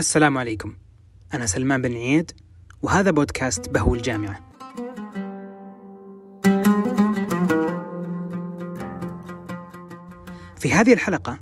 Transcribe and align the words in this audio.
السلام 0.00 0.38
عليكم. 0.38 0.74
أنا 1.34 1.46
سلمان 1.46 1.82
بن 1.82 1.94
عيد 1.94 2.32
وهذا 2.82 3.10
بودكاست 3.10 3.68
بهو 3.68 3.94
الجامعة. 3.94 4.40
في 10.58 10.72
هذه 10.72 10.92
الحلقة 10.92 11.38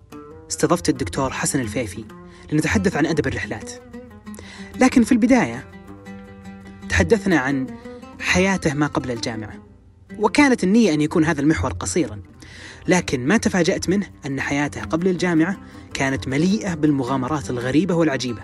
استضفت 0.51 0.89
الدكتور 0.89 1.31
حسن 1.31 1.61
الفيفي 1.61 2.05
لنتحدث 2.53 2.97
عن 2.97 3.07
أدب 3.07 3.27
الرحلات. 3.27 3.73
لكن 4.81 5.05
في 5.05 5.13
البداية 5.13 5.71
تحدثنا 6.89 7.39
عن 7.39 7.67
حياته 8.21 8.75
ما 8.75 8.87
قبل 8.87 9.11
الجامعة 9.11 9.55
وكانت 10.19 10.65
النية 10.65 10.95
أن 10.95 11.01
يكون 11.01 11.25
هذا 11.25 11.41
المحور 11.41 11.73
قصيرا. 11.73 12.23
لكن 12.89 13.27
ما 13.27 13.37
تفاجأت 13.37 13.89
منه 13.89 14.07
أن 14.27 14.41
حياته 14.41 14.83
قبل 14.83 15.09
الجامعة 15.09 15.57
كانت 15.95 16.29
مليئة 16.29 16.75
بالمغامرات 16.75 17.51
الغريبة 17.51 17.95
والعجيبة 17.95 18.43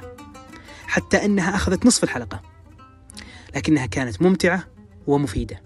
حتى 0.86 1.24
أنها 1.24 1.54
أخذت 1.54 1.86
نصف 1.86 2.04
الحلقة 2.04 2.42
لكنها 3.56 3.86
كانت 3.86 4.22
ممتعة 4.22 4.64
ومفيدة. 5.06 5.62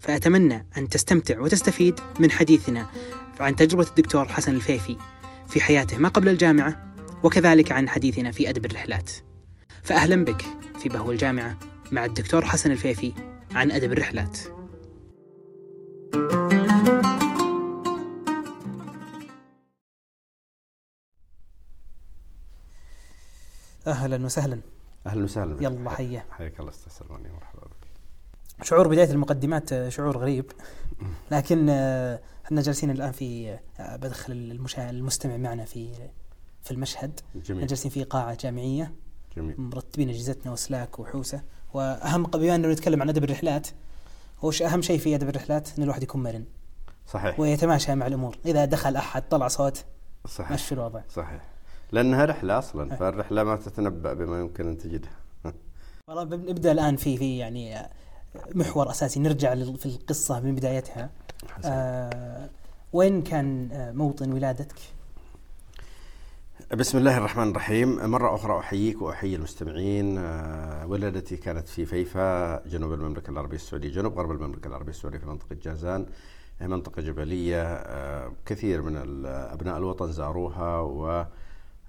فأتمنى 0.00 0.66
أن 0.78 0.88
تستمتع 0.88 1.40
وتستفيد 1.40 2.00
من 2.20 2.30
حديثنا 2.30 2.86
عن 3.40 3.56
تجربة 3.56 3.86
الدكتور 3.88 4.28
حسن 4.28 4.54
الفيفي 4.54 4.96
في 5.48 5.60
حياته 5.60 5.98
ما 5.98 6.08
قبل 6.08 6.28
الجامعة 6.28 6.94
وكذلك 7.22 7.72
عن 7.72 7.88
حديثنا 7.88 8.30
في 8.30 8.48
أدب 8.48 8.64
الرحلات. 8.64 9.10
فأهلا 9.82 10.24
بك 10.24 10.44
في 10.82 10.88
بهو 10.88 11.12
الجامعة 11.12 11.58
مع 11.92 12.04
الدكتور 12.04 12.44
حسن 12.44 12.70
الفيفي 12.70 13.12
عن 13.54 13.70
أدب 13.70 13.92
الرحلات. 13.92 14.38
أهلا 23.86 24.24
وسهلا. 24.24 24.60
أهلا 25.06 25.24
وسهلا. 25.24 25.62
يلا 25.64 25.90
حيا 25.90 26.24
حياك. 26.30 26.60
الله 26.60 26.70
أستاذ 26.70 26.92
سلمان 26.92 27.32
مرحبا 27.32 27.60
بك. 27.60 27.86
شعور 28.66 28.88
بداية 28.88 29.10
المقدمات 29.10 29.72
آه، 29.72 29.88
شعور 29.88 30.18
غريب. 30.18 30.52
لكن 31.30 31.66
آه، 31.70 32.20
إحنا 32.44 32.60
جالسين 32.60 32.90
الآن 32.90 33.12
في 33.12 33.58
آه، 33.80 33.96
بدخل. 33.96 34.32
المستمع 34.78 35.36
معنا 35.36 35.64
في 35.64 35.94
في 36.62 36.70
المشهد. 36.70 37.20
إحنا 37.30 37.42
جميل 37.42 37.66
جالسين 37.66 37.90
في 37.90 38.04
قاعة 38.04 38.36
جامعية. 38.40 38.94
جميل. 39.36 39.60
مرتبين 39.60 40.08
أجهزتنا 40.08 40.52
وسلاك 40.52 40.98
وحوسة. 40.98 41.42
وأهم 41.74 42.22
بما 42.22 42.54
أنه 42.54 42.68
نتكلم 42.68 43.02
عن 43.02 43.08
أدب 43.08 43.24
الرحلات 43.24 43.68
وش 44.42 44.62
أهم 44.62 44.82
شيء 44.82 44.98
في 44.98 45.14
أدب 45.14 45.28
الرحلات؟ 45.28 45.68
أن 45.78 45.82
الواحد 45.82 46.02
يكون 46.02 46.22
مرن. 46.22 46.44
صحيح. 47.06 47.40
ويتماشى 47.40 47.94
مع 47.94 48.06
الأمور. 48.06 48.38
إذا 48.46 48.64
دخل 48.64 48.96
أحد 48.96 49.28
طلع 49.28 49.48
صوت 49.48 49.84
صحيح. 50.26 50.52
مشي 50.52 50.74
الوضع. 50.74 51.00
صحيح. 51.08 51.55
لأنها 51.92 52.24
رحلة 52.24 52.58
أصلا. 52.58 52.96
فالرحلة 52.96 53.44
ما 53.44 53.56
تتنبأ 53.56 54.12
بما 54.12 54.40
يمكن 54.40 54.68
أن 54.68 54.78
تجدها. 54.78 55.16
والله 56.08 56.24
نبدأ 56.24 56.72
الآن 56.72 56.96
في 56.96 57.16
في 57.16 57.38
يعني 57.38 57.76
محور 58.54 58.90
أساسي 58.90 59.20
نرجع 59.20 59.54
في 59.54 59.86
القصة 59.86 60.40
من 60.40 60.54
بدايتها. 60.54 61.10
آه 61.64 62.48
وين 62.92 63.22
كان 63.22 63.68
آه، 63.72 63.92
موطن 63.92 64.32
ولادتك؟ 64.32 64.78
بسم 66.74 66.98
الله 66.98 67.18
الرحمن 67.18 67.50
الرحيم. 67.50 68.10
مرة 68.10 68.34
أخرى 68.34 68.58
أحييك 68.58 69.02
وأحيي 69.02 69.36
المستمعين. 69.36 70.18
آه، 70.18 70.86
ولادتي 70.86 71.36
كانت 71.36 71.68
في 71.68 71.86
فيفا 71.86 72.66
جنوب 72.66 72.92
المملكة 72.92 73.30
العربية 73.30 73.56
السعودية 73.56 73.88
جنوب 73.88 74.18
غرب 74.18 74.30
المملكة 74.30 74.68
العربية 74.68 74.90
السعودية 74.90 75.18
في 75.18 75.26
منطقة 75.26 75.56
جازان 75.62 76.06
هي 76.60 76.68
منطقة 76.68 77.02
جبلية. 77.02 77.62
آه، 77.62 78.32
كثير 78.46 78.82
من 78.82 78.96
أبناء 79.26 79.76
الوطن 79.76 80.12
زاروها 80.12 80.78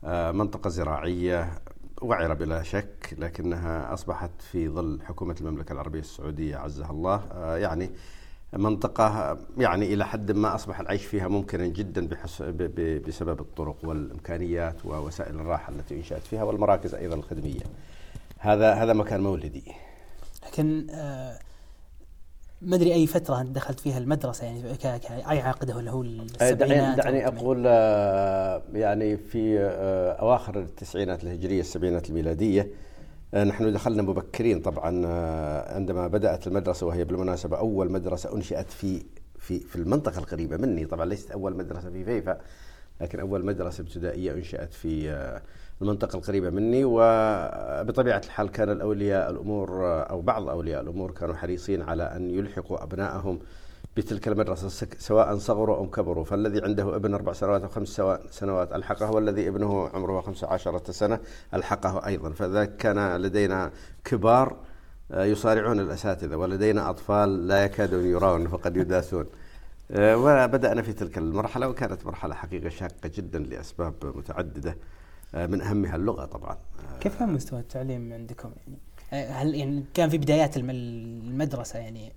ومنطقة 0.04 0.70
زراعية 0.70 1.52
وعرة 2.02 2.34
بلا 2.34 2.64
شك 2.64 3.16
لكنها 3.18 3.94
أصبحت 3.94 4.42
في 4.52 4.70
ظل 4.70 5.00
حكومة 5.06 5.36
المملكة 5.42 5.74
العربية 5.74 6.00
السعودية 6.00 6.58
عزها 6.58 6.92
الله. 6.92 7.24
آه، 7.32 7.58
يعني 7.58 7.90
منطقة 8.54 9.38
يعني 9.58 9.94
إلى 9.94 10.06
حد 10.06 10.32
ما 10.32 10.56
أصبح 10.56 10.80
العيش 10.80 11.06
فيها 11.06 11.28
ممكنا 11.28 11.68
جدا 11.68 12.08
بسبب 13.08 13.40
الطرق 13.40 13.78
والإمكانيات 13.84 14.86
ووسائل 14.86 15.36
الراحة 15.36 15.74
التي 15.74 15.96
أنشأت 15.96 16.22
فيها 16.22 16.44
والمراكز 16.44 16.96
أيضا 16.96 17.16
الخدمية. 17.16 17.64
هذا 18.40 18.74
هذا 18.74 18.94
مكان 18.94 19.22
مولدي. 19.22 19.64
لكن 20.48 20.88
آه 20.90 21.40
ما 22.62 22.76
أدري 22.76 22.94
أي 22.94 23.08
فترة 23.08 23.44
دخلت 23.44 23.80
فيها 23.80 23.98
المدرسة 23.98 24.46
يعني 24.46 25.42
عقده 25.42 25.76
ولا 25.76 25.92
هو 25.92 26.04
دعني, 26.04 26.24
السبعينات 26.24 26.98
دعني 26.98 27.28
أو 27.28 27.32
أقول 27.32 27.64
آه، 27.68 28.62
يعني 28.74 29.18
في 29.18 29.60
آه، 29.60 30.12
أواخر 30.12 30.60
التسعينات 30.60 31.24
الهجرية 31.24 31.60
السبعينات 31.60 32.10
الميلادية 32.10 32.68
آه، 33.34 33.44
نحن 33.44 33.74
دخلنا 33.74 34.02
مبكرين 34.02 34.60
طبعا 34.60 35.06
عندما 35.76 36.08
بدأت 36.08 36.48
المدرسة 36.48 36.86
وهي 36.86 37.04
بالمناسبة 37.04 37.58
أول 37.58 37.92
مدرسة 37.92 38.36
أنشئت 38.36 38.72
في 38.72 39.04
في 39.40 39.60
في 39.60 39.76
المنطقة 39.76 40.20
القريبة 40.20 40.58
مني. 40.58 40.86
طبعا 40.86 41.06
ليست 41.06 41.32
أول 41.32 41.58
مدرسة 41.58 41.90
في 41.90 42.04
فيفا 42.04 42.38
لكن 43.02 43.20
أول 43.20 43.46
مدرسة 43.46 43.82
ابتدائية 43.82 44.32
أنشئت 44.32 44.74
في 44.74 45.10
المنطقة 45.82 46.18
القريبة 46.18 46.50
مني 46.50 46.82
وبطبيعة 46.86 48.22
الحال 48.26 48.50
كان 48.52 48.70
الأولياء 48.70 49.30
الأمور 49.30 49.70
أو 50.10 50.22
بعض 50.22 50.50
أولياء 50.50 50.82
الأمور 50.82 51.12
كانوا 51.12 51.36
حريصين 51.36 51.82
على 51.82 52.04
أن 52.04 52.30
يلحقوا 52.30 52.84
أبنائهم 52.84 53.40
بتلك 53.98 54.28
المدرسة 54.28 54.88
سواء 54.98 55.38
صغروا 55.38 55.78
أو 55.78 55.90
كبروا 55.90 56.24
فالذي 56.24 56.64
عنده 56.64 56.96
ابن 56.96 57.14
أربع 57.14 57.34
سنوات 57.34 57.62
أو 57.62 57.70
خمس 57.70 58.02
سنوات 58.30 58.74
ألحقه 58.74 59.12
والذي 59.12 59.48
ابنه 59.48 59.88
عمره 59.88 60.22
خمس 60.22 60.44
عشرة 60.44 60.92
سنة 60.92 61.20
ألحقه 61.54 62.06
أيضا. 62.06 62.30
فذلك 62.30 62.78
كان 62.78 63.18
لدينا 63.18 63.72
كبار 64.06 64.58
آه، 65.12 65.26
يصارعون 65.26 65.80
الأساتذة 65.80 66.36
ولدينا 66.36 66.90
أطفال 66.90 67.48
لا 67.48 67.64
يكادون 67.64 68.06
يرون 68.06 68.48
فقد 68.48 68.78
يداسون. 68.78 69.26
آه، 69.92 70.18
وبدأنا 70.18 70.82
في 70.82 70.94
تلك 70.94 71.18
المرحلة 71.18 71.70
وكانت 71.70 72.06
مرحلة 72.06 72.36
حقيقة 72.36 72.70
شاقة 72.70 73.12
جدا 73.16 73.40
لأسباب 73.40 73.94
متعددة. 74.04 74.78
من 75.34 75.62
أهمها 75.62 75.96
اللغة 75.96 76.26
طبعا. 76.26 76.52
آه، 76.52 77.00
كيف 77.00 77.20
كان 77.20 77.34
مستوى 77.34 77.60
التعليم 77.60 78.14
عندكم؟ 78.14 78.50
يعني؟ 78.68 78.80
آه، 79.14 79.32
هل 79.32 79.56
يعني 79.56 79.84
كان 79.94 80.10
في 80.10 80.18
بدايات 80.18 80.58
الم- 80.58 80.70
المدرسة 80.70 81.80
يعني 81.80 82.14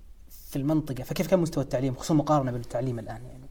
في 0.49 0.55
المنطقة 0.55 1.03
فكيف 1.03 1.27
كان 1.27 1.39
مستوى 1.39 1.63
التعليم؟ 1.63 1.93
خصوصا 1.95 2.13
مقارنة 2.13 2.51
بالتعليم 2.51 2.99
الآن 2.99 3.21
يعني. 3.25 3.41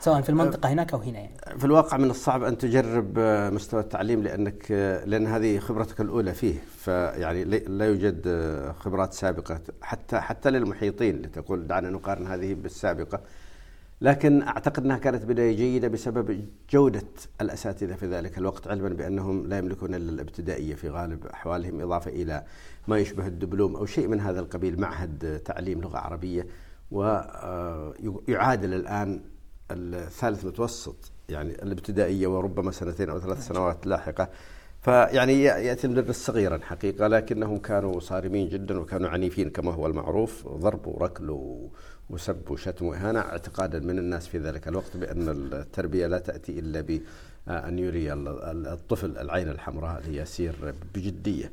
سواء 0.00 0.20
في 0.20 0.28
المنطقة 0.28 0.68
هناك 0.72 0.92
أو 0.92 0.98
هنا 0.98 1.18
يعني. 1.18 1.58
في 1.58 1.64
الواقع 1.64 1.96
من 1.96 2.10
الصعب 2.10 2.42
أن 2.42 2.58
تجرب 2.58 3.14
آه، 3.18 3.50
مستوى 3.50 3.80
التعليم 3.80 4.22
لأنك 4.22 4.66
آه، 4.72 5.04
لأن 5.04 5.26
هذه 5.26 5.58
خبرتك 5.58 6.00
الأولى 6.00 6.34
فيه. 6.34 6.54
فيعني 6.78 7.44
لا 7.44 7.86
يوجد 7.86 8.22
آه، 8.26 8.72
خبرات 8.72 9.12
سابقة 9.12 9.60
حتى 9.82 10.20
حتى 10.20 10.50
للمحيطين 10.50 11.16
لتقول 11.22 11.66
دعنا 11.66 11.90
نقارن 11.90 12.26
هذه 12.26 12.54
بالسابقة. 12.54 13.20
لكن 14.00 14.42
أعتقد 14.42 14.84
أنها 14.84 14.98
كانت 14.98 15.24
بداية 15.24 15.56
جيدة 15.56 15.88
بسبب 15.88 16.48
جودة 16.70 17.06
الأساتذة 17.40 17.94
في 17.94 18.06
ذلك 18.06 18.38
الوقت 18.38 18.68
علما 18.68 18.88
بأنهم 18.88 19.46
لا 19.46 19.58
يملكون 19.58 19.94
إلا 19.94 20.12
الابتدائية 20.12 20.74
في 20.74 20.88
غالب 20.90 21.26
أحوالهم 21.26 21.80
إضافة 21.80 22.10
إلى 22.10 22.44
ما 22.88 22.98
يشبه 22.98 23.26
الدبلوم 23.26 23.76
أو 23.76 23.86
شيء 23.86 24.08
من 24.08 24.20
هذا 24.20 24.40
القبيل 24.40 24.80
معهد 24.80 25.42
تعليم 25.44 25.80
لغة 25.80 25.98
عربية 25.98 26.46
ويعادل 26.90 28.74
الآن 28.74 29.20
الثالث 29.70 30.44
متوسط 30.44 31.12
يعني 31.28 31.62
الابتدائية 31.62 32.26
وربما 32.26 32.70
سنتين 32.70 33.10
أو 33.10 33.20
ثلاث 33.20 33.46
سنوات 33.46 33.86
لاحقة. 33.86 34.28
فيعني 34.80 35.42
يأتي 35.42 35.86
المدرس 35.86 36.16
صغيرا 36.26 36.58
حقيقة 36.58 37.06
لكنهم 37.06 37.58
كانوا 37.58 38.00
صارمين 38.00 38.48
جدا 38.48 38.78
وكانوا 38.78 39.08
عنيفين 39.08 39.50
كما 39.50 39.72
هو 39.72 39.86
المعروف 39.86 40.48
ضرب 40.48 40.86
وركل 40.86 41.30
وسب 42.10 42.50
وشتم 42.50 42.86
وإهانة 42.86 43.20
اعتقادا 43.20 43.78
من 43.80 43.98
الناس 43.98 44.26
في 44.26 44.38
ذلك 44.38 44.68
الوقت 44.68 44.96
بأن 44.96 45.28
التربية 45.52 46.06
لا 46.06 46.18
تأتي 46.18 46.58
إلا 46.58 46.80
بان 46.80 47.78
يري 47.78 48.12
ال- 48.12 48.28
ال- 48.28 48.66
الطفل 48.66 49.18
العين 49.18 49.48
الحمراء 49.48 50.02
ليسير 50.06 50.74
بجدية. 50.94 51.52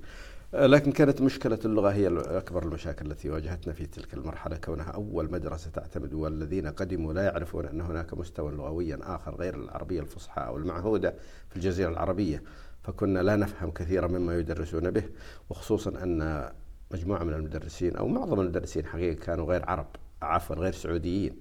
لكن 0.53 0.91
كانت 0.91 1.21
مشكلة 1.21 1.59
اللغة 1.65 1.89
هي 1.91 2.07
أكبر 2.37 2.63
المشاكل 2.63 3.11
التي 3.11 3.29
واجهتنا 3.29 3.73
في 3.73 3.85
تلك 3.85 4.13
المرحلة 4.13 4.57
كونها 4.57 4.91
أول 4.91 5.31
مدرسة 5.31 5.69
تعتمد 5.71 6.13
والذين 6.13 6.67
قدموا 6.67 7.13
لا 7.13 7.21
يعرفون 7.23 7.65
أن 7.65 7.81
هناك 7.81 8.13
مستوى 8.13 8.51
لغويا 8.51 8.99
آخر 9.03 9.35
غير 9.35 9.55
العربية 9.55 10.01
الفصحى 10.01 10.41
أو 10.41 10.57
المعهودة 10.57 11.13
في 11.49 11.55
الجزيرة 11.55 11.89
العربية 11.89 12.43
فكنا 12.83 13.19
لا 13.19 13.35
نفهم 13.35 13.71
كثيرا 13.71 14.07
مما 14.07 14.37
يدرسون 14.37 14.91
به 14.91 15.03
وخصوصا 15.49 15.89
أن 16.03 16.49
مجموعة 16.91 17.23
من 17.23 17.33
المدرسين 17.33 17.95
أو 17.95 18.07
معظم 18.07 18.39
المدرسين 18.39 18.85
حقيقة 18.85 19.25
كانوا 19.25 19.45
غير 19.45 19.69
عرب 19.69 19.87
عفوا 20.21 20.55
غير 20.55 20.73
سعوديين. 20.73 21.35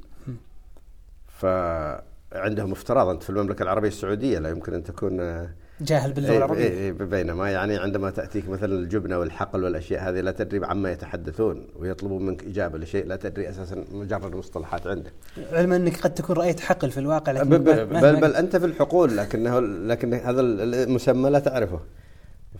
فعندهم 1.28 2.72
افتراض 2.72 3.08
أنت 3.08 3.22
في 3.22 3.30
المملكة 3.30 3.62
العربية 3.62 3.88
السعودية 3.88 4.38
لا 4.38 4.48
يمكن 4.48 4.74
أن 4.74 4.84
تكون 4.84 5.46
جاهل 5.80 6.12
باللغة 6.12 6.30
إيه 6.30 6.38
العربية. 6.38 6.64
إيه 6.64 6.70
إيه 6.70 6.92
بينما 6.92 7.50
يعني 7.50 7.76
عندما 7.76 8.10
تأتيك 8.10 8.48
مثلا 8.48 8.72
الجبنة 8.72 9.18
والحقل 9.18 9.64
والأشياء 9.64 10.08
هذه 10.08 10.20
لا 10.20 10.30
تدري 10.30 10.66
عما 10.66 10.92
يتحدثون 10.92 11.66
ويطلبون 11.76 12.26
منك 12.26 12.44
إجابة 12.44 12.78
لشيء 12.78 13.06
لا 13.06 13.16
تدري 13.16 13.48
أساسا 13.48 13.84
مجرد 13.92 14.34
مصطلحات 14.34 14.86
عندك 14.86 15.12
علما 15.52 15.76
أنك 15.76 16.00
قد 16.00 16.14
تكون 16.14 16.36
رأيت 16.36 16.60
حقل 16.60 16.90
في 16.90 17.00
الواقع 17.00 17.32
لكن 17.32 17.48
بل, 17.48 17.58
بل, 17.58 17.86
بل, 17.86 18.20
بل 18.20 18.34
أنت 18.34 18.56
في 18.56 18.66
الحقول 18.66 19.16
لكنه 19.16 19.60
لكن 19.60 20.14
هذا 20.14 20.40
المسمى 20.40 21.30
لا 21.30 21.38
تعرفه. 21.38 21.80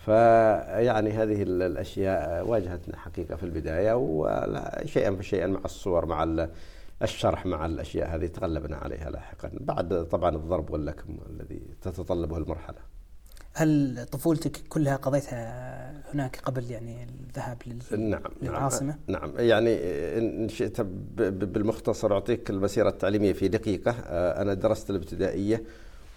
فيعني 0.07 1.11
هذه 1.11 1.43
الأشياء 1.43 2.47
واجهتنا 2.47 2.97
حقيقة 2.97 3.35
في 3.35 3.43
البداية 3.43 3.93
وشيئا 3.93 5.15
فشيئا 5.15 5.47
مع 5.47 5.59
الصور 5.65 6.05
مع 6.05 6.47
الشرح 7.01 7.45
مع 7.45 7.65
الأشياء 7.65 8.15
هذه 8.15 8.27
تغلبنا 8.27 8.77
عليها 8.77 9.09
لاحقا 9.09 9.51
بعد 9.53 10.07
طبعا 10.11 10.35
الضرب 10.35 10.69
واللكم 10.69 11.17
الذي 11.29 11.61
تتطلبه 11.81 12.37
المرحلة. 12.37 12.77
هل 13.53 14.05
طفولتك 14.11 14.61
كلها 14.69 14.95
قضيتها 14.95 16.13
هناك 16.13 16.39
قبل 16.43 16.71
يعني 16.71 17.03
الذهاب 17.03 17.57
نعم, 17.91 18.09
نعم. 18.09 18.21
للعاصمة؟ 18.41 18.95
نعم, 19.07 19.33
يعني 19.37 19.77
إن 20.17 20.49
شئت 20.49 20.81
بالمختصر 20.81 22.13
أعطيك 22.13 22.49
المسيرة 22.49 22.89
التعليمية 22.89 23.33
في 23.33 23.47
دقيقة 23.47 23.91
آه، 23.91 24.41
أنا 24.41 24.53
درست 24.53 24.89
الابتدائية 24.89 25.63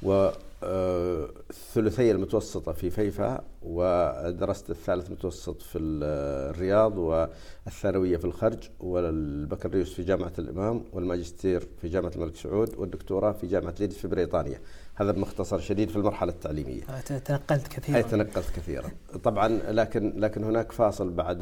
والثلثية 0.03 2.13
المتوسطة 2.13 2.73
في 2.73 2.91
فيفا 2.91 3.45
ودرست 3.63 4.71
الثالث 4.71 5.11
متوسط 5.11 5.63
في 5.63 5.79
الرياض 5.79 6.99
والثانوية 6.99 8.17
في 8.17 8.25
الخرج 8.25 8.59
والبكالوريوس 8.81 9.95
في 9.95 10.03
جامعة 10.03 10.33
الإمام 10.39 10.85
والماجستير 10.93 11.69
في 11.81 11.89
جامعة 11.89 12.13
الملك 12.17 12.37
سعود 12.37 12.75
والدكتوراه 12.79 13.33
في 13.33 13.47
جامعة 13.47 13.75
ليدز 13.81 13.97
في 13.97 14.09
بريطانيا. 14.09 14.61
هذا 14.95 15.13
بمختصر 15.13 15.59
شديد 15.59 15.91
في 15.91 15.97
المرحلة 15.97 16.33
التعليمية. 16.33 16.83
تنقلت 17.19 17.69
كثيرا. 17.69 17.97
أي 17.97 18.03
تنقلت 18.03 18.51
كثيرا. 18.57 18.91
طبعا 19.25 19.49
لكن 19.49 20.13
لكن 20.17 20.45
هناك 20.45 20.73
فاصل 20.73 21.11
بعد 21.11 21.39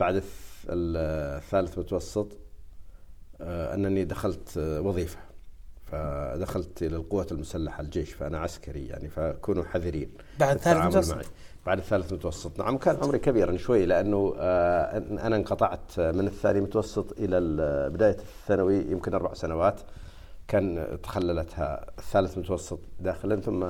بعد 0.00 0.22
الثالث 0.68 1.78
متوسط 1.78 2.28
آه، 3.40 3.74
أنني 3.74 4.04
دخلت 4.04 4.58
وظيفة. 4.58 5.18
فدخلت 5.84 6.82
إلى 6.82 6.96
القوات 6.96 7.32
المسلحة 7.32 7.80
الجيش 7.80 8.12
فأنا 8.12 8.38
عسكري 8.38 8.86
يعني 8.86 9.08
فكونوا 9.08 9.64
حذرين 9.64 10.10
بعد 10.40 10.56
ثالث 10.56 10.86
متوسط؟ 10.86 11.14
معي. 11.14 11.24
بعد 11.66 11.78
الثالث 11.78 12.12
متوسط. 12.12 12.58
نعم 12.58 12.78
كان 12.78 12.96
عمري 13.02 13.18
كبيرا 13.18 13.56
شوي 13.56 13.86
لأنه 13.86 14.34
آه 14.38 14.98
أنا 14.98 15.36
انقطعت 15.36 16.00
من 16.00 16.26
الثاني 16.26 16.60
متوسط 16.60 17.12
إلى 17.18 17.40
بداية 17.94 18.16
الثانوي 18.16 18.76
يمكن 18.76 19.14
أربع 19.14 19.34
سنوات. 19.34 19.80
كان 20.48 20.98
تخللتها 21.02 21.86
الثالث 21.98 22.38
متوسط 22.38 22.78
داخلا 23.00 23.40
ثم 23.40 23.66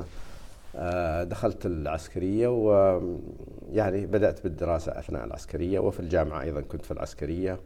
آه 0.76 1.24
دخلت 1.24 1.66
العسكرية 1.66 2.48
ويعني 2.48 4.06
بدأت 4.06 4.42
بالدراسة 4.44 4.98
أثناء 4.98 5.24
العسكرية 5.24 5.78
وفي 5.78 6.00
الجامعة 6.00 6.42
أيضا 6.42 6.60
كنت 6.60 6.84
في 6.84 6.90
العسكرية. 6.90 7.60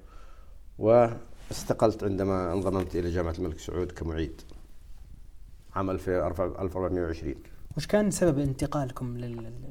و 0.78 1.06
استقلت 1.50 2.04
عندما 2.04 2.52
انضممت 2.52 2.96
إلى 2.96 3.10
جامعة 3.10 3.34
الملك 3.38 3.58
سعود 3.58 3.92
كمعيد. 3.92 4.40
عام 5.74 5.90
1420 5.90 7.34
وش 7.76 7.86
كان 7.86 8.10
سبب 8.10 8.38
انتقالكم 8.38 9.16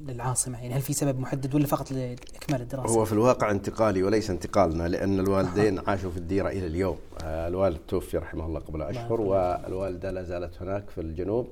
للعاصمة؟ 0.08 0.62
يعني؟ 0.62 0.74
هل 0.74 0.82
في 0.82 0.94
سبب 0.94 1.20
محدد 1.20 1.56
ولا 1.56 1.66
فقط 1.66 1.92
لإكمال 1.92 2.62
الدراسة؟ 2.62 2.94
هو 2.94 3.06
في 3.06 3.14
الواقع 3.14 3.52
انتقالي 3.52 4.04
وليس 4.04 4.30
انتقالنا 4.30 4.88
لأن 4.88 5.20
الوالدين 5.20 5.80
عاشوا 5.80 6.12
في 6.12 6.18
الديرة 6.18 6.50
إلى 6.50 6.68
اليوم. 6.68 6.98
آه، 7.24 7.48
الوالد 7.48 7.78
توفي 7.88 8.18
رحمه 8.18 8.46
الله 8.46 8.60
قبل 8.60 8.82
أشهر 8.82 9.22
والوالدة 9.22 10.12
لا 10.12 10.24
زالت 10.24 10.62
هناك 10.62 10.90
في 10.90 11.02
الجنوب. 11.02 11.48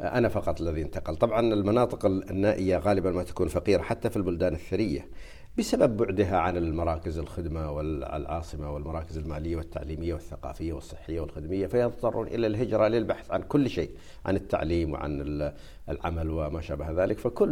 آه، 0.00 0.18
أنا 0.18 0.28
فقط 0.28 0.60
الذي 0.60 0.82
انتقل. 0.82 1.16
طبعا 1.16 1.40
المناطق 1.40 2.06
النائية 2.06 2.78
غالبا 2.78 3.10
ما 3.10 3.22
تكون 3.22 3.48
فقيرة 3.48 3.82
حتى 3.82 4.10
في 4.10 4.16
البلدان 4.16 4.54
الثرية. 4.54 5.06
بسبب 5.58 5.96
بعدها 5.96 6.36
عن 6.36 6.56
المراكز 6.56 7.18
الخدمة 7.18 7.70
والعاصمة 7.70 8.74
والمراكز 8.74 9.18
المالية 9.18 9.56
والتعليمية 9.56 10.14
والثقافية 10.14 10.72
والصحية 10.72 11.20
والخدمية 11.20 11.66
فيضطرون 11.66 12.26
إلى 12.26 12.46
الهجرة 12.46 12.88
للبحث 12.88 13.30
عن 13.30 13.42
كل 13.42 13.70
شيء 13.70 13.90
عن 14.26 14.36
التعليم 14.36 14.92
وعن 14.92 15.52
العمل 15.88 16.30
وما 16.30 16.60
شابه 16.60 17.04
ذلك. 17.04 17.18
فكل 17.18 17.48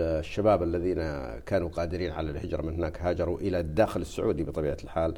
الشباب 0.00 0.62
الذين 0.62 0.96
كانوا 1.46 1.68
قادرين 1.68 2.10
على 2.10 2.30
الهجرة 2.30 2.62
من 2.62 2.74
هناك 2.74 3.02
هاجروا 3.02 3.38
إلى 3.38 3.60
الداخل 3.60 4.00
السعودي 4.00 4.44
بطبيعة 4.44 4.78
الحال 4.84 5.14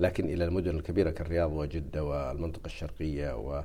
لكن 0.00 0.24
إلى 0.24 0.44
المدن 0.44 0.76
الكبيرة 0.76 1.10
كالرياض 1.10 1.52
وجدة 1.52 2.04
والمنطقة 2.04 2.66
الشرقية 2.66 3.36
و 3.36 3.62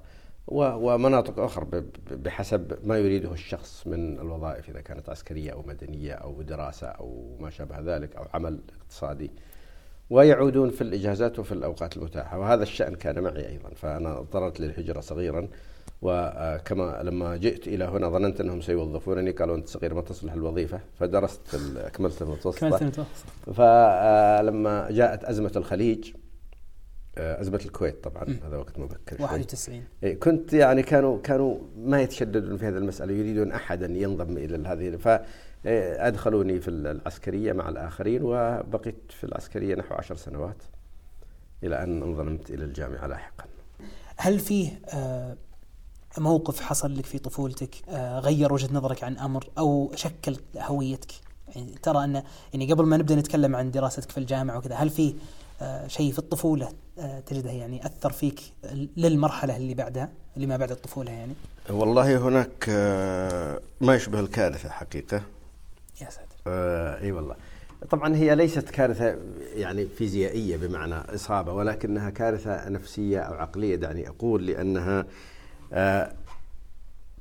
ومناطق 0.51 1.39
أخرى 1.39 1.83
بحسب 2.11 2.77
ما 2.83 2.97
يريده 2.97 3.31
الشخص 3.31 3.87
من 3.87 4.19
الوظائف 4.19 4.69
إذا 4.69 4.81
كانت 4.81 5.09
عسكرية 5.09 5.51
أو 5.51 5.63
مدنية 5.67 6.13
أو 6.13 6.41
دراسة 6.41 6.87
أو 6.87 7.37
ما 7.39 7.49
شابه 7.49 7.79
ذلك 7.79 8.15
أو 8.15 8.25
عمل 8.33 8.59
اقتصادي. 8.81 9.31
ويعودون 10.09 10.69
في 10.69 10.81
الإجازات 10.81 11.39
وفي 11.39 11.51
الأوقات 11.51 11.97
المتاحة 11.97 12.39
وهذا 12.39 12.63
الشأن 12.63 12.95
كان 12.95 13.23
معي 13.23 13.47
أيضا. 13.47 13.69
فأنا 13.75 14.19
اضطررت 14.19 14.59
للهجرة 14.59 14.99
صغيرا 14.99 15.47
وكما 16.01 17.03
لما 17.03 17.37
جئت 17.37 17.67
إلى 17.67 17.85
هنا 17.85 18.09
ظننت 18.09 18.41
أنهم 18.41 18.61
سيوظفونني 18.61 19.31
قالوا 19.31 19.55
أنت 19.55 19.67
صغير 19.67 19.93
ما 19.93 20.01
تصلح 20.01 20.33
الوظيفة. 20.33 20.79
فدرست 20.99 21.55
أكملت 21.77 22.21
المتوسطة 22.21 23.05
فلما 23.45 24.87
جاءت 24.91 25.23
أزمة 25.23 25.51
الخليج 25.55 26.13
آه، 27.19 27.41
أزمة 27.41 27.61
الكويت 27.65 28.03
طبعا 28.03 28.23
م. 28.23 28.39
هذا 28.45 28.57
وقت 28.57 28.79
مبكر 28.79 29.21
91 29.21 29.83
إيه 30.03 30.19
كنت 30.19 30.53
يعني 30.53 30.83
كانوا 30.83 31.21
كانوا 31.21 31.57
ما 31.77 32.01
يتشددون 32.01 32.57
في 32.57 32.65
هذه 32.65 32.77
المسألة 32.77 33.13
يريدون 33.13 33.51
أحدا 33.51 33.85
ينضم 33.85 34.37
إلى 34.37 34.67
هذه 34.67 35.19
فأدخلوني 35.63 36.59
في 36.59 36.67
العسكرية 36.67 37.53
مع 37.53 37.69
الآخرين 37.69 38.23
وبقيت 38.23 39.01
في 39.09 39.23
العسكرية 39.23 39.75
نحو 39.75 39.95
عشر 39.95 40.15
سنوات 40.15 40.63
إلى 41.63 41.83
أن 41.83 42.03
انضممت 42.03 42.49
إلى 42.51 42.65
الجامعة 42.65 43.07
لاحقا. 43.07 43.45
هل 44.17 44.39
فيه 44.39 44.81
آه، 44.93 45.37
موقف 46.17 46.61
حصل 46.61 46.97
لك 46.97 47.05
في 47.05 47.19
طفولتك؟ 47.19 47.75
آه، 47.89 48.19
غير 48.19 48.53
وجهة 48.53 48.73
نظرك 48.73 49.03
عن 49.03 49.17
أمر 49.17 49.49
أو 49.57 49.91
شكل 49.95 50.37
هويتك؟ 50.57 51.11
يعني 51.55 51.75
ترى 51.83 52.03
أن 52.03 52.23
يعني 52.53 52.73
قبل 52.73 52.85
ما 52.85 52.97
نبدأ 52.97 53.15
نتكلم 53.15 53.55
عن 53.55 53.71
دراستك 53.71 54.11
في 54.11 54.17
الجامعة 54.17 54.57
وكذا 54.57 54.75
هل 54.75 54.89
في 54.89 55.15
شيء 55.87 56.11
في 56.11 56.19
الطفولة 56.19 56.69
آه، 56.99 57.19
تجده 57.19 57.49
يعني 57.51 57.85
أثر 57.85 58.11
فيك 58.11 58.39
للمرحلة 58.97 59.57
اللي 59.57 59.73
بعدها 59.73 60.09
اللي 60.35 60.47
ما 60.47 60.57
بعد 60.57 60.71
الطفولة 60.71 61.11
يعني؟ 61.11 61.33
والله 61.69 62.17
هناك 62.17 62.65
آه، 62.69 63.59
ما 63.81 63.95
يشبه 63.95 64.19
الكارثة 64.19 64.69
حقيقة. 64.69 65.21
يا 66.01 66.09
ساتر. 66.09 66.35
آه 66.47 67.01
أي 67.01 67.11
والله. 67.11 67.35
طبعا 67.89 68.15
هي 68.15 68.35
ليست 68.35 68.69
كارثة 68.69 69.17
يعني 69.55 69.85
فيزيائية 69.85 70.57
بمعنى 70.57 70.95
إصابة 70.95 71.53
ولكنها 71.53 72.09
كارثة 72.09 72.69
نفسية 72.69 73.19
أو 73.19 73.33
عقلية 73.33 73.75
دعني 73.75 74.09
أقول 74.09 74.45
لأنها 74.47 75.05
آه 75.73 76.11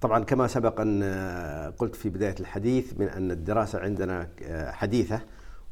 طبعا 0.00 0.24
كما 0.24 0.46
سبق 0.46 0.80
أن 0.80 1.02
قلت 1.78 1.96
في 1.96 2.08
بداية 2.08 2.34
الحديث 2.40 2.92
من 2.98 3.08
أن 3.08 3.30
الدراسة 3.30 3.78
عندنا 3.78 4.28
حديثة 4.72 5.20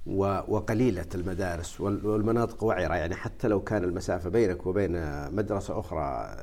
وقليلة 0.06 1.06
المدارس 1.14 1.80
والمناطق 1.80 2.64
وعرة. 2.64 2.94
يعني 2.94 3.14
حتى 3.14 3.48
لو 3.48 3.60
كان 3.60 3.84
المسافة 3.84 4.30
بينك 4.30 4.66
وبين 4.66 4.92
مدرسة 5.34 5.80
أخرى 5.80 6.36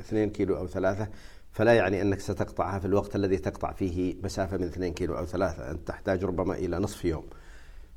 اثنين 0.00 0.30
كيلو 0.30 0.56
أو 0.56 0.66
ثلاثة 0.66 1.08
فلا 1.50 1.74
يعني 1.74 2.02
أنك 2.02 2.20
ستقطعها 2.20 2.78
في 2.78 2.84
الوقت 2.86 3.16
الذي 3.16 3.38
تقطع 3.38 3.72
فيه 3.72 4.16
مسافة 4.22 4.56
من 4.56 4.64
اثنين 4.64 4.92
كيلو 4.92 5.18
أو 5.18 5.26
ثلاثة. 5.26 5.70
أنت 5.70 5.88
تحتاج 5.88 6.24
ربما 6.24 6.54
إلى 6.54 6.78
نصف 6.78 7.04
يوم. 7.04 7.24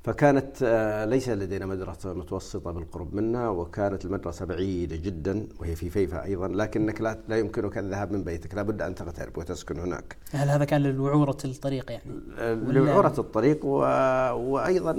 فكانت 0.05 0.57
آه، 0.63 1.05
ليس 1.05 1.29
لدينا 1.29 1.65
مدرسة 1.65 2.13
متوسطة 2.13 2.71
بالقرب 2.71 3.15
منا 3.15 3.49
وكانت 3.49 4.05
المدرسة 4.05 4.45
بعيدة 4.45 4.95
جدا 4.95 5.47
وهي 5.59 5.75
في 5.75 5.89
فيفا 5.89 6.23
أيضا 6.23 6.47
لكنك 6.47 7.01
لا, 7.01 7.17
لا 7.27 7.37
يمكنك 7.37 7.77
الذهاب 7.77 8.11
من 8.11 8.23
بيتك 8.23 8.55
لابد 8.55 8.81
أن 8.81 8.95
تغترب 8.95 9.37
وتسكن 9.37 9.79
هناك. 9.79 10.17
هل 10.31 10.49
هذا 10.49 10.65
كان 10.65 10.83
لوعورة 10.83 11.37
الطريق 11.45 11.91
يعني؟ 11.91 12.03
لوعورة 12.71 13.13
الطريق 13.17 13.65
و... 13.65 13.77
وأيضا 14.33 14.95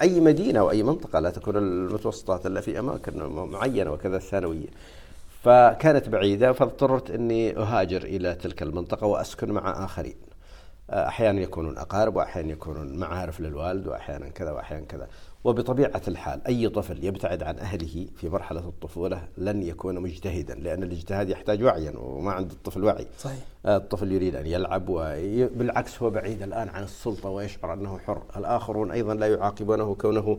أي 0.00 0.20
مدينة 0.20 0.60
أو 0.60 0.70
أي 0.70 0.82
منطقة 0.82 1.18
لا 1.20 1.30
تكون 1.30 1.56
المتوسطات 1.56 2.46
إلا 2.46 2.60
في 2.60 2.78
أماكن 2.78 3.26
معينة 3.26 3.90
وكذا 3.90 4.16
الثانوية. 4.16 4.68
فكانت 5.42 6.08
بعيدة 6.08 6.52
فاضطررت 6.52 7.10
أني 7.10 7.56
أهاجر 7.56 8.02
إلى 8.02 8.34
تلك 8.34 8.62
المنطقة 8.62 9.06
وأسكن 9.06 9.52
مع 9.52 9.84
آخرين. 9.84 10.27
أحيانا 10.90 11.40
يكونون 11.40 11.78
أقارب 11.78 12.16
وأحيانا 12.16 12.52
يكونون 12.52 12.96
معارف 12.96 13.40
للوالد 13.40 13.86
وأحيانا 13.86 14.28
كذا 14.28 14.50
وأحيانا 14.50 14.84
كذا. 14.86 15.08
وبطبيعة 15.44 16.02
الحال 16.08 16.46
أي 16.46 16.68
طفل 16.68 17.04
يبتعد 17.04 17.42
عن 17.42 17.58
أهله 17.58 18.06
في 18.16 18.28
مرحلة 18.28 18.60
الطفولة 18.60 19.22
لن 19.38 19.62
يكون 19.62 20.00
مجتهدا 20.00 20.54
لأن 20.54 20.82
الاجتهاد 20.82 21.28
يحتاج 21.28 21.62
وعيا 21.62 21.92
وما 21.98 22.32
عند 22.32 22.50
الطفل 22.50 22.84
وعي. 22.84 23.06
صحيح. 23.18 23.38
الطفل 23.66 24.12
يريد 24.12 24.36
أن 24.36 24.46
يلعب 24.46 24.84
وبالعكس 24.88 26.02
هو 26.02 26.10
بعيد 26.10 26.42
الآن 26.42 26.68
عن 26.68 26.82
السلطة 26.82 27.28
ويشعر 27.28 27.74
أنه 27.74 27.98
حر. 27.98 28.22
الآخرون 28.36 28.90
أيضا 28.90 29.14
لا 29.14 29.26
يعاقبونه 29.26 29.94
كونه 29.94 30.38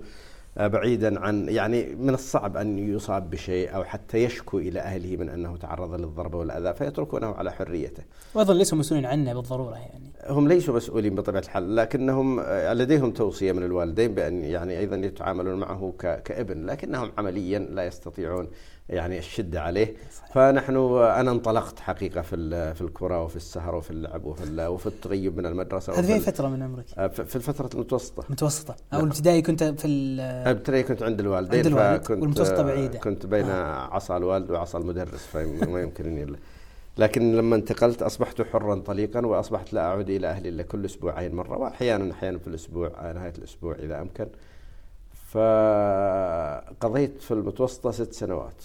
بعيدا 0.57 1.19
عن 1.19 1.49
يعني 1.49 1.95
من 1.95 2.13
الصعب 2.13 2.57
أن 2.57 2.79
يصاب 2.79 3.29
بشيء 3.29 3.75
أو 3.75 3.83
حتى 3.83 4.17
يشكو 4.23 4.59
إلى 4.59 4.79
أهله 4.79 5.17
من 5.17 5.29
أنه 5.29 5.57
تعرض 5.57 5.93
للضرب 5.93 6.33
والأذى 6.33 6.73
فيتركونه 6.73 7.27
على 7.27 7.51
حريته. 7.51 8.03
وأيضا 8.33 8.53
ليسوا 8.53 8.77
مسؤولين 8.77 9.05
عنه 9.05 9.33
بالضرورة 9.33 9.75
يعني. 9.75 10.09
هم 10.27 10.47
ليسوا 10.47 10.75
مسؤولين 10.75 11.15
بطبيعة 11.15 11.41
الحال 11.41 11.75
لكنهم 11.75 12.39
آه، 12.39 12.73
لديهم 12.73 13.11
توصية 13.11 13.51
من 13.51 13.63
الوالدين 13.63 14.13
بأن 14.13 14.43
يعني 14.43 14.79
أيضا 14.79 14.95
يتعاملون 14.95 15.59
معه 15.59 15.93
كابن 16.25 16.65
لكنهم 16.65 17.11
عمليا 17.17 17.59
لا 17.59 17.85
يستطيعون 17.85 18.47
يعني 18.89 19.17
الشدة 19.17 19.61
عليه. 19.61 19.93
فنحن 20.33 20.75
أنا 20.97 21.31
انطلقت 21.31 21.79
حقيقة 21.79 22.21
في 22.21 22.35
في 22.73 22.81
الكرة 22.81 23.23
وفي 23.23 23.35
السهر 23.35 23.75
وفي 23.75 23.91
اللعب 23.91 24.25
وفي 24.25 24.67
وفي 24.67 24.87
التغيب 24.87 25.37
من 25.37 25.45
المدرسة 25.45 25.99
هذه 25.99 26.19
في 26.19 26.19
فترة 26.19 26.47
من 26.47 26.63
عمرك؟ 26.63 26.85
آه، 26.97 27.07
في 27.07 27.35
الفترة 27.35 27.69
المتوسطة. 27.73 28.23
متوسطة. 28.29 28.75
أو 28.93 28.97
نعم. 28.97 29.07
الابتدائي 29.07 29.41
كنت 29.41 29.63
في 29.63 29.87
الابتدائي 29.87 30.83
كنت 30.83 31.03
عند 31.03 31.19
الوالدين 31.19 31.59
عند 31.59 31.67
الوالد 31.67 32.03
فكنت 32.03 32.21
والمتوسطة 32.21 32.63
بعيدة. 32.63 32.99
كنت 32.99 33.25
بين 33.25 33.45
آه. 33.45 33.93
عصا 33.93 34.17
الوالد 34.17 34.51
وعصا 34.51 34.77
المدرس 34.77 35.25
فما 35.25 35.81
يمكنني 35.81 36.35
لكن 36.97 37.35
لما 37.35 37.55
انتقلت 37.55 38.01
أصبحت 38.01 38.41
حرا 38.41 38.75
طليقا 38.75 39.25
وأصبحت 39.25 39.73
لا 39.73 39.81
أعود 39.81 40.09
إلى 40.09 40.27
أهلي 40.27 40.49
إلا 40.49 40.63
كل 40.63 40.85
أسبوعين 40.85 41.35
مرة 41.35 41.57
واحيانا 41.57 42.11
أحيانا 42.13 42.37
في 42.37 42.47
الأسبوع 42.47 43.11
نهاية 43.11 43.33
الأسبوع 43.37 43.75
إذا 43.75 44.01
أمكن. 44.01 44.27
فقضيت 45.31 47.21
في 47.21 47.31
المتوسطة 47.31 47.91
ست 47.91 48.13
سنوات. 48.13 48.63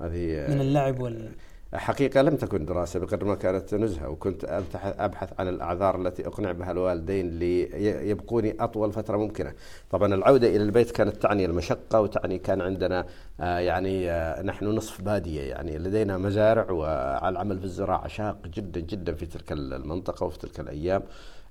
هذه 0.00 0.54
من 0.54 0.60
اللعب 0.60 1.00
وال. 1.00 1.30
حقيقة 1.74 2.22
لم 2.22 2.36
تكن 2.36 2.64
دراسة 2.64 3.00
بقدر 3.00 3.24
ما 3.24 3.34
كانت 3.34 3.74
نزهة 3.74 4.08
وكنت 4.08 4.64
أبحث 4.98 5.32
عن 5.38 5.48
الأعذار 5.48 6.00
التي 6.00 6.26
أقنع 6.26 6.52
بها 6.52 6.70
الوالدين 6.70 7.38
ليبقوني 7.38 8.56
أطول 8.60 8.92
فترة 8.92 9.16
ممكنة. 9.16 9.52
طبعا 9.90 10.14
العودة 10.14 10.48
إلى 10.48 10.62
البيت 10.62 10.90
كانت 10.90 11.16
تعني 11.16 11.44
المشقة 11.44 12.00
وتعني 12.00 12.38
كان 12.38 12.60
عندنا 12.60 13.06
آه، 13.40 13.58
يعني 13.58 14.10
آه، 14.10 14.42
نحن 14.42 14.66
نصف 14.66 15.02
بادية 15.02 15.42
يعني 15.42 15.78
لدينا 15.78 16.18
مزارع 16.18 16.70
والعمل 16.70 17.58
في 17.58 17.64
الزراعة 17.64 18.08
شاق 18.08 18.38
جدا 18.46 18.80
جدا 18.80 19.14
في 19.14 19.26
تلك 19.26 19.52
المنطقة 19.52 20.26
وفي 20.26 20.38
تلك 20.38 20.60
الأيام. 20.60 21.02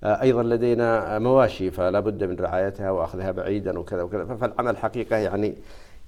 آه، 0.03 0.21
أيضا 0.21 0.43
لدينا 0.43 1.19
مواشي 1.19 1.71
فلا 1.71 1.99
بد 1.99 2.23
من 2.23 2.35
رعايتها 2.35 2.91
وأخذها 2.91 3.31
بعيدا 3.31 3.79
وكذا 3.79 4.01
وكذا. 4.01 4.35
فالعمل 4.35 4.77
حقيقة 4.77 5.15
يعني 5.15 5.55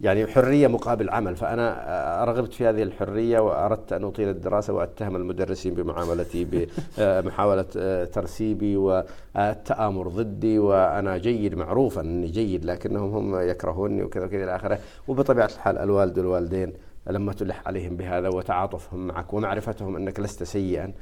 يعني 0.01 0.27
حرية 0.27 0.67
مقابل 0.67 1.09
عمل. 1.09 1.35
فأنا 1.35 2.25
رغبت 2.27 2.53
في 2.53 2.67
هذه 2.67 2.83
الحرية 2.83 3.39
وأردت 3.39 3.93
أن 3.93 4.03
أطيل 4.03 4.29
الدراسة 4.29 4.73
وأتهم 4.73 5.15
المدرسين 5.15 5.73
بمعاملتي 5.73 6.47
بمحاولة 6.97 7.65
ترسيبي 8.03 8.77
والتآمر 8.77 10.07
ضدي. 10.07 10.59
وأنا 10.59 11.17
جيد 11.17 11.55
معروفا 11.55 12.01
إني 12.01 12.27
جيد 12.27 12.65
لكنهم 12.65 13.15
هم 13.15 13.41
يكرهوني 13.49 14.03
وكذا 14.03 14.25
وكذا 14.25 14.43
إلى 14.43 14.55
آخره. 14.55 14.79
وبطبيعة 15.07 15.45
الحال 15.55 15.77
الوالد 15.77 16.19
والوالدين 16.19 16.73
لما 17.07 17.33
تلح 17.33 17.67
عليهم 17.67 17.95
بهذا 17.95 18.27
وتعاطفهم 18.27 19.07
معك 19.07 19.33
ومعرفتهم 19.33 19.95
أنك 19.95 20.19
لست 20.19 20.43
سيئا 20.43 20.93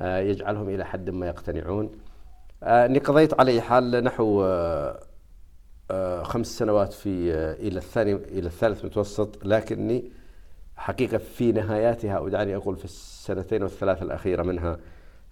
يجعلهم 0.00 0.68
إلى 0.68 0.84
حد 0.84 1.10
ما 1.10 1.26
يقتنعون. 1.26 1.90
إني 2.62 2.98
قضيت 2.98 3.40
على 3.40 3.60
حال 3.60 4.04
نحو 4.04 4.44
آه، 4.44 4.98
خمس 6.22 6.46
سنوات 6.58 6.92
في 6.92 7.32
آه، 7.32 7.52
إلى 7.52 7.78
الثاني 7.78 8.12
إلى 8.12 8.46
الثالث 8.46 8.84
متوسط. 8.84 9.44
لكني 9.44 10.10
حقيقة 10.76 11.18
في 11.18 11.52
نهاياتها 11.52 12.12
أو 12.12 12.28
دعني 12.28 12.56
أقول 12.56 12.76
في 12.76 12.84
السنتين 12.84 13.62
والثلاث 13.62 14.02
الأخيرة 14.02 14.42
منها 14.42 14.78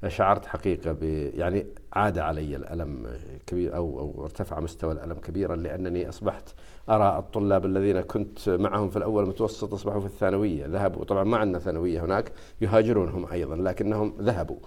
شعرت 0.08 0.46
حقيقة 0.46 0.92
ب 0.92 1.02
يعني 1.34 1.66
عاد 1.92 2.18
علي 2.18 2.56
الألم 2.56 3.06
كبير 3.46 3.76
أو 3.76 4.00
أو 4.00 4.24
ارتفع 4.24 4.60
مستوى 4.60 4.92
الألم 4.92 5.14
كبيرا 5.14 5.56
لأنني 5.56 6.08
أصبحت 6.08 6.54
أرى 6.90 7.18
الطلاب 7.18 7.66
الذين 7.66 8.00
كنت 8.00 8.48
معهم 8.48 8.88
في 8.88 8.96
الأول 8.96 9.28
متوسط 9.28 9.74
أصبحوا 9.74 10.00
في 10.00 10.06
الثانوية 10.06 10.66
ذهبوا. 10.66 11.04
طبعا 11.04 11.24
ما 11.24 11.36
عندنا 11.36 11.58
ثانوية 11.58 12.04
هناك 12.04 12.32
يهاجرون 12.60 13.08
هم 13.08 13.26
أيضا 13.32 13.56
لكنهم 13.56 14.14
ذهبوا. 14.20 14.58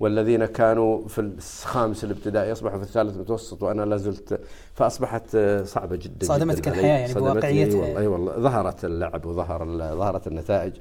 والذين 0.00 0.44
كانوا 0.44 1.08
في 1.08 1.20
الخامس 1.20 2.04
الابتدائي 2.04 2.52
أصبحوا 2.52 2.78
في 2.78 2.84
الثالث 2.84 3.16
متوسط 3.16 3.62
وأنا 3.62 3.82
لا 3.82 3.96
زلت 3.96 4.40
فأصبحت 4.74 5.36
صعبة 5.64 5.96
جدا 5.96 6.26
صادمتك 6.26 6.68
الحياة 6.68 6.98
يعني 6.98 7.14
بواقعيتها 7.14 7.98
أي 7.98 8.06
والله 8.06 8.32
ظهرت 8.32 8.84
اللعب 8.84 9.26
وظهر 9.26 9.66
ظهرت 9.96 10.26
النتائج. 10.26 10.72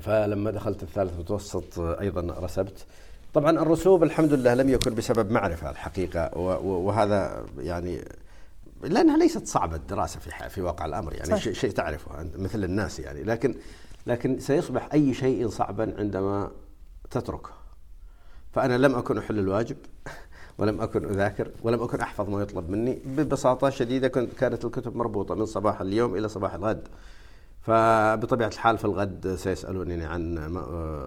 فلما 0.00 0.50
دخلت 0.50 0.82
الثالث 0.82 1.18
متوسط 1.18 1.78
أيضا 1.78 2.34
رسبت. 2.40 2.86
طبعا 3.34 3.50
الرسوب 3.50 4.02
الحمد 4.02 4.32
لله 4.32 4.54
لم 4.54 4.68
يكن 4.68 4.94
بسبب 4.94 5.30
معرفة 5.30 5.70
الحقيقة 5.70 6.38
وهذا 6.38 7.44
يعني 7.58 8.00
لأنها 8.82 9.16
ليست 9.16 9.46
صعبة 9.46 9.76
الدراسة 9.76 10.20
في 10.20 10.48
في 10.48 10.62
واقع 10.62 10.84
الأمر 10.84 11.12
يعني 11.12 11.30
صحيح. 11.30 11.54
شيء 11.54 11.70
تعرفه 11.70 12.10
مثل 12.38 12.64
الناس 12.64 13.00
يعني. 13.00 13.22
لكن 13.22 13.54
لكن 14.06 14.38
سيصبح 14.38 14.88
أي 14.92 15.14
شيء 15.14 15.48
صعبا 15.48 15.94
عندما 15.98 16.50
تتركه. 17.10 17.50
فأنا 18.52 18.78
لم 18.78 18.94
أكن 18.94 19.18
أحل 19.18 19.38
الواجب 19.38 19.76
ولم 20.58 20.80
أكن 20.80 21.04
أذاكر 21.04 21.50
ولم 21.62 21.82
أكن 21.82 22.00
أحفظ 22.00 22.30
ما 22.30 22.42
يطلب 22.42 22.70
مني. 22.70 22.98
ببساطة 23.06 23.70
شديدة 23.70 24.08
كانت 24.08 24.64
الكتب 24.64 24.96
مربوطة 24.96 25.34
من 25.34 25.46
صباح 25.46 25.80
اليوم 25.80 26.16
إلى 26.16 26.28
صباح 26.28 26.54
الغد. 26.54 26.88
فبطبيعة 27.60 28.48
الحال 28.48 28.78
في 28.78 28.84
الغد 28.84 29.34
سيسألونني 29.34 30.04
عن 30.04 30.34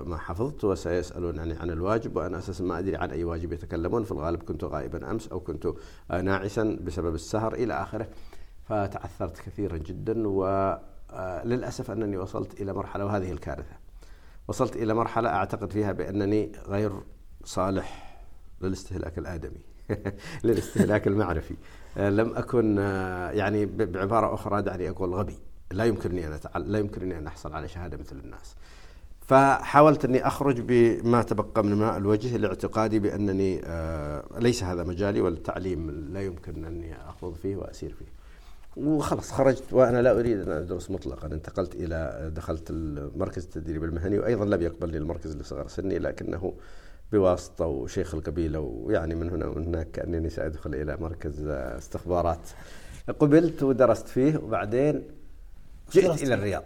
ما 0.05 0.17
حفظت 0.17 0.63
وسيسألونني 0.63 1.53
عن 1.53 1.69
الواجب 1.69 2.15
وأنا 2.15 2.37
أساسا 2.37 2.63
ما 2.63 2.79
أدري 2.79 2.95
عن 2.95 3.11
أي 3.11 3.23
واجب 3.23 3.53
يتكلمون. 3.53 4.03
في 4.03 4.11
الغالب 4.11 4.43
كنت 4.43 4.63
غائبا 4.63 5.11
أمس 5.11 5.27
أو 5.27 5.39
كنت 5.39 5.67
ناعسا 6.23 6.77
بسبب 6.81 7.15
السهر 7.15 7.53
إلى 7.53 7.73
آخره. 7.73 8.07
فتعثرت 8.69 9.37
كثيرا 9.37 9.77
جدا 9.77 10.27
وللأسف 10.27 11.91
أنني 11.91 12.17
وصلت 12.17 12.61
إلى 12.61 12.73
مرحلة 12.73 13.05
وهذه 13.05 13.31
الكارثة. 13.31 13.78
وصلت 14.49 14.75
إلى 14.75 14.93
مرحلة 14.93 15.29
أعتقد 15.29 15.71
فيها 15.71 15.91
بأنني 15.91 16.51
غير 16.67 16.91
صالح 17.43 18.19
للاستهلاك 18.61 19.17
الآدمي 19.17 19.61
للاستهلاك 20.43 21.07
المعرفي. 21.07 21.55
آه، 21.97 22.09
لم 22.09 22.35
أكن 22.35 22.79
آه، 22.79 23.31
يعني 23.31 23.65
بعبارة 23.65 24.33
أخرى 24.33 24.61
دعني 24.61 24.89
أقول 24.89 25.13
غبي. 25.13 25.37
لا 25.71 25.85
يمكنني 25.85 26.27
أن 26.27 26.33
أتعل... 26.33 26.71
لا 26.71 26.79
يمكنني 26.79 27.17
أن 27.17 27.27
أحصل 27.27 27.53
على 27.53 27.67
شهادة 27.67 27.97
مثل 27.97 28.15
الناس. 28.15 28.55
فحاولت 29.21 30.05
أني 30.05 30.27
أخرج 30.27 30.61
بما 30.61 31.21
تبقى 31.21 31.63
من 31.63 31.75
ماء 31.75 31.97
الوجه 31.97 32.37
لاعتقادي 32.37 32.99
بأنني 32.99 33.61
آه، 33.65 34.23
ليس 34.39 34.63
هذا 34.63 34.83
مجالي 34.83 35.21
والتعليم 35.21 35.91
لا 35.91 36.21
يمكن 36.21 36.65
أني 36.65 37.09
أخوض 37.09 37.33
فيه 37.33 37.55
وأسير 37.55 37.93
فيه. 37.93 38.18
وخلص 38.79 39.31
خرجت. 39.31 39.63
وأنا 39.73 40.01
لا 40.01 40.19
أريد 40.19 40.39
أن 40.39 40.51
أدرس 40.51 40.91
مطلقا. 40.91 41.27
انتقلت 41.27 41.75
إلى 41.75 42.31
دخلت 42.35 42.69
المركز 42.69 43.43
التدريب 43.43 43.83
المهني 43.83 44.19
وأيضا 44.19 44.45
لم 44.45 44.61
يقبلني 44.61 44.97
المركز 44.97 45.35
لصغر 45.35 45.67
سني 45.67 45.99
لكنه 45.99 46.53
بواسطة 47.11 47.65
وشيخ 47.65 48.15
القبيلة 48.15 48.59
ويعني 48.59 49.15
من 49.15 49.29
هنا 49.29 49.47
ومن 49.47 49.65
هناك 49.65 49.91
كأنني 49.91 50.29
سأدخل 50.29 50.75
إلى 50.75 50.97
مركز 50.97 51.47
استخبارات. 51.47 52.49
قبلت 53.19 53.63
ودرست 53.63 54.07
فيه 54.07 54.37
وبعدين 54.37 55.03
جئت 55.91 56.23
إلى 56.23 56.33
الرياض. 56.33 56.63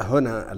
هنا 0.00 0.54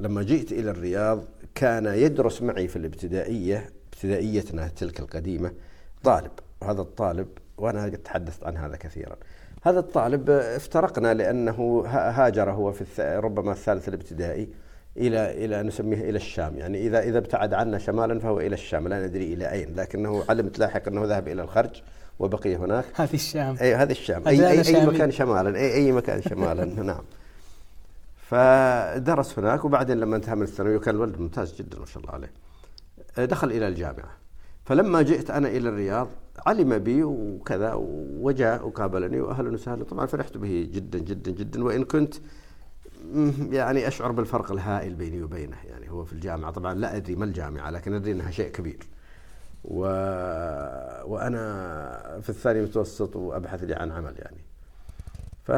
لما 0.00 0.22
جئت 0.22 0.52
إلى 0.52 0.70
الرياض 0.70 1.24
كان 1.54 1.86
يدرس 1.86 2.42
معي 2.42 2.68
في 2.68 2.76
الابتدائية 2.76 3.70
ابتدائيتنا 3.92 4.68
تلك 4.68 5.00
القديمة 5.00 5.52
طالب. 6.04 6.30
هذا 6.64 6.80
الطالب 6.80 7.28
وأنا 7.58 7.88
تحدثت 7.88 8.44
عن 8.44 8.56
هذا 8.56 8.76
كثيرا. 8.76 9.16
هذا 9.62 9.78
الطالب 9.78 10.30
افترقنا 10.30 11.14
لأنه 11.14 11.84
هاجر 11.86 12.50
هو 12.50 12.72
في 12.72 13.18
ربما 13.22 13.52
الثالث 13.52 13.88
الابتدائي 13.88 14.48
إلى 14.96 15.44
إلى 15.44 15.62
نسميه 15.62 16.00
إلى 16.10 16.16
الشام. 16.16 16.56
يعني 16.56 16.86
إذا 16.86 17.02
إذا 17.02 17.18
ابتعد 17.18 17.54
عنا 17.54 17.78
شمالا 17.78 18.18
فهو 18.18 18.40
إلى 18.40 18.54
الشام. 18.54 18.88
لا 18.88 19.06
ندري 19.06 19.32
إلى 19.32 19.52
أين. 19.52 19.74
لكنه 19.76 20.24
علمت 20.28 20.58
لاحقا 20.58 20.90
أنه 20.90 21.04
ذهب 21.04 21.28
إلى 21.28 21.42
الخرج 21.42 21.82
وبقي 22.18 22.56
هناك. 22.56 22.84
هذه 22.94 23.14
الشام. 23.14 23.56
أي 23.60 23.74
هذه 23.74 23.90
الشام. 23.90 24.28
أي 24.28 24.48
أي, 24.48 24.76
أي 24.76 24.86
مكان 24.86 25.10
شمالا. 25.10 25.58
أي 25.58 25.74
أي 25.74 25.92
مكان 25.92 26.22
شمالا. 26.22 26.64
نعم. 26.92 27.02
فدرس 28.16 29.38
هناك 29.38 29.64
وبعدين 29.64 30.00
لما 30.00 30.16
انتهى 30.16 30.34
من 30.34 30.42
الثانويه 30.42 30.76
وكان 30.76 30.94
الولد 30.94 31.20
ممتاز 31.20 31.54
جدا 31.54 31.78
ما 31.78 31.86
شاء 31.86 32.02
الله 32.02 32.14
عليه 32.14 32.30
دخل 33.26 33.50
إلى 33.50 33.68
الجامعة. 33.68 34.18
فلما 34.64 35.02
جئت 35.02 35.30
أنا 35.30 35.48
إلى 35.48 35.68
الرياض 35.68 36.08
علم 36.46 36.78
بي 36.78 37.02
وكذا 37.02 37.72
وجاء 38.20 38.66
وقابلني 38.66 39.20
وأهلا 39.20 39.50
وسهلا. 39.50 39.84
طبعا 39.84 40.06
فرحت 40.06 40.36
به 40.36 40.68
جدا 40.72 40.98
جدا 40.98 41.30
جدا. 41.30 41.64
وإن 41.64 41.84
كنت 41.84 42.14
يعني 43.50 43.88
أشعر 43.88 44.12
بالفرق 44.12 44.52
الهائل 44.52 44.94
بيني 44.94 45.22
وبينه. 45.22 45.56
يعني 45.64 45.90
هو 45.90 46.04
في 46.04 46.12
الجامعة 46.12 46.50
طبعا 46.50 46.74
لا 46.74 46.96
أدري 46.96 47.16
ما 47.16 47.24
الجامعة 47.24 47.70
لكن 47.70 47.94
أدري 47.94 48.12
إنها 48.12 48.30
شيء 48.30 48.50
كبير. 48.50 48.78
و... 49.64 49.80
وأنا 51.04 52.20
في 52.22 52.28
الثاني 52.28 52.62
متوسط 52.62 53.16
وأبحث 53.16 53.64
لي 53.64 53.74
عن 53.74 53.90
عمل 53.92 54.14
يعني. 54.18 54.44
ف 55.44 55.48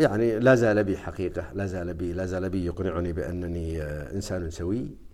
يعني 0.00 0.38
لا 0.38 0.54
زال 0.54 0.84
بي 0.84 0.96
حقيقة 0.96 1.44
لا 1.54 1.66
زال 1.66 1.94
بي 1.94 2.12
لا 2.12 2.26
زال 2.26 2.50
بي 2.50 2.66
يقنعني 2.66 3.12
بأنني 3.12 3.82
إنسان 3.82 4.50
سوي. 4.50 5.05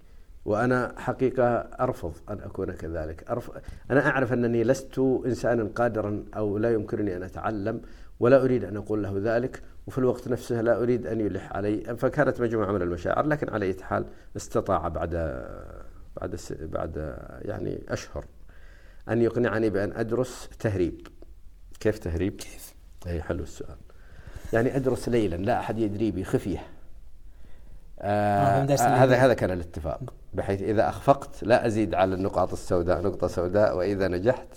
وأنا 0.45 0.95
حقيقة 0.99 1.45
أرفض 1.59 2.15
أن 2.31 2.41
أكون 2.41 2.73
كذلك. 2.73 3.31
أرفض 3.31 3.53
أنا 3.91 4.07
أعرف 4.07 4.33
أنني 4.33 4.65
لست 4.65 4.99
إنسانا 4.99 5.71
قادرا 5.75 6.25
أو 6.37 6.59
لا 6.59 6.73
يمكنني 6.73 7.17
أن 7.17 7.23
أتعلم 7.23 7.81
ولا 8.21 8.43
أريد 8.45 8.65
أن 8.65 8.77
أقول 8.77 9.03
له 9.03 9.15
ذلك 9.23 9.63
وفي 9.87 9.99
الوقت 9.99 10.29
نفسه 10.29 10.61
لا 10.61 10.83
أريد 10.83 11.07
أن 11.07 11.21
يلح 11.21 11.53
علي. 11.53 11.97
فكانت 11.97 12.41
مجموعة 12.41 12.73
من 12.73 12.83
المشاعر 12.83 13.27
لكن 13.27 13.49
على 13.51 13.67
أي 13.67 13.77
حال 13.83 14.05
استطاع 14.37 14.89
بعد 14.89 15.11
بعد 16.17 16.39
بعد 16.61 17.17
يعني 17.43 17.83
أشهر 17.89 18.25
أن 19.09 19.23
يقنعني 19.23 19.71
بأن 19.71 19.93
أدرس 19.93 20.49
تهريب. 20.59 21.09
كيف 21.81 21.99
تهريب؟ 21.99 22.33
كيف؟ 22.33 22.75
أي 23.07 23.23
حلو 23.23 23.43
السؤال. 23.43 23.77
يعني 24.53 24.77
أدرس 24.77 25.09
ليلا 25.09 25.37
لا 25.37 25.61
أحد 25.61 25.79
يدري 25.79 26.11
بي 26.11 26.25
خفيه 26.25 26.67
آه 28.03 28.63
هذا 28.81 29.17
هذا 29.17 29.35
كان 29.35 29.51
الاتفاق 29.51 30.01
بحيث 30.35 30.63
إذا 30.63 30.89
أخفقت 30.89 31.43
لا 31.43 31.67
أزيد 31.67 31.95
على 31.95 32.15
النقاط 32.15 32.53
السوداء 32.53 33.03
نقطة 33.03 33.27
سوداء 33.27 33.77
وإذا 33.77 34.09
نجحت 34.09 34.49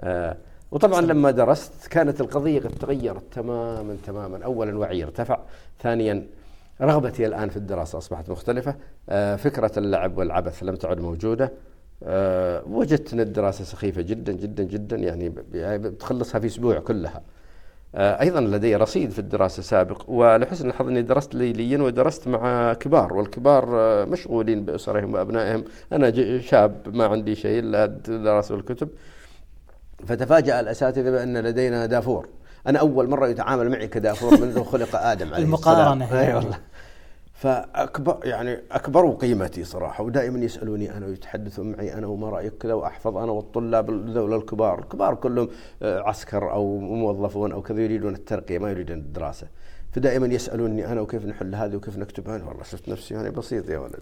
آه 0.00 0.36
وطبعا 0.70 1.00
لما 1.00 1.30
درست 1.30 1.86
كانت 1.86 2.20
القضية 2.20 2.60
قد 2.60 2.70
تغيرت 2.70 3.22
تماما 3.32 3.96
تماما. 4.06 4.44
اولا 4.44 4.78
وعي 4.78 5.04
ارتفع 5.04 5.38
ثانيا 5.82 6.26
رغبتي 6.80 7.26
الآن 7.26 7.48
في 7.48 7.56
الدراسة 7.56 7.98
أصبحت 7.98 8.30
مختلفة 8.30 8.74
آه 9.08 9.36
فكرة 9.36 9.72
اللعب 9.76 10.18
والعبث 10.18 10.62
لم 10.62 10.76
تعد 10.76 11.00
موجودة 11.00 11.52
وجدت 12.66 13.12
إن 13.12 13.20
الدراسة 13.20 13.64
سخيفة 13.64 14.02
جدا 14.02 14.32
جدا 14.32 14.62
جدا 14.62 14.96
يعني, 14.96 15.34
يعني 15.54 15.78
بتخلصها 15.78 16.38
في 16.38 16.46
أسبوع 16.46 16.78
كلها. 16.78 17.22
أيضا 17.96 18.40
لدي 18.40 18.76
رصيد 18.76 19.10
في 19.10 19.18
الدراسة 19.18 19.62
سابق 19.62 20.02
ولحسن 20.08 20.68
الحظ 20.68 20.88
إني 20.88 21.02
درست 21.02 21.34
ليليا 21.34 21.82
ودرست 21.82 22.28
مع 22.28 22.72
كبار 22.72 23.12
والكبار 23.12 23.66
مشغولين 24.06 24.64
بأسرهم 24.64 25.14
وأبنائهم. 25.14 25.64
أنا 25.92 26.40
شاب 26.40 26.76
ما 26.86 27.06
عندي 27.06 27.34
شيء 27.34 27.58
الا 27.58 27.84
الدراسه 27.84 28.54
والكتب 28.54 28.88
فتفاجأ 30.06 30.60
الأساتذة 30.60 31.10
بأن 31.10 31.38
لدينا 31.38 31.86
دافور. 31.86 32.28
أنا 32.66 32.78
أول 32.78 33.10
مرة 33.10 33.28
يتعامل 33.28 33.70
معي 33.70 33.88
كدافور 33.88 34.40
منذ 34.40 34.64
خلق 34.64 34.96
آدم 34.96 35.34
عليه 35.34 35.44
المقارنة 35.44 36.20
أي 36.20 36.34
والله. 36.34 36.58
فاكبر 37.36 38.18
يعني 38.24 38.58
اكبروا 38.70 39.16
قيمتي 39.16 39.64
صراحة 39.64 40.04
ودائما 40.04 40.38
يسألوني 40.38 40.96
أنا 40.96 41.06
ويتحدثون 41.06 41.72
معي 41.72 41.94
أنا 41.94 42.06
وما 42.06 42.30
رأيك 42.30 42.52
كذا 42.60 42.74
وأحفظ 42.74 43.16
أنا 43.16 43.32
والطلاب 43.32 43.90
الدولة 43.90 44.36
الكبار، 44.36 44.78
الكبار 44.78 45.14
كلهم 45.14 45.48
عسكر 45.82 46.52
أو 46.52 46.78
موظفون 46.78 47.52
أو 47.52 47.62
كذا 47.62 47.80
يريدون 47.80 48.14
الترقية 48.14 48.58
ما 48.58 48.70
يريدون 48.70 48.98
الدراسة. 48.98 49.46
فدائما 49.92 50.26
يسألوني 50.26 50.92
أنا 50.92 51.00
وكيف 51.00 51.26
نحل 51.26 51.54
هذه 51.54 51.76
وكيف 51.76 51.98
نكتب 51.98 52.28
هذه 52.28 52.44
والله 52.44 52.62
شفت 52.62 52.88
نفسي 52.88 53.20
أنا 53.20 53.30
بسيط 53.30 53.70
يا 53.70 53.78
ولد. 53.78 54.00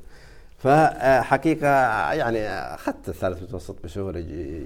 فحقيقة 0.58 1.68
يعني 2.12 2.48
أخذت 2.48 3.08
الثالث 3.08 3.42
متوسط 3.42 3.76
بسهولة 3.84 4.20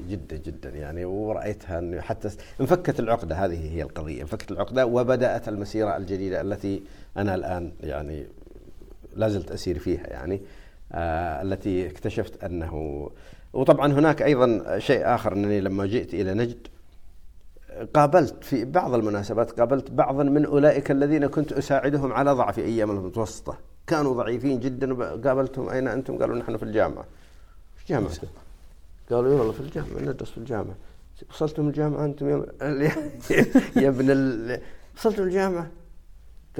جدا 0.08 0.36
جدا 0.36 0.70
يعني 0.70 1.04
ورأيتها 1.04 1.78
أنه 1.78 2.00
حتى 2.00 2.30
انفكت 2.60 3.00
العقدة 3.00 3.36
هذه 3.36 3.74
هي 3.74 3.82
القضية 3.82 4.22
انفكت 4.22 4.50
العقدة 4.50 4.86
وبدأت 4.86 5.48
المسيرة 5.48 5.96
الجديدة 5.96 6.40
التي 6.40 6.82
أنا 7.16 7.34
الآن 7.34 7.72
يعني 7.80 8.26
لا 9.18 9.28
زلت 9.28 9.50
أسير 9.50 9.78
فيها 9.78 10.06
يعني 10.06 10.40
آه 10.92 11.42
التي 11.42 11.86
اكتشفت 11.86 12.44
أنه 12.44 13.10
وطبعا 13.52 13.92
هناك 13.92 14.22
أيضا 14.22 14.78
شيء 14.78 15.14
آخر 15.14 15.32
أنني 15.32 15.60
لما 15.60 15.86
جئت 15.86 16.14
إلى 16.14 16.34
نجد 16.34 16.68
قابلت 17.94 18.44
في 18.44 18.64
بعض 18.64 18.94
المناسبات 18.94 19.60
قابلت 19.60 19.90
بعضا 19.90 20.22
من 20.22 20.44
أولئك 20.46 20.90
الذين 20.90 21.26
كنت 21.26 21.52
أساعدهم 21.52 22.12
على 22.12 22.32
ضعف 22.32 22.58
أيام 22.58 22.90
المتوسطة 22.90 23.58
كانوا 23.86 24.14
ضعيفين 24.14 24.60
جدا 24.60 24.94
قابلتهم 25.28 25.68
أين 25.68 25.88
أنتم؟ 25.88 26.18
قالوا 26.18 26.36
نحن 26.36 26.56
في 26.56 26.62
الجامعة. 26.62 27.04
إيش 27.78 27.88
جامعه؟ 27.88 28.10
قالوا 29.10 29.38
والله 29.38 29.52
في 29.52 29.60
الجامعة 29.60 30.00
ندرس 30.00 30.30
في 30.30 30.38
الجامعة. 30.38 30.76
وصلتم 31.30 31.68
الجامعة 31.68 32.04
أنتم 32.04 32.28
يا, 32.28 32.46
يا 33.82 33.88
ابن 33.88 34.10
ال... 34.10 34.60
وصلتم 34.96 35.22
الجامعة؟ 35.22 35.70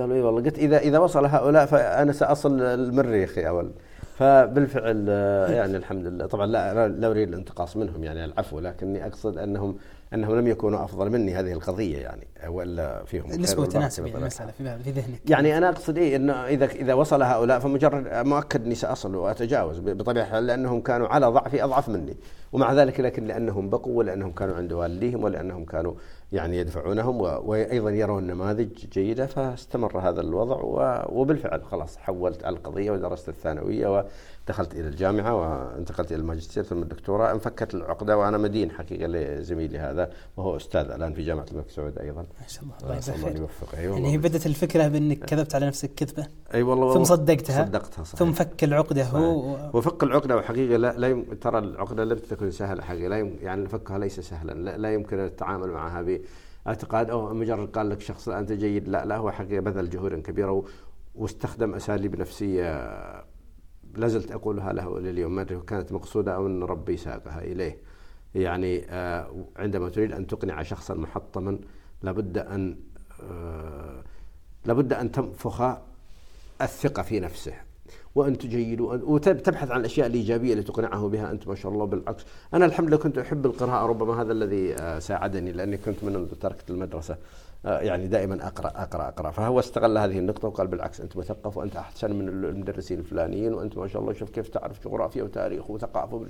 قالوا 0.01 0.17
اي 0.17 0.21
والله 0.21 0.43
قلت 0.43 0.59
إذا 0.59 0.79
إذا 0.79 0.99
وصل 0.99 1.27
هؤلاء 1.27 1.67
فأنا 1.67 2.13
سأصل 2.13 2.61
المريخ 2.61 3.39
يا 3.39 3.51
ولد 3.51 3.73
فبالفعل 4.19 5.07
آه، 5.09 5.51
يعني 5.51 5.77
الحمد 5.77 6.07
لله. 6.07 6.27
طبعا 6.27 6.47
لا 6.47 6.89
لا 6.89 7.11
أريد 7.11 7.29
الانتقاص 7.29 7.77
منهم 7.77 8.05
يعني 8.05 8.25
العفو 8.25 8.61
لكني 8.61 9.07
أقصد 9.07 9.39
أنهم 9.39 9.77
أنهم 10.15 10.39
لم 10.39 10.47
يكونوا 10.47 10.85
أفضل 10.85 11.11
مني 11.11 11.35
هذه 11.35 11.53
القضية 11.53 11.99
يعني 11.99 12.27
وإلا 12.49 13.05
فيهم 13.05 13.31
نسبه 13.31 13.63
وتناسب 13.63 14.07
يعني 14.07 14.19
المساله 14.19 14.53
في 14.85 14.91
ذهنك. 14.91 15.31
يعني 15.31 15.59
أنا 15.59 15.69
أقصد 15.69 15.99
إيه 15.99 16.17
إنه 16.17 16.33
إذا 16.33 16.65
إذا 16.65 16.95
وصل 16.95 17.23
هؤلاء 17.23 17.59
فمجرد 17.59 18.27
مؤكد 18.27 18.65
إني 18.65 18.75
سأصل 18.75 19.15
وأتجاوز 19.15 19.79
بطبيعة 19.79 20.25
الحال 20.25 20.47
لأنهم 20.47 20.81
كانوا 20.81 21.09
على 21.09 21.27
ضعفي 21.27 21.65
أضعف 21.65 21.89
مني. 21.89 22.17
ومع 22.53 22.73
ذلك 22.73 23.01
لكن 23.01 23.27
لأنهم 23.27 23.71
بقوا 23.71 23.99
ولانهم 23.99 24.33
كانوا 24.33 24.57
عند 24.57 24.73
والديهم 24.73 25.25
ولأنهم 25.25 25.65
كانوا 25.65 25.95
يعني 26.33 26.59
يدفعونهم 26.59 27.21
وأيضا 27.21 27.91
يرون 27.91 28.27
نماذج 28.27 28.69
جيدة 28.93 29.27
فاستمر 29.27 29.99
هذا 29.99 30.21
الوضع 30.21 30.61
وبالفعل 31.09 31.65
خلاص 31.65 31.97
حولت 31.97 32.47
القضية 32.47 32.91
ودرست 32.91 33.29
الثانوية 33.29 34.07
ودخلت 34.49 34.75
إلى 34.75 34.89
الجامعة 34.89 35.35
وانتقلت 35.35 36.13
إلى 36.13 36.21
الماجستير 36.21 36.65
ثم 36.65 36.83
الدكتوراه 36.83 37.33
انفكت 37.33 37.75
العقدة 37.75 38.19
وأنا 38.19 38.39
مدين 38.39 38.71
حقيقة 38.71 39.07
لزميلي 39.07 39.79
هذا 39.79 40.11
وهو 40.37 40.57
أستاذ 40.57 40.91
الآن 40.91 41.13
في 41.13 41.23
جامعة 41.23 41.47
الملك 41.53 41.71
سعود 41.71 41.99
أيضا. 41.99 42.21
ما 42.21 42.47
شاء 42.49 42.65
الله 42.65 42.99
الله 42.99 43.29
الله 43.29 43.41
يوفقه. 43.41 43.79
أيوة 43.79 43.95
يعني 43.95 44.13
هي 44.13 44.19
بدت 44.19 44.47
الفكرة 44.47 44.89
بأنك 44.89 45.19
كذبت 45.19 45.55
على 45.55 45.67
نفسك 45.67 45.95
كذبة. 45.95 46.23
أي 46.23 46.29
أيوة 46.55 46.71
والله 46.71 46.95
ثم 46.95 47.05
صدقتها. 47.05 47.65
صدقتها 47.65 48.05
صحيح. 48.05 48.19
ثم 48.19 48.33
فك 48.33 48.65
العقدة 48.65 49.05
هو 49.05 49.71
وفك 49.75 50.03
العقدة 50.03 50.37
وحقيقة 50.37 50.77
لا, 50.77 50.93
لا 50.99 51.09
يم... 51.09 51.25
ترى 51.41 51.59
العقدة 51.59 52.05
لم 52.05 52.19
تكن 52.19 52.51
سهلة 52.51 52.83
حقيقة. 52.83 53.09
لا 53.09 53.19
يم... 53.19 53.37
يعني 53.43 53.69
فكها 53.69 53.99
ليس 53.99 54.21
سهلا. 54.21 54.53
لا, 54.53 54.77
لا 54.77 54.95
يمكن 54.95 55.19
التعامل 55.19 55.69
معها 55.69 56.03
ب 56.03 56.21
اعتقاد 56.67 57.11
أو 57.11 57.35
مجرد 57.35 57.69
قال 57.69 57.89
لك 57.89 58.01
شخص 58.01 58.29
أنت 58.29 58.53
جيد. 58.53 58.89
لا 58.89 59.05
لا 59.05 59.17
هو 59.17 59.31
حقيقة 59.31 59.61
بذل 59.61 59.91
جهود 59.91 60.13
كبيرة 60.13 60.65
واستخدم 61.15 61.75
أساليب 61.75 62.21
نفسية 62.21 62.95
لازلت 63.97 64.33
أقولها 64.33 64.73
له 64.73 64.99
إلى 64.99 65.11
اليوم 65.11 65.35
ما 65.35 65.43
أدري 65.43 65.61
كانت 65.61 65.93
مقصودة 65.93 66.35
أو 66.35 66.47
إن 66.47 66.63
ربي 66.63 66.97
ساقها 66.97 67.43
إليه. 67.43 67.79
يعني 68.35 68.85
آه، 68.91 69.45
عندما 69.57 69.89
تريد 69.89 70.13
أن 70.13 70.27
تقنع 70.27 70.63
شخصا 70.63 70.95
محطما 70.95 71.59
لابد 72.03 72.39
أن 72.39 72.77
آه، 73.23 74.03
لابد 74.65 74.93
أن 74.93 75.13
تنفخ 75.13 75.63
الثقة 76.63 77.03
في 77.03 77.21
نفسه 77.21 77.55
وانت 78.15 78.47
جيد 78.47 78.81
وتبحث 78.81 79.71
عن 79.71 79.81
الأشياء 79.81 80.07
الإيجابية 80.07 80.53
اللي 80.53 80.63
تقنعه 80.63 81.09
بها 81.09 81.31
أنت 81.31 81.49
ما 81.49 81.55
شاء 81.55 81.73
الله 81.73 81.85
بالعكس. 81.85 82.25
أنا 82.55 82.65
الحمد 82.65 82.89
لله 82.89 82.97
كنت 82.97 83.19
أحب 83.19 83.47
القراءة 83.47 83.87
ربما 83.87 84.23
هذا 84.23 84.33
الذي 84.33 84.75
آه، 84.75 84.99
ساعدني 84.99 85.53
لأني 85.53 85.77
كنت 85.77 86.05
من 86.05 86.29
تركت 86.41 86.71
المدرسة. 86.71 87.15
آه، 87.15 87.19
يعني 87.69 88.07
دائما 88.07 88.47
أقرأ 88.47 88.69
أقرأ 88.69 89.09
أقرأ. 89.09 89.31
فهو 89.31 89.59
استغل 89.59 89.99
هذه 89.99 90.19
النقطة 90.19 90.49
وقال 90.49 90.67
بالعكس 90.67 91.01
أنت 91.01 91.17
مثقف 91.17 91.57
وأنت 91.57 91.77
أحسن 91.77 92.13
من 92.13 92.29
المدرسين 92.29 92.99
الفلانيين 92.99 93.55
وأنت 93.55 93.79
ما 93.79 93.87
شاء 93.87 94.03
الله 94.03 94.13
شوف 94.13 94.31
كيف 94.31 94.49
تعرف 94.49 94.85
جغرافيا 94.85 95.23
وتاريخ 95.23 95.71
وثقافة 95.71 96.27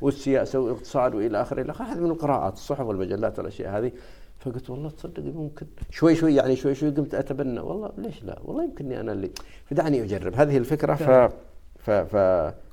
والسياسة 0.00 0.58
والاقتصاد 0.58 1.14
وإلى 1.14 1.42
آخره. 1.42 1.62
إلى 1.62 1.72
اخره 1.72 1.84
هذه 1.84 1.98
من 1.98 2.10
القراءات 2.10 2.52
الصحف 2.52 2.80
والمجلات 2.80 3.38
والأشياء 3.38 3.78
هذه. 3.78 3.92
فقلت 4.38 4.70
والله 4.70 4.90
تصدق 4.90 5.22
ممكن. 5.22 5.66
شوي 5.90 6.14
شوي 6.14 6.34
يعني 6.34 6.56
شوي 6.56 6.74
شوي 6.74 6.90
قمت 6.90 7.14
أتبنى. 7.14 7.60
والله 7.60 7.92
ليش 7.98 8.24
لا؟ 8.24 8.38
والله 8.44 8.64
يمكنني 8.64 9.00
أنا 9.00 9.12
اللي 9.12 9.30
فدعني 9.64 10.02
أجرب. 10.04 10.34
هذه 10.34 10.56
الفكرة. 10.56 10.94
ف 10.94 11.32
ف, 11.78 11.90
ف 11.90 12.16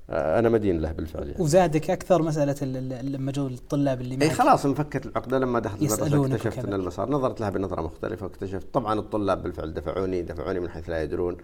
أنا 0.09 0.49
مدين 0.49 0.81
له 0.81 0.91
بالفعل 0.91 1.29
يعني. 1.29 1.43
وزادك 1.43 1.89
أكثر 1.89 2.21
مسألة 2.21 2.65
لما 3.01 3.31
جو 3.31 3.47
الطلاب 3.47 4.01
اللي 4.01 4.25
إي 4.25 4.29
خلاص 4.29 4.65
انفكت 4.65 5.05
العقده 5.05 5.39
لما 5.39 5.59
دخلت 5.59 5.81
المدرسة 5.81 6.35
اكتشفت 6.35 6.65
إن 6.65 6.73
المسار 6.73 7.09
نظرت 7.09 7.41
لها 7.41 7.49
بنظرة 7.49 7.81
مختلفة 7.81 8.25
واكتشفت 8.25 8.73
طبعا 8.73 8.99
الطلاب 8.99 9.43
بالفعل 9.43 9.73
دفعوني 9.73 10.21
دفعوني 10.21 10.59
من 10.59 10.69
حيث 10.69 10.89
لا 10.89 11.03
يدرون 11.03 11.37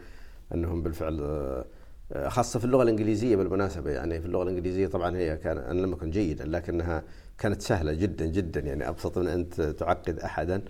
أنهم 0.54 0.84
بالفعل 0.84 1.20
آه، 1.22 2.30
خاصة 2.30 2.60
في 2.60 2.66
اللغة 2.66 2.84
الإنجليزية 2.84 3.36
بالمناسبة 3.36 3.92
يعني. 3.92 4.20
في 4.20 4.26
اللغة 4.26 4.44
الإنجليزية 4.44 4.88
طبعا 4.88 5.18
هي 5.18 5.38
كان 5.38 5.58
أنا 5.58 5.82
لم 5.82 5.94
اكن 5.94 6.12
جيدا 6.12 6.46
لكنها 6.46 7.04
كانت 7.38 7.62
سهلة 7.62 7.94
جدا 7.94 8.26
جدا 8.26 8.60
يعني. 8.60 8.90
أبسط 8.90 9.18
من 9.18 9.28
ان 9.28 9.76
تعقد 9.76 10.20
احدا. 10.20 10.62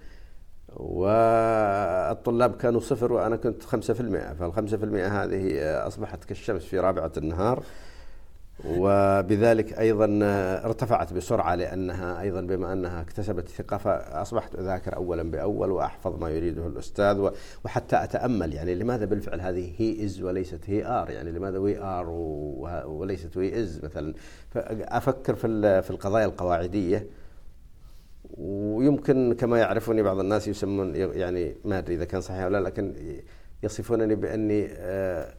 والطلاب 0.76 2.56
كانوا 2.58 2.80
صفر 2.80 3.14
وأنا 3.14 3.36
كنت 3.36 3.64
5% 3.64 3.66
فال 4.34 4.54
5% 4.54 4.64
هذه 4.96 5.58
أصبحت 5.88 6.24
كالشمس 6.24 6.64
في 6.64 6.80
رابعة 6.80 7.12
النهار. 7.18 7.64
وبذلك 8.68 9.80
أيضا 9.80 10.20
ارتفعت 10.66 11.14
بسرعة 11.14 11.56
لأنها 11.56 12.22
أيضا 12.22 12.42
بما 12.42 12.74
أنها 12.74 13.02
اكتسبت 13.02 13.48
ثقه 13.48 13.78
فاصبحت 13.78 14.56
أذاكر 14.56 14.96
اولا 14.96 15.32
بأول 15.32 15.72
وأحفظ 15.72 16.22
ما 16.22 16.30
يريده 16.30 16.68
الأستاذ 16.68 17.30
وحتى 17.66 18.04
أتأمل. 18.04 18.54
يعني 18.54 18.76
لماذا 18.76 19.06
بالفعل 19.06 19.42
هذه 19.42 19.74
هي 19.78 20.06
is 20.06 20.22
وليست 20.22 20.60
هي 20.66 20.86
are 20.86 21.10
يعني 21.10 21.32
لماذا 21.32 21.58
we 21.58 21.78
are 21.78 22.10
وليست 22.86 23.38
وي 23.38 23.60
از 23.62 23.82
مثلا؟ 23.84 24.14
أفكر 24.56 25.36
في 25.36 25.82
في 25.82 25.90
القضايا 25.90 26.26
القواعدية. 26.26 27.08
ويمكن 28.38 29.34
كما 29.34 29.60
يعرفني 29.60 30.02
بعض 30.04 30.20
الناس 30.20 30.48
يسمون 30.48 30.96
يعني 30.96 31.56
ما 31.66 31.78
أدري 31.78 31.96
إذا 31.96 32.06
كان 32.06 32.22
صحيح 32.22 32.46
ولا 32.46 32.62
لكن 32.62 32.94
يصفونني 33.64 34.16
بأني 34.16 34.68
آه 34.72 35.34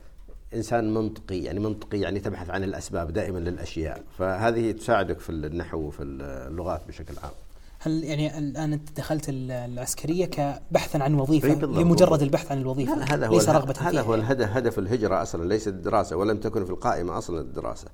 إنسان 0.55 0.95
منطقي 0.95 1.39
يعني 1.39 1.61
منطقي 1.61 2.01
يعني 2.01 2.21
تبحث 2.21 2.51
عن 2.51 2.65
الأسباب 2.65 3.13
دائما 3.13 3.39
للأشياء. 3.39 4.03
فهذه 4.19 4.73
تساعدك 4.73 5.21
في 5.21 5.31
النحو 5.31 5.79
وفي 5.79 6.03
اللغات 6.03 6.83
بشكل 6.89 7.15
عام. 7.23 7.33
هل 7.79 8.05
يعني 8.05 8.39
الآن 8.39 8.73
أنت 8.73 8.97
دخلت 8.97 9.25
العسكرية 9.29 10.27
كبحثا 10.27 10.99
عن 10.99 11.15
وظيفة 11.15 11.67
لمجرد 11.67 12.23
البحث 12.23 12.53
عن 12.53 12.61
الوظيفة؟ 12.61 12.95
لا 12.95 13.15
هذا 13.15 13.27
هو 13.27 13.35
ليس 13.35 13.49
رغبة 13.49 13.75
هذا 13.81 14.01
هو 14.01 14.15
الهدف 14.15 14.49
هدف 14.57 14.79
الهجرة 14.79 15.23
أصلا 15.23 15.49
ليس 15.49 15.69
الدراسة 15.69 16.17
ولم 16.17 16.37
تكن 16.37 16.65
في 16.65 16.71
القائمة 16.71 17.19
أصلا 17.19 17.41
الدراسة. 17.41 17.89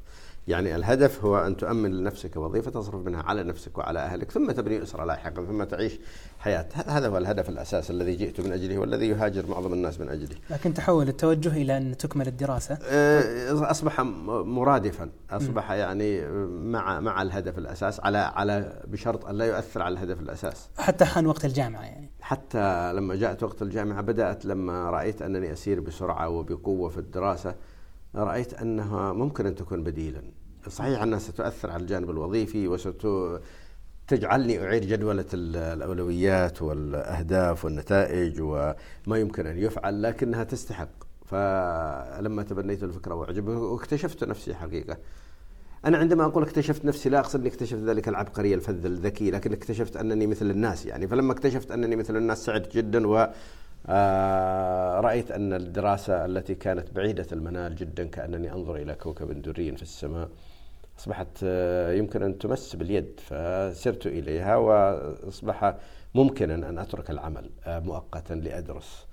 يعني 0.49 0.77
الهدف 0.77 1.25
هو 1.25 1.39
أن 1.39 1.57
تؤمن 1.57 1.91
لنفسك 1.91 2.37
وظيفة 2.37 2.71
تصرف 2.71 3.07
منها 3.07 3.23
على 3.23 3.43
نفسك 3.43 3.79
وعلى 3.79 3.99
أهلك 3.99 4.31
ثم 4.31 4.51
تبني 4.51 4.83
أسرة 4.83 5.05
لاحقا 5.05 5.45
ثم 5.45 5.65
تعيش 5.65 5.99
حياة. 6.39 6.69
هذا 6.87 7.09
هو 7.09 7.19
الهدف 7.19 7.49
الأساس 7.49 7.91
الذي 7.91 8.17
جئت 8.17 8.41
من 8.41 8.53
أجله 8.53 8.79
والذي 8.79 9.09
يهاجر 9.09 9.47
معظم 9.47 9.73
الناس 9.73 10.01
من 10.01 10.09
أجله. 10.09 10.37
لكن 10.51 10.75
تحول 10.75 11.09
التوجه 11.09 11.49
إلى 11.49 11.77
أن 11.77 11.97
تكمل 11.97 12.29
الدراسة؟ 12.29 12.79
آه، 12.83 13.71
أصبح 13.71 14.01
مرادفا. 14.01 15.11
أصبح 15.31 15.71
يعني 15.71 16.29
مع 16.49 17.01
مع 17.01 17.23
الهدف 17.23 17.59
الأساس 17.59 18.01
على 18.01 18.19
على 18.19 18.83
بشرط 18.87 19.27
أن 19.27 19.35
لا 19.35 19.45
يؤثر 19.45 19.83
على 19.83 19.93
الهدف 19.93 20.21
الأساس. 20.21 20.69
حتى 20.79 21.05
حان 21.05 21.27
وقت 21.27 21.45
الجامعة 21.45 21.83
يعني. 21.83 22.11
حتى 22.21 22.93
لما 22.93 23.15
جاءت 23.15 23.43
وقت 23.43 23.63
الجامعة 23.63 24.01
بدأت 24.01 24.45
لما 24.45 24.91
رأيت 24.91 25.23
أنني 25.23 25.53
أسير 25.53 25.81
بسرعة 25.81 26.29
وبقوة 26.29 26.89
في 26.89 26.99
الدراسة 26.99 27.55
رأيت 28.15 28.55
أنها 28.55 29.13
ممكن 29.13 29.47
أن 29.47 29.55
تكون 29.55 29.85
بديلا. 29.85 30.23
صحيح 30.69 31.03
أنها 31.03 31.19
ستؤثر 31.19 31.71
على 31.71 31.83
الجانب 31.83 32.11
الوظيفي 32.11 32.69
وستجعلني 32.69 34.65
أعيد 34.65 34.87
جدولة 34.87 35.25
الأولويات 35.35 36.63
والأهداف 36.63 37.65
والنتائج 37.65 38.41
وما 38.41 38.75
يمكن 39.19 39.47
أن 39.47 39.59
يفعل 39.59 40.03
لكنها 40.03 40.45
تستحق. 40.45 40.89
فلما 41.27 42.43
تبنيت 42.43 42.83
الفكرة 42.83 43.15
وأعجبه 43.15 43.59
واكتشفت 43.59 44.25
نفسي 44.25 44.55
حقيقة. 44.55 44.97
أنا 45.85 45.99
عندما 45.99 46.25
أقول 46.25 46.43
اكتشفت 46.43 46.85
نفسي 46.85 47.09
لا 47.09 47.19
أقصد 47.19 47.41
أني 47.41 47.49
اكتشفت 47.49 47.83
ذلك 47.83 48.09
العبقري 48.09 48.55
الفذ 48.55 48.87
الذكي 48.87 49.31
لكن 49.31 49.53
اكتشفت 49.53 49.97
أنني 49.97 50.27
مثل 50.27 50.51
الناس 50.51 50.87
يعني. 50.87 51.09
فلما 51.09 51.33
اكتشفت 51.33 51.71
أنني 51.71 51.97
مثل 51.97 52.17
الناس 52.17 52.45
سعدت 52.45 52.77
جدا 52.77 53.07
و 53.07 53.29
رأيت 55.01 55.31
أن 55.31 55.53
الدراسة 55.53 56.25
التي 56.25 56.55
كانت 56.55 56.91
بعيدة 56.91 57.27
المنال 57.33 57.75
جدا 57.75 58.05
كأنني 58.05 58.53
أنظر 58.53 58.77
إلى 58.77 58.95
كوكب 58.95 59.43
دري 59.43 59.77
في 59.77 59.83
السماء. 59.83 60.29
أصبحت 60.99 61.29
آه، 61.45 61.93
يمكن 61.93 62.23
أن 62.23 62.39
تمس 62.39 62.77
باليد 62.77 63.21
فسرت 63.21 64.07
إليها 64.07 64.57
وأصبح 64.57 65.75
ممكنا 66.15 66.55
أن 66.55 66.79
أترك 66.79 67.11
العمل 67.11 67.51
آه، 67.65 67.79
مؤقتا 67.79 68.35
لأدرس. 68.35 69.07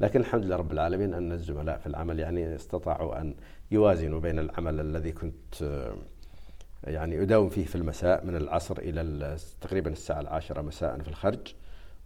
لكن 0.00 0.20
الحمد 0.20 0.44
لله 0.44 0.56
رب 0.56 0.72
العالمين 0.72 1.14
أن 1.14 1.32
الزملاء 1.32 1.78
في 1.78 1.86
العمل 1.86 2.18
يعني 2.18 2.54
استطاعوا 2.54 3.20
أن 3.20 3.34
يوازنوا 3.70 4.20
بين 4.20 4.38
العمل 4.38 4.80
الذي 4.80 5.12
كنت 5.12 5.54
يعني 6.84 7.22
أداوم 7.22 7.48
فيه 7.48 7.64
في 7.64 7.76
المساء 7.76 8.24
من 8.24 8.36
العصر 8.36 8.78
إلى 8.78 9.36
تقريبا 9.60 9.90
الساعة 9.90 10.20
العاشرة 10.20 10.62
مساء 10.62 10.98
في 10.98 11.08
الخرج. 11.08 11.54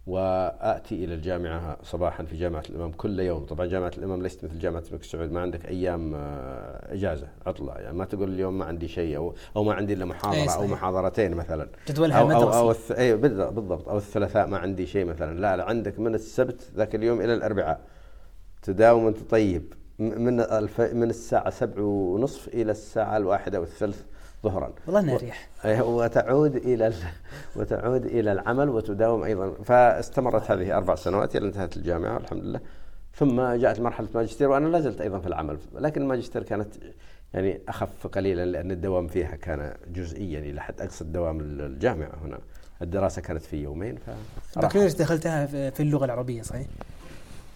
وأتي 0.09 1.03
إلى 1.05 1.13
الجامعة 1.13 1.77
صباحا 1.83 2.23
في 2.23 2.37
جامعة 2.37 2.63
الإمام 2.69 2.91
كل 2.91 3.19
يوم، 3.19 3.45
طبعا 3.45 3.65
جامعة 3.65 3.91
الإمام 3.97 4.21
ليست 4.23 4.43
مثل 4.43 4.59
جامعة 4.59 4.83
الملك 4.87 5.03
سعود 5.03 5.31
ما 5.31 5.39
عندك 5.39 5.65
أيام 5.65 6.15
آه، 6.15 6.93
إجازة 6.93 7.27
عطله 7.45 7.73
يعني 7.73 7.97
ما 7.97 8.05
تقول 8.05 8.33
اليوم 8.33 8.57
ما 8.57 8.65
عندي 8.65 8.87
شيء 8.87 9.17
أو 9.17 9.33
أو 9.55 9.63
ما 9.63 9.73
عندي 9.73 9.93
إلا 9.93 10.05
محاضرة 10.05 10.51
أو 10.55 10.67
محاضرتين 10.67 11.33
مثلا. 11.33 11.69
جدولها 11.89 12.19
أو, 12.19 12.31
أو, 12.31 12.53
أو 12.53 12.71
الث... 12.71 12.91
أي 12.91 13.17
بالضبط. 13.17 13.89
أو 13.89 13.97
الثلاثاء 13.97 14.47
ما 14.47 14.57
عندي 14.57 14.85
شيء 14.85 15.05
مثلا. 15.05 15.39
لا 15.39 15.57
لا 15.57 15.63
عندك 15.63 15.99
من 15.99 16.15
السبت 16.15 16.71
ذاك 16.75 16.95
اليوم 16.95 17.21
إلى 17.21 17.33
الأربعاء. 17.33 17.81
تداوم 18.61 19.07
انت 19.07 19.17
طيب. 19.29 19.73
من 19.99 20.39
الف... 20.39 20.81
من 20.81 21.09
الساعة 21.09 21.49
سبع 21.49 21.81
ونصف 21.81 22.47
إلى 22.47 22.71
الساعة 22.71 23.17
الواحدة 23.17 23.59
والثلث. 23.59 24.03
ظهرا. 24.43 24.73
والله 24.85 24.99
انها 24.99 25.17
ريح 25.17 25.49
وتعود 25.81 26.55
إلى 26.55 26.93
وتعود 27.55 28.05
إلى 28.05 28.31
العمل 28.31 28.69
وتداوم 28.69 29.23
أيضا. 29.23 29.53
فاستمرت 29.63 30.51
هذه 30.51 30.77
أربع 30.77 30.95
سنوات 30.95 31.35
إلى 31.35 31.47
انتهت 31.47 31.77
الجامعة 31.77 32.17
الحمد 32.17 32.43
لله. 32.43 32.59
ثم 33.15 33.41
جاءت 33.41 33.79
مرحلة 33.79 34.07
ماجستير 34.15 34.49
وأنا 34.49 34.67
لا 34.67 34.79
زلت 34.79 35.01
أيضا 35.01 35.19
في 35.19 35.27
العمل. 35.27 35.57
لكن 35.75 36.01
الماجستير 36.01 36.43
كانت 36.43 36.73
يعني 37.33 37.61
أخف 37.67 38.07
قليلا 38.07 38.45
لأن 38.45 38.71
الدوام 38.71 39.07
فيها 39.07 39.35
كان 39.35 39.73
جزئيا 39.87 40.39
إلى 40.39 40.61
حد 40.61 40.81
أقصى 40.81 41.03
دوام 41.03 41.39
الجامعة 41.39 42.17
هنا. 42.25 42.39
الدراسة 42.81 43.21
كانت 43.21 43.41
في 43.41 43.57
يومين 43.57 43.95
ف 43.95 44.09
بكالوريوس 44.59 44.93
دخلتها 44.93 45.45
في 45.69 45.79
اللغة 45.79 46.05
العربية 46.05 46.41
صحيح؟ 46.41 46.67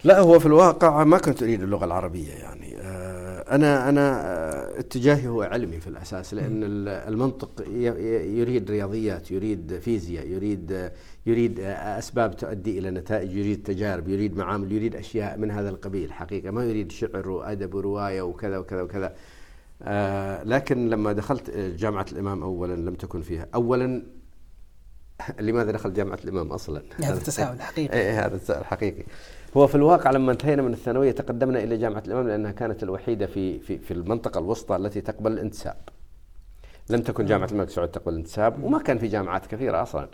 لا 0.04 0.20
هو 0.20 0.38
في 0.38 0.46
الواقع 0.46 1.04
ما 1.04 1.18
كنت 1.18 1.42
أريد 1.42 1.62
اللغة 1.62 1.84
العربية 1.84 2.32
يعني. 2.32 2.76
آه، 2.80 3.54
أنا 3.54 3.88
أنا 3.88 4.20
آه، 4.20 4.78
اتجاهي 4.80 5.28
هو 5.28 5.42
علمي 5.42 5.80
في 5.80 5.86
الأساس 5.86 6.34
لأن 6.34 6.62
المنطق 6.88 7.62
يريد 8.38 8.70
رياضيات 8.70 9.30
يريد 9.30 9.78
فيزياء 9.78 10.26
يريد 10.26 10.90
يريد 11.26 11.60
أسباب 11.60 12.36
تؤدي 12.36 12.78
إلى 12.78 12.90
نتائج 12.90 13.36
يريد 13.36 13.62
تجارب 13.62 14.08
يريد 14.08 14.36
معامل 14.36 14.72
يريد 14.72 14.96
أشياء 14.96 15.38
من 15.38 15.50
هذا 15.50 15.70
القبيل. 15.70 16.12
حقيقة 16.12 16.50
ما 16.50 16.64
يريد 16.64 16.92
شعر 16.92 17.28
وأدب 17.28 17.74
ورواية 17.74 18.22
وكذا 18.22 18.58
وكذا 18.58 18.82
وكذا. 18.82 19.14
آه، 19.82 20.44
لكن 20.44 20.90
لما 20.90 21.12
دخلت 21.12 21.50
جامعة 21.50 22.06
الإمام 22.12 22.42
اولا 22.42 22.74
لم 22.74 22.94
تكن 22.94 23.22
فيها. 23.22 23.46
اولا 23.54 24.02
لماذا 25.40 25.72
دخلت 25.72 25.96
جامعة 25.96 26.18
الإمام 26.24 26.52
أصلا؟ 26.52 26.82
هذا 27.04 27.18
التساؤل 27.18 27.56
الحقيقي 27.60 27.98
إيه، 27.98 28.26
هذا 28.26 28.36
التساؤل 28.36 28.60
الحقيقي 28.60 29.04
هو 29.56 29.66
في 29.66 29.74
الواقع 29.74 30.10
لما 30.10 30.32
انتهينا 30.32 30.62
من 30.62 30.72
الثانوية 30.72 31.12
تقدمنا 31.12 31.58
إلى 31.58 31.76
جامعة 31.76 32.02
الإمام 32.06 32.28
لأنها 32.28 32.52
كانت 32.52 32.82
الوحيدة 32.82 33.26
في 33.26 33.58
في 33.58 33.78
في 33.78 33.90
المنطقة 33.90 34.38
الوسطى 34.38 34.76
التي 34.76 35.00
تقبل 35.00 35.32
الانتساب. 35.32 35.76
لم 36.90 37.02
تكن 37.02 37.26
جامعة 37.26 37.48
الملك 37.52 37.68
سعود 37.70 37.88
تقبل 37.88 38.12
الانتساب 38.12 38.64
وما 38.64 38.78
كان 38.78 38.98
في 38.98 39.08
جامعات 39.08 39.46
كثيرة 39.46 39.82
أصلا. 39.82 40.08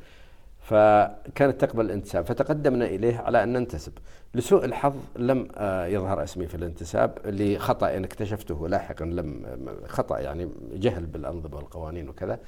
فكانت 0.60 1.60
تقبل 1.60 1.84
الانتساب 1.84 2.26
فتقدمنا 2.26 2.84
إليه 2.84 3.16
على 3.16 3.42
أن 3.42 3.52
ننتسب. 3.52 3.92
لسوء 4.34 4.64
الحظ 4.64 4.94
لم 5.16 5.48
آه، 5.54 5.86
يظهر 5.86 6.22
اسمي 6.22 6.46
في 6.46 6.54
الانتساب 6.54 7.18
لخطأ 7.24 7.96
إن 7.96 8.04
اكتشفته 8.04 8.68
لاحقا 8.68 9.04
لم 9.04 9.46
خطأ 9.86 10.18
يعني 10.18 10.48
جهل 10.72 11.06
بالأنظمة 11.06 11.56
والقوانين 11.56 12.08
وكذا. 12.08 12.38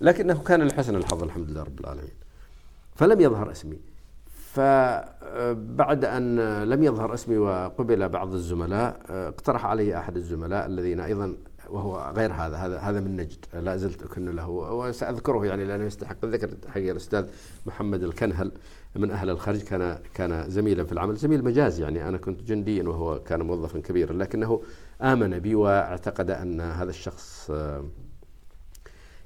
لكنه 0.00 0.42
كان 0.42 0.62
لحسن 0.68 0.96
الحظ 0.96 1.22
الحمد 1.22 1.50
لله 1.50 1.62
رب 1.62 1.80
العالمين. 1.80 2.14
فلم 2.94 3.20
يظهر 3.20 3.50
اسمي. 3.50 3.95
فبعد 4.56 6.04
أن 6.04 6.38
لم 6.62 6.82
يظهر 6.82 7.14
اسمي 7.14 7.38
وقبل 7.38 8.08
بعض 8.08 8.34
الزملاء 8.34 9.00
اقترح 9.10 9.66
علي 9.66 9.98
أحد 9.98 10.16
الزملاء 10.16 10.66
الذين 10.66 11.00
أيضا 11.00 11.36
وهو 11.70 12.12
غير 12.16 12.32
هذا 12.32 12.56
هذا 12.56 12.78
هذا 12.78 13.00
من 13.00 13.16
نجد 13.16 13.44
لا 13.54 13.76
زلت 13.76 14.02
أكن 14.02 14.30
له 14.30 14.48
وسأذكره 14.50 15.46
يعني 15.46 15.64
لأنه 15.64 15.84
يستحق 15.84 16.16
الذكر 16.24 16.50
حقيقة 16.68 16.90
الأستاذ 16.90 17.26
محمد 17.66 18.02
الكنهل 18.02 18.52
من 18.96 19.10
أهل 19.10 19.30
الخرج 19.30 19.62
كان 19.62 19.98
كان 20.14 20.50
زميلا 20.50 20.84
في 20.84 20.92
العمل 20.92 21.16
زميل 21.16 21.44
مجاز 21.44 21.80
يعني 21.80 22.08
أنا 22.08 22.18
كنت 22.18 22.42
جنديا 22.42 22.88
وهو 22.88 23.22
كان 23.22 23.42
موظفا 23.42 23.78
كبيرا 23.80 24.12
لكنه 24.12 24.62
آمن 25.02 25.38
بي 25.38 25.54
واعتقد 25.54 26.30
أن 26.30 26.60
هذا 26.60 26.90
الشخص 26.90 27.52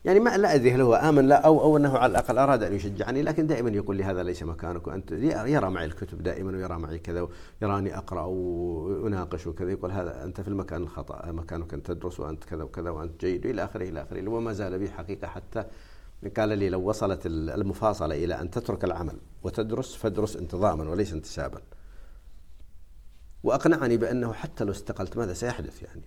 يعني 0.04 0.20
ما 0.20 0.36
لا 0.36 0.54
أدري 0.54 0.72
هل 0.72 0.80
هو 0.80 0.94
آمن 0.94 1.28
لا 1.28 1.46
أو 1.46 1.60
أو 1.60 1.76
أنه 1.76 1.98
على 1.98 2.10
الأقل 2.10 2.38
أراد 2.38 2.62
أن 2.62 2.74
يشجعني 2.74 3.22
لكن 3.22 3.46
دائما 3.46 3.70
يقول 3.70 3.96
لي 3.96 4.04
هذا 4.04 4.22
ليس 4.22 4.42
مكانك 4.42 4.86
وأنت 4.86 5.12
يرى 5.12 5.70
معي 5.70 5.84
الكتب 5.84 6.22
دائما 6.22 6.56
ويرى 6.56 6.78
معي 6.78 6.98
كذا 6.98 7.28
ويراني 7.62 7.96
أقرأ 7.96 8.24
وأناقش 8.24 9.46
وكذا 9.46 9.70
يقول 9.70 9.92
هذا 9.92 10.24
أنت 10.24 10.40
في 10.40 10.48
المكان 10.48 10.82
الخطأ 10.82 11.32
مكانك 11.32 11.74
ان 11.74 11.82
تدرس 11.82 12.20
وأنت 12.20 12.44
كذا 12.44 12.62
وكذا 12.62 12.90
وأنت 12.90 13.20
جيد 13.20 13.46
إلى 13.46 13.64
آخره 13.64 13.88
إلى 13.88 14.02
آخره 14.02 14.30
وما 14.30 14.52
زال 14.52 14.78
بي 14.78 14.90
حقيقة 14.90 15.28
حتى 15.28 15.64
قال 16.36 16.48
لي 16.48 16.68
لو 16.68 16.88
وصلت 16.88 17.26
المفاصلة 17.26 18.24
إلى 18.24 18.40
أن 18.40 18.50
تترك 18.50 18.84
العمل 18.84 19.16
وتدرس 19.42 19.94
فادرس 19.94 20.36
انتظاما 20.36 20.90
وليس 20.90 21.12
انتسابا. 21.12 21.60
وأقنعني 23.42 23.96
بأنه 23.96 24.32
حتى 24.32 24.64
لو 24.64 24.72
استقلت 24.72 25.16
ماذا 25.16 25.32
سيحدث 25.32 25.82
يعني؟ 25.82 26.02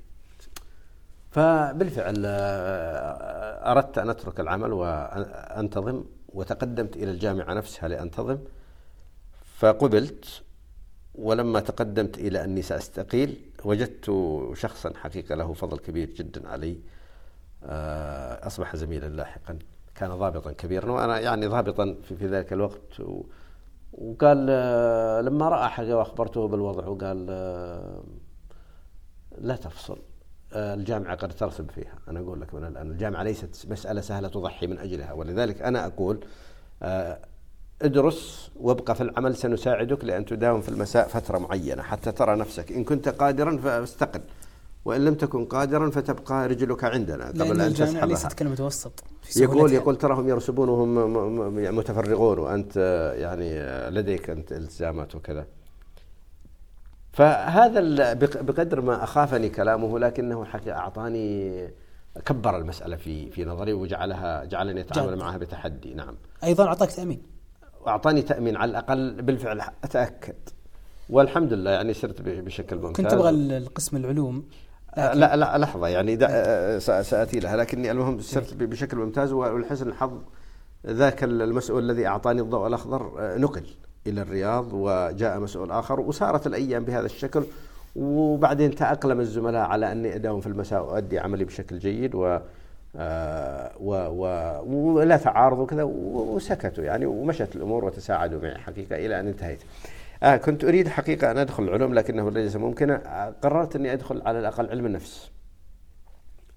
فبالفعل 1.33 2.23
آه، 2.25 3.71
أردت 3.71 3.97
أن 3.97 4.09
أترك 4.09 4.39
العمل 4.39 4.73
وأنتظم 4.73 6.03
وتقدمت 6.29 6.95
إلى 6.95 7.11
الجامعة 7.11 7.53
نفسها 7.53 7.89
لأنتظم 7.89 8.37
فقبلت 9.43 10.41
ولما 11.15 11.59
تقدمت 11.59 12.17
إلى 12.17 12.43
أني 12.43 12.61
سأستقيل 12.61 13.51
وجدت 13.63 14.05
شخصا 14.53 14.93
حقيقة 14.95 15.35
له 15.35 15.53
فضل 15.53 15.79
كبير 15.79 16.09
جدا 16.09 16.49
علي 16.49 16.77
آه، 17.63 18.47
أصبح 18.47 18.75
زميلا 18.75 19.07
لاحقا 19.07 19.59
كان 19.95 20.09
ضابطا 20.09 20.51
كبيرا 20.51 20.91
وأنا 20.91 21.19
يعني 21.19 21.47
ضابطا 21.47 21.97
في, 22.03 22.27
ذلك 22.27 22.53
الوقت 22.53 22.99
وقال 23.93 24.47
آه، 24.49 25.21
لما 25.21 25.49
رأى 25.49 25.69
حاجة 25.69 25.97
وأخبرته 25.97 26.47
بالوضع 26.47 26.87
وقال 26.87 27.25
لا 29.37 29.55
تفصل. 29.55 29.97
الجامعة 30.55 31.15
قد 31.15 31.31
ترسب 31.35 31.71
فيها. 31.71 31.93
أنا 32.07 32.19
أقول 32.19 32.41
لك 32.41 32.53
من 32.53 32.63
الآن 32.63 32.91
الجامعة 32.91 33.23
ليست 33.23 33.65
مسألة 33.69 34.01
سهلة 34.01 34.27
تضحي 34.27 34.67
من 34.67 34.79
أجلها. 34.79 35.13
ولذلك 35.13 35.61
أنا 35.61 35.85
أقول 35.85 36.25
آه، 36.83 37.19
ادرس 37.81 38.51
وابقى 38.59 38.95
في 38.95 39.01
العمل 39.03 39.35
سنساعدك 39.35 40.05
لأن 40.05 40.25
تداوم 40.25 40.61
في 40.61 40.69
المساء 40.69 41.07
فترة 41.07 41.37
معينة 41.37 41.81
حتى 41.83 42.11
ترى 42.11 42.35
نفسك. 42.35 42.71
إن 42.71 42.83
كنت 42.83 43.09
قادرا 43.09 43.57
فاستقل 43.57 44.21
وإن 44.85 45.05
لم 45.05 45.13
تكن 45.13 45.45
قادرا 45.45 45.89
فتبقى 45.89 46.47
رجلك 46.47 46.83
عندنا 46.83 47.25
قبل 47.27 47.61
أن 47.61 47.73
تسحبها. 47.73 48.05
ليست 48.05 48.33
كلمة 48.33 48.57
وسط 48.65 49.03
يقول 49.35 49.73
يقول 49.73 49.95
تراهم 49.97 50.29
يرسبون 50.29 50.69
وهم 50.69 51.75
متفرغون 51.75 52.39
وأنت 52.39 52.77
يعني 53.17 53.59
لديك 53.89 54.29
أنت 54.29 54.51
التزامات 54.51 55.15
وكذا. 55.15 55.45
فهذا 57.13 58.13
بقدر 58.41 58.81
ما 58.81 59.03
أخافني 59.03 59.49
كلامه 59.49 59.99
لكنه 59.99 60.45
حقيقة 60.45 60.77
أعطاني 60.77 61.67
كبر 62.25 62.57
المسألة 62.57 62.95
في 62.95 63.31
في 63.31 63.45
نظري 63.45 63.73
وجعلها 63.73 64.43
جعلني 64.45 64.81
أتعامل 64.81 65.11
جد. 65.11 65.17
معها 65.17 65.37
بتحدي 65.37 65.93
نعم. 65.93 66.15
أيضا 66.43 66.67
أعطاك 66.67 66.91
تأمين. 66.91 67.21
واعطاني 67.85 68.21
تأمين 68.21 68.55
على 68.57 68.71
الأقل 68.71 69.21
بالفعل 69.21 69.61
أتأكد. 69.83 70.35
والحمد 71.09 71.53
لله 71.53 71.71
يعني 71.71 71.93
صرت 71.93 72.21
بشكل 72.21 72.75
ممتاز. 72.75 73.05
كنت 73.05 73.11
تبغى 73.11 73.29
القسم 73.29 73.97
العلوم 73.97 74.45
آه، 74.95 75.13
لا 75.13 75.35
لا 75.35 75.57
لحظة 75.57 75.87
يعني 75.87 76.17
آه، 76.23 76.79
سأ- 76.79 77.01
ساتي 77.01 77.39
لها 77.39 77.57
لكني 77.57 77.91
المهم 77.91 78.19
صرت 78.19 78.53
بشكل 78.53 78.97
ممتاز 78.97 79.31
ولحسن 79.31 79.87
الحظ 79.87 80.21
ذاك 80.87 81.23
المسؤول 81.23 81.83
الذي 81.91 82.07
أعطاني 82.07 82.41
الضوء 82.41 82.67
الأخضر 82.67 83.15
آه، 83.19 83.37
نقل. 83.37 83.65
إلى 84.07 84.21
الرياض 84.21 84.73
وجاء 84.73 85.39
مسؤول 85.39 85.71
آخر 85.71 85.99
وصارت 85.99 86.47
الأيام 86.47 86.83
بهذا 86.83 87.05
الشكل 87.05 87.43
وبعدين 87.95 88.75
تأقلم 88.75 89.19
الزملاء 89.19 89.61
على 89.61 89.91
أني 89.91 90.15
أداوم 90.15 90.41
في 90.41 90.47
المساء 90.47 90.85
وأدي 90.85 91.19
عملي 91.19 91.45
بشكل 91.45 91.79
جيد 91.79 92.15
و 92.15 92.39
آه، 92.95 93.71
و 93.79 93.91
و 93.91 94.93
ولا 94.93 95.17
تعارض 95.17 95.59
وكذا 95.59 95.83
وسكتوا 95.83 96.83
يعني 96.83 97.05
ومشت 97.05 97.55
الأمور 97.55 97.85
وتساعدوا 97.85 98.41
معي 98.41 98.57
حقيقة 98.57 98.95
إلى 98.95 99.19
أن 99.19 99.27
انتهيت. 99.27 99.59
آه 100.23 100.37
كنت 100.37 100.63
أريد 100.63 100.87
حقيقة 100.87 101.31
أن 101.31 101.37
أدخل 101.37 101.63
العلوم 101.63 101.93
لكنه 101.93 102.31
ليس 102.31 102.55
ممكنا 102.55 103.25
آه، 103.27 103.33
قررت 103.41 103.75
أني 103.75 103.93
أدخل 103.93 104.21
على 104.25 104.39
الأقل 104.39 104.69
علم 104.69 104.85
النفس. 104.85 105.31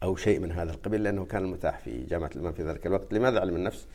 أو 0.03 0.17
شيء 0.17 0.41
من 0.41 0.53
هذا 0.53 0.71
القبيل 0.71 1.03
لأنه 1.03 1.25
كان 1.25 1.45
المتاح 1.45 1.79
في 1.79 2.03
جامعة 2.05 2.31
الإمام 2.37 2.53
في 2.53 2.63
ذلك 2.63 2.87
الوقت، 2.87 3.13
لماذا 3.13 3.41
علم 3.41 3.57
النفس؟ 3.57 3.87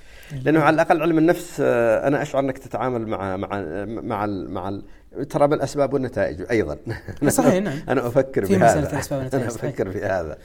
لأنه 0.45 0.59
على 0.59 0.73
الأقل 0.73 1.01
علم 1.01 1.17
النفس 1.17 1.57
آه، 1.61 2.07
أنا 2.07 2.21
أشعر 2.21 2.41
أنك 2.43 2.57
تتعامل 2.57 3.07
مع 3.07 3.37
مع 3.37 3.47
مع 3.85 4.25
ال 4.25 4.51
مع 4.51 4.69
ال 4.69 4.83
ترى 5.29 5.47
بالأسباب 5.47 5.93
والنتائج 5.93 6.41
أيضا. 6.51 6.77
صحيح 7.29 7.63
نعم. 7.63 7.77
أنا 7.89 8.07
أفكر 8.07 8.45
في 8.45 8.55
بهذا. 8.57 8.79
مسألة 8.79 8.93
الأسباب 8.93 9.19
والنتائج، 9.19 9.43
أنا. 9.45 9.51
أفكر 9.55 9.89
في 9.91 10.03
هذا 10.05 10.37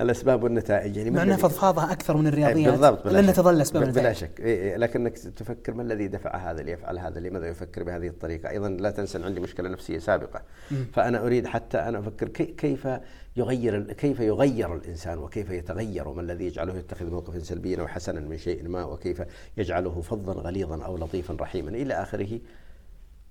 الأسباب 0.00 0.42
والنتائج. 0.42 0.96
يعني 0.96 1.10
مع 1.10 1.22
أنها 1.22 1.36
فضفاضة 1.36 1.92
أكثر 1.92 2.16
من 2.16 2.26
الرياضيات. 2.26 2.72
بالضبط 2.72 3.04
بلا 3.04 3.12
لانها. 3.12 3.32
تظل 3.32 3.60
أسباب 3.60 3.92
بلا. 3.92 4.12
شك. 4.12 4.40
إيه 4.40 4.62
إيه 4.62 4.76
لكنك 4.76 5.18
تفكر 5.18 5.74
ما 5.74 5.82
الذي 5.82 6.08
دفع 6.08 6.36
هذا 6.50 6.62
ليفعل 6.62 6.98
هذا 6.98 7.20
لماذا 7.20 7.46
يفكر 7.46 7.82
بهذه 7.82 8.06
الطريقة؟ 8.08 8.50
أيضا 8.50 8.68
لا 8.68 8.90
تنسى 8.90 9.18
أن 9.18 9.24
عندي 9.24 9.40
مشكلة 9.40 9.68
نفسية 9.68 9.98
سابقة. 9.98 10.42
مم. 10.70 10.86
فأنا 10.92 11.26
أريد 11.26 11.46
حتى 11.46 11.78
أنا 11.78 11.98
أفكر 11.98 12.28
كي 12.28 12.44
كيف 12.44 12.88
يغير 13.36 13.92
كيف 13.92 14.20
يغير 14.20 14.74
الإنسان 14.74 15.18
وكيف 15.18 15.50
يتغير 15.50 16.08
وما 16.08 16.20
الذي 16.20 16.46
يجعله 16.46 16.76
يتخذ 16.76 17.10
موقفا 17.10 17.38
سلبيا 17.38 17.80
أو 17.80 17.86
حسنا 17.86 18.20
من 18.20 18.38
شيء 18.38 18.68
ما 18.68 18.84
وكيف 18.84 19.22
يجعله 19.56 20.00
فظا 20.00 20.32
غليظا 20.32 20.84
أو 20.84 20.96
لطيفا 20.96 21.36
رحيما. 21.40 21.70
إلى 21.70 21.94
آخره. 21.94 22.40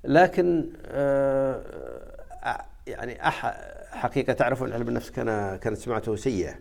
لكن 0.04 0.66
آه، 0.88 1.62
يعني 2.88 3.28
أح 3.28 3.58
حقيقة 3.92 4.34
تعرفون 4.34 4.74
علم 4.74 4.88
النفس 4.88 5.10
كان 5.10 5.58
كانت 5.58 5.78
سمعته 5.78 6.16
سيئة. 6.16 6.56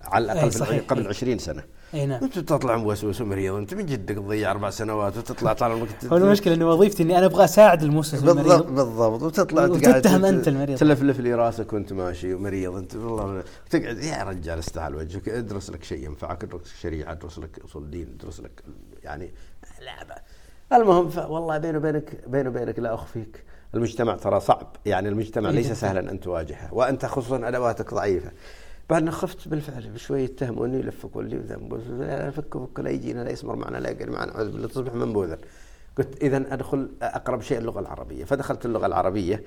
على 0.00 0.24
الأقل 0.32 0.50
في 0.50 0.58
صحيح. 0.58 0.84
قبل 0.88 1.08
20 1.08 1.38
سنة. 1.38 1.62
اي 1.94 2.06
نعم. 2.06 2.24
انت 2.24 2.38
تطلع 2.38 2.76
موسوس 2.76 3.20
ومريض 3.20 3.54
انت 3.54 3.74
من 3.74 3.86
جدك 3.86 4.14
تضيع 4.14 4.50
أربع 4.50 4.70
سنوات 4.70 5.16
وتطلع 5.16 5.52
طال 5.52 5.72
الوقت 5.72 6.04
هو 6.04 6.16
المشكلة 6.16 6.54
ان 6.54 6.62
وظيفتي 6.62 7.02
إني 7.02 7.18
أنا 7.18 7.26
أبغى 7.26 7.44
أساعد 7.44 7.82
الموسوس 7.82 8.20
بالضبط 8.20 8.38
المريض 8.46 8.74
بالضبط. 8.74 9.22
وتطلع 9.22 9.64
وتتهم 9.64 10.24
أنت 10.24 10.48
المريض. 10.48 10.78
تلفلف 10.78 11.20
لي 11.20 11.34
راسك 11.34 11.72
وأنت 11.72 11.92
ماشي 11.92 12.34
ومريض. 12.34 12.76
أنت 12.76 12.94
والله 12.96 13.44
تقعد 13.70 13.98
يا 13.98 14.22
رجال 14.24 14.58
استحل 14.58 14.94
وجهك. 14.94 15.28
ادرس 15.28 15.70
لك 15.70 15.84
شيء 15.84 16.04
ينفعك 16.04 16.44
ادرس 16.44 16.74
شريعة 16.80 17.12
ادرس 17.12 17.38
لك 17.38 17.58
أصول 17.64 17.90
دين 17.90 18.16
ادرس 18.20 18.40
لك 18.40 18.62
يعني 19.02 19.34
لعبه 19.80 20.14
المهم 20.72 21.30
والله 21.32 21.58
بيني 21.58 21.76
وبينك 21.78 22.28
بيني 22.28 22.48
وبينك 22.48 22.78
لا 22.78 22.94
أخفيك. 22.94 23.44
المجتمع 23.74 24.16
ترى 24.16 24.40
صعب. 24.40 24.76
يعني 24.86 25.08
المجتمع 25.08 25.48
إيه 25.48 25.54
ليس. 25.54 25.72
سهلا 25.72 26.10
أن 26.10 26.20
تواجهه 26.20 26.74
وأنت 26.74 27.06
خصوصا 27.06 27.48
أدواتك 27.48 27.94
ضعيفة. 27.94 28.30
بعدنا 28.90 29.10
خفت 29.10 29.48
بالفعل 29.48 29.90
بشوي 29.90 30.22
يتهموني 30.22 30.78
يلفقوا 30.78 31.22
لي 31.22 31.36
لا 31.88 32.30
فك 32.30 32.58
فك 32.58 32.80
لا 32.80 32.90
يجينا 32.90 33.24
لا 33.24 33.30
يسمر 33.30 33.56
معنا 33.56 33.78
لا 33.78 33.90
يقل 33.90 34.10
معنا 34.10 34.34
أعوذ 34.34 34.52
بالله 34.52 34.68
تصبح 34.68 34.94
منبوذا. 34.94 35.38
قلت 35.98 36.22
اذا 36.22 36.54
أدخل 36.54 36.90
أقرب 37.02 37.40
شيء 37.40 37.58
اللغة 37.58 37.80
العربية. 37.80 38.24
فدخلت 38.24 38.66
اللغة 38.66 38.86
العربية 38.86 39.42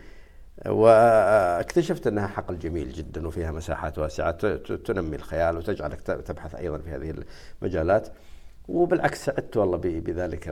واكتشفت 0.66 2.08
أنها 2.08 2.28
حقل 2.28 2.60
جميل 2.60 2.92
جدا 2.92 3.28
وفيها 3.28 3.52
مساحات 3.52 3.98
واسعة 4.00 4.56
تنمي 4.58 5.16
الخيال 5.16 5.58
وتجعلك 5.58 6.02
تبحث 6.02 6.56
أيضا 6.56 6.78
في 6.78 6.90
هذه 6.90 7.24
المجالات. 7.62 8.08
وبالعكس 8.68 9.26
سعدت 9.26 9.58
والله 9.58 9.78
بذلك 9.78 10.50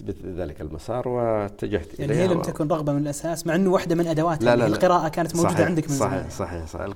بذلك 0.00 0.60
المسار 0.60 1.08
واتجهت 1.08 2.00
يعني 2.00 2.12
إليها 2.12 2.22
هي 2.22 2.34
لم 2.34 2.42
تكن 2.42 2.68
رغبة 2.68 2.92
من 2.92 3.02
الأساس 3.02 3.46
مع 3.46 3.54
إنه 3.54 3.70
واحدة 3.70 3.94
من 3.94 4.06
أدواتها 4.06 4.44
لا 4.44 4.44
لا 4.44 4.50
يعني 4.50 4.70
لا. 4.70 4.76
القراءة 4.76 5.08
كانت 5.08 5.36
موجودة 5.36 5.54
صحيح 5.54 5.66
عندك 5.66 5.90
من 5.90 5.96
صحيح 5.96 6.12
زمان 6.12 6.30
صحيح. 6.30 6.66
صحيح 6.66 6.86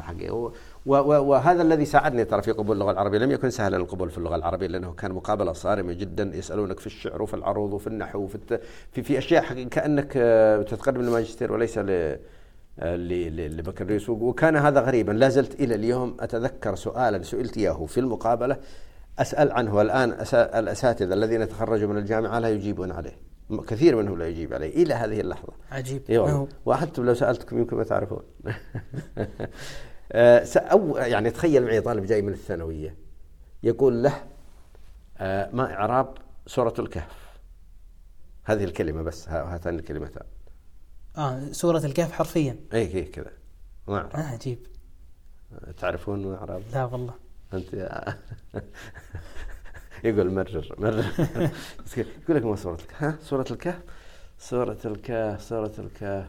حقيقة 0.00 0.34
و 0.34 0.52
و 0.86 0.94
و 0.96 1.24
وهذا 1.24 1.62
الذي 1.62 1.84
ساعدني 1.84 2.24
ترى 2.24 2.42
في 2.42 2.52
قبول 2.52 2.76
اللغة 2.76 2.90
العربية. 2.90 3.18
لم 3.18 3.30
يكن 3.30 3.50
سهلا 3.50 3.76
القبول 3.76 4.10
في 4.10 4.18
اللغة 4.18 4.36
العربية 4.36 4.66
لأنه 4.66 4.92
كان 4.92 5.12
مقابلة 5.12 5.52
صارمة 5.52 5.92
جدا 5.92 6.30
يسألونك 6.34 6.80
في 6.80 6.86
الشعر 6.86 7.22
وفي 7.22 7.34
العروض 7.34 7.72
وفي 7.72 7.86
النحو 7.86 8.18
وفي 8.18 8.34
الت... 8.34 8.60
في 8.92 9.02
في 9.02 9.18
أشياء 9.18 9.42
حقيقة 9.42 9.68
كأنك 9.68 10.12
آه، 10.16 10.62
تتقدم 10.62 11.00
للماجستير 11.02 11.52
وليس 11.52 11.78
ل 11.78 12.18
آه، 12.78 12.96
لبكالوريوس. 12.96 14.08
وكان 14.08 14.56
هذا 14.56 14.80
غريبا. 14.80 15.12
لا 15.12 15.28
زلت 15.28 15.60
إلى 15.60 15.74
اليوم 15.74 16.16
أتذكر 16.20 16.74
سؤالا 16.74 17.22
سئلت 17.22 17.56
إياه 17.56 17.86
في 17.86 18.00
المقابلة. 18.00 18.56
أسأل 19.18 19.52
عنه 19.52 19.74
والآن 19.74 20.16
أسا- 20.24 20.34
الأساتذة 20.34 21.14
الذين 21.14 21.48
تخرجوا 21.48 21.88
من 21.88 21.98
الجامعة 21.98 22.38
لا 22.38 22.48
يجيبون 22.48 22.92
عليه. 22.92 23.16
كثير 23.68 23.96
منهم 23.96 24.18
لا 24.18 24.28
يجيب 24.28 24.54
عليه 24.54 24.82
إلى 24.82 24.94
هذه 24.94 25.20
اللحظة. 25.20 25.52
عجيب. 25.70 26.02
اي 26.10 26.18
والله. 26.18 26.88
لو 26.98 27.14
سألتكم 27.14 27.58
يمكن 27.58 27.76
ما 27.76 27.84
تعرفون. 27.84 28.22
آه، 30.12 30.44
أو 30.56 30.96
يعني 30.96 31.30
تخيل 31.30 31.64
معي 31.64 31.80
طالب 31.80 32.04
جاي 32.06 32.22
من 32.22 32.32
الثانوية 32.32 32.96
يقول 33.62 34.02
له 34.02 34.24
آه، 35.18 35.50
ما 35.52 35.72
إعراب 35.74 36.14
سورة 36.46 36.74
الكهف. 36.78 37.24
هذه 38.44 38.64
الكلمة 38.64 39.02
بس 39.02 39.28
ها- 39.28 39.54
هاتان 39.54 39.74
الكلمتان. 39.78 40.24
آه 41.16 41.40
سورة 41.52 41.78
الكهف 41.86 42.12
حرفيا. 42.12 42.56
اي 42.72 42.94
اي 42.94 43.04
كذا. 43.04 43.30
ما 43.88 43.96
اعرف 43.96 44.16
آه 44.16 44.20
عجيب. 44.22 44.58
تعرفون 45.78 46.26
ما 46.26 46.34
إعراب؟ 46.36 46.62
لا 46.72 46.84
والله. 46.84 47.14
أنت 47.54 47.74
يقول 50.04 50.34
مرر 50.34 50.74
مرر. 50.78 51.04
يقول 51.96 52.36
لك 52.36 52.44
ما 52.44 52.56
سورة 52.56 52.74
الكهف؟ 52.74 53.02
ها؟ 53.02 53.16
سورة 53.22 53.46
الكهف؟ 53.50 53.82
سورة 54.38 54.78
الكهف 54.84 55.42
سورة 55.42 55.72
الكهف. 55.78 56.28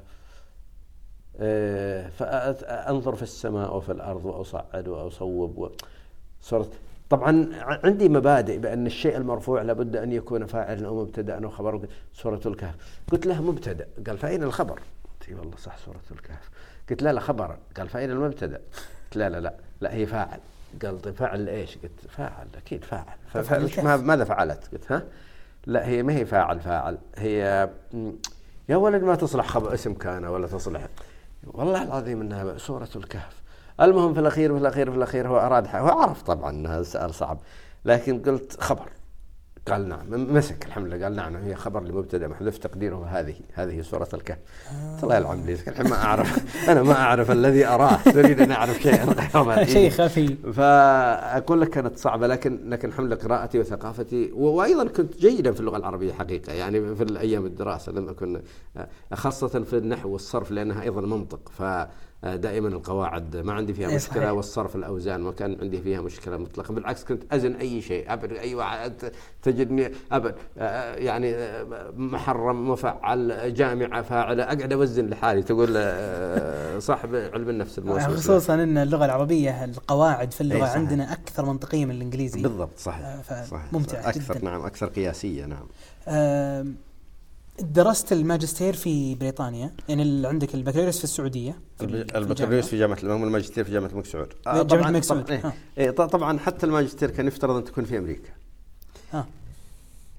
إيه، 1.39 2.07
فأنظر 2.09 3.15
في 3.15 3.23
السماء 3.23 3.75
وفي 3.75 3.91
الأرض 3.91 4.25
وأصعد 4.25 4.87
وأصوب 4.87 5.57
و... 5.57 5.69
سورة 6.41 6.69
طبعا 7.09 7.49
عندي 7.61 8.09
مبادئ 8.09 8.57
بأن 8.57 8.85
الشيء 8.85 9.17
المرفوع 9.17 9.61
لابد 9.61 9.95
أن 9.95 10.11
يكون 10.11 10.45
فاعلا 10.45 10.87
أو 10.87 11.01
مبتدأ 11.01 11.45
أو 11.45 11.49
خبر 11.49 11.87
سورة 12.13 12.41
الكهف. 12.45 12.75
قلت 13.11 13.25
له 13.25 13.41
مبتدأ. 13.41 13.87
قال 14.07 14.17
فأين 14.17 14.43
الخبر؟ 14.43 14.79
قلت 15.21 15.39
والله 15.39 15.57
صح 15.57 15.77
سورة 15.77 16.01
الكهف. 16.11 16.49
قلت 16.89 17.01
لا 17.01 17.13
لا 17.13 17.19
خبر 17.19 17.57
قال 17.77 17.89
فأين 17.89 18.11
المبتدأ؟ 18.11 18.61
قلت 19.05 19.15
لا 19.17 19.29
لا 19.29 19.39
لا 19.39 19.55
لا 19.81 19.93
هي 19.93 20.05
فاعل. 20.05 20.39
قال 20.83 21.01
طيب 21.01 21.15
فاعل 21.15 21.49
إيش؟ 21.49 21.77
قلت 21.77 21.99
فاعل 22.09 22.47
أكيد 22.57 22.85
فاعل 22.85 23.17
ماذا 23.97 24.23
فعلت؟ 24.23 24.69
قلت 24.71 24.91
ها؟ 24.91 25.03
لا 25.65 25.87
هي 25.87 26.03
ما 26.03 26.13
هي 26.13 26.25
فاعل 26.25 26.59
فاعل 26.59 26.97
هي 27.17 27.69
يا 28.69 28.75
ولد 28.75 29.03
ما 29.03 29.15
تصلح 29.15 29.47
خبر 29.47 29.73
اسم 29.73 29.93
كان 29.93 30.25
ولا 30.25 30.47
تصلح 30.47 30.87
والله 31.43 31.83
العظيم 31.83 32.21
إنها 32.21 32.57
سورة 32.57 32.89
الكهف 32.95 33.41
المهم 33.81 34.13
في 34.13 34.19
الأخير 34.19 34.53
في 34.53 34.59
الأخير 34.59 34.91
في 34.91 34.97
الأخير 34.97 35.27
هو 35.27 35.39
أراد. 35.39 35.67
هو 35.67 35.87
عرف 35.87 36.21
طبعا 36.21 36.49
إنها 36.49 36.83
سؤال 36.83 37.13
صعب 37.13 37.37
لكن 37.85 38.21
قلت 38.21 38.61
خبر 38.61 38.89
قال 39.67 39.89
نعم. 39.89 40.33
مسك 40.33 40.65
الحمد 40.65 40.87
لله. 40.87 41.03
قال 41.03 41.15
نعم 41.15 41.35
هي 41.35 41.55
خبر 41.55 41.83
لمبتدأ 41.83 42.27
محذوف 42.27 42.57
تقديره 42.57 43.05
هذه 43.05 43.35
هذه 43.53 43.81
سورة 43.81 44.07
الكهف. 44.13 44.37
قلت 44.93 45.03
الله 45.03 45.15
يلعن 45.15 45.45
لي 45.45 45.53
الحين 45.53 45.89
ما 45.89 45.95
أعرف. 45.95 46.45
أنا 46.71 46.83
ما 46.83 46.93
أعرف 46.93 47.31
الذي 47.31 47.67
أراه. 47.67 47.97
تريد 48.03 48.41
أن 48.41 48.51
أعرف 48.51 48.81
شيئا 48.81 49.05
غير 49.35 49.65
شيء 49.77 49.89
خفي. 49.89 50.35
فأقول 50.53 51.61
لك 51.61 51.69
كانت 51.69 51.97
صعبة 51.97 52.27
لكن 52.27 52.69
لكن 52.69 52.87
الحمد 52.87 53.05
لله 53.05 53.15
قراءتي 53.15 53.59
وثقافتي. 53.59 54.31
وأيضا 54.33 54.87
كنت 54.87 55.17
جيدا 55.17 55.51
في 55.51 55.59
اللغة 55.59 55.77
العربية 55.77 56.13
حقيقة. 56.13 56.53
يعني 56.53 56.95
في 56.95 57.03
الأيام 57.03 57.45
الدراسة 57.45 57.91
لم 57.91 58.09
اكن 58.09 58.41
خاصة 59.13 59.47
في 59.63 59.77
النحو 59.77 60.09
والصرف 60.09 60.51
لأنها 60.51 60.81
أيضا 60.81 61.01
منطق. 61.01 61.51
فدائما 62.25 62.67
القواعد 62.67 63.37
ما 63.37 63.53
عندي 63.53 63.73
فيها 63.73 63.89
إيه 63.89 63.95
مشكلة 63.95 64.21
صحيح. 64.23 64.29
والصرف 64.31 64.75
الأوزان 64.75 65.21
ما 65.21 65.31
كان 65.31 65.57
عندي 65.61 65.81
فيها 65.81 66.01
مشكلة 66.01 66.37
مطلقا 66.37 66.73
بالعكس 66.73 67.03
كنت 67.03 67.33
أزن 67.33 67.53
أي 67.55 67.81
شيء 67.81 68.13
أبد 68.13 68.31
أي 68.33 68.55
واحد 68.55 68.93
تجدني 69.43 69.91
أبد 70.11 70.35
يعني 70.97 71.35
محرم 71.97 72.69
مفعل 72.69 73.53
جامعة 73.53 74.01
فاعلة 74.01 74.43
أقعد 74.43 74.73
أوزن 74.73 75.07
لحالي 75.07 75.43
تقول 75.43 75.73
آه، 75.77 76.79
صاحب 76.79 77.15
علم 77.15 77.49
النفس 77.49 77.79
الموسوس 77.79 78.07
له. 78.09 78.15
خصوصا 78.15 78.53
إن 78.53 78.77
اللغة 78.77 79.05
العربية 79.05 79.63
القواعد 79.63 80.31
في 80.33 80.41
اللغة 80.41 80.55
إيه 80.57 80.63
صحيح. 80.63 80.75
عندنا 80.77 81.13
أكثر 81.13 81.45
منطقية 81.45 81.85
من 81.85 81.91
الإنجليزي 81.91 82.41
بالضبط 82.41 82.77
صحيح 82.77 83.05
آه، 83.05 83.21
صحيح 83.21 83.65
فممتعة 83.71 84.09
أكثر 84.09 84.33
جداً. 84.35 84.45
نعم 84.45 84.61
أكثر 84.65 84.85
قياسية 84.87 85.45
نعم 85.45 85.65
درست 87.59 88.11
الماجستير 88.11 88.73
في 88.73 89.15
بريطانيا 89.15 89.71
يعني 89.89 90.01
اللي 90.01 90.27
عندك 90.27 90.55
البكالوريوس 90.55 90.97
في 90.97 91.03
السعودية 91.03 91.59
البكالوريوس 91.81 92.67
في 92.67 92.79
جامعة 92.79 92.97
الإمام 92.97 93.21
والماجستير 93.21 93.63
في 93.63 93.71
جامعة 93.71 93.89
الملك 93.89 94.05
سعود 94.05 94.33
آه 94.47 94.63
جامعة 94.63 94.87
الملك 94.89 95.03
سعود 95.03 95.23
طبعا, 95.23 95.53
إيه. 95.77 95.91
طبعا 95.91 96.39
حتى 96.39 96.65
الماجستير 96.65 97.11
كان 97.11 97.27
يفترض 97.27 97.55
أن 97.55 97.63
تكون 97.63 97.85
في 97.85 97.97
أمريكا. 97.97 98.29
ها 99.13 99.27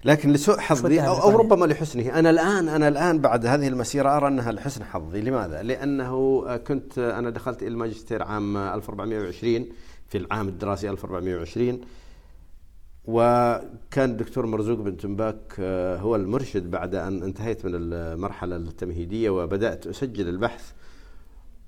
لكن 0.04 0.32
لسوء 0.32 0.58
حظي 0.58 1.00
أو, 1.00 1.22
أو 1.22 1.30
ربما 1.30 1.66
لحسنه. 1.66 2.18
أنا 2.18 2.30
الآن 2.30 2.68
أنا 2.68 2.88
الآن 2.88 3.18
بعد 3.18 3.46
هذه 3.46 3.68
المسيرة 3.68 4.16
أرى 4.16 4.28
أنها 4.28 4.52
لحسن 4.52 4.84
حظي. 4.84 5.20
لماذا؟ 5.20 5.62
لأنه 5.62 6.42
كنت 6.56 6.98
أنا 6.98 7.30
دخلت 7.30 7.62
الماجستير 7.62 8.22
عام 8.22 8.56
1420 8.56 9.66
في 10.08 10.18
العام 10.18 10.48
الدراسي 10.48 10.90
1420 10.90 11.80
وكان 13.06 14.10
الدكتور 14.10 14.46
مرزوق 14.46 14.78
بن 14.78 14.96
تنباك 14.96 15.36
آه، 15.58 15.96
هو 15.96 16.16
المرشد 16.16 16.70
بعد 16.70 16.94
أن 16.94 17.22
انتهيت 17.22 17.64
من 17.64 17.72
المرحلة 17.74 18.56
التمهيدية 18.56 19.30
وبدأت 19.30 19.86
أسجل 19.86 20.28
البحث. 20.28 20.72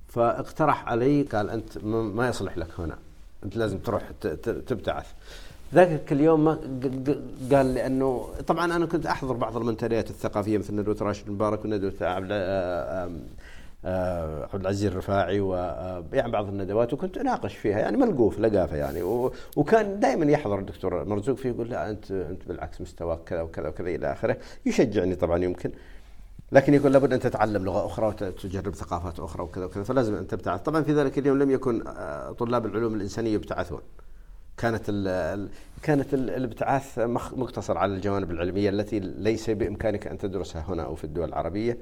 فاقترح 0.08 0.88
علي 0.88 1.22
قال 1.22 1.50
أنت 1.50 1.84
ما 1.84 2.28
يصلح 2.28 2.58
لك 2.58 2.68
هنا 2.78 2.98
أنت 3.44 3.56
لازم 3.56 3.78
تروح 3.78 4.10
تبتعث. 4.66 5.06
ذاك 5.74 6.12
اليوم 6.12 6.44
ما 6.44 6.58
قال 7.52 7.74
لأنه 7.74 8.28
طبعا 8.46 8.76
أنا 8.76 8.86
كنت 8.86 9.06
أحضر 9.06 9.32
بعض 9.34 9.56
المنتديات 9.56 10.10
الثقافية 10.10 10.58
مثل 10.58 10.74
ندوة 10.74 10.96
راشد 11.00 11.30
مبارك 11.30 11.64
وندوه 11.64 11.92
عبد 13.84 13.94
آه، 13.94 14.44
آه، 14.44 14.48
عبد 14.52 14.60
العزيز 14.60 14.84
الرفاعي 14.84 15.40
ويعني 15.40 16.32
بعض 16.32 16.48
الندوات 16.48 16.92
وكنت 16.92 17.18
أناقش 17.18 17.56
فيها 17.56 17.78
يعني 17.78 17.96
ملقوف 17.96 18.40
لقافة 18.40 18.76
يعني 18.76 19.02
وكان 19.56 20.00
دائما 20.00 20.32
يحضر 20.32 20.58
الدكتور 20.58 21.04
مرزوق 21.04 21.36
فيه 21.36 21.48
يقول 21.48 21.70
لا 21.70 21.90
أنت 21.90 22.10
أنت 22.10 22.48
بالعكس 22.48 22.80
مستواك 22.80 23.24
كذا 23.24 23.42
وكذا 23.42 23.68
وكذا 23.68 23.88
إلى 23.88 24.12
آخره 24.12 24.36
يشجعني 24.66 25.14
طبعا 25.14 25.44
يمكن 25.44 25.70
لكن 26.52 26.74
يقول 26.74 26.92
لابد 26.92 27.12
أن 27.12 27.20
تتعلم 27.20 27.64
لغة 27.64 27.86
أخرى 27.86 28.06
وتجرب 28.06 28.74
ثقافات 28.74 29.20
أخرى 29.20 29.42
وكذا 29.42 29.64
وكذا 29.64 29.82
فلازم 29.82 30.14
أن 30.14 30.26
تبتعث. 30.26 30.62
طبعا 30.62 30.82
في 30.82 30.92
ذلك 30.92 31.18
اليوم 31.18 31.38
لم 31.38 31.50
يكن 31.50 31.86
آه، 31.86 32.32
طلاب 32.32 32.66
العلوم 32.66 32.94
الإنسانية 32.94 33.34
يبتعثون. 33.34 33.80
كانت 34.56 34.82
ال 34.88 35.48
كانت 35.82 36.14
الابتعاث 36.14 36.98
مقتصر 37.36 37.78
على 37.78 37.94
الجوانب 37.94 38.30
العلمية 38.30 38.70
التي 38.70 39.00
ليس 39.00 39.50
بإمكانك 39.50 40.06
أن 40.06 40.18
تدرسها 40.18 40.64
هنا 40.68 40.82
أو 40.82 40.94
في 40.94 41.04
الدول 41.04 41.28
العربية. 41.28 41.78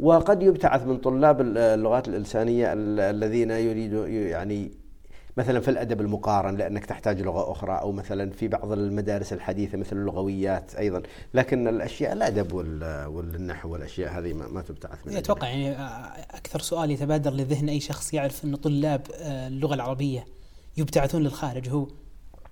وقد 0.00 0.42
يبتعث 0.42 0.86
من 0.86 0.96
طلاب 0.96 1.40
اللغات 1.40 2.08
الإنسانية 2.08 2.72
الذين 3.10 3.50
يريدوا 3.50 4.06
يعني 4.06 4.70
مثلا 5.36 5.60
في 5.60 5.70
الأدب 5.70 6.00
المقارن 6.00 6.56
لأنك 6.56 6.86
تحتاج 6.86 7.22
لغة 7.22 7.52
أخرى 7.52 7.72
أو 7.72 7.92
مثلا 7.92 8.30
في 8.30 8.48
بعض 8.48 8.72
المدارس 8.72 9.32
الحديثة 9.32 9.78
مثل 9.78 9.96
اللغويات 9.96 10.74
أيضا. 10.74 11.02
لكن 11.34 11.68
الأشياء 11.68 12.12
الأدب 12.12 12.52
والنحو 13.08 13.72
والأشياء 13.72 14.18
هذه 14.18 14.32
ما 14.32 14.62
تبتعث 14.62 15.06
من 15.06 15.16
أتوقع 15.16 15.48
يعني 15.48 15.72
أكثر 16.30 16.60
سؤال 16.60 16.90
يتبادر 16.90 17.30
لذهن 17.30 17.68
أي 17.68 17.80
شخص 17.80 18.14
يعرف 18.14 18.44
أن 18.44 18.56
طلاب 18.56 19.00
آه، 19.14 19.48
اللغة 19.48 19.74
العربية 19.74 20.26
يبتعثون 20.76 21.22
للخارج 21.22 21.68
هو 21.68 21.86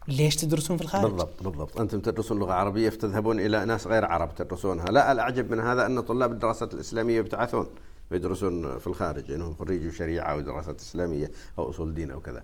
ليش 0.08 0.36
تدرسون 0.36 0.76
في 0.76 0.82
الخارج؟ 0.82 1.04
بالضبط 1.04 1.42
بالضبط 1.42 1.80
أنتم 1.80 2.00
تدرسون 2.00 2.38
لغة 2.38 2.52
عربية 2.52 2.90
فتذهبون 2.90 3.40
إلى 3.40 3.64
ناس 3.64 3.86
غير 3.86 4.04
عرب 4.04 4.34
تدرسونها، 4.34 4.84
لا 4.84 5.12
الاعجب 5.12 5.50
من 5.50 5.60
هذا 5.60 5.86
أن 5.86 6.00
طلاب 6.00 6.32
الدراسات 6.32 6.74
الإسلامية 6.74 7.16
يبتعثون 7.16 7.66
ويدرسون 8.10 8.78
في 8.78 8.86
الخارج 8.86 9.32
إنهم 9.32 9.54
خريجوا 9.54 9.90
شريعه 9.90 10.36
ودراسات 10.36 10.80
إسلامية 10.80 11.30
أو 11.58 11.70
أصول 11.70 11.94
دين 11.94 12.10
أو 12.10 12.20
كذا. 12.20 12.42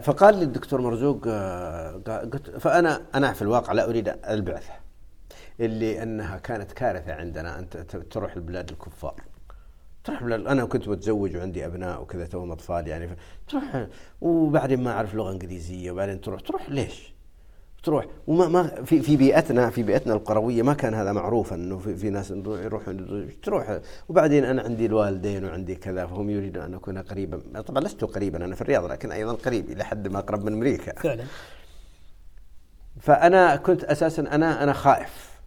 فقال 0.00 0.36
لي 0.36 0.42
الدكتور 0.42 0.80
مرزوق 0.80 1.22
آه، 1.26 1.92
قلت 2.32 2.50
فأنا 2.50 3.02
أنا 3.14 3.32
في 3.32 3.42
الواقع 3.42 3.72
لا 3.72 3.88
أريد 3.88 4.14
البعثة 4.28 4.72
اللي 5.60 6.02
أنها 6.02 6.38
كانت 6.38 6.72
كارثة 6.72 7.12
عندنا 7.12 7.58
أن 7.58 7.68
تروح 8.10 8.36
البلاد 8.36 8.70
الكفار. 8.70 9.14
تروح 10.08 10.22
أنا 10.22 10.64
كنت 10.64 10.88
متزوج 10.88 11.36
وعندي 11.36 11.66
أبناء 11.66 12.02
وكذا 12.02 12.26
توهم 12.26 12.52
أطفال 12.52 12.88
يعني 12.88 13.16
تروح 13.48 13.86
وبعدين 14.20 14.82
ما 14.82 14.90
أعرف 14.90 15.14
لغة 15.14 15.32
إنجليزية 15.32 15.90
وبعدين 15.90 16.20
تروح 16.20 16.40
تروح 16.40 16.70
ليش؟ 16.70 17.14
تروح. 17.82 18.06
وما 18.26 18.48
ما 18.48 18.84
في 18.84 19.02
في 19.02 19.16
بيئتنا 19.16 19.70
في 19.70 19.82
بيئتنا 19.82 20.14
القروية 20.14 20.62
ما 20.62 20.74
كان 20.74 20.94
هذا 20.94 21.12
معروفا 21.12 21.56
إنه 21.56 21.78
في, 21.78 21.96
في 21.96 22.10
ناس 22.10 22.30
يروحون 22.30 23.28
تروح. 23.42 23.80
وبعدين 24.08 24.44
أنا 24.44 24.62
عندي 24.62 24.86
الوالدين 24.86 25.44
وعندي 25.44 25.74
كذا 25.74 26.06
فهم 26.06 26.30
يريدون 26.30 26.62
أن 26.62 26.74
أكون 26.74 26.98
قريبا. 26.98 27.60
طبعا 27.60 27.84
لست 27.84 28.04
قريبا 28.04 28.44
أنا 28.44 28.54
في 28.54 28.60
الرياض 28.60 28.84
لكن 28.84 29.12
أيضا 29.12 29.32
قريب 29.32 29.70
إلى 29.70 29.84
حد 29.84 30.08
ما 30.08 30.18
أقرب 30.18 30.44
من 30.44 30.52
أمريكا. 30.52 31.00
فعلا. 31.00 31.24
فأنا 33.00 33.56
كنت 33.56 33.84
أساسا 33.84 34.22
أنا 34.22 34.62
أنا 34.62 34.72
خائف 34.72 35.40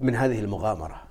من 0.00 0.14
هذه 0.14 0.40
المغامرة. 0.40 1.02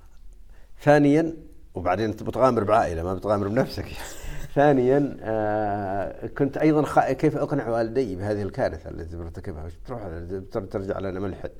ثانيا 0.82 1.34
وبعدين 1.76 2.10
انت 2.10 2.24
بتغامر 2.24 2.64
بعائلة 2.64 3.04
ما 3.04 3.14
بتغامر 3.14 3.48
بنفسك. 3.48 3.86
ثانيا 4.56 5.18
آه 5.22 6.28
كنت 6.28 6.58
أيضا 6.58 7.12
كيف 7.14 7.38
أقنع 7.38 7.70
والدي 7.70 8.16
بهذه 8.16 8.42
الكارثة 8.42 8.90
التي 8.90 9.18
برتكبها؟ 9.18 9.68
تروح 9.88 10.02
ترجع 10.72 11.00
لنا 11.00 11.20
ملحد 11.20 11.52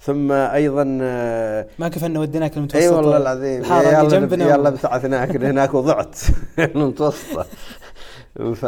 ثم 0.00 0.32
أيضا 0.32 0.98
آه 1.02 1.66
ما 1.78 1.88
كفلنا 1.88 2.20
وديناك 2.20 2.56
المتوسطه 2.56 2.84
أي 2.84 2.88
والله 2.88 3.16
العظيم. 3.16 3.64
يلا 3.64 4.08
جنبنا 4.08 4.44
يلا 4.50 4.68
ابتعثناك 4.68 5.36
هناك 5.36 5.74
وضعت 5.74 6.18
المتوسطه 6.58 7.46
ف 8.54 8.66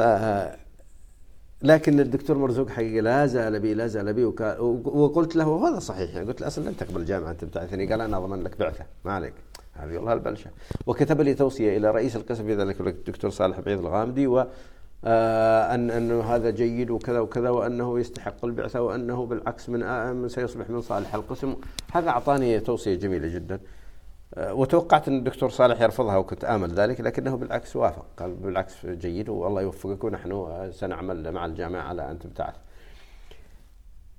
لكن 1.63 2.01
الدكتور 2.01 2.39
مرزوق 2.39 2.69
حقيقه 2.71 3.03
لا 3.03 3.27
زال 3.27 3.61
بي 3.61 3.75
لا 3.75 3.87
زال 3.87 4.13
بي 4.13 4.25
وقلت 4.25 5.37
له 5.37 5.49
وهذا 5.49 5.79
صحيح. 5.79 6.15
يعني 6.15 6.27
قلت 6.27 6.41
له 6.41 6.47
أصلا 6.47 6.69
لن 6.69 6.77
تقبل 6.77 7.01
الجامعة 7.01 7.31
أنت 7.31 7.45
بتعثني. 7.45 7.87
قال 7.91 8.01
أنا 8.01 8.17
أضمن 8.17 8.43
لك 8.43 8.59
بعثة. 8.59 8.85
ما 9.05 9.13
عليك. 9.13 9.35
هذه 9.73 9.97
والله 9.97 10.13
البلشة. 10.13 10.51
وكتب 10.87 11.21
لي 11.21 11.35
توصية 11.35 11.77
إلى 11.77 11.91
رئيس 11.91 12.17
القسم 12.17 12.45
في 12.45 12.55
ذلك 12.55 12.81
الدكتور 12.81 13.31
صالح 13.31 13.61
بعيد 13.61 13.79
الغامدي 13.79 14.27
و 14.27 14.47
آه 15.05 15.75
أن 15.75 15.91
أنه 15.91 16.23
هذا 16.23 16.51
جيد 16.51 16.91
وكذا 16.91 17.21
وكذا 17.21 17.51
وأنه 17.51 18.01
يستحق 18.01 18.45
البعثة 18.45 18.83
وأنه 18.83 19.27
بالعكس 19.27 19.69
من 19.69 19.83
آه 19.83 20.29
سيصبح 20.29 20.71
من 20.71 20.81
صالح 20.81 21.15
القسم. 21.15 21.57
هذا 21.93 22.09
أعطاني 22.09 22.61
توصية 22.61 22.95
جميلة 22.95 23.29
جدا. 23.29 23.61
آه 24.35 24.55
وتوقعت 24.55 25.09
أن 25.09 25.19
الدكتور 25.19 25.49
صالح 25.49 25.81
يرفضها 25.81 26.17
وكنت 26.17 26.45
آمل 26.45 26.71
ذلك 26.71 27.01
لكنه 27.01 27.37
بالعكس 27.37 27.77
وافق 27.77 28.07
قال 28.17 28.35
بالعكس 28.35 28.87
جيد 28.87 29.29
والله 29.29 29.63
يوفقك 29.63 30.05
ونحن 30.05 30.71
سنعمل 30.73 31.33
مع 31.33 31.47
الجامعة 31.47 31.83
على 31.83 32.11
أن 32.11 32.19
تبتعث. 32.19 32.55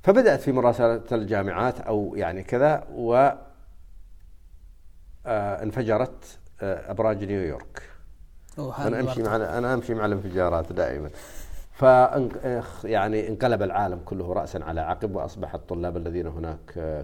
فبدأت 0.03 0.41
في 0.41 0.51
مراسلة 0.51 1.01
الجامعات 1.11 1.79
أو 1.79 2.13
يعني 2.15 2.43
كذا 2.43 2.87
و 2.95 3.29
انفجرت 5.25 6.39
آه 6.61 6.91
أبراج 6.91 7.23
نيويورك. 7.23 7.81
أنا 8.87 8.99
أمشي 8.99 9.23
مع 9.23 9.35
أنا 9.35 9.73
أمشي 9.73 9.93
مع 9.93 10.05
الانفجارات 10.05 10.73
دائما. 10.73 11.09
ف 11.73 11.83
يعني 12.83 13.27
انقلب 13.29 13.61
العالم 13.61 13.99
كله 14.05 14.33
راسا 14.33 14.57
على 14.57 14.81
عقب 14.81 15.15
وأصبح 15.15 15.53
الطلاب 15.53 15.97
الذين 15.97 16.27
هناك 16.27 16.59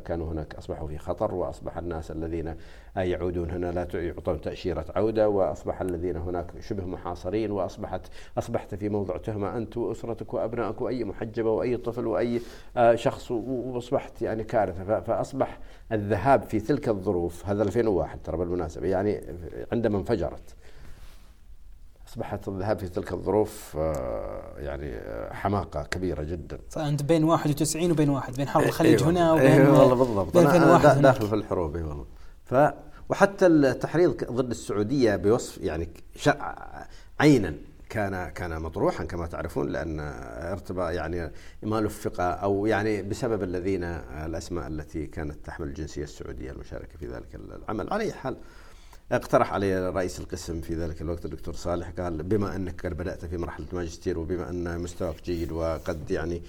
كانوا 0.05 0.31
هناك 0.31 0.55
أصبحوا 0.55 0.87
في 0.87 0.97
خطر 0.97 1.35
وأصبح 1.35 1.77
الناس 1.77 2.11
الذين 2.11 2.55
يعودون 2.95 3.51
هنا 3.51 3.71
لا 3.71 3.87
يعطون 3.93 4.41
تأشيرة 4.41 4.85
عودة 4.95 5.29
وأصبح 5.29 5.81
الذين 5.81 6.17
هناك 6.17 6.45
شبه 6.59 6.85
محاصرين 6.85 7.51
واصبحت 7.51 8.01
أصبحت 8.37 8.75
في 8.75 8.89
موضع 8.89 9.17
تهمة 9.17 9.57
أنت 9.57 9.77
وأسرتك 9.77 10.33
وأبنائك 10.33 10.81
وأي 10.81 11.03
محجبة 11.03 11.51
وأي 11.51 11.77
طفل 11.77 12.07
وأي 12.07 12.41
آه، 12.77 12.95
شخص 12.95 13.31
وأصبحت 13.31 14.21
يعني 14.21 14.43
كارثة. 14.43 14.99
فأصبح 14.99 15.59
الذهاب 15.91 16.43
في 16.43 16.59
تلك 16.59 16.89
الظروف 16.89 17.45
هذا 17.45 17.63
2001 17.63 18.21
ترى 18.23 18.37
بالمناسبة 18.37 18.87
يعني 18.87 19.21
عندما 19.71 19.97
انفجرت. 19.97 20.55
أصبحت 22.09 22.47
الذهاب 22.47 22.79
في 22.79 22.87
تلك 22.87 23.13
الظروف 23.13 23.77
آه، 23.77 24.53
يعني 24.57 24.95
آه، 24.95 25.33
حماقة 25.33 25.83
كبيرة 25.83 26.23
جدا. 26.23 26.59
فأنت 26.69 27.03
بين 27.03 27.23
91 27.23 27.91
وبين 27.91 28.09
واحد 28.09 28.35
بين 28.35 28.47
حرب 28.47 28.63
الخليج 28.63 28.99
أيوة 28.99 29.09
هنا 29.09 29.33
وبين 29.33 29.51
أيوة 29.51 29.79
والله 29.79 29.95
بالضبط 29.95 30.37
بين 30.37 30.47
أنا 30.47 30.93
داخل 30.93 31.27
في 31.27 31.35
الحروب 31.35 31.75
اي 31.75 31.83
والله. 31.83 32.05
ف 32.45 32.55
وحتى 33.09 33.45
التحريض 33.45 34.23
ضد 34.31 34.49
السعودية 34.49 35.15
بوصف 35.15 35.57
يعني 35.57 35.89
عينا 37.19 37.55
كان 37.89 38.29
كان 38.29 38.61
مطروحا 38.61 39.03
كما 39.03 39.27
تعرفون 39.27 39.69
لأن 39.69 39.99
ارتبى 40.51 40.81
يعني 40.81 41.31
ما 41.63 41.81
لفق 41.81 42.21
أو 42.21 42.65
يعني 42.65 43.01
بسبب 43.01 43.43
الذين 43.43 43.83
الأسماء 44.25 44.67
التي 44.67 45.05
كانت 45.05 45.45
تحمل 45.45 45.67
الجنسية 45.67 46.03
السعودية 46.03 46.51
المشاركة 46.51 46.97
في 46.97 47.07
ذلك 47.07 47.35
العمل 47.35 47.93
على 47.93 48.03
أي 48.03 48.13
حال 48.13 48.37
اقترح 49.11 49.53
علي 49.53 49.89
رئيس 49.89 50.19
القسم 50.19 50.61
في 50.61 50.75
ذلك 50.75 51.01
الوقت 51.01 51.25
الدكتور 51.25 51.53
صالح 51.53 51.89
قال 51.89 52.23
بما 52.23 52.55
أنك 52.55 52.85
قد 52.85 52.97
بدأت 52.97 53.25
في 53.25 53.37
مرحلة 53.37 53.65
ماجستير 53.73 54.19
وبما 54.19 54.49
أن 54.49 54.79
مستواك 54.79 55.15
جيد 55.25 55.51
وقد 55.51 56.11
يعني 56.11 56.41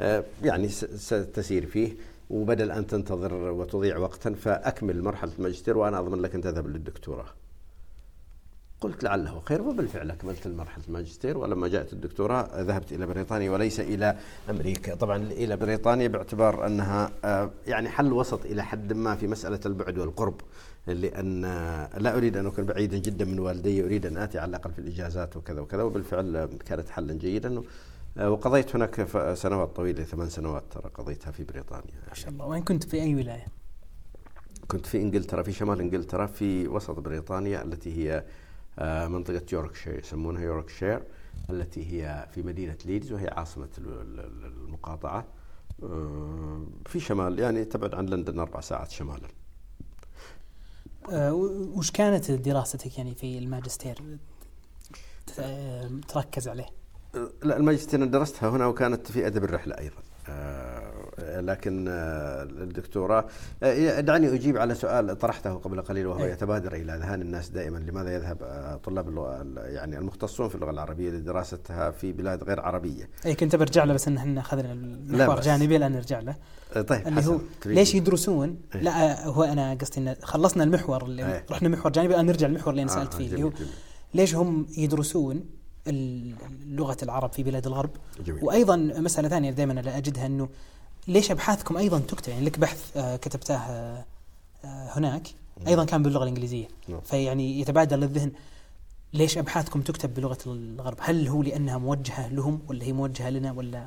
آه، 0.00 0.24
يعني 0.42 0.68
ستسير 0.68 1.66
فيه 1.66 1.92
وبدل 2.30 2.70
أن 2.70 2.86
تنتظر 2.86 3.34
وتضيع 3.34 3.96
وقتا 3.96 4.34
فأكمل 4.34 5.02
مرحلة 5.02 5.32
الماجستير 5.38 5.78
وأنا 5.78 5.98
أضمن 5.98 6.22
لك 6.22 6.34
أن 6.34 6.40
تذهب 6.40 6.66
للدكتوراه. 6.66 7.26
قلت 8.80 9.04
لعله 9.04 9.40
خير 9.44 9.62
وبالفعل 9.62 10.10
أكملت 10.10 10.46
مرحلة 10.46 10.84
الماجستير 10.88 11.38
ولما 11.38 11.68
جاءت 11.68 11.92
الدكتوراه 11.92 12.62
ذهبت 12.62 12.92
إلى 12.92 13.06
بريطانيا 13.06 13.50
وليس 13.50 13.80
إلى 13.80 14.16
أمريكا. 14.50 14.94
طبعا 14.94 15.16
إلى 15.16 15.56
بريطانيا 15.56 16.08
باعتبار 16.08 16.66
أنها 16.66 17.10
آه، 17.24 17.50
يعني 17.66 17.88
حل 17.88 18.12
وسط 18.12 18.44
إلى 18.44 18.64
حد 18.64 18.92
ما 18.92 19.16
في 19.16 19.26
مسألة 19.26 19.60
البعد 19.66 19.98
والقرب 19.98 20.40
لأن 20.86 21.42
لا 21.96 22.16
أريد 22.16 22.36
أن 22.36 22.46
أكون 22.46 22.64
بعيدا 22.64 22.98
جدا 22.98 23.24
من 23.24 23.38
والدي 23.38 23.84
أريد 23.84 24.06
أن 24.06 24.16
آتي 24.16 24.38
على 24.38 24.48
الأقل 24.48 24.72
في 24.72 24.78
الإجازات 24.78 25.36
وكذا 25.36 25.60
وكذا 25.60 25.82
وبالفعل 25.82 26.48
كانت 26.66 26.88
حلا 26.88 27.14
جيدا 27.14 27.62
وقضيت 28.20 28.76
هناك 28.76 29.06
سنوات 29.34 29.76
طويلة 29.76 30.04
ثمان 30.04 30.28
سنوات 30.28 30.64
ترى 30.70 30.90
قضيتها 30.94 31.30
في 31.30 31.44
بريطانيا. 31.44 31.94
ما 32.08 32.14
شاء 32.14 32.30
الله. 32.30 32.46
وين 32.46 32.62
كنت؟ 32.62 32.84
في 32.84 33.02
أي 33.02 33.14
ولاية؟ 33.14 33.46
كنت 34.68 34.86
في 34.86 34.98
إنجلترا 34.98 35.42
في 35.42 35.52
شمال 35.52 35.80
إنجلترا 35.80 36.26
في 36.26 36.68
وسط 36.68 37.00
بريطانيا 37.00 37.62
التي 37.62 37.96
هي 37.96 38.16
آه، 38.16 38.24
منطقة 39.08 39.42
يوركشير 39.52 39.98
يسمونها 39.98 40.42
يوركشير 40.42 41.02
التي 41.50 41.92
هي 41.92 42.28
في 42.34 42.42
مدينة 42.42 42.76
ليدز 42.84 43.12
وهي 43.12 43.28
عاصمة 43.28 43.68
المقاطعة. 43.78 45.24
آه، 45.82 46.66
في 46.86 47.00
شمال 47.00 47.38
يعني 47.38 47.64
تبعد 47.64 47.94
عن 47.94 48.06
لندن 48.06 48.38
أربع 48.38 48.60
ساعات 48.60 48.90
شمالا. 48.90 49.28
آه، 51.10 51.34
وش 51.74 51.90
كانت 51.90 52.30
دراستك 52.30 52.98
يعني 52.98 53.14
في 53.14 53.38
الماجستير؟ 53.38 54.18
تركز 56.08 56.48
عليه؟ 56.48 56.66
لا 57.42 57.56
الماجستير 57.56 58.04
درستها 58.04 58.48
هنا 58.48 58.66
وكانت 58.66 59.12
في 59.12 59.26
أدب 59.26 59.44
الرحلة 59.44 59.78
أيضا. 59.78 60.02
لكن 61.18 61.86
آه، 61.88 62.42
الدكتوراه 62.42 63.26
آه، 63.62 64.00
دعني 64.00 64.34
أجيب 64.34 64.56
على 64.56 64.74
سؤال 64.74 65.18
طرحته 65.18 65.54
قبل 65.54 65.82
قليل 65.82 66.06
وهو 66.06 66.24
إيه. 66.24 66.32
يتبادر 66.32 66.74
إلى 66.74 66.94
أذهان 66.94 67.22
الناس 67.22 67.48
دائما 67.48 67.78
لماذا 67.78 68.14
يذهب 68.14 68.42
آه، 68.42 68.76
طلاب 68.76 69.08
اللغة 69.08 69.46
يعني 69.56 69.98
المختصون 69.98 70.48
في 70.48 70.54
اللغة 70.54 70.70
العربية 70.70 71.10
لدراستها 71.10 71.90
في 71.90 72.12
بلاد 72.12 72.44
غير 72.44 72.60
عربية؟ 72.60 73.08
اي 73.26 73.34
كنت 73.34 73.56
برجع 73.56 73.84
له 73.84 73.94
بس 73.94 74.08
إن 74.08 74.16
إحنا 74.16 74.40
أخذنا 74.40 74.72
المحور 74.72 75.40
جانبي 75.40 75.76
الان 75.76 75.92
نرجع 75.92 76.20
له 76.20 76.36
طيب 76.82 77.08
اللي 77.08 77.26
هو 77.26 77.38
ليش 77.66 77.94
يدرسون؟ 77.94 78.56
إيه؟ 78.74 78.80
لا 78.80 79.26
هو 79.26 79.42
أنا 79.42 79.74
قصدي 79.74 80.00
إن 80.00 80.16
خلصنا 80.22 80.64
المحور 80.64 81.04
اللي 81.04 81.26
إيه؟ 81.26 81.46
رحنا 81.50 81.68
محور 81.68 81.92
جانبي 81.92 82.14
الآن 82.14 82.26
نرجع 82.26 82.46
للمحور 82.46 82.70
اللي 82.70 82.82
أنا 82.82 82.90
سألت 82.90 83.14
فيه 83.14 83.26
اللي 83.26 83.42
هو 83.42 83.50
ليش 84.14 84.34
هم 84.34 84.66
يدرسون 84.78 85.44
لغة 86.66 86.96
العرب 87.02 87.32
في 87.32 87.42
بلاد 87.42 87.66
الغرب؟ 87.66 87.90
جميل. 88.26 88.44
وأيضا 88.44 88.76
مسألة 88.76 89.28
ثانية 89.28 89.50
دائما 89.50 89.96
أجدها 89.98 90.26
إنه 90.26 90.48
ليش 91.08 91.30
أبحاثكم 91.30 91.76
أيضا 91.76 91.98
تكتب 91.98 92.32
يعني 92.32 92.44
لك 92.44 92.58
بحث 92.58 92.96
آه، 92.96 93.16
كتبته 93.16 93.54
آه، 93.54 94.04
آه، 94.64 94.98
هناك 94.98 95.28
أيضا 95.66 95.84
كان 95.84 96.02
باللغة 96.02 96.22
الإنجليزية 96.22 96.68
نعم. 96.88 97.00
فيعني 97.00 97.60
يتبادر 97.60 97.96
للذهن 97.96 98.32
ليش 99.12 99.38
أبحاثكم 99.38 99.80
تكتب 99.80 100.14
بلغة 100.14 100.38
الغرب؟ 100.46 100.96
هل 101.00 101.28
هو 101.28 101.42
لأنها 101.42 101.78
موجهة 101.78 102.28
لهم 102.28 102.60
ولا 102.68 102.84
هي 102.84 102.92
موجهة 102.92 103.30
لنا 103.30 103.52
ولا 103.52 103.86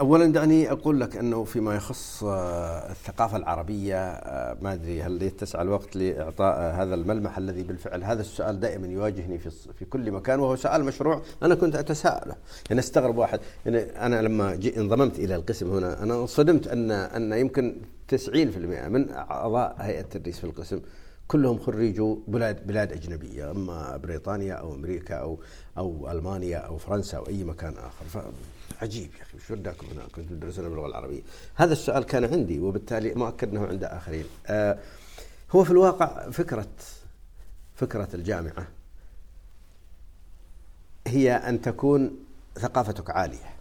اولا 0.00 0.26
دعني 0.32 0.72
أقول 0.72 1.00
لك 1.00 1.16
أنه 1.16 1.44
فيما 1.44 1.74
يخص 1.74 2.24
آه، 2.24 2.90
الثقافة 2.90 3.36
العربية 3.36 3.96
آه، 3.96 4.56
ما 4.62 4.72
أدري 4.72 5.02
هل 5.02 5.22
يتسع 5.22 5.62
الوقت 5.62 5.96
لإعطاء 5.96 6.56
آه، 6.56 6.72
هذا 6.72 6.94
الملمح 6.94 7.38
الذي 7.38 7.62
بالفعل 7.62 8.04
هذا 8.04 8.20
السؤال 8.20 8.60
دائما 8.60 8.86
يواجهني 8.86 9.38
في 9.38 9.50
في 9.50 9.84
كل 9.84 10.10
مكان 10.10 10.40
وهو 10.40 10.56
سؤال 10.56 10.84
مشروع 10.84 11.22
أنا 11.42 11.54
كنت 11.54 11.76
أتساءله. 11.76 12.34
يعني 12.70 12.80
أستغرب 12.80 13.18
واحد 13.18 13.40
يعني 13.66 13.78
أنا 13.78 14.22
لما 14.22 14.58
انضممت 14.76 15.18
إلى 15.18 15.36
القسم 15.36 15.70
هنا 15.70 16.02
أنا 16.02 16.26
صدمت 16.26 16.66
أن 16.66 16.90
أن 16.90 17.32
يمكن 17.32 17.76
90% 18.12 18.36
من 18.88 19.10
أعضاء 19.10 19.76
هيئة 19.78 20.00
التدريس 20.00 20.38
في 20.38 20.44
القسم 20.44 20.80
كلهم 21.28 21.58
خريجوا 21.58 22.16
بلاد 22.28 22.66
بلاد 22.66 22.92
أجنبية 22.92 23.50
أما 23.50 23.96
بريطانيا 23.96 24.54
أو 24.54 24.74
أمريكا 24.74 25.14
أو 25.14 25.38
أو 25.78 26.10
ألمانيا 26.10 26.58
أو 26.58 26.78
فرنسا 26.78 27.16
أو 27.18 27.26
أي 27.26 27.44
مكان 27.44 27.74
آخر. 27.76 28.24
عجيب 28.82 29.10
يا 29.18 29.22
أخي 29.22 29.36
وش 29.36 29.50
وداكم 29.50 29.86
هنا؟ 29.86 30.02
كنتم 30.12 30.36
تدرسون 30.36 30.68
باللغة 30.68 30.86
العربية. 30.86 31.22
هذا 31.54 31.72
السؤال 31.72 32.04
كان 32.04 32.24
عندي 32.24 32.60
وبالتالي 32.60 33.14
مؤكد 33.14 33.48
إنه 33.48 33.66
عند 33.66 33.84
آخرين. 33.84 34.24
آه 34.46 34.78
هو 35.50 35.64
في 35.64 35.70
الواقع 35.70 36.30
فكرة 36.30 36.68
فكرة 37.74 38.08
الجامعة 38.14 38.68
هي 41.06 41.32
أن 41.32 41.60
تكون 41.60 42.16
ثقافتك 42.54 43.10
عالية 43.10 43.52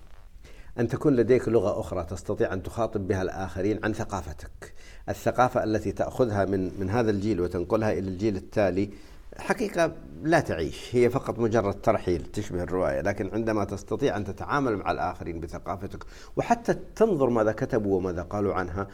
أن 0.79 0.87
تكون 0.87 1.15
لديك 1.15 1.47
لغة 1.47 1.79
أخرى 1.79 2.03
تستطيع 2.03 2.53
أن 2.53 2.63
تخاطب 2.63 3.07
بها 3.07 3.21
الآخرين 3.21 3.79
عن 3.83 3.93
ثقافتك. 3.93 4.73
الثقافة 5.09 5.63
التي 5.63 5.91
تأخذها 5.91 6.45
من 6.45 6.79
من 6.79 6.89
هذا 6.89 7.11
الجيل 7.11 7.41
وتنقلها 7.41 7.91
إلى 7.91 8.09
الجيل 8.09 8.35
التالي 8.35 8.89
حقيقة 9.37 9.91
لا 10.23 10.39
تعيش 10.39 10.95
هي 10.95 11.09
فقط 11.09 11.39
مجرد 11.39 11.81
ترحيل 11.81 12.25
تشبه 12.25 12.63
الرواية 12.63 13.01
لكن 13.01 13.29
عندما 13.33 13.65
تستطيع 13.65 14.17
أن 14.17 14.23
تتعامل 14.23 14.77
مع 14.77 14.91
الآخرين 14.91 15.39
بثقافتك 15.39 16.03
وحتى 16.35 16.73
تنظر 16.73 17.29
ماذا 17.29 17.51
كتبوا 17.51 17.97
وماذا 17.97 18.21
قالوا 18.21 18.53
عنها 18.53 18.87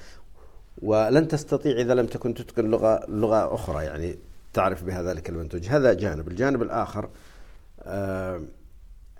ولن 0.81 1.27
تستطيع 1.27 1.77
إذا 1.77 1.93
لم 1.93 2.05
تكن 2.05 2.33
تتقن 2.33 2.65
لغة 2.65 3.05
لغة 3.07 3.55
أخرى 3.55 3.85
يعني 3.85 4.17
تعرف 4.53 4.83
بها 4.83 5.03
ذلك 5.03 5.29
المنتج. 5.29 5.67
هذا 5.67 5.93
جانب. 5.93 6.27
الجانب 6.27 6.61
الآخر 6.61 7.09
آه 7.81 8.41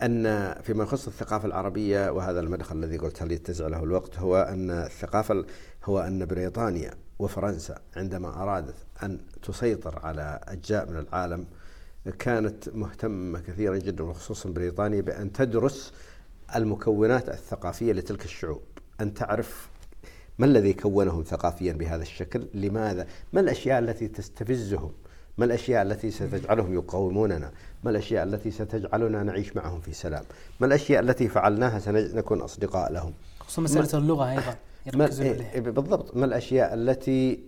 أن 0.02 0.54
فيما 0.62 0.84
يخص 0.84 1.08
الثقافة 1.08 1.46
العربية 1.48 2.10
وهذا 2.10 2.40
المدخل 2.40 2.76
الذي 2.76 2.98
قلت 2.98 3.22
هل 3.22 3.32
يتسع 3.32 3.68
له 3.68 3.84
الوقت 3.84 4.20
هو 4.20 4.38
أن 4.38 4.72
الثقافة 4.72 5.46
هو 5.86 6.00
أن 6.00 6.26
بريطانيا 6.26 6.92
وفرنسا 7.20 7.80
عندما 7.96 8.44
أرادت 8.44 8.76
أن 9.04 9.20
تسيطر 9.44 10.00
على 10.04 10.40
أجزاء 10.44 10.90
من 10.90 10.98
العالم 10.98 11.46
كانت 12.20 12.70
مهتمة 12.70 13.40
كثيرا 13.40 13.78
جدا 13.78 14.04
وخصوصا 14.04 14.50
بريطانيا 14.50 15.02
بأن 15.02 15.34
تدرس 15.34 15.94
المكونات 16.56 17.30
الثقافية 17.30 17.94
لتلك 17.94 18.26
الشعوب. 18.26 18.62
أن 19.02 19.14
تعرف 19.14 19.70
ما 20.40 20.46
الذي 20.46 20.74
كونهم 20.74 21.24
ثقافيا 21.24 21.74
بهذا 21.74 22.02
الشكل 22.02 22.48
لماذا؟ 22.54 23.08
ما 23.34 23.40
الأشياء 23.40 23.80
التي 23.80 24.08
تستفزهم؟ 24.08 24.92
ما 25.38 25.46
الأشياء 25.46 25.82
التي 25.82 26.12
ستجعلهم 26.12 26.74
يقاوموننا؟ 26.74 27.52
ما 27.84 27.90
الأشياء 27.90 28.24
التي 28.24 28.52
ستجعلنا 28.52 29.24
نعيش 29.24 29.56
معهم 29.56 29.82
في 29.82 29.94
سلام؟ 29.94 30.24
ما 30.60 30.68
الأشياء 30.68 31.02
التي 31.02 31.28
فعلناها 31.28 31.80
سنكون 31.80 32.42
أصدقاء 32.42 32.92
لهم؟ 32.92 33.14
خصوصا 33.40 33.62
مسألة 33.62 34.04
اللغة 34.04 34.32
أيضا 34.32 34.56
ما 34.94 35.10
إيه 35.22 35.62
بالضبط. 35.62 36.18
ما 36.18 36.26
الأشياء 36.26 36.74
التي 36.74 37.40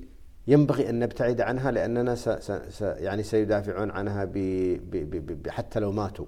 ينبغي 0.54 0.90
أن 0.90 1.00
نبتعد 1.00 1.42
عنها 1.42 1.72
لأننا 1.72 2.16
س 2.16 2.30
س 2.78 2.82
يعني 2.82 3.24
سيدافعون 3.24 3.92
عنها 3.92 4.26
ب 4.26 4.34
ب 4.92 5.16
ب 5.44 5.50
حتى 5.50 5.80
لو 5.80 5.92
ماتوا. 5.92 6.26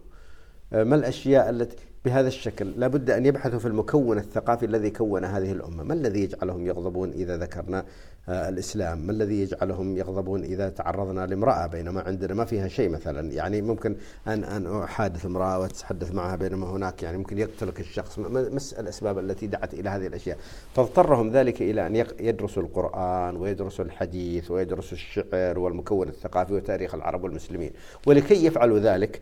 ما 0.71 0.95
الأشياء 0.95 1.49
التي 1.49 1.85
بهذا 2.05 2.27
الشكل. 2.27 2.73
لابد 2.77 3.09
أن 3.09 3.25
يبحثوا 3.25 3.59
في 3.59 3.65
المكون 3.65 4.17
الثقافي 4.17 4.65
الذي 4.65 4.89
كون 4.89 5.25
هذه 5.25 5.51
الأمة. 5.51 5.83
ما 5.83 5.93
الذي 5.93 6.23
يجعلهم 6.23 6.67
يغضبون 6.67 7.11
إذا 7.11 7.37
ذكرنا 7.37 7.85
آه، 8.29 8.49
الإسلام؟ 8.49 8.99
ما 9.07 9.11
الذي 9.11 9.41
يجعلهم 9.41 9.97
يغضبون 9.97 10.43
إذا 10.43 10.69
تعرضنا 10.69 11.25
لامرأة؟ 11.25 11.67
بينما 11.67 12.01
عندنا 12.01 12.33
ما 12.33 12.45
فيها 12.45 12.67
شيء 12.67 12.89
مثلا. 12.89 13.31
يعني 13.31 13.61
ممكن 13.61 13.95
أن 14.27 14.43
أن 14.43 14.81
أحادث 14.81 15.25
امرأة 15.25 15.59
وأتحدث 15.59 16.13
معها 16.13 16.35
بينما 16.35 16.67
هناك 16.67 17.03
يعني 17.03 17.17
ممكن 17.17 17.37
يقتلك 17.37 17.79
الشخص. 17.79 18.19
ما 18.19 18.39
الأسباب 18.79 19.19
التي 19.19 19.47
دعت 19.47 19.73
إلى 19.73 19.89
هذه 19.89 20.07
الأشياء؟ 20.07 20.37
فاضطرهم 20.75 21.31
ذلك 21.31 21.61
إلى 21.61 21.87
أن 21.87 21.95
يدرسوا 22.19 22.63
القرآن 22.63 23.35
ويدرسوا 23.35 23.85
الحديث 23.85 24.51
ويدرسوا 24.51 24.97
الشعر 24.97 25.59
والمكون 25.59 26.07
الثقافي 26.07 26.53
وتاريخ 26.53 26.95
العرب 26.95 27.23
والمسلمين. 27.23 27.71
ولكي 28.07 28.45
يفعلوا 28.45 28.79
ذلك 28.79 29.21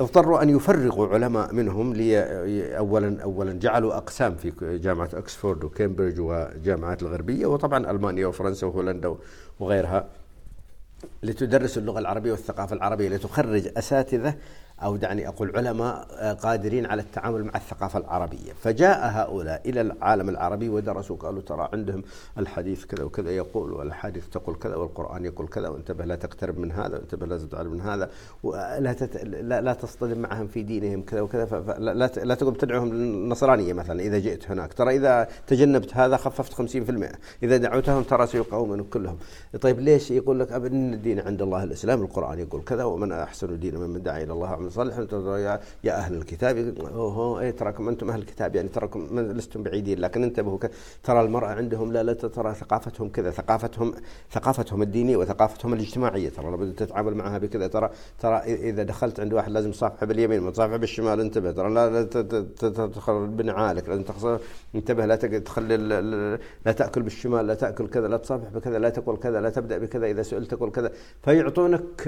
اضطروا 0.00 0.42
أن 0.42 0.50
يفرغوا 0.50 1.06
علماء 1.08 1.54
منهم 1.54 1.92
لي 1.92 2.18
اولا 2.78 3.22
اولا 3.22 3.52
جعلوا 3.52 3.96
أقسام 3.96 4.36
في 4.36 4.78
جامعة 4.78 5.10
أكسفورد 5.14 5.64
وكامبريدج 5.64 6.20
وجامعات 6.20 7.02
الغربية 7.02 7.46
وطبعا 7.46 7.90
ألمانيا 7.90 8.26
وفرنسا 8.26 8.66
وهولندا 8.66 9.16
وغيرها 9.60 10.08
لتدرس 11.22 11.78
اللغة 11.78 11.98
العربية 11.98 12.30
والثقافة 12.30 12.76
العربية 12.76 13.08
لتخرج 13.08 13.68
أساتذة 13.76 14.34
أو 14.82 14.96
دعني 14.96 15.28
أقول 15.28 15.56
علماء 15.56 16.06
آه، 16.12 16.32
قادرين 16.32 16.86
على 16.86 17.02
التعامل 17.02 17.44
مع 17.44 17.52
الثقافة 17.54 17.98
العربية. 17.98 18.52
فجاء 18.52 18.98
هؤلاء 19.02 19.62
إلى 19.66 19.80
العالم 19.80 20.28
العربي 20.28 20.68
ودرسوا 20.68 21.16
قالوا 21.16 21.42
ترى 21.42 21.68
عندهم 21.72 22.02
الحديث 22.38 22.84
كذا 22.84 23.04
وكذا 23.04 23.30
يقول 23.30 23.72
والحديث 23.72 24.28
تقول 24.28 24.56
كذا 24.56 24.76
والقرآن 24.76 25.24
يقول 25.24 25.48
كذا 25.48 25.68
وانتبه 25.68 26.04
لا 26.04 26.16
تقترب 26.16 26.58
من 26.58 26.72
هذا 26.72 26.96
وانتبه 26.96 27.26
لا 27.26 27.38
تتعلم 27.38 27.72
من 27.72 27.80
هذا 27.80 28.10
ولا 28.42 28.92
تت... 28.92 29.24
لا, 29.24 29.60
لا 29.60 29.72
تصطدم 29.72 30.18
معهم 30.18 30.46
في 30.46 30.62
دينهم 30.62 31.02
كذا 31.02 31.20
وكذا 31.20 31.44
فلا 31.44 31.94
لا, 31.94 32.06
لا 32.24 32.34
تقوم 32.34 32.54
تدعوهم 32.54 32.88
للنصرانية 32.88 33.72
مثلا 33.72 34.00
إذا 34.02 34.18
جئت 34.18 34.50
هناك. 34.50 34.72
ترى 34.72 34.96
إذا 34.96 35.28
تجنبت 35.46 35.96
هذا 35.96 36.16
خففت 36.16 36.76
50% 36.76 37.16
إذا 37.42 37.56
دعوتهم 37.56 38.02
ترى 38.02 38.26
سيقاومون 38.26 38.82
كلهم. 38.82 39.18
طيب 39.60 39.80
ليش 39.80 40.10
يقول 40.10 40.40
لك 40.40 40.52
أبدا 40.52 40.76
الدين 40.76 41.20
عند 41.20 41.42
الله 41.42 41.64
الإسلام 41.64 42.02
القرآن 42.02 42.38
يقول 42.38 42.62
كذا 42.62 42.84
ومن 42.84 43.12
أحسن 43.12 43.58
دينا 43.58 43.78
من 43.78 44.02
دعا 44.02 44.22
إلى 44.22 44.32
الله 44.32 44.63
صل 44.70 44.90
يا, 45.38 45.60
يا 45.84 45.96
أهل 45.96 46.14
الكتاب. 46.14 46.74
أوه 46.94 47.40
اي 47.40 47.52
تراكم 47.52 47.88
أنتم 47.88 48.10
أهل 48.10 48.20
الكتاب 48.20 48.56
يعني 48.56 48.68
تراكم 48.68 49.20
لستم 49.20 49.62
بعيدين 49.62 49.98
لكن 49.98 50.22
انتبهوا 50.22 50.58
ترى 51.02 51.20
المرأة 51.20 51.48
عندهم 51.48 51.92
لا 51.92 52.02
لا 52.02 52.12
ترى 52.12 52.54
ثقافتهم 52.54 53.08
كذا 53.08 53.30
ثقافتهم 53.30 53.94
ثقافتهم 54.32 54.82
الدينية 54.82 55.16
وثقافتهم 55.16 55.72
الاجتماعية. 55.72 56.28
ترى 56.28 56.50
لابد 56.50 56.74
تتعامل 56.74 57.14
معها 57.14 57.38
بكذا. 57.38 57.66
ترى 57.66 57.90
ترى 58.18 58.36
إذا 58.36 58.82
دخلت 58.82 59.20
عند 59.20 59.32
واحد 59.32 59.50
لازم 59.50 59.70
تصافحه 59.70 60.06
باليمين 60.06 60.46
وتصافحه 60.46 60.76
بالشمال 60.76 61.20
انتبه. 61.20 61.52
ترى 61.52 61.70
لا 61.74 62.02
تدخل 62.58 63.26
بنعالك 63.26 63.88
لازم 63.88 64.04
انتبه 64.74 65.06
لا 65.06 65.16
تخلي 65.16 65.76
لا 66.66 66.72
تأكل 66.72 67.02
بالشمال 67.02 67.46
لا 67.46 67.54
تأكل 67.54 67.88
كذا 67.88 68.08
لا 68.08 68.16
تصافح 68.16 68.48
بكذا 68.48 68.78
لا 68.78 68.88
تقول 68.88 69.16
كذا 69.16 69.40
لا 69.40 69.50
تبدأ 69.50 69.78
بكذا 69.78 70.06
إذا 70.06 70.22
سئلت 70.22 70.54
تقول 70.54 70.70
كذا. 70.70 70.92
فيعطونك 71.22 72.02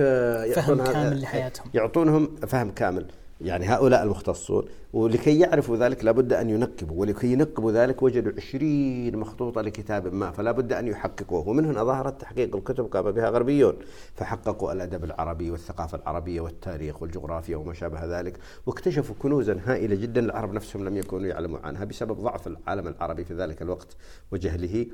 فهم 0.55 0.85
كامل 0.85 1.21
لحياتهم. 1.21 1.71
يعطونهم 1.75 2.35
فهم 2.47 2.71
كامل. 2.71 3.07
يعني 3.41 3.67
هؤلاء 3.67 4.03
المختصون 4.03 4.65
ولكي 4.93 5.39
يعرفوا 5.39 5.77
ذلك 5.77 6.05
لابد 6.05 6.33
أن 6.33 6.51
ينقبوا 6.51 7.01
ولكي 7.01 7.33
ينقبوا 7.33 7.73
ذلك 7.73 8.03
وجدوا 8.03 8.33
عشرين 8.37 9.17
مخطوطة 9.17 9.61
لكتاب 9.61 10.15
ما 10.15 10.31
فلا 10.31 10.53
بد 10.53 10.73
أن 10.73 10.89
يحققوه. 10.89 11.49
ومن 11.49 11.65
هنا 11.65 11.85
ظهرت 11.85 12.21
تحقيق 12.21 12.57
الكتب 12.57 12.85
قام 12.85 13.11
بها 13.11 13.31
غربيون. 13.31 13.75
فحققوا 14.15 14.73
الأدب 14.73 15.05
العربي 15.05 15.51
والثقافة 15.51 15.99
العربية 15.99 16.41
والتاريخ 16.41 17.03
والجغرافيا 17.03 17.57
وما 17.57 17.75
شابه 17.75 18.21
ذلك 18.21 18.39
واكتشفوا 18.67 19.15
كنوزا 19.19 19.61
هائلة 19.65 19.95
جدا 19.95 20.21
العرب 20.21 20.53
نفسهم 20.53 20.85
لم 20.85 20.97
يكونوا 20.97 21.27
يعلموا 21.27 21.59
عنها 21.59 21.85
بسبب 21.85 22.21
ضعف 22.21 22.47
العالم 22.47 22.89
العربي 22.89 23.25
في 23.25 23.35
ذلك 23.35 23.63
الوقت 23.63 23.97
وجهله. 24.33 24.87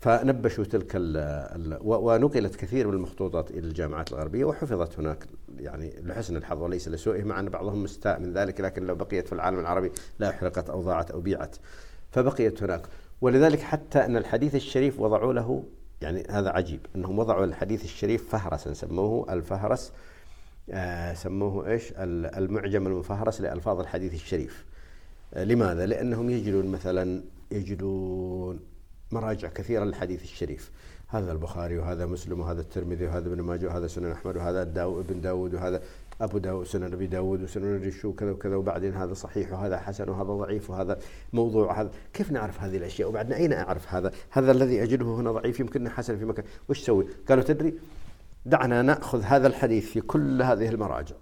فنبشوا 0.00 0.64
تلك 0.64 0.92
ال 0.94 1.78
ونقلت 1.80 2.56
كثير 2.56 2.88
من 2.88 2.94
المخطوطات 2.94 3.50
إلى 3.50 3.66
الجامعات 3.66 4.12
الغربية 4.12 4.44
وحفظت 4.44 4.98
هناك 4.98 5.26
يعني 5.58 5.92
لحسن 6.02 6.36
الحظ 6.36 6.62
وليس 6.62 6.88
لسوءه 6.88 7.22
مع 7.22 7.40
أن 7.40 7.48
بعضهم 7.48 7.82
مستاء 7.82 8.20
من 8.20 8.32
ذلك 8.32 8.60
لكن 8.60 8.86
لو 8.86 8.94
بقيت 8.94 9.26
في 9.26 9.32
العالم 9.32 9.58
العربي 9.58 9.92
لا 10.18 10.30
احرقت 10.30 10.70
أو 10.70 10.82
ضاعت 10.82 11.10
أو 11.10 11.20
بيعت 11.20 11.56
فبقيت 12.10 12.62
هناك. 12.62 12.82
ولذلك 13.20 13.60
حتى 13.60 14.04
أن 14.04 14.16
الحديث 14.16 14.54
الشريف 14.54 15.00
وضعوا 15.00 15.32
له 15.32 15.64
يعني 16.02 16.26
هذا 16.30 16.50
عجيب 16.50 16.80
أنهم 16.96 17.18
وضعوا 17.18 17.44
الحديث 17.44 17.84
الشريف 17.84 18.28
فهرسا 18.28 18.72
سموه 18.72 19.32
الفهرس 19.32 19.92
آه 20.70 21.14
سموه 21.14 21.68
إيش؟ 21.68 21.92
المعجم 21.96 22.86
المفهرس 22.86 23.40
لألفاظ 23.40 23.80
الحديث 23.80 24.14
الشريف. 24.14 24.64
آه 25.34 25.44
لماذا؟ 25.44 25.86
لأنهم 25.86 26.30
يجدون 26.30 26.66
مثلا 26.66 27.22
يجدون 27.50 28.60
مراجع 29.12 29.48
كثيرة 29.48 29.84
للحديث 29.84 30.22
الشريف 30.22 30.70
هذا 31.08 31.32
البخاري 31.32 31.78
وهذا 31.78 32.06
مسلم 32.06 32.40
وهذا 32.40 32.60
الترمذي 32.60 33.06
وهذا 33.06 33.28
ابن 33.28 33.40
ماجه 33.40 33.66
وهذا 33.66 33.86
سنن 33.86 34.10
أحمد 34.10 34.36
وهذا 34.36 34.64
داو 34.64 35.00
ابن 35.00 35.20
داود 35.20 35.54
وهذا 35.54 35.82
أبو 36.20 36.38
داود 36.38 36.66
سنن 36.66 36.92
أبي 36.92 37.06
داود 37.06 37.42
وسنن 37.42 37.76
الرشو 37.76 38.08
وكذا 38.08 38.30
وكذا 38.30 38.56
وبعدين 38.56 38.94
هذا 38.94 39.14
صحيح 39.14 39.52
وهذا 39.52 39.78
حسن 39.78 40.08
وهذا 40.08 40.32
ضعيف 40.32 40.70
وهذا 40.70 40.98
موضوع 41.32 41.80
هذا 41.80 41.90
كيف 42.12 42.32
نعرف 42.32 42.60
هذه 42.60 42.76
الأشياء 42.76 43.08
وبعدين 43.08 43.32
أين 43.32 43.52
أعرف 43.52 43.94
هذا 43.94 44.12
هذا 44.30 44.52
الذي 44.52 44.82
أجده 44.82 45.06
هنا 45.06 45.32
ضعيف 45.32 45.60
يمكن 45.60 45.88
حسن 45.88 46.18
في 46.18 46.24
مكان 46.24 46.44
وش 46.68 46.80
تسوي 46.80 47.06
قالوا 47.28 47.44
تدري 47.44 47.74
دعنا 48.46 48.82
نأخذ 48.82 49.22
هذا 49.22 49.46
الحديث 49.46 49.90
في 49.90 50.00
كل 50.00 50.42
هذه 50.42 50.68
المراجع 50.68 51.16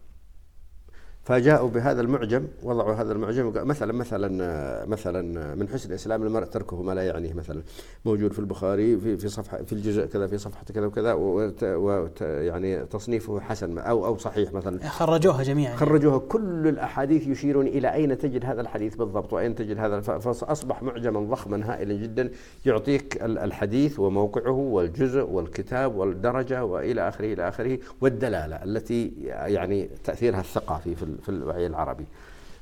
فجاءوا 1.27 1.69
بهذا 1.69 2.01
المعجم 2.01 2.47
وضعوا 2.63 2.95
هذا 2.95 3.13
المعجم 3.13 3.53
مثلا 3.55 3.93
مثلا 3.93 4.87
مثلا 4.87 5.55
من 5.55 5.69
حسن 5.69 5.91
الإسلام 5.91 6.23
المرء 6.23 6.45
تركه 6.45 6.83
ما 6.83 6.93
لا 6.93 7.03
يعنيه 7.03 7.35
مثلا 7.35 7.63
موجود 8.05 8.33
في 8.33 8.39
البخاري 8.39 8.99
في 8.99 9.17
في 9.17 9.29
صفحه 9.29 9.63
في 9.63 9.73
الجزء 9.73 10.07
كذا 10.07 10.27
في 10.27 10.39
صفحة 10.39 10.65
كذا 10.75 10.87
وكذا 10.87 11.13
ويعني 11.63 12.87
تصنيفه 12.87 13.41
حسن 13.41 13.79
أو 13.79 14.07
أو 14.07 14.17
صحيح 14.17 14.53
مثلا. 14.53 14.89
خرجوها 14.89 15.43
جميعا. 15.43 15.77
خرجوها 15.77 16.19
كل 16.19 16.69
الأحاديث 16.69 17.27
يشيرون 17.27 17.67
إلى 17.67 17.93
أين 17.93 18.19
تجد 18.19 18.45
هذا 18.45 18.61
الحديث 18.61 18.95
بالضبط 18.95 19.33
وأين 19.33 19.55
تجد 19.55 19.79
هذا 19.79 20.01
فأصبح 20.01 20.83
معجما 20.83 21.21
ضخما 21.21 21.73
هائلا 21.73 21.95
جدا 21.95 22.31
يعطيك 22.67 23.23
الحديث 23.23 23.99
وموقعه 23.99 24.51
والجزء 24.51 25.23
والكتاب 25.23 25.97
والدرجة 25.97 26.65
وإلى 26.65 27.09
آخره 27.09 27.33
إلى 27.33 27.49
آخره 27.49 27.79
والدلالة 28.01 28.57
التي 28.57 29.13
يعني 29.27 29.89
تأثيرها 30.05 30.41
الثقافي 30.41 30.95
في 30.95 31.16
في 31.17 31.29
الوعي 31.29 31.67
العربي. 31.67 32.07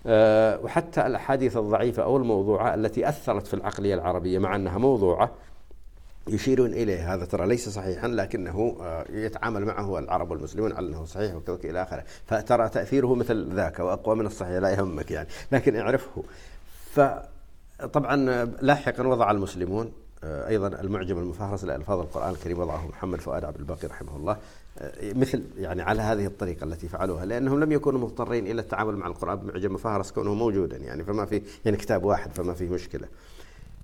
آه، 0.06 0.60
وحتى 0.62 1.06
الأحاديث 1.06 1.56
الضعيفة 1.56 2.02
أو 2.02 2.16
الموضوعة 2.16 2.74
التي 2.74 3.08
أثرت 3.08 3.46
في 3.46 3.54
العقلية 3.54 3.94
العربية 3.94 4.38
مع 4.38 4.56
أنها 4.56 4.78
موضوعة 4.78 5.30
يشيرون 6.28 6.72
إليه 6.72 7.14
هذا 7.14 7.24
ترى 7.24 7.46
ليس 7.46 7.68
صحيحا 7.68 8.08
لكنه 8.08 8.76
آه، 8.82 9.04
يتعامل 9.10 9.64
معه 9.64 9.98
العرب 9.98 10.30
والمسلمون 10.30 10.72
على 10.72 10.86
أنه 10.86 11.04
صحيح 11.04 11.34
وكذا 11.34 11.58
إلى 11.64 11.82
آخره. 11.82 12.04
فترى 12.26 12.68
تأثيره 12.68 13.14
مثل 13.14 13.54
ذاك 13.54 13.78
وأقوى 13.78 14.16
من 14.16 14.26
الصحيح 14.26 14.56
لا 14.56 14.70
يهمك 14.70 15.10
يعني 15.10 15.28
لكن 15.52 15.76
اعرفه. 15.76 16.22
فطبعا 16.90 18.16
لاحقا 18.60 19.06
وضع 19.06 19.30
المسلمون 19.30 19.92
آه، 20.24 20.48
أيضا 20.48 20.66
المعجم 20.68 21.18
المفهرس 21.18 21.64
لألفاظ 21.64 22.00
القرآن 22.00 22.30
الكريم 22.30 22.58
وضعه 22.58 22.86
محمد 22.86 23.20
فؤاد 23.20 23.44
عبد 23.44 23.58
الباقي 23.58 23.88
رحمه 23.88 24.16
الله. 24.16 24.36
مثل 25.02 25.42
يعني 25.58 25.82
على 25.82 26.02
هذه 26.02 26.26
الطريقة 26.26 26.64
التي 26.64 26.88
فعلوها 26.88 27.24
لأنهم 27.24 27.60
لم 27.60 27.72
يكونوا 27.72 28.00
مضطرين 28.00 28.46
إلى 28.46 28.60
التعامل 28.60 28.96
مع 28.96 29.06
القرآن 29.06 29.36
بمعجم 29.36 29.74
مفهرس 29.74 30.12
كونه 30.12 30.34
موجودا 30.34 30.76
يعني 30.76 31.04
فما 31.04 31.24
في 31.24 31.42
يعني 31.64 31.76
كتاب 31.76 32.04
واحد 32.04 32.32
فما 32.32 32.54
فيه 32.54 32.68
مشكلة. 32.68 33.08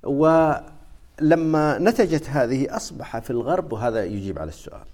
ولما 0.03 1.79
نتجت 1.79 2.31
هذه 2.31 2.77
أصبح 2.77 3.19
في 3.19 3.31
الغرب 3.31 3.73
وهذا 3.73 4.05
يجيب 4.05 4.39
على 4.39 4.49
السؤال 4.49 4.87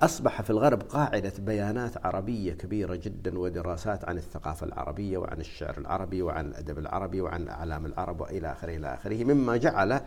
أصبح 0.00 0.42
في 0.42 0.50
الغرب 0.50 0.82
قاعدة 0.82 1.32
بيانات 1.38 2.06
عربية 2.06 2.52
كبيرة 2.52 2.94
جدا 2.94 3.38
ودراسات 3.38 4.04
عن 4.04 4.16
الثقافة 4.16 4.66
العربية 4.66 5.18
وعن 5.18 5.40
الشعر 5.40 5.78
العربي 5.78 6.22
وعن 6.22 6.46
الأدب 6.46 6.78
العربي 6.78 7.20
وعن 7.20 7.48
أعلام 7.48 7.86
العرب 7.86 8.20
وإلى 8.20 8.52
آخره 8.52 8.76
إلى 8.76 8.94
آخره 8.94 9.24
مما 9.24 9.56
جعل 9.56 10.00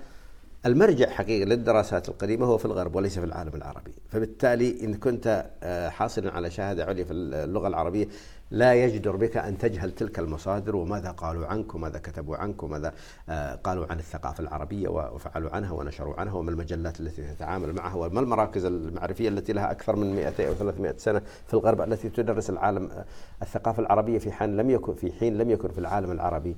المرجع 0.66 1.09
حقيقة 1.09 1.45
للدراسات 1.45 2.09
القديمة 2.09 2.45
هو 2.45 2.57
في 2.57 2.66
الغرب 2.66 2.95
وليس 2.95 3.20
في 3.20 3.26
العالم 3.26 3.51
العربي. 3.55 3.93
فبالتالي 4.09 4.84
إن 4.84 4.93
كنت 4.93 5.45
آه، 5.63 5.89
حاصلا 5.89 6.32
على 6.32 6.51
شهادة 6.51 6.86
عليا 6.86 7.03
في 7.03 7.13
اللغة 7.13 7.68
العربية 7.68 8.07
لا 8.51 8.74
يجدر 8.74 9.16
بك 9.16 9.38
أن 9.38 9.57
تجهل 9.57 9.91
تلك 9.91 10.20
المصادر 10.20 10.76
وماذا 10.76 11.11
قالوا 11.11 11.47
عنك 11.47 11.76
وماذا 11.76 11.99
كتبوا 11.99 12.38
عنك 12.38 12.63
وماذا 12.63 12.93
آه، 13.30 13.55
قالوا 13.55 13.86
عن 13.89 13.99
الثقافة 13.99 14.41
العربية 14.41 14.88
وفعلوا 14.88 15.49
عنها 15.55 15.72
ونشروا 15.72 16.20
عنها 16.20 16.34
وما 16.34 16.51
المجلات 16.51 16.99
التي 16.99 17.22
تتعامل 17.36 17.74
معها 17.74 17.95
وما 17.95 18.20
المراكز 18.20 18.66
المعرفية 18.66 19.30
التي 19.30 19.53
لها 19.53 19.72
أكثر 19.72 19.95
من 19.95 20.16
200 20.16 20.47
أو 20.47 20.53
300 20.53 20.93
سنة 20.97 21.22
في 21.47 21.53
الغرب 21.53 21.82
التي 21.82 22.09
تدرس 22.09 22.49
العالم 22.49 22.89
آه، 22.91 23.05
الثقافة 23.41 23.82
العربية 23.82 24.20
في 24.20 24.32
حين 24.32 24.57
لم 24.57 24.70
يكن 24.70 24.93
في 24.95 25.11
حين 25.11 25.38
لم 25.38 25.49
يكن 25.49 25.70
في 25.70 25.78
العالم 25.78 26.11
العربي. 26.11 26.55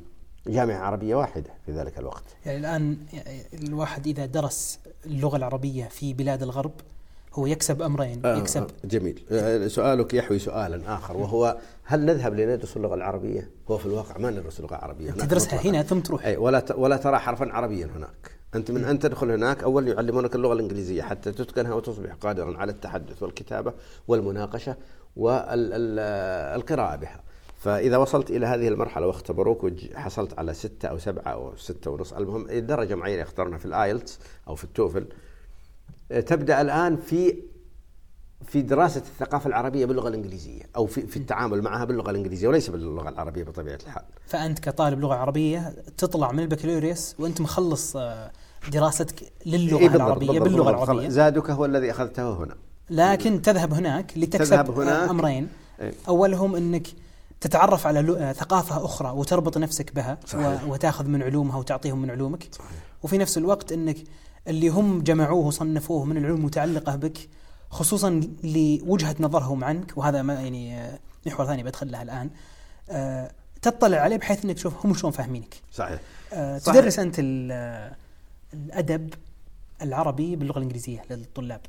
جامعة 0.54 0.78
عربية 0.78 1.16
واحدة 1.16 1.50
في 1.66 1.72
ذلك 1.72 2.00
الوقت. 2.00 2.24
يعني 2.46 2.58
الآن 2.58 2.98
الواحد 3.54 4.08
إذا 4.08 4.26
درس 4.26 4.80
اللغة 5.06 5.38
العربية 5.38 5.86
في 5.86 6.14
بلاد 6.14 6.44
الغرب 6.44 6.72
هو 7.34 7.48
يكسب 7.48 7.82
أمرين 7.82 8.26
آه 8.26 8.38
يكسب 8.38 8.62
آه 8.62 8.88
جميل. 8.88 9.24
آه 9.32 9.68
سؤالك 9.68 10.14
يحوي 10.14 10.40
سؤالا 10.40 10.96
آخر 10.96 11.18
وهو 11.18 11.58
هل 11.84 12.06
نذهب 12.06 12.34
لندرس 12.34 12.78
اللغة 12.78 12.96
العربية؟ 12.96 13.50
هو 13.72 13.78
في 13.78 13.86
الواقع 13.86 14.18
ما 14.18 14.30
ندرس 14.32 14.60
اللغة 14.60 14.76
العربية 14.76 15.12
تدرسها 15.12 15.62
هنا 15.66 15.84
ثم 15.84 16.00
تروح. 16.00 16.26
أي 16.26 16.38
ولا 16.38 16.64
ولا 16.76 16.98
ترى 16.98 17.18
حرفا 17.20 17.52
عربيا 17.52 17.86
هناك. 17.96 18.38
أنت 18.56 18.72
من 18.72 18.84
أن 18.86 19.00
تدخل 19.00 19.32
هناك 19.32 19.64
أول 19.64 19.88
يعلمونك 19.88 20.36
اللغة 20.36 20.54
الإنجليزية 20.54 21.02
حتى 21.02 21.32
تتقنها 21.32 21.74
وتصبح 21.74 22.14
قادرا 22.14 22.58
على 22.58 22.72
التحدث 22.72 23.24
والكتابة 23.24 23.74
والمناقشة 24.08 24.76
والقراءة 25.16 26.96
بها. 26.96 27.22
فإذا 27.58 27.98
وصلت 27.98 28.32
إلى 28.32 28.46
هذه 28.46 28.68
المرحلة 28.68 29.08
واختبروك 29.08 29.64
وحصلت 29.64 30.40
على 30.40 30.54
ستة 30.54 30.88
أو 30.88 30.98
سبعة 30.98 31.32
أو 31.32 31.56
ستة 31.56 31.92
ونص 31.92 32.14
المهم 32.14 32.48
درجة 32.52 32.96
معينة 32.96 33.22
يختارونها 33.22 33.58
في 33.58 33.66
الآيلتس 33.66 34.20
أو 34.48 34.56
في 34.56 34.64
التوفل. 34.64 35.08
تبدأ 36.10 36.62
الآن 36.62 36.98
في 36.98 37.36
في 38.46 38.62
دراسة 38.62 39.02
الثقافة 39.02 39.48
العربية 39.48 39.86
باللغة 39.86 40.08
الإنجليزية 40.08 40.62
أو 40.76 40.86
في, 40.86 41.08
في 41.08 41.18
التعامل 41.18 41.62
معها 41.62 41.86
باللغة 41.86 42.12
الإنجليزية 42.12 42.48
وليس 42.48 42.70
باللغة 42.70 43.10
العربية 43.10 43.44
بطبيعة 43.44 43.80
الحال. 43.88 44.04
فأنت 44.28 44.60
كطالب 44.60 45.00
لغة 45.00 45.16
عربية 45.16 45.76
تطلع 45.98 46.32
من 46.32 46.40
البكالوريوس 46.40 47.16
وأنت 47.20 47.42
مخلص 47.42 47.96
آه، 47.96 48.32
دراستك 48.72 49.32
للغة 49.46 49.80
إيه 49.80 49.88
العربية 49.88 50.28
بالضبط 50.28 50.44
باللغة 50.44 50.72
بالضبط. 50.72 50.90
العربية. 50.90 51.10
زادك 51.10 51.50
هو 51.50 51.66
الذي 51.66 51.92
أخذته 51.92 52.44
هنا. 52.44 52.56
لكن 52.90 53.42
تذهب 53.42 53.74
هناك 53.74 54.18
لتكسب 54.18 54.50
تذهب 54.50 54.72
هناك. 54.80 55.10
أمرين. 55.10 55.48
إيه؟ 55.82 55.94
أولهم 56.08 56.56
أنك 56.56 56.88
تتعرف 57.42 57.88
على 57.88 58.34
ثقافة 58.38 58.86
أخرى 58.86 59.10
وتربط 59.12 59.58
نفسك 59.58 59.96
بها 59.96 60.18
صحيح. 60.26 60.64
وتاخذ 60.64 61.08
من 61.08 61.24
علومها 61.24 61.58
وتعطيهم 61.58 62.02
من 62.02 62.12
علومك 62.12 62.48
صحيح. 62.52 62.72
وفي 63.04 63.18
نفس 63.18 63.38
الوقت 63.38 63.72
أنك 63.72 63.98
اللي 64.48 64.70
هم 64.70 65.02
جمعوه 65.02 65.46
وصنفوه 65.46 66.06
من 66.06 66.18
العلوم 66.18 66.38
المتعلقة 66.38 66.96
بك 66.96 67.18
خصوصا 67.70 68.22
لوجهة 68.44 69.16
نظرهم 69.20 69.64
عنك 69.64 69.98
وهذا 69.98 70.22
ما 70.22 70.34
يعني 70.34 70.80
آه، 70.82 71.00
محور 71.26 71.46
ثاني 71.46 71.64
بدخل 71.64 71.92
له 71.92 72.02
الآن 72.02 72.30
أه 72.90 73.32
تطلع 73.62 73.98
عليه 73.98 74.18
بحيث 74.18 74.46
إنك 74.46 74.56
تشوف 74.56 74.86
هم 74.86 74.94
شلون 74.94 75.12
فاهمينك. 75.12 75.56
صحيح. 75.74 76.00
أه 76.34 76.58
صحيح. 76.58 76.80
تدرس 76.80 77.00
أنت 77.00 77.16
الأدب 78.54 79.14
العربي 79.82 80.36
باللغة 80.36 80.58
الإنجليزية 80.58 81.04
للطلاب. 81.10 81.62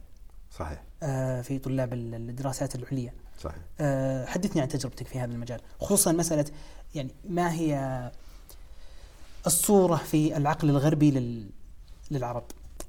صحيح. 0.59 0.83
أه 1.03 1.43
في 1.43 1.59
طلاب 1.59 1.93
الدراسات 1.95 2.75
العليا. 2.75 3.13
صحيح. 3.39 3.63
أه 3.81 4.27
حدثني 4.27 4.63
عن 4.63 4.69
تجربتك 4.69 5.07
في 5.07 5.19
هذا 5.19 5.33
المجال 5.33 5.61
خصوصا 5.81 6.13
مسألة 6.13 6.45
يعني 6.95 7.11
ما 7.29 7.53
هي 7.53 8.11
الصورة 9.47 9.97
في 9.97 10.37
العقل 10.37 10.71
الغربي 10.71 11.11
لل 11.11 11.51
للعرب؟ 12.11 12.45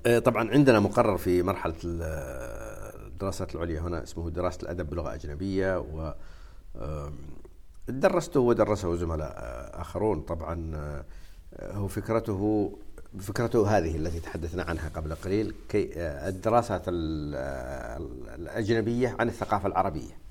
آه، 0.06 0.20
طبعا 0.20 0.52
عندنا 0.52 0.80
مقرر 0.80 1.18
في 1.18 1.44
مرحلة 1.44 1.76
الدراسات 1.84 3.56
العليا 3.56 3.82
هنا 3.82 4.04
اسمه 4.04 4.30
دراسة 4.30 4.58
الأدب 4.64 4.90
بلغة 4.90 5.14
أجنبية 5.14 5.80
و 5.80 6.14
درسته 7.90 8.40
ودرسه 8.40 8.96
زملاء 8.96 9.34
آخرون. 9.82 10.22
طبعا 10.22 10.72
آه، 10.76 11.04
هو 11.74 11.88
فكرته 11.88 12.72
فكرته 13.20 13.78
هذه 13.78 13.96
التي 13.96 14.20
تحدثنا 14.20 14.64
عنها 14.64 14.90
قبل 14.90 15.16
قليل 15.16 15.54
كي 15.70 15.92
آه، 15.98 16.30
الدراسات 16.30 16.84
الأجنبية 18.38 19.16
عن 19.20 19.28
الثقافة 19.28 19.68
العربية. 19.68 20.29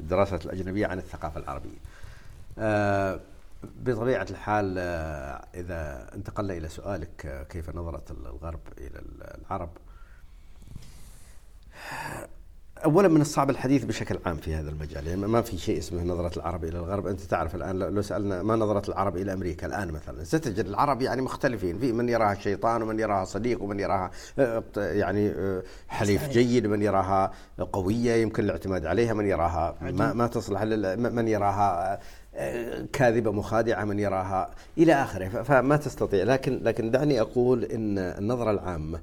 الدراسات 0.00 0.46
الأجنبية 0.46 0.86
عن 0.86 0.98
الثقافة 0.98 1.40
العربية. 1.40 1.78
آه، 2.58 3.20
بطبيعة 3.62 4.26
الحال 4.30 4.78
إذا 5.54 6.10
انتقلنا 6.14 6.54
إلى 6.54 6.68
سؤالك 6.68 7.46
كيف 7.50 7.70
نظرت 7.70 8.10
الغرب 8.10 8.60
إلى 8.78 9.02
العرب؟ 9.38 9.70
اولا 12.84 13.08
من 13.08 13.20
الصعب 13.20 13.50
الحديث 13.50 13.84
بشكل 13.84 14.18
عام 14.26 14.36
في 14.36 14.54
هذا 14.54 14.70
المجال 14.70 15.06
يعني 15.06 15.20
ما 15.20 15.42
في 15.42 15.58
شيء 15.58 15.78
اسمه 15.78 16.02
نظرة 16.02 16.36
العرب 16.36 16.64
إلى 16.64 16.78
الغرب. 16.78 17.06
أنت 17.06 17.20
تعرف 17.20 17.54
الآن 17.54 17.78
لو 17.78 18.02
سألنا 18.02 18.42
ما 18.42 18.56
نظرة 18.56 18.90
العرب 18.90 19.16
إلى 19.16 19.32
أمريكا 19.32 19.66
الآن 19.66 19.90
مثلا؟ 19.90 20.24
ستجد 20.24 20.66
العرب 20.66 21.02
يعني 21.02 21.22
مختلفين. 21.22 21.78
في 21.78 21.92
من 21.92 22.08
يراها 22.08 22.34
شيطان 22.34 22.82
ومن 22.82 23.00
يراها 23.00 23.24
صديق 23.24 23.62
ومن 23.62 23.80
يراها 23.80 24.10
آه، 24.38 24.62
يعني 24.76 25.28
آه، 25.28 25.62
حليف 25.88 26.28
جيد 26.28 26.66
من 26.66 26.82
يراها 26.82 27.32
قوية 27.72 28.12
يمكن 28.12 28.44
الاعتماد 28.44 28.86
عليها 28.86 29.14
من 29.14 29.26
يراها 29.26 29.76
ما, 29.80 30.12
ما 30.12 30.26
تصلح 30.26 30.62
من 30.96 31.28
يراها 31.28 32.00
آه، 32.34 32.86
كاذبة 32.92 33.32
مخادعة 33.32 33.84
من 33.84 33.98
يراها 33.98 34.50
إلى 34.78 34.92
آخره. 34.94 35.42
فما 35.42 35.76
تستطيع. 35.76 36.24
لكن 36.24 36.60
لكن 36.62 36.90
دعني 36.90 37.20
أقول 37.20 37.64
إن 37.64 37.98
النظرة 37.98 38.50
العامة 38.50 39.00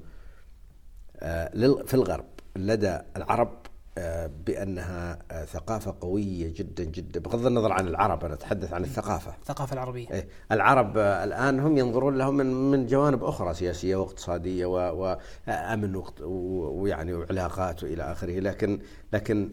في 1.85 1.93
الغرب 1.93 2.25
لدى 2.55 2.99
العرب 3.17 3.66
بأنها 4.45 5.19
آه، 5.31 5.45
ثقافة 5.45 5.95
قوية 6.01 6.53
جدا 6.55 6.83
جدا 6.83 7.19
بغض 7.19 7.45
النظر 7.45 7.71
عن 7.71 7.87
العرب 7.87 8.25
أنا 8.25 8.33
أتحدث 8.33 8.73
عن 8.73 8.83
الثقافة. 8.83 9.33
الثقافة 9.41 9.73
العربية. 9.73 10.11
إيه 10.11 10.27
العرب 10.51 10.97
آه، 10.97 11.23
الآن 11.23 11.59
هم 11.59 11.77
ينظرون 11.77 12.17
لهم 12.17 12.37
من 12.37 12.71
من 12.71 12.85
جوانب 12.87 13.23
أخرى 13.23 13.53
سياسية 13.53 13.95
واقتصادية 13.95 14.65
وامن 14.65 16.03
ويعني 16.21 17.13
وعلاقات 17.13 17.83
وإلى 17.83 18.03
آخره. 18.11 18.39
لكن 18.39 18.79
لكن 19.13 19.49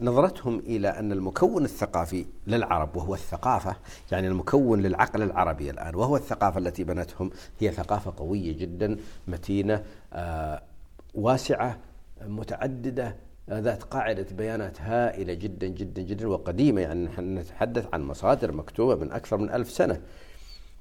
نظرتهم 0.00 0.58
إلى 0.58 0.88
أن 0.88 1.12
المكون 1.12 1.64
الثقافي 1.64 2.26
للعرب 2.46 2.96
وهو 2.96 3.14
الثقافة 3.14 3.76
يعني 4.12 4.28
المكون 4.28 4.82
للعقل 4.82 5.22
العربي 5.22 5.70
الآن 5.70 5.94
وهو 5.94 6.16
الثقافة 6.16 6.58
التي 6.58 6.84
بنتهم 6.84 7.30
هي 7.58 7.72
ثقافة 7.72 8.12
قوية 8.16 8.58
جدا 8.58 8.96
متينة 9.28 9.84
واسعة 11.14 11.78
متعددة 12.26 13.16
ذات 13.50 13.82
قاعدة 13.82 14.26
بيانات 14.32 14.80
هائلة 14.80 15.34
جدا 15.34 15.66
جدا 15.66 16.02
جدا 16.02 16.28
وقديمة 16.28 16.80
يعني 16.80 17.04
نحن 17.04 17.38
نتحدث 17.38 17.86
عن 17.92 18.02
مصادر 18.02 18.52
مكتوبة 18.52 18.94
من 18.94 19.12
أكثر 19.12 19.36
من 19.36 19.50
ألف 19.50 19.70
سنة. 19.70 20.00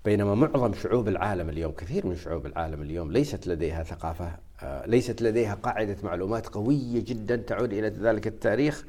بينما 0.05 0.35
معظم 0.35 0.73
شعوب 0.73 1.07
العالم 1.07 1.49
اليوم 1.49 1.71
كثير 1.71 2.07
من 2.07 2.15
شعوب 2.15 2.45
العالم 2.45 2.81
اليوم 2.81 3.11
ليست 3.11 3.47
لديها 3.47 3.83
ثقافة 3.83 4.31
آه، 4.63 4.85
ليست 4.85 5.21
لديها 5.21 5.53
قاعدة 5.53 5.95
معلومات 6.03 6.47
قوية 6.47 7.03
جدا 7.05 7.35
تعود 7.35 7.73
إلى 7.73 7.87
ذلك 7.87 8.27
التاريخ. 8.27 8.85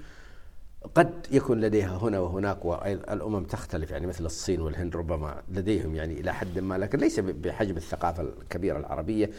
قد 0.94 1.26
يكون 1.30 1.60
لديها 1.60 1.96
هنا 1.96 2.20
وهناك 2.20 2.64
والأمم 2.64 3.44
تختلف 3.44 3.90
يعني 3.90 4.06
مثل 4.06 4.24
الصين 4.24 4.60
والهند 4.60 4.96
ربما 4.96 5.42
لديهم 5.48 5.94
يعني 5.96 6.20
إلى 6.20 6.34
حد 6.34 6.58
ما 6.58 6.78
لكن 6.78 6.98
ليس 6.98 7.20
بحجم 7.20 7.76
الثقافة 7.76 8.22
الكبيرة 8.22 8.78
العربية 8.78 9.30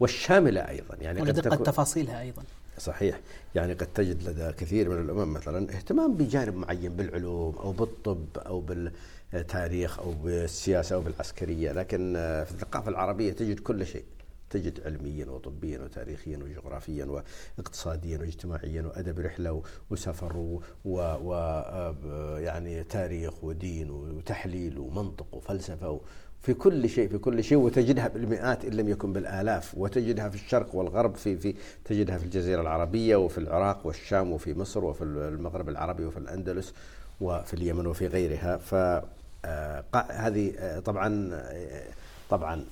والشاملة 0.00 0.60
أيضا. 0.60 0.96
يعني 1.00 1.22
ودقة 1.22 1.56
تفاصيلها 1.56 2.20
أيضا. 2.20 2.42
صحيح. 2.80 3.20
يعني 3.54 3.72
قد 3.72 3.86
تجد 3.94 4.28
لدى 4.28 4.52
كثير 4.52 4.88
من 4.88 5.00
الأمم 5.00 5.32
مثلا 5.32 5.70
اهتمام 5.70 6.14
بجانب 6.14 6.54
معين 6.54 6.96
بالعلوم 6.96 7.56
أو 7.56 7.72
بالطب 7.72 8.26
أو 8.36 8.60
بالتاريخ 8.60 9.98
أو 9.98 10.12
بالسياسة 10.12 10.96
أو 10.96 11.00
بالعسكرية 11.00 11.72
لكن 11.72 12.12
في 12.46 12.50
الثقافة 12.50 12.88
العربية 12.88 13.32
تجد 13.32 13.60
كل 13.60 13.86
شيء. 13.86 14.04
تجد 14.50 14.80
علميا 14.86 15.26
وطبيا 15.26 15.78
وتاريخيا 15.78 16.36
وجغرافيا 16.38 17.22
واقتصاديا 17.58 18.18
واجتماعيا 18.18 18.82
وأدب 18.82 19.18
رحلة 19.18 19.62
وسفر 19.90 20.36
و, 20.36 20.60
و 20.84 21.32
يعني 22.38 22.84
تاريخ 22.84 23.44
ودين 23.44 23.90
وتحليل 23.90 24.78
ومنطق 24.78 25.34
وفلسفة 25.34 26.00
في 26.42 26.54
كل 26.54 26.88
شيء 26.88 27.08
في 27.08 27.18
كل 27.18 27.44
شيء 27.44 27.58
وتجدها 27.58 28.08
بالمئات 28.08 28.64
إن 28.64 28.72
لم 28.72 28.88
يكن 28.88 29.12
بالآلاف. 29.12 29.74
وتجدها 29.76 30.28
في 30.28 30.34
الشرق 30.34 30.74
والغرب 30.74 31.14
في 31.14 31.36
في 31.36 31.54
تجدها 31.84 32.18
في 32.18 32.24
الجزيرة 32.24 32.60
العربية 32.60 33.16
وفي 33.16 33.38
العراق 33.38 33.86
والشام 33.86 34.32
وفي 34.32 34.54
مصر 34.54 34.84
وفي 34.84 35.04
المغرب 35.04 35.68
العربي 35.68 36.04
وفي 36.04 36.16
الأندلس 36.16 36.74
وفي 37.20 37.54
اليمن 37.54 37.86
وفي 37.86 38.06
غيرها. 38.06 38.56
ف 38.56 38.74
آه، 39.44 39.84
هذه 40.10 40.52
آه، 40.58 40.80
طبعا 40.80 41.30
آه، 41.32 41.84
طبعا 42.30 42.64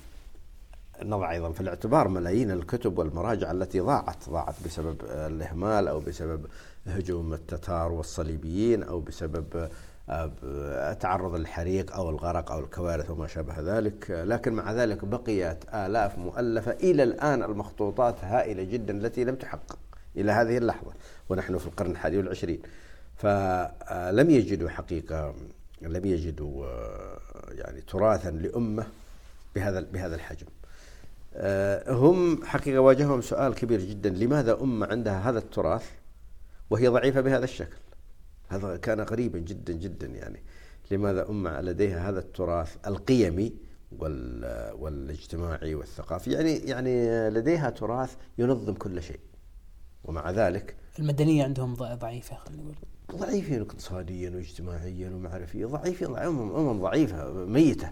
نضع 1.03 1.31
أيضا 1.31 1.51
في 1.51 1.61
الاعتبار 1.61 2.07
ملايين 2.07 2.51
الكتب 2.51 2.97
والمراجع 2.97 3.51
التي 3.51 3.79
ضاعت 3.79 4.29
ضاعت 4.29 4.55
بسبب 4.65 4.95
الإهمال 5.09 5.87
أو 5.87 5.99
بسبب 5.99 6.45
هجوم 6.87 7.33
التتار 7.33 7.91
والصليبيين 7.91 8.83
أو 8.83 8.99
بسبب 8.99 9.69
تعرض 10.99 11.35
للحريق 11.35 11.95
أو 11.95 12.09
الغرق 12.09 12.51
أو 12.51 12.59
الكوارث 12.59 13.09
وما 13.09 13.27
شابه 13.27 13.55
ذلك 13.59 14.11
لكن 14.11 14.53
مع 14.53 14.71
ذلك 14.71 15.05
بقيت 15.05 15.57
آلاف 15.73 16.17
مؤلفة 16.17 16.71
إلى 16.71 17.03
الآن 17.03 17.43
المخطوطات 17.43 18.23
هائلة 18.23 18.63
جدا 18.63 18.97
التي 18.97 19.23
لم 19.23 19.35
تحقق 19.35 19.79
إلى 20.15 20.31
هذه 20.31 20.57
اللحظة 20.57 20.91
ونحن 21.29 21.57
في 21.57 21.67
القرن 21.67 21.91
الحادي 21.91 22.17
والعشرين. 22.17 22.61
فلم 23.17 24.29
يجدوا 24.29 24.69
حقيقة 24.69 25.33
لم 25.81 26.05
يجدوا 26.05 26.65
يعني 27.51 27.81
تراثا 27.81 28.29
لأمة 28.29 28.87
بهذا 29.55 29.81
بهذا 29.81 30.15
الحجم. 30.15 30.47
هم 31.87 32.45
حقيقة 32.45 32.79
واجههم 32.79 33.21
سؤال 33.21 33.55
كبير 33.55 33.79
جدا 33.79 34.09
لماذا 34.09 34.61
أمة 34.61 34.87
عندها 34.87 35.29
هذا 35.29 35.39
التراث 35.39 35.89
وهي 36.69 36.87
ضعيفة 36.87 37.21
بهذا 37.21 37.43
الشكل؟ 37.43 37.77
هذا 38.49 38.77
كان 38.77 38.99
غريبا 38.99 39.39
جدا 39.39 39.73
جدا 39.73 40.07
يعني. 40.07 40.43
لماذا 40.91 41.29
أمة 41.29 41.61
لديها 41.61 42.09
هذا 42.09 42.19
التراث 42.19 42.75
القيمي 42.87 43.53
والاجتماعي 44.73 45.75
والثقافي؟ 45.75 46.31
يعني 46.31 46.53
يعني 46.53 47.29
لديها 47.29 47.69
تراث 47.69 48.15
ينظم 48.37 48.73
كل 48.73 49.01
شيء. 49.01 49.19
ومع 50.03 50.31
ذلك 50.31 50.75
المدنية 50.99 51.43
عندهم 51.43 51.73
ضعيفة 51.75 52.35
خلينا 52.35 52.63
نقول. 52.63 53.19
ضعيفين 53.19 53.61
اقتصاديا 53.61 54.29
واجتماعيا 54.29 55.09
ومعرفيا 55.09 55.67
ضعيفين 55.67 56.17
أمم, 56.17 56.55
أمم 56.55 56.81
ضعيفة 56.81 57.33
ميتة. 57.33 57.91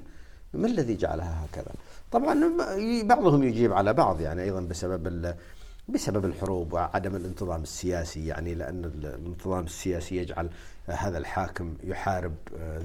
ما 0.54 0.68
الذي 0.68 0.96
جعلها 0.96 1.46
هكذا؟ 1.46 1.72
طبعا 2.12 2.58
بعضهم 3.04 3.44
يجيب 3.44 3.74
على 3.74 3.94
بعض 3.94 4.22
يعني 4.22 4.44
أيضا 4.44 4.62
بسبب 4.62 5.08
بسبب 5.90 6.26
الحروب 6.26 6.74
وعدم 6.74 7.16
الانتظام 7.16 7.62
السياسي 7.62 8.28
يعني 8.28 8.56
لأن 8.56 8.86
الانتظام 8.86 9.64
السياسي 9.64 10.18
يجعل 10.18 10.50
هذا 10.86 11.18
الحاكم 11.18 11.74
يحارب 11.84 12.34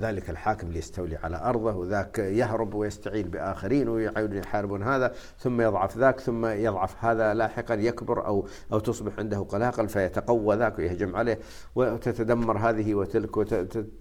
ذلك 0.00 0.30
الحاكم 0.30 0.72
ليستولي 0.72 1.16
على 1.16 1.36
أرضه 1.36 1.74
وذاك 1.74 2.18
يهرب 2.18 2.74
ويستعين 2.74 3.30
بآخرين 3.30 3.88
ويعودون 3.88 4.38
يحاربون 4.38 4.82
هذا 4.82 5.14
ثم 5.38 5.60
يضعف 5.60 5.98
ذاك 5.98 6.20
ثم 6.20 6.46
يضعف 6.46 7.04
هذا 7.04 7.34
لاحقا 7.34 7.74
يكبر 7.74 8.26
أو 8.26 8.46
أو 8.72 8.78
تصبح 8.78 9.18
عنده 9.18 9.38
قلاقل 9.38 9.88
فيتقوى 9.88 10.56
ذاك 10.56 10.78
ويهجم 10.78 11.16
عليه 11.16 11.38
وتتدمر 11.74 12.58
هذه 12.58 12.94
وتلك 12.94 13.52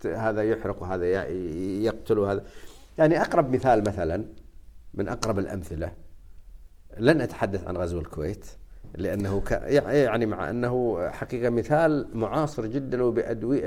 هذا 0.06 0.44
يحرق 0.44 0.82
وهذا 0.82 1.06
يقتل 1.84 2.20
وهذا. 2.20 2.44
يعني 2.98 3.22
أقرب 3.22 3.54
مثال 3.54 3.84
مثلا 3.84 4.26
من 4.94 5.08
أقرب 5.10 5.40
الأمثلة 5.40 5.92
لن 6.98 7.22
أتحدث 7.22 7.68
عن 7.68 7.78
غزو 7.78 8.00
الكويت. 8.00 8.61
لأنه 8.96 9.44
يعني 9.88 10.26
مع 10.26 10.50
أنه 10.50 11.08
حقيقة 11.10 11.50
مثال 11.50 12.08
معاصر 12.14 12.66
جدا 12.66 13.04
وبأدوية 13.04 13.62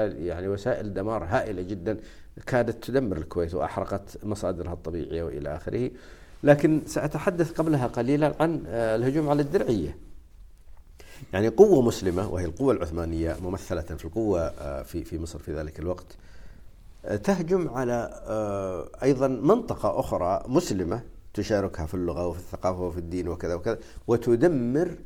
يعني 0.00 0.48
وسائل 0.48 0.94
دمار 0.94 1.24
هائلة 1.24 1.62
جدا 1.62 1.98
كادت 2.46 2.84
تدمر 2.84 3.16
الكويت 3.16 3.54
وأحرقت 3.54 4.24
مصادرها 4.24 4.72
الطبيعية 4.72 5.22
وإلى 5.22 5.56
آخره. 5.56 5.90
لكن 6.42 6.82
سأتحدث 6.86 7.52
قبلها 7.52 7.86
قليلا 7.86 8.34
عن 8.40 8.62
الهجوم 8.68 9.28
على 9.28 9.42
الدرعية. 9.42 9.96
يعني 11.32 11.48
قوة 11.48 11.82
مسلمة 11.82 12.32
وهي 12.32 12.44
القوة 12.44 12.72
العثمانية 12.72 13.36
ممثلة 13.42 13.80
في 13.80 14.04
القوة 14.04 14.48
في 14.82 15.04
في 15.04 15.18
مصر 15.18 15.38
في 15.38 15.54
ذلك 15.54 15.78
الوقت 15.78 16.06
تهجم 17.24 17.68
على 17.68 18.10
أيضا 19.02 19.28
منطقة 19.28 20.00
أخرى 20.00 20.42
مسلمة 20.48 21.00
تشاركها 21.34 21.86
في 21.86 21.94
اللغة 21.94 22.26
وفي 22.26 22.38
الثقافة 22.38 22.80
وفي 22.80 22.98
الدين 22.98 23.28
وكذا 23.28 23.54
وكذا 23.54 23.78
وتدمر 24.06 24.98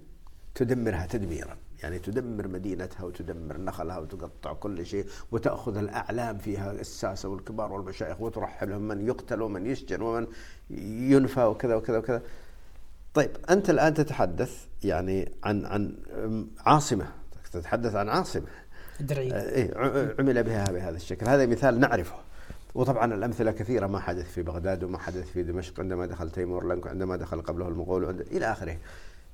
تدمرها 0.54 1.06
تدميرا. 1.06 1.56
يعني 1.82 1.98
تدمر 1.98 2.48
مدينتها 2.48 3.04
وتدمر 3.04 3.56
نخلها 3.56 3.98
وتقطع 3.98 4.52
كل 4.52 4.86
شيء 4.86 5.06
وتأخذ 5.32 5.76
الأعلام 5.76 6.38
فيها 6.38 6.72
الساسة 6.72 7.28
والكبار 7.28 7.72
والمشايخ 7.72 8.20
وترحلهم 8.20 8.88
من 8.88 9.06
يقتل 9.06 9.42
ومن 9.42 9.66
يسجن 9.66 10.02
ومن 10.02 10.26
ينفى 11.10 11.44
وكذا 11.44 11.74
وكذا 11.74 11.98
وكذا. 11.98 12.22
طيب 13.14 13.30
أنت 13.50 13.70
الآن 13.70 13.94
تتحدث 13.94 14.66
يعني 14.84 15.32
عن 15.44 15.64
عن 15.64 15.94
عاصمة 16.66 17.06
تتحدث 17.52 17.94
عن 17.94 18.08
عاصمة. 18.08 18.46
الدرعية. 19.00 19.32
إيه 19.32 19.78
عمل 20.18 20.42
بها 20.42 20.64
بهذا 20.64 20.96
الشكل. 20.96 21.28
هذا 21.28 21.46
مثال 21.46 21.80
نعرفه. 21.80 22.27
وطبعا 22.74 23.14
الأمثلة 23.14 23.50
كثيرة 23.50 23.86
ما 23.86 24.00
حدث 24.00 24.30
في 24.30 24.42
بغداد 24.42 24.84
وما 24.84 24.98
حدث 24.98 25.30
في 25.30 25.42
دمشق 25.42 25.80
عندما 25.80 26.06
دخل 26.06 26.30
تيمور 26.30 26.80
عندما 26.88 27.16
دخل 27.16 27.40
قبله 27.40 27.68
المغول 27.68 28.20
إلى 28.20 28.52
آخره. 28.52 28.76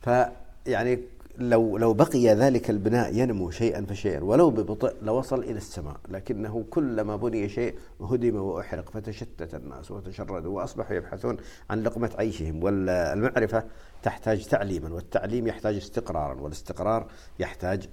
فيعني 0.01 0.99
لو 1.39 1.79
لو 1.79 1.95
بقي 1.95 2.29
ذلك 2.29 2.71
البناء 2.71 3.15
ينمو 3.15 3.51
شيئا 3.51 3.85
فشيئا 3.85 4.25
ولو 4.25 4.51
ببطء 4.51 4.95
لوصل 5.03 5.39
إلى 5.39 5.57
السماء، 5.57 5.97
لكنه 6.09 6.65
كلما 6.71 7.17
بني 7.17 7.49
شيء 7.49 7.75
هدم 8.01 8.37
وأحرق 8.37 8.91
فتشتت 8.91 9.55
الناس 9.55 9.91
وتشردوا 9.91 10.57
وأصبحوا 10.57 10.97
يبحثون 10.97 11.37
عن 11.71 11.83
لقمة 11.83 12.11
عيشهم. 12.19 12.65
والمعرفة 12.65 13.65
تحتاج 14.03 14.45
تعليما 14.45 14.95
والتعليم 14.95 15.47
يحتاج 15.47 15.77
استقرارا 15.77 16.41
والاستقرار 16.41 17.07
يحتاج 17.39 17.89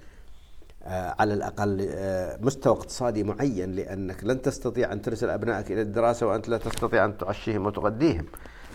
على 0.86 1.34
الأقل 1.34 1.86
آه، 1.90 2.38
مستوى 2.42 2.72
اقتصادي 2.72 3.24
معين 3.24 3.72
لأنك 3.72 4.24
لن 4.24 4.42
تستطيع 4.42 4.92
أن 4.92 5.02
ترسل 5.02 5.30
أبنائك 5.30 5.72
إلى 5.72 5.82
الدراسة 5.82 6.26
وأنت 6.26 6.48
لا 6.48 6.58
تستطيع 6.58 7.04
أن 7.04 7.18
تعشيهم 7.18 7.66
وتغذيهم. 7.66 8.26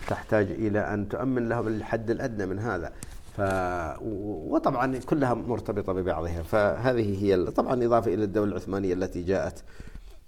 تحتاج 0.08 0.50
إلى 0.50 0.94
أن 0.94 1.08
تؤمن 1.08 1.48
لهم 1.48 1.68
الحد 1.68 2.10
الأدنى 2.10 2.46
من 2.46 2.58
هذا. 2.58 2.92
ف 3.36 3.40
وطبعا 4.50 4.98
كلها 4.98 5.34
مرتبطة 5.34 5.92
ببعضها. 5.92 6.42
فهذه 6.42 7.24
هي 7.24 7.44
طبعا 7.44 7.84
إضافة 7.84 8.14
إلى 8.14 8.24
الدولة 8.24 8.50
العثمانية 8.50 8.94
التي 8.94 9.22
جاءت 9.22 9.62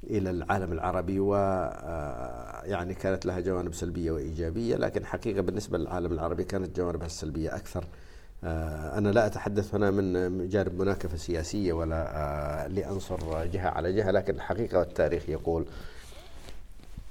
إلى 0.04 0.30
العالم 0.30 0.72
العربي 0.72 1.20
و 1.20 1.34
آه، 1.34 2.62
يعني 2.64 2.94
كانت 2.94 3.26
لها 3.26 3.40
جوانب 3.40 3.74
سلبية 3.74 4.10
وإيجابية 4.10 4.76
لكن 4.76 5.06
حقيقة 5.06 5.40
بالنسبة 5.40 5.78
للعالم 5.78 6.12
العربي 6.12 6.44
كانت 6.44 6.76
جوانبها 6.76 7.06
السلبية 7.06 7.56
أكثر. 7.56 7.84
آه، 7.84 8.09
أنا 8.44 9.08
لا 9.08 9.26
أتحدث 9.26 9.74
هنا 9.74 9.90
من 9.90 10.48
جانب 10.48 10.80
مناكفة 10.82 11.16
سياسية 11.16 11.72
ولا 11.72 12.16
آه، 12.16 12.66
لأنصر 12.66 13.44
جهة 13.46 13.68
على 13.68 13.92
جهة 13.92 14.10
لكن 14.10 14.34
الحقيقة 14.34 14.78
والتاريخ 14.78 15.28
يقول 15.28 15.66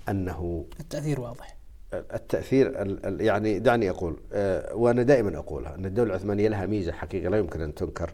أنه 0.10 0.66
التأثير 0.80 1.22
واضح. 1.22 1.56
التأثير 1.94 2.98
يعني 3.20 3.60
دعني 3.60 3.90
أقول 3.90 4.18
آه، 4.34 4.76
وأنا 4.76 5.04
دائما 5.04 5.38
أقولها 5.38 5.76
أن 5.76 5.86
الدولة 5.86 6.10
العثمانية 6.10 6.48
لها 6.48 6.66
ميزة 6.66 6.92
حقيقة 6.92 7.30
لا 7.30 7.38
يمكن 7.38 7.62
أن 7.62 7.76
تنكر 7.76 8.14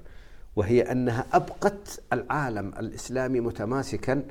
وهي 0.55 0.81
أنها 0.81 1.25
أبقت 1.33 2.01
العالم 2.13 2.67
الإسلامي 2.79 3.39
متماسكا 3.39 4.23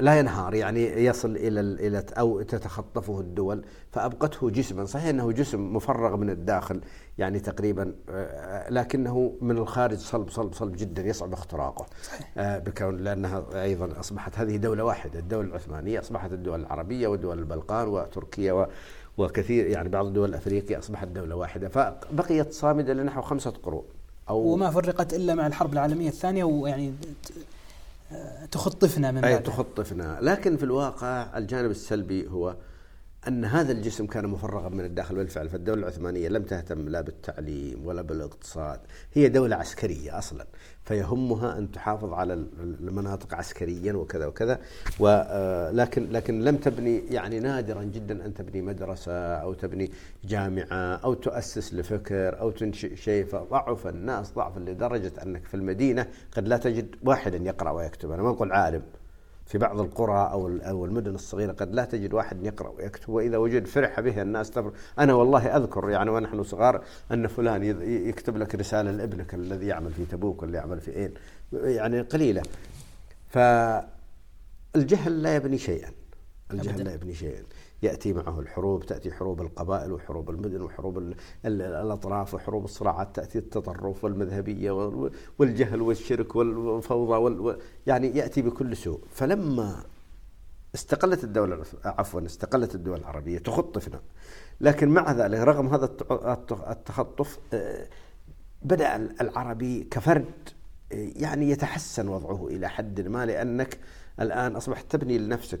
لا 0.00 0.18
ينهار 0.18 0.54
يعني 0.54 1.04
يصل 1.04 1.36
إلى 1.36 1.60
إلى 1.60 2.04
أو 2.18 2.42
تتخطفه 2.42 3.20
الدول 3.20 3.64
فأبقته 3.92 4.50
جسما. 4.50 4.84
صحيح 4.84 5.04
إنه 5.08 5.32
جسم 5.32 5.76
مفرغ 5.76 6.16
من 6.16 6.30
الداخل 6.30 6.80
يعني 7.18 7.40
تقريبا 7.40 7.94
آه، 8.10 8.70
لكنه 8.70 9.32
من 9.40 9.58
الخارج 9.58 9.96
صلب 9.98 10.30
صلب 10.30 10.54
صلب 10.54 10.76
جدا 10.76 11.02
يصعب 11.02 11.32
اختراقه. 11.32 11.86
آه، 12.38 12.58
بكون 12.58 12.96
لأنها 12.96 13.44
أيضا 13.62 14.00
أصبحت 14.00 14.38
هذه 14.38 14.56
دولة 14.56 14.84
واحدة 14.84 15.18
الدولة 15.18 15.48
العثمانية 15.48 16.00
أصبحت 16.00 16.32
الدول 16.32 16.60
العربية 16.60 17.08
ودول 17.08 17.38
البلقان 17.38 17.88
وتركيا 17.88 18.66
وكثير 19.18 19.66
يعني 19.66 19.88
بعض 19.88 20.06
الدول 20.06 20.28
الافريقيه 20.28 20.78
أصبحت 20.78 21.08
دولة 21.08 21.36
واحدة. 21.36 21.68
فبقيت 21.68 22.52
صامدة 22.52 22.92
لنحو 22.92 23.22
خمسة 23.22 23.50
قرون 23.62 23.84
أو 24.28 24.38
وما 24.38 24.70
فرقت 24.70 25.14
إلا 25.14 25.34
مع 25.34 25.46
الحرب 25.46 25.72
العالمية 25.72 26.08
الثانية 26.08 26.44
ويعني 26.44 26.92
تخطفنا 28.50 29.10
من 29.10 29.24
أي 29.24 29.38
تخطفنا. 29.38 30.18
لكن 30.22 30.56
في 30.56 30.62
الواقع 30.62 31.38
الجانب 31.38 31.70
السلبي 31.70 32.28
هو 32.28 32.56
أن 33.28 33.44
هذا 33.44 33.72
الجسم 33.72 34.06
كان 34.06 34.26
مفرغا 34.26 34.68
من 34.68 34.84
الداخل 34.84 35.14
بالفعل 35.14 35.48
فالدولة 35.48 35.80
العثمانية 35.80 36.28
لم 36.28 36.42
تهتم 36.42 36.88
لا 36.88 37.00
بالتعليم 37.00 37.86
ولا 37.86 38.02
بالإقتصاد 38.02 38.80
هي 39.14 39.28
دولة 39.28 39.56
عسكرية 39.56 40.18
أصلا. 40.18 40.46
فيهمها 40.88 41.58
أن 41.58 41.70
تحافظ 41.72 42.12
على 42.12 42.34
المناطق 42.60 43.34
عسكريا 43.34 43.92
وكذا 43.92 44.26
وكذا. 44.26 44.60
ولكن 45.00 46.06
آه، 46.06 46.10
لكن 46.12 46.40
لم 46.44 46.56
تبني 46.56 46.98
يعني 46.98 47.40
نادرا 47.40 47.82
جدا 47.82 48.26
أن 48.26 48.34
تبني 48.34 48.62
مدرسة 48.62 49.12
أو 49.12 49.54
تبني 49.54 49.90
جامعة 50.24 50.94
أو 51.04 51.14
تؤسس 51.14 51.74
لفكر 51.74 52.40
أو 52.40 52.50
تنشئ 52.50 52.96
شيء. 52.96 53.24
فضعف 53.24 53.86
الناس 53.86 54.32
ضعفا 54.32 54.60
لدرجة 54.60 55.12
أنك 55.22 55.44
في 55.44 55.54
المدينة 55.54 56.06
قد 56.36 56.48
لا 56.48 56.56
تجد 56.56 56.96
واحدا 57.04 57.36
يقرأ 57.36 57.70
ويكتب. 57.70 58.10
أنا 58.10 58.22
ما 58.22 58.30
أقول 58.30 58.52
عالم. 58.52 58.82
في 59.48 59.58
بعض 59.58 59.80
القرى 59.80 60.30
أو 60.32 60.48
أو 60.48 60.84
المدن 60.84 61.14
الصغيرة 61.14 61.52
قد 61.52 61.74
لا 61.74 61.84
تجد 61.84 62.14
واحد 62.14 62.44
يقرأ 62.44 62.68
ويكتب 62.68 63.08
وإذا 63.08 63.36
وجد 63.36 63.66
فرح 63.66 64.00
به 64.00 64.22
الناس 64.22 64.50
تفر 64.50 64.72
أنا 64.98 65.14
والله 65.14 65.56
أذكر 65.56 65.90
يعني 65.90 66.10
ونحن 66.10 66.42
صغار 66.42 66.84
أن 67.12 67.26
فلان 67.26 67.62
يكتب 68.08 68.36
لك 68.36 68.54
رسالة 68.54 68.90
لابنك 68.90 69.34
الذي 69.34 69.66
يعمل 69.66 69.92
في 69.92 70.04
تبوك 70.04 70.42
واللي 70.42 70.56
يعمل 70.56 70.80
في 70.80 70.96
اين 70.96 71.14
يعني 71.52 72.00
قليلة. 72.00 72.42
فالجهل 73.28 75.22
لا 75.22 75.36
يبني 75.36 75.58
شيئا. 75.58 75.90
الجهل 76.50 76.84
لا 76.84 76.94
يبني 76.94 77.14
شيئا. 77.14 77.42
يأتي 77.82 78.12
معه 78.12 78.40
الحروب 78.40 78.86
تأتي 78.86 79.12
حروب 79.12 79.40
القبائل 79.40 79.92
وحروب 79.92 80.30
المدن 80.30 80.62
وحروب 80.62 81.12
الأطراف 81.44 82.34
وحروب 82.34 82.64
الصراعات 82.64 83.16
تأتي 83.16 83.38
التطرف 83.38 84.04
والمذهبية 84.04 84.70
والجهل 85.38 85.82
والشرك 85.82 86.36
والفوضى 86.36 87.16
وال 87.16 87.58
يعني 87.86 88.16
يأتي 88.16 88.42
بكل 88.42 88.76
سوء. 88.76 89.00
فلما 89.10 89.84
استقلت 90.74 91.24
الدولة 91.24 91.64
عفوا 91.84 92.26
استقلت 92.26 92.74
الدول 92.74 92.98
العربية 92.98 93.38
تخطفنا 93.38 94.00
لكن 94.60 94.88
مع 94.88 95.12
ذلك 95.12 95.38
رغم 95.38 95.68
هذا 95.68 95.84
التخطف 96.70 97.38
آه، 97.52 97.88
بدأ 98.62 98.96
العربي 99.20 99.84
كفرد 99.90 100.24
آه، 100.92 101.10
يعني 101.16 101.50
يتحسن 101.50 102.08
وضعه 102.08 102.46
إلى 102.46 102.68
حد 102.68 103.00
ما 103.00 103.26
لأنك 103.26 103.78
الآن 104.20 104.56
أصبحت 104.56 104.84
تبني 104.90 105.18
لنفسك. 105.18 105.60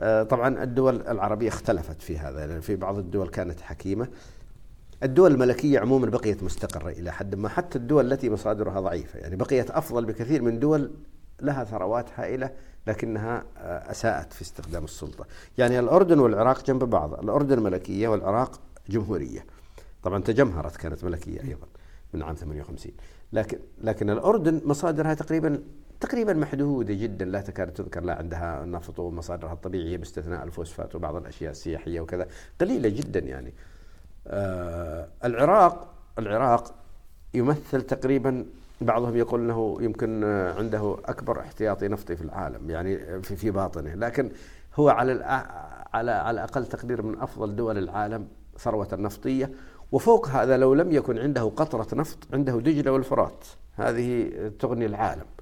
طبعا 0.00 0.62
الدول 0.62 1.00
العربية 1.08 1.48
اختلفت 1.48 2.02
في 2.02 2.18
هذا 2.18 2.46
لأن 2.46 2.60
في 2.60 2.76
بعض 2.76 2.98
الدول 2.98 3.28
كانت 3.28 3.60
حكيمة. 3.60 4.08
الدول 5.02 5.32
الملكية 5.32 5.78
عموما 5.80 6.06
بقيت 6.06 6.42
مستقرة 6.42 6.90
إلى 6.90 7.12
حد 7.12 7.34
ما 7.34 7.48
حتى 7.48 7.78
الدول 7.78 8.12
التي 8.12 8.30
مصادرها 8.30 8.80
ضعيفة. 8.80 9.18
يعني 9.18 9.36
بقيت 9.36 9.70
أفضل 9.70 10.04
بكثير 10.04 10.42
من 10.42 10.58
دول 10.58 10.90
لها 11.40 11.64
ثروات 11.64 12.06
هائلة 12.14 12.50
لكنها 12.86 13.44
آه، 13.58 13.90
أساءت 13.90 14.32
في 14.32 14.42
استخدام 14.42 14.84
السلطة. 14.84 15.26
يعني 15.58 15.78
الأردن 15.78 16.18
والعراق 16.18 16.64
جنب 16.64 16.84
بعض. 16.84 17.14
الأردن 17.14 17.62
ملكية 17.62 18.08
والعراق 18.08 18.60
جمهورية. 18.88 19.46
طبعا 20.02 20.22
تجمهرت 20.22 20.76
كانت 20.76 21.04
ملكية 21.04 21.40
أيضا 21.40 21.66
من 22.14 22.22
عام 22.22 22.34
58 22.34 22.92
لكن 23.32 23.58
لكن 23.82 24.10
الأردن 24.10 24.60
مصادرها 24.64 25.14
تقريبا 25.14 25.62
تقريبا 26.02 26.32
محدودة 26.32 26.94
جدا 26.94 27.24
لا 27.24 27.40
تكاد 27.40 27.72
تذكر 27.72 28.00
لا 28.04 28.14
عندها 28.14 28.64
نفط 28.64 28.98
ومصادرها 28.98 29.52
الطبيعية 29.52 29.96
باستثناء 29.96 30.44
الفوسفات 30.44 30.94
وبعض 30.94 31.16
الأشياء 31.16 31.50
السياحية 31.50 32.00
وكذا. 32.00 32.26
قليلة 32.60 32.88
جدا 32.88 33.20
يعني. 33.20 33.52
آه 34.26 35.08
العراق 35.24 35.94
العراق 36.18 36.74
يمثل 37.34 37.82
تقريبا 37.82 38.46
بعضهم 38.80 39.16
يقول 39.16 39.40
إنه 39.40 39.78
يمكن 39.80 40.24
عنده 40.58 40.96
أكبر 41.04 41.40
احتياطي 41.40 41.88
نفطي 41.88 42.16
في 42.16 42.22
العالم 42.22 42.70
يعني 42.70 43.22
في 43.22 43.36
في 43.36 43.50
باطنه. 43.50 43.94
لكن 43.94 44.30
هو 44.74 44.88
على 44.88 45.12
على 45.94 46.10
على 46.10 46.42
أقل 46.44 46.66
تقدير 46.66 47.02
من 47.02 47.20
أفضل 47.20 47.56
دول 47.56 47.78
العالم 47.78 48.28
ثروة 48.58 48.88
نفطيه 48.92 49.50
وفوق 49.92 50.28
هذا 50.28 50.56
لو 50.56 50.74
لم 50.74 50.92
يكن 50.92 51.18
عنده 51.18 51.42
قطرة 51.42 51.94
نفط 51.94 52.18
عنده 52.32 52.60
دجلة 52.60 52.92
والفرات. 52.92 53.44
هذه 53.74 54.32
تغني 54.58 54.86
العالم. 54.86 55.20
آه، 55.20 55.41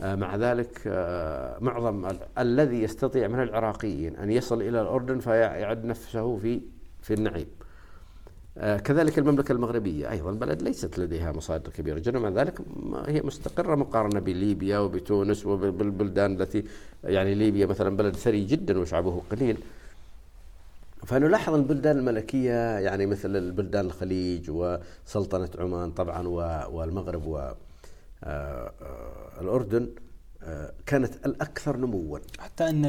مع 0.00 0.36
ذلك 0.36 0.82
آه، 0.86 1.58
معظم 1.60 2.08
الذي 2.38 2.82
يستطيع 2.82 3.28
من 3.28 3.42
العراقيين 3.42 4.16
أن 4.16 4.30
يصل 4.30 4.62
إلى 4.62 4.82
الأردن 4.82 5.18
فيعد 5.18 5.84
نفسه 5.84 6.36
في 6.36 6.60
في 7.02 7.14
النعيم. 7.14 7.46
آه، 8.58 8.76
كذلك 8.76 9.18
المملكة 9.18 9.52
المغربية 9.52 10.10
أيضا 10.10 10.32
بلد 10.32 10.62
ليست 10.62 10.98
لديها 10.98 11.32
مصادر 11.32 11.70
كبيرة 11.70 11.98
جدا 11.98 12.18
مع 12.18 12.28
ذلك 12.28 12.58
هي 13.06 13.22
مستقرة 13.22 13.74
مقارنة 13.74 14.20
بليبيا 14.20 14.78
وبتونس 14.78 15.46
وبالبلدان 15.46 16.40
التي 16.40 16.64
يعني 17.04 17.34
ليبيا 17.34 17.66
مثلا 17.66 17.96
بلد 17.96 18.16
ثري 18.16 18.44
جدا 18.44 18.78
وشعبه 18.78 19.22
قليل. 19.30 19.58
فنلاحظ 21.06 21.54
البلدان 21.54 21.98
الملكية 21.98 22.78
يعني 22.78 23.06
مثل 23.06 23.36
البلدان 23.36 23.86
الخليج 23.86 24.50
وسلطنة 24.50 25.48
عمان 25.58 25.90
طبعا 25.90 26.28
والمغرب 26.68 27.34
آه، 27.34 27.38
آه، 27.38 27.56
الأردن 29.40 29.90
آه، 30.42 30.72
كانت 30.86 31.26
الأكثر 31.26 31.76
نموا 31.76 32.18
حتى 32.38 32.68
أن 32.68 32.82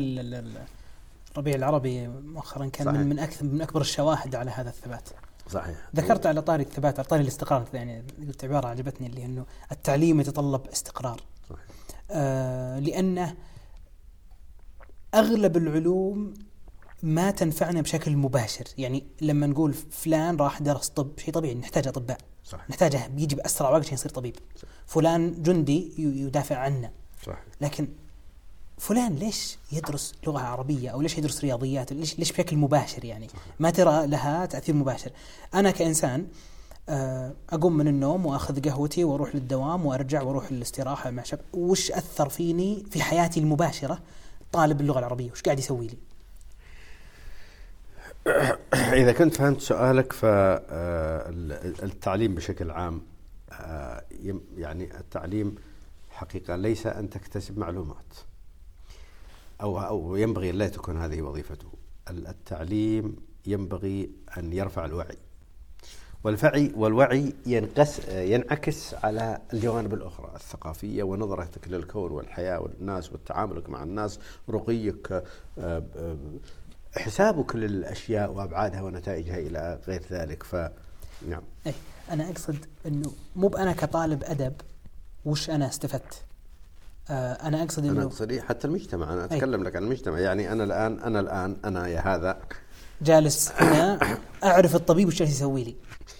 الربيع 1.35 1.55
العربي 1.55 2.07
مؤخرا 2.07 2.67
كان 2.67 2.85
صحيح. 2.85 2.99
من 2.99 3.09
من 3.09 3.19
أكثر 3.19 3.45
من 3.45 3.61
أكبر 3.61 3.81
الشواهد 3.81 4.35
على 4.35 4.51
هذا 4.51 4.69
الثبات 4.69 5.09
صحيح 5.49 5.77
ذكرت 5.95 6.25
على 6.25 6.41
طاري 6.41 6.63
الثبات 6.63 6.99
على 6.99 7.07
طاري 7.07 7.21
الاستقرار 7.21 7.67
يعني 7.73 8.03
قلت 8.27 8.43
عبارة 8.43 8.67
عجبتني 8.67 9.07
اللي 9.07 9.25
إنه 9.25 9.45
التعليم 9.71 10.19
يتطلب 10.19 10.67
استقرار 10.67 11.21
صحيح. 11.49 11.65
آه 12.11 12.79
لأنه 12.79 13.35
أغلب 15.13 15.57
العلوم 15.57 16.33
ما 17.03 17.31
تنفعنا 17.31 17.81
بشكل 17.81 18.17
مباشر. 18.17 18.65
يعني 18.77 19.03
لما 19.21 19.47
نقول 19.47 19.73
فلان 19.73 20.35
راح 20.35 20.61
درس 20.61 20.89
طب 20.89 21.11
شيء 21.17 21.33
طبيعي 21.33 21.55
نحتاج 21.55 21.87
أطباء. 21.87 22.17
صح. 22.45 22.69
نحتاجه 22.69 23.07
بيجي 23.07 23.35
باسرع 23.35 23.69
وقت 23.69 23.81
عشان 23.81 23.93
يصير 23.93 24.11
طبيب. 24.11 24.35
صح. 24.55 24.67
فلان 24.85 25.43
جندي 25.43 25.91
يدافع 25.97 26.57
عنا 26.57 26.91
صح. 27.25 27.43
لكن 27.61 27.87
فلان 28.77 29.15
ليش 29.15 29.57
يدرس 29.71 30.13
لغة 30.27 30.39
عربية؟ 30.39 30.89
أو 30.89 31.01
ليش 31.01 31.17
يدرس 31.17 31.41
رياضيات؟ 31.41 31.93
ليش 31.93 32.19
ليش 32.19 32.31
بشكل 32.31 32.57
مباشر 32.57 33.05
يعني؟ 33.05 33.27
صح. 33.27 33.35
ما 33.59 33.69
ترى 33.69 34.07
لها 34.07 34.45
تأثير 34.45 34.75
مباشر. 34.75 35.11
أنا 35.53 35.71
كإنسان 35.71 36.27
آه، 36.89 37.33
أقوم 37.49 37.77
من 37.77 37.87
النوم 37.87 38.25
وأخذ 38.25 38.69
قهوتي 38.69 39.03
وأروح 39.03 39.35
للدوام 39.35 39.85
وأرجع 39.85 40.21
وأروح 40.21 40.51
للاستراحة 40.51 41.11
مع 41.11 41.23
شب 41.23 41.39
وش 41.53 41.91
أثر 41.91 42.29
فيني 42.29 42.85
في 42.91 43.01
حياتي 43.01 43.39
المباشرة؟ 43.39 43.99
طالب 44.51 44.81
اللغة 44.81 44.99
العربية. 44.99 45.31
وش 45.31 45.41
قاعد 45.41 45.59
يسوي 45.59 45.87
لي؟ 45.87 45.97
إذا 49.01 49.11
كنت 49.11 49.35
فهمت 49.35 49.61
سؤالك 49.61 50.13
فالتعليم 50.13 51.65
بشكل 52.35 52.71
عام 52.71 53.01
آه، 53.51 54.03
يعني 54.57 54.99
التعليم 54.99 55.55
حقيقة 56.09 56.55
ليس 56.55 56.87
أن 56.87 57.09
تكتسب 57.09 57.57
معلومات 57.57 58.15
أو 59.61 59.79
أو 59.79 60.15
ينبغي 60.15 60.51
لا 60.51 60.67
تكون 60.67 60.97
هذه 60.97 61.21
وظيفته. 61.21 61.67
التعليم 62.09 63.15
ينبغي 63.45 64.09
أن 64.37 64.53
يرفع 64.53 64.85
الوعي 64.85 65.17
والفعي 66.23 66.71
والوعي 66.75 67.33
ينقس 67.45 68.09
ينعكس 68.09 68.93
على 68.93 69.41
الجوانب 69.53 69.93
الأخرى 69.93 70.31
الثقافية 70.35 71.03
ونظرتك 71.03 71.67
للكون 71.67 72.11
والحياة 72.11 72.59
والناس 72.59 73.13
وتعاملك 73.13 73.69
مع 73.69 73.83
الناس 73.83 74.19
رقيك 74.49 75.11
آه، 75.11 75.23
آه، 75.59 76.17
حسابك 76.97 77.55
للأشياء 77.55 78.31
وأبعادها 78.31 78.81
ونتائجها 78.81 79.37
إلى 79.37 79.79
غير 79.87 80.03
ذلك 80.11 80.43
ف 80.43 80.55
نعم. 81.27 81.41
اي 81.67 81.73
أنا 82.11 82.29
أقصد 82.29 82.57
إنه 82.85 83.11
مو 83.35 83.47
أنا 83.47 83.73
كطالب 83.73 84.23
أدب 84.23 84.53
وش 85.25 85.49
أنا 85.49 85.67
استفدت. 85.67 86.23
آه 87.09 87.33
أنا 87.33 87.63
أقصد 87.63 87.85
إنه 87.85 87.91
أنا 87.91 88.03
اقصد 88.03 88.39
حتى 88.39 88.67
المجتمع 88.67 89.13
أنا 89.13 89.25
أتكلم 89.25 89.59
أي. 89.59 89.65
لك 89.65 89.75
عن 89.75 89.83
المجتمع. 89.83 90.19
يعني 90.19 90.51
أنا 90.51 90.63
الآن 90.63 90.99
أنا 90.99 91.19
الآن 91.19 91.57
أنا 91.65 91.87
يا 91.87 91.99
هذا. 91.99 92.41
جالس 93.01 93.51
هنا 93.57 94.17
أعرف 94.43 94.75
الطبيب 94.75 95.07
وش 95.07 95.15
جالس 95.15 95.31
يسوي 95.31 95.63
لي 95.63 95.75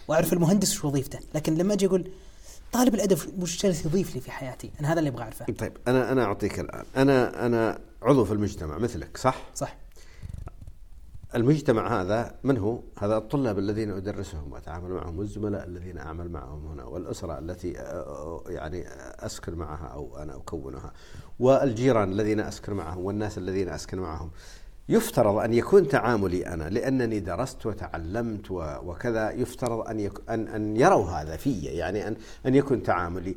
وأعرف 0.07 0.33
المهندس 0.33 0.71
وش 0.77 0.85
وظيفته. 0.85 1.19
لكن 1.35 1.55
لما 1.55 1.73
أجي 1.73 1.85
أقول 1.85 2.11
طالب 2.71 2.95
الأدب 2.95 3.41
وش 3.41 3.63
جالس 3.63 3.85
يضيف 3.85 4.15
لي 4.15 4.21
في 4.21 4.31
حياتي؟ 4.31 4.71
أنا 4.79 4.93
هذا 4.93 4.99
اللي 4.99 5.09
أبغى 5.09 5.23
أعرفه. 5.23 5.45
طيب 5.45 5.77
أنا 5.87 6.11
أنا 6.11 6.23
أعطيك 6.23 6.59
الآن. 6.59 6.85
أنا 6.97 7.45
أنا 7.45 7.79
عضو 8.01 8.25
في 8.25 8.31
المجتمع 8.31 8.77
مثلك 8.77 9.17
صح؟ 9.17 9.37
صح. 9.55 9.75
المجتمع 11.35 12.01
هذا 12.01 12.35
من 12.43 12.57
هو؟ 12.57 12.79
هذا 12.99 13.17
الطلاب 13.17 13.59
الذين 13.59 13.91
أدرسهم 13.91 14.53
وأتعامل 14.53 14.89
معهم 14.89 15.19
والزملاء 15.19 15.67
الذين 15.67 15.97
أعمل 15.97 16.29
معهم 16.29 16.67
هنا 16.67 16.83
والأسرة 16.83 17.39
التي 17.39 17.71
يعني 18.47 18.85
أسكن 19.19 19.55
معها 19.55 19.87
أو 19.87 20.17
أنا 20.17 20.35
أكونها 20.35 20.93
والجيران 21.39 22.11
الذين 22.11 22.39
أسكن 22.39 22.73
معهم 22.73 23.05
والناس 23.05 23.37
الذين 23.37 23.69
أسكن 23.69 23.99
معهم. 23.99 24.31
يفترض 24.89 25.37
أن 25.37 25.53
يكون 25.53 25.87
تعاملي 25.87 26.47
أنا 26.47 26.69
لأنني 26.69 27.19
درست 27.19 27.65
وتعلمت 27.65 28.51
وكذا 28.51 29.31
يفترض 29.31 29.87
أن 29.87 30.09
أن 30.29 30.47
أن 30.47 30.77
يروا 30.77 31.09
هذا 31.09 31.35
في 31.35 31.59
يعني 31.59 32.07
أن 32.07 32.15
أن 32.45 32.55
يكون 32.55 32.83
تعاملي. 32.83 33.35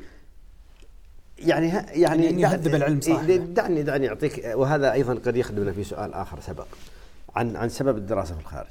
يعني 1.39 1.67
يعني, 1.69 2.01
يعني 2.01 2.41
يهذب 2.41 2.75
العلم 2.75 3.01
صح. 3.01 3.23
دعني 3.31 3.83
دعني 3.83 4.09
أعطيك 4.09 4.53
وهذا 4.55 4.93
أيضا 4.93 5.15
قد 5.15 5.37
يخدمنا 5.37 5.73
في 5.73 5.85
سؤال 5.85 6.15
آخر 6.15 6.41
سبق. 6.41 6.67
عن 7.37 7.57
عن 7.57 7.69
سبب 7.69 7.97
الدراسة 7.97 8.35
في 8.35 8.41
الخارج. 8.41 8.71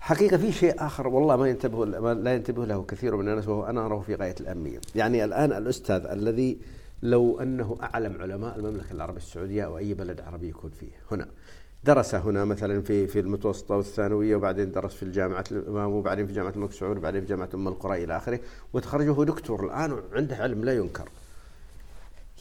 حقيقة 0.00 0.36
في 0.36 0.52
شيء 0.52 0.86
آخر 0.86 1.08
والله 1.08 1.36
ما 1.36 1.48
ينتبه 1.48 1.86
لا 2.14 2.34
ينتبه 2.34 2.66
له 2.66 2.82
كثير 2.82 3.16
من 3.16 3.28
الناس 3.28 3.48
وهو 3.48 3.64
أنا 3.64 3.86
أراه 3.86 4.00
في 4.00 4.14
غاية 4.14 4.34
الأهمية، 4.40 4.80
يعني 4.94 5.24
الآن 5.24 5.52
الأستاذ 5.52 6.06
الذي 6.06 6.58
لو 7.02 7.40
أنه 7.40 7.76
أعلم 7.82 8.22
علماء 8.22 8.58
المملكة 8.58 8.92
العربية 8.92 9.20
السعودية 9.20 9.64
أو 9.64 9.78
أي 9.78 9.94
بلد 9.94 10.20
عربي 10.20 10.48
يكون 10.48 10.70
فيه 10.70 10.90
هنا. 11.10 11.28
درس 11.84 12.14
هنا 12.14 12.44
مثلا 12.44 12.82
في 12.82 13.06
في 13.06 13.20
المتوسطة 13.20 13.76
والثانوية 13.76 14.36
وبعدين 14.36 14.72
درس 14.72 14.94
في 14.94 15.02
الجامعة 15.02 15.44
الامام 15.52 15.92
وبعدين 15.92 16.26
في 16.26 16.32
جامعة 16.32 16.50
الملك 16.50 16.72
سعود 16.72 16.96
وبعدين 16.96 17.20
في 17.20 17.26
جامعة 17.26 17.48
أم 17.54 17.68
القرى 17.68 18.04
إلى 18.04 18.16
آخره 18.16 18.40
وتخرج 18.72 19.08
وهو 19.08 19.24
دكتور 19.24 19.64
الآن 19.66 19.92
وعنده 19.92 20.36
علم 20.36 20.64
لا 20.64 20.74
ينكر. 20.74 21.08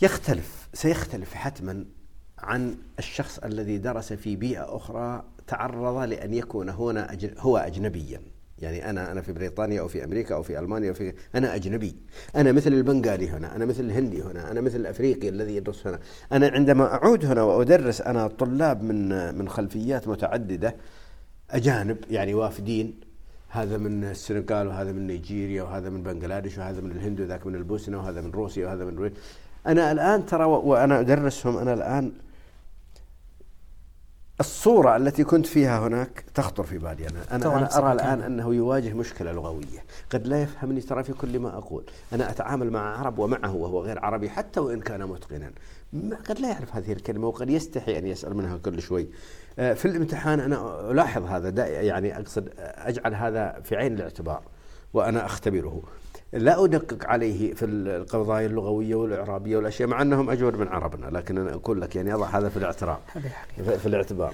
يختلف 0.01 0.67
سيختلف 0.73 1.33
حتما 1.33 1.85
عن 2.39 2.75
الشخص 2.99 3.39
الذي 3.39 3.77
درس 3.77 4.13
في 4.13 4.35
بيئة 4.35 4.75
أخرى 4.75 5.23
تعرض 5.47 6.09
لأن 6.09 6.33
يكون 6.33 6.69
هنا 6.69 7.17
هو 7.39 7.57
أجنبيا. 7.57 8.21
يعني 8.59 8.89
أنا 8.89 9.11
أنا 9.11 9.21
في 9.21 9.33
بريطانيا 9.33 9.81
أو 9.81 9.87
في 9.87 10.03
أمريكا 10.03 10.35
أو 10.35 10.43
في 10.43 10.59
ألمانيا 10.59 10.89
أو 10.89 10.93
في 10.93 11.13
أنا 11.35 11.55
أجنبي. 11.55 11.95
أنا 12.35 12.51
مثل 12.51 12.73
البنغالي 12.73 13.29
هنا 13.29 13.55
أنا 13.55 13.65
مثل 13.65 13.83
الهندي 13.83 14.21
هنا 14.21 14.51
أنا 14.51 14.61
مثل 14.61 14.75
الأفريقي 14.75 15.29
الذي 15.29 15.55
يدرس 15.55 15.87
هنا. 15.87 15.99
أنا 16.31 16.47
عندما 16.47 16.93
أعود 16.93 17.25
هنا 17.25 17.43
وأدرس 17.43 18.01
أنا 18.01 18.27
طلاب 18.27 18.83
من 18.83 19.35
من 19.37 19.49
خلفيات 19.49 20.07
متعددة 20.07 20.75
أجانب 21.51 21.97
يعني 22.09 22.33
وافدين. 22.33 22.99
هذا 23.49 23.77
من 23.77 24.03
السنغال 24.03 24.67
وهذا 24.67 24.91
من 24.91 25.07
نيجيريا 25.07 25.63
وهذا 25.63 25.89
من 25.89 26.03
بنغلاديش 26.03 26.57
وهذا 26.57 26.81
من 26.81 26.91
الهند 26.91 27.21
وذاك 27.21 27.47
من 27.47 27.55
البوسنة 27.55 27.97
وهذا 27.97 28.21
من 28.21 28.31
روسيا 28.31 28.67
وهذا 28.67 28.85
من 28.85 29.11
أنا 29.67 29.91
الآن 29.91 30.25
ترى 30.25 30.43
وأنا 30.43 30.99
أدرسهم 30.99 31.57
أنا 31.57 31.73
الآن 31.73 32.11
الصورة 34.39 34.95
التي 34.97 35.23
كنت 35.23 35.45
فيها 35.45 35.87
هناك 35.87 36.23
تخطر 36.33 36.63
في 36.63 36.77
بالي 36.77 37.07
أنا. 37.07 37.19
أنا, 37.31 37.57
أنا 37.57 37.77
أرى 37.77 37.91
الآن 37.91 38.21
أنه 38.21 38.53
يواجه 38.53 38.93
مشكلة 38.93 39.31
لغوية. 39.31 39.85
قد 40.09 40.27
لا 40.27 40.41
يفهمني 40.41 40.81
ترى 40.81 41.03
في 41.03 41.13
كل 41.13 41.39
ما 41.39 41.57
أقول. 41.57 41.83
أنا 42.13 42.29
أتعامل 42.29 42.71
مع 42.71 42.99
عرب 42.99 43.19
ومعه 43.19 43.55
وهو 43.55 43.81
غير 43.81 44.05
عربي 44.05 44.29
حتى 44.29 44.59
وإن 44.59 44.79
كان 44.79 45.03
متقنا. 45.05 45.51
قد 46.29 46.39
لا 46.39 46.49
يعرف 46.49 46.75
هذه 46.75 46.91
الكلمة 46.91 47.27
وقد 47.27 47.49
يستحي 47.49 47.97
أن 47.97 48.07
يسأل 48.07 48.37
منها 48.37 48.57
كل 48.57 48.81
شوي. 48.81 49.07
آه، 49.59 49.73
في 49.73 49.85
الامتحان 49.85 50.39
أنا 50.39 50.91
ألاحظ 50.91 51.25
هذا. 51.25 51.67
يعني 51.67 52.17
أقصد 52.17 52.49
أجعل 52.59 53.15
هذا 53.15 53.61
في 53.63 53.75
عين 53.75 53.93
الاعتبار 53.93 54.41
وأنا 54.93 55.25
أختبره. 55.25 55.81
لا 56.33 56.63
أدقق 56.63 57.05
عليه 57.05 57.53
في 57.53 57.65
القضايا 57.65 58.45
اللغوية 58.47 58.95
والإعرابية 58.95 59.57
والأشياء 59.57 59.89
مع 59.89 60.01
أنهم 60.01 60.29
أجود 60.29 60.55
من 60.55 60.67
عربنا 60.67 61.05
لكن 61.17 61.37
أنا 61.37 61.53
أقول 61.53 61.81
لك 61.81 61.95
يعني 61.95 62.13
أضع 62.13 62.27
هذا 62.27 62.49
في 62.49 62.57
الاعتراف 62.57 62.99
في 63.57 63.85
الاعتبار. 63.85 64.33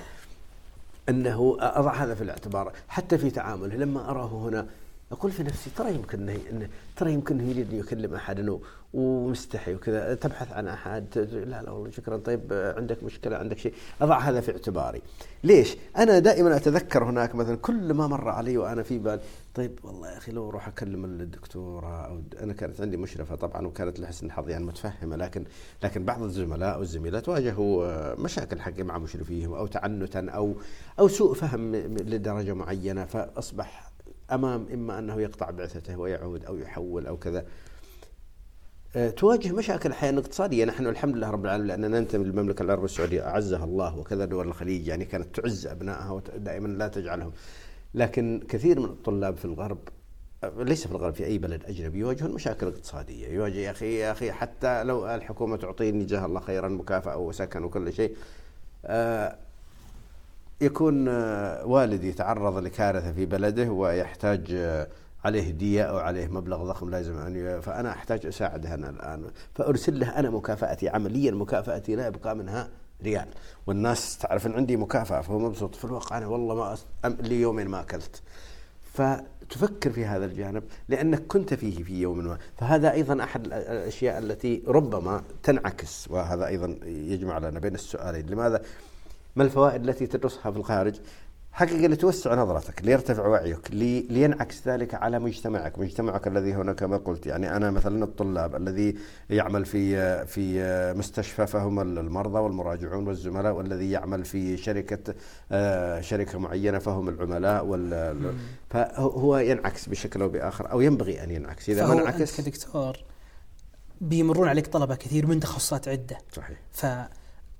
أنه 1.09 1.57
أضع 1.59 1.93
هذا 1.93 2.15
في 2.15 2.21
الاعتبار 2.21 2.71
حتى 2.87 3.17
في 3.17 3.29
تعامله. 3.31 3.75
لما 3.75 4.09
أراه 4.09 4.27
هنا 4.27 4.67
أقول 5.13 5.31
في 5.31 5.43
نفسي 5.43 5.69
ترى 5.77 5.93
يمكن 5.93 6.29
انه 6.29 6.69
ترى 6.95 7.13
يمكن 7.13 7.49
يريد 7.49 7.73
يكلم 7.73 8.13
أحد 8.13 8.59
ومستحي 8.93 9.75
وكذا 9.75 10.13
تبحث 10.13 10.51
عن 10.51 10.67
أحد 10.67 11.17
لا 11.17 11.61
لا 11.61 11.71
والله 11.71 11.91
شكرا. 11.91 12.17
طيب 12.17 12.73
عندك 12.77 13.03
مشكلة 13.03 13.37
عندك 13.37 13.57
شيء. 13.57 13.73
أضع 14.01 14.19
هذا 14.19 14.41
في 14.41 14.51
اعتباري. 14.51 15.01
ليش؟ 15.43 15.77
أنا 15.97 16.19
دائما 16.19 16.55
أتذكر 16.55 17.03
هناك 17.03 17.35
مثلا 17.35 17.55
كل 17.55 17.93
ما 17.93 18.07
مر 18.07 18.29
علي 18.29 18.57
وأنا 18.57 18.83
في 18.83 18.99
بال 18.99 19.19
طيب 19.55 19.79
والله 19.83 20.11
يا 20.11 20.17
أخي 20.17 20.31
لو 20.31 20.49
أروح 20.49 20.67
أكلم 20.67 21.05
الدكتورة 21.05 22.05
أو 22.05 22.21
أنا 22.41 22.53
كانت 22.53 22.81
عندي 22.81 22.97
مشرفة 22.97 23.35
طبعا 23.35 23.67
وكانت 23.67 23.99
لحسن 23.99 24.25
الحظ 24.25 24.49
يعني 24.49 24.65
متفهمة 24.65 25.15
لكن 25.15 25.43
لكن 25.83 26.05
بعض 26.05 26.23
الزملاء 26.23 26.79
والزميلات 26.79 27.29
واجهوا 27.29 28.15
مشاكل 28.15 28.61
حقي 28.61 28.83
مع 28.83 28.97
مشرفيهم 28.97 29.53
أو 29.53 29.67
تعنتا 29.67 30.29
أو 30.29 30.55
أو 30.99 31.07
سوء 31.07 31.33
فهم 31.33 31.75
لدرجة 31.75 32.53
معينة 32.53 33.05
فأصبح 33.05 33.92
أمام 34.33 34.67
إما 34.73 34.99
أنه 34.99 35.21
يقطع 35.21 35.49
بعثته 35.49 35.99
ويعود 35.99 36.45
أو 36.45 36.57
يحول 36.57 37.07
أو 37.07 37.17
كذا. 37.17 37.45
آه، 38.95 39.09
تواجه 39.09 39.51
مشاكل 39.51 39.89
الحياة 39.89 40.09
الاقتصاديه 40.11 40.65
نحن 40.65 40.87
الحمد 40.87 41.15
لله 41.15 41.29
رب 41.29 41.45
العالمين 41.45 41.67
لأننا 41.67 41.99
ننتمي 41.99 42.23
للمملكة 42.23 42.63
العربيه 42.63 42.85
السعوديه 42.85 43.27
أعزها 43.27 43.63
الله 43.63 43.97
وكذا 43.99 44.25
دول 44.25 44.47
الخليج 44.47 44.87
يعني 44.87 45.05
كانت 45.05 45.39
تعز 45.39 45.67
أبنائها 45.67 46.11
ودائما 46.11 46.67
لا 46.67 46.87
تجعلهم. 46.87 47.31
لكن 47.93 48.43
كثير 48.49 48.79
من 48.79 48.85
الطلاب 48.85 49.37
في 49.37 49.45
الغرب 49.45 49.77
آه، 50.43 50.63
ليس 50.63 50.87
في 50.87 50.91
الغرب 50.91 51.13
في 51.13 51.25
أي 51.25 51.37
بلد 51.37 51.63
أجنبي 51.65 51.99
يواجهون 51.99 52.31
مشاكل 52.31 52.67
اقتصادية. 52.67 53.27
يواجه 53.27 53.57
يا 53.57 53.71
أخي 53.71 53.99
يا 53.99 54.11
أخي 54.11 54.31
حتى 54.31 54.83
لو 54.83 55.07
الحكومة 55.15 55.57
تعطيني 55.57 56.05
جزاها 56.05 56.25
الله 56.25 56.39
خيرا 56.39 56.67
مكافأة 56.67 57.17
وسكن 57.17 57.63
وكل 57.63 57.93
شيء 57.93 58.15
آه، 58.85 59.37
يكون 60.63 61.07
آه، 61.07 61.65
والدي 61.65 62.11
تعرض 62.11 62.57
لكارثة 62.57 63.13
في 63.13 63.25
بلده 63.25 63.71
ويحتاج 63.71 64.47
آه، 64.51 64.87
عليه 65.25 65.51
دية 65.51 65.83
أو 65.83 65.97
عليه 65.97 66.27
مبلغ 66.27 66.63
ضخم 66.63 66.89
لازم 66.89 67.17
أن 67.17 67.61
فأنا 67.61 67.91
أحتاج 67.91 68.25
أساعده 68.25 68.73
أنا 68.73 68.89
الآن. 68.89 69.25
فأرسل 69.55 69.99
له 69.99 70.19
أنا 70.19 70.29
مكافأتي 70.29 70.89
عمليا 70.89 71.31
مكافأتي 71.31 71.95
لا 71.95 72.07
يبقى 72.07 72.35
منها 72.35 72.69
ريال. 73.03 73.27
والناس 73.67 74.17
تعرف 74.17 74.45
أن 74.47 74.53
عندي 74.53 74.77
مكافأة 74.77 75.21
فهو 75.21 75.39
مبسوط. 75.39 75.75
في 75.75 75.85
الواقع 75.85 76.17
أنا 76.17 76.27
والله 76.27 76.55
ما 76.55 76.73
أس... 76.73 76.85
لي 77.05 77.41
يومين 77.41 77.67
ما 77.67 77.81
أكلت. 77.81 78.21
تفكر 79.49 79.91
في 79.91 80.05
هذا 80.05 80.25
الجانب 80.25 80.63
لأنك 80.89 81.27
كنت 81.27 81.53
فيه 81.53 81.83
في 81.83 82.01
يوم 82.01 82.19
ما. 82.25 82.37
فهذا 82.57 82.91
أيضا 82.91 83.23
أحد 83.23 83.45
الأشياء 83.45 84.19
التي 84.19 84.63
ربما 84.67 85.23
تنعكس 85.43 86.07
وهذا 86.11 86.47
أيضا 86.47 86.75
يجمع 86.85 87.37
لنا 87.37 87.59
بين 87.59 87.75
السؤالين. 87.75 88.25
لماذا؟ 88.25 88.61
ما 89.35 89.43
الفوائد 89.43 89.83
التي 89.89 90.07
تدرسها 90.07 90.51
في 90.51 90.57
الخارج؟ 90.57 90.99
حقيقة 91.53 91.87
لتوسع 91.87 92.35
نظرتك 92.35 92.85
ليرتفع 92.85 93.27
وعيك 93.27 93.71
لي 93.71 94.01
لينعكس 94.01 94.67
ذلك 94.67 94.93
على 94.93 95.19
مجتمعك 95.19 95.79
مجتمعك 95.79 96.27
الذي 96.27 96.53
هنا 96.53 96.73
كما 96.73 96.97
قلت 96.97 97.25
يعني 97.25 97.57
أنا 97.57 97.71
مثلا 97.71 98.03
الطلاب 98.03 98.55
الذي 98.55 98.95
يعمل 99.29 99.65
في 99.65 100.25
في 100.25 100.63
مستشفى 100.97 101.47
فهم 101.47 101.79
المرضى 101.79 102.39
والمراجعون 102.39 103.07
والزملاء 103.07 103.53
والذي 103.53 103.91
يعمل 103.91 104.25
في 104.25 104.57
شركة 104.57 105.13
آه، 105.51 106.01
شركة 106.01 106.39
معينة 106.39 106.79
فهم 106.79 107.09
العملاء 107.09 107.65
وال 107.65 108.35
فهو 108.69 109.37
ينعكس 109.37 109.89
بشكل 109.89 110.21
أو 110.21 110.29
بآخر 110.29 110.71
أو 110.71 110.81
ينبغي 110.81 111.23
أن 111.23 111.31
ينعكس 111.31 111.69
إذا 111.69 111.87
ما 111.87 111.93
انعكس 111.93 112.41
كدكتور 112.41 112.97
بيمرون 114.01 114.47
عليك 114.47 114.67
طلبة 114.67 114.95
كثير 114.95 115.27
من 115.27 115.39
تخصصات 115.39 115.87
عدة. 115.87 116.17
صحيح. 116.31 116.57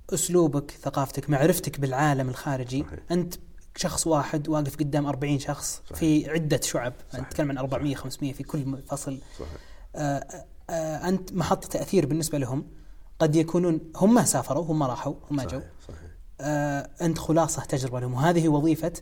فأسلوبك 0.10 0.72
ثقافتك 0.72 1.30
معرفتك 1.30 1.80
بالعالم 1.80 2.30
الخارجي 2.30 2.84
صحيح. 2.84 3.00
أنت 3.12 3.34
شخص 3.76 4.08
واحد 4.08 4.50
واقف 4.50 4.76
قدام 4.76 5.06
40 5.06 5.40
شخص 5.40 5.82
صحيح. 5.86 6.00
في 6.00 6.30
عدة 6.30 6.62
شعب 6.62 6.94
صحيح. 7.14 7.26
نتكلم 7.26 7.50
عن 7.50 7.58
400 7.58 7.94
صحيح. 7.96 8.04
500 8.04 8.34
في 8.34 8.44
كل 8.44 8.82
فصل 8.88 9.18
صحيح. 9.40 9.48
آه 9.96 10.46
آه 10.70 11.10
أنت 11.10 11.34
محط 11.34 11.66
تأثير 11.66 12.06
بالنسبة 12.06 12.38
لهم 12.38 12.66
قد 13.20 13.36
يكونون 13.36 13.80
هم 13.96 14.14
ما 14.14 14.24
سافروا 14.24 14.66
هم 14.66 14.84
راحوا 14.84 15.14
هم 15.32 15.42
جو 15.42 15.62
صحيح. 15.88 15.98
آه 16.42 16.90
أنت 17.02 17.18
خلاصة 17.18 17.66
تجربة 17.66 18.00
لهم 18.00 18.14
وهذه 18.14 18.50
وظيفة 18.50 18.94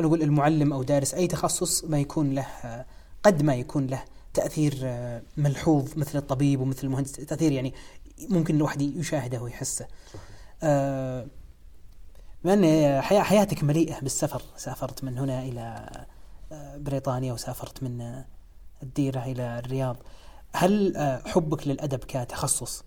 أقول 0.00 0.22
المعلم 0.22 0.72
أو 0.72 0.82
دارس 0.82 1.14
أي 1.14 1.26
تخصص 1.26 1.84
ما 1.84 2.00
يكون 2.00 2.30
له 2.34 2.46
قد 3.22 3.42
ما 3.42 3.54
يكون 3.54 3.86
له 3.86 4.02
تأثير 4.34 4.74
ملحوظ 5.36 5.88
مثل 5.96 6.18
الطبيب 6.18 6.60
ومثل 6.60 6.86
المهندس 6.86 7.12
تأثير 7.12 7.52
يعني 7.52 7.74
ممكن 8.18 8.56
الواحد 8.56 8.82
يشاهده 8.82 9.42
ويحسه. 9.42 9.86
آه 10.62 11.26
من 12.44 12.64
حياتك 13.00 13.64
مليئة 13.64 14.00
بالسفر. 14.00 14.42
سافرت 14.56 15.04
من 15.04 15.18
هنا 15.18 15.42
إلى 15.42 15.88
آه، 16.52 16.76
بريطانيا 16.76 17.32
وسافرت 17.32 17.82
من 17.82 18.00
آه، 18.00 18.24
الديرة 18.82 19.24
إلى 19.24 19.58
الرياض. 19.58 19.96
هل 20.54 20.96
آه، 20.96 21.22
حبك 21.26 21.68
للأدب 21.68 21.98
كتخصص 21.98 22.84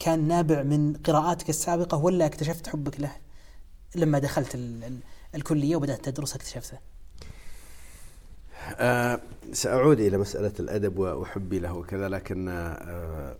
كان 0.00 0.28
نابع 0.28 0.62
من 0.62 0.96
قراءاتك 0.96 1.50
السابقة 1.50 1.98
ولا 1.98 2.26
اكتشفت 2.26 2.68
حبك 2.68 3.00
له 3.00 3.12
لما 3.94 4.18
دخلت 4.18 4.58
الكلية 5.34 5.76
وبدأت 5.76 6.04
تدرس 6.04 6.34
اكتشفته 6.34 6.78
أه 8.78 9.20
سأعود 9.52 10.00
إلى 10.00 10.18
مسألة 10.18 10.52
الأدب 10.60 10.98
وحبي 10.98 11.58
له 11.58 11.72
وكذا 11.72 12.08
لكن 12.08 12.48
أه 12.48 13.36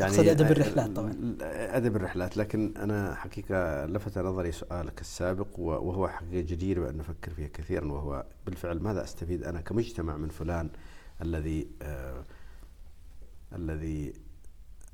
يعني 0.00 0.12
أقصد 0.12 0.28
أدب 0.28 0.50
الرحلات 0.50 0.90
طبعا. 0.90 1.36
أدب 1.42 1.96
الرحلات. 1.96 2.36
لكن 2.36 2.74
أنا 2.76 3.14
حقيقة 3.14 3.86
لفت 3.86 4.18
نظري 4.18 4.52
سؤالك 4.52 5.00
السابق 5.00 5.58
وهو 5.58 6.08
حقيقة 6.08 6.46
جدير 6.46 6.80
بأن 6.80 6.96
نفكر 6.96 7.30
فيه 7.34 7.46
كثيرا 7.46 7.92
وهو 7.92 8.24
بالفعل 8.46 8.78
ماذا 8.80 9.04
أستفيد 9.04 9.44
أنا 9.44 9.60
كمجتمع 9.60 10.16
من 10.16 10.28
فلان 10.28 10.70
الذي 11.22 11.68
آه 11.82 12.24
الذي 13.56 14.12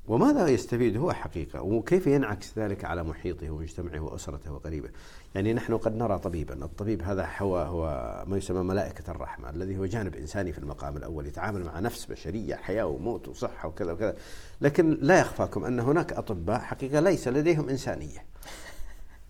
وماذا 0.07 0.47
يستفيد 0.47 0.97
هو 0.97 1.11
حقيقة 1.13 1.61
وكيف 1.61 2.07
ينعكس 2.07 2.59
ذلك 2.59 2.85
على 2.85 3.03
محيطه 3.03 3.49
ومجتمعه 3.49 3.99
وأسرته 3.99 4.53
وقريبه 4.53 4.89
يعني 5.35 5.53
نحن 5.53 5.77
قد 5.77 5.95
نرى 5.95 6.19
طبيبا. 6.19 6.65
الطبيب 6.65 7.01
هذا 7.03 7.27
هو 7.39 7.57
هو 7.57 8.23
ما 8.27 8.37
يسمى 8.37 8.63
ملائكة 8.63 9.11
الرحمة 9.11 9.49
الذي 9.49 9.77
هو 9.77 9.85
جانب 9.85 10.15
إنساني 10.15 10.51
في 10.51 10.57
المقام 10.59 10.97
الأول 10.97 11.27
يتعامل 11.27 11.63
مع 11.63 11.79
نفس 11.79 12.05
بشرية 12.05 12.55
حياة 12.55 12.85
وموت 12.85 13.27
وصحة 13.27 13.67
وكذا 13.67 13.91
وكذا. 13.91 14.15
لكن 14.61 14.97
لا 15.01 15.19
يخفاكم 15.19 15.65
أن 15.65 15.79
هناك 15.79 16.13
أطباء 16.13 16.59
حقيقة 16.59 16.99
ليس 16.99 17.27
لديهم 17.27 17.69
إنسانية. 17.69 18.25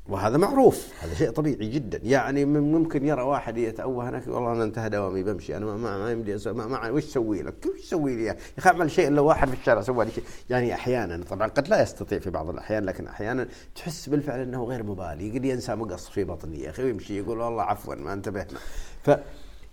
وهذا 0.09 0.37
معروف 0.37 0.87
هذا 1.01 1.13
شيء 1.13 1.29
طبيعي 1.29 1.69
جدا. 1.69 1.99
يعني 2.03 2.45
ممكن 2.45 3.05
يرى 3.05 3.21
واحد 3.21 3.57
يتأوه 3.57 4.09
هناك 4.09 4.27
والله 4.27 4.51
أنا 4.51 4.63
انتهى 4.63 4.89
دوامي 4.89 5.23
بمشي. 5.23 5.57
أنا 5.57 5.65
ما 5.65 5.77
ما, 5.77 5.97
ما 5.97 6.11
يمدي 6.11 6.37
ما, 6.45 6.67
ما 6.67 6.89
وش 6.89 7.03
أسوي 7.03 7.41
لك؟ 7.41 7.65
وش 7.65 7.83
أسوي 7.83 8.15
لي؟ 8.15 8.23
يا 8.23 8.37
أخي 8.57 8.69
أعمل 8.69 8.91
شيء 8.91 9.07
إلا 9.07 9.21
واحد 9.21 9.47
في 9.49 9.53
الشارع 9.53 9.81
سوى 9.81 10.05
لي 10.05 10.11
شيء. 10.11 10.23
يعني 10.49 10.73
أحيانا 10.73 11.23
طبعا 11.29 11.47
قد 11.47 11.67
لا 11.67 11.81
يستطيع 11.81 12.19
في 12.19 12.29
بعض 12.29 12.49
الأحيان 12.49 12.83
لكن 12.83 13.07
أحيانا 13.07 13.47
تحس 13.75 14.09
بالفعل 14.09 14.39
إنه 14.39 14.63
غير 14.63 14.83
مبالي. 14.83 15.31
قد 15.31 15.45
ينسى 15.45 15.75
مقص 15.75 16.09
في 16.09 16.23
بطني 16.23 16.63
يا 16.63 16.69
أخي 16.69 16.83
ويمشي 16.83 17.17
يقول 17.17 17.39
والله 17.39 17.63
عفوا 17.63 17.95
ما 17.95 18.13
انتبهنا. 18.13 18.59
ف 19.03 19.11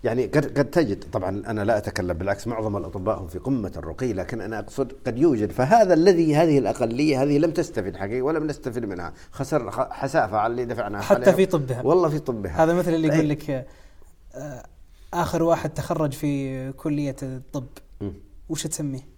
يعني 0.05 0.25
قد 0.25 0.57
قد 0.57 0.65
تجد 0.65 1.03
طبعا 1.11 1.29
أنا 1.47 1.61
لا 1.61 1.77
أتكلم 1.77 2.13
بالعكس 2.13 2.47
معظم 2.47 2.77
الأطباء 2.77 3.19
هم 3.19 3.27
في 3.27 3.39
قمة 3.39 3.71
الرقي 3.77 4.13
لكن 4.13 4.41
أنا 4.41 4.59
أقصد 4.59 4.93
قد 5.07 5.17
يوجد. 5.17 5.51
فهذا 5.51 5.93
الذي 5.93 6.35
هذه 6.35 6.57
الأقلية 6.57 7.23
هذه 7.23 7.37
لم 7.37 7.51
تستفد 7.51 7.95
حقيقة 7.95 8.21
ولم 8.21 8.47
نستفد 8.47 8.85
منها. 8.85 9.13
خسر 9.31 9.71
حسافه 9.91 10.37
على 10.37 10.51
اللي 10.51 10.65
دفعناها 10.65 11.01
حتى 11.01 11.33
في 11.33 11.45
طبها. 11.45 11.81
والله 11.81 12.09
في 12.09 12.19
طبها. 12.19 12.63
هذا 12.63 12.73
مثل 12.73 12.93
اللي 12.93 13.07
يقول 13.07 13.29
لك 13.29 13.67
آه، 14.35 14.63
آخر 15.13 15.43
واحد 15.43 15.69
تخرج 15.69 16.13
في 16.13 16.71
كلية 16.71 17.15
الطب. 17.23 17.67
وش 18.49 18.67
تسميه؟ 18.67 19.14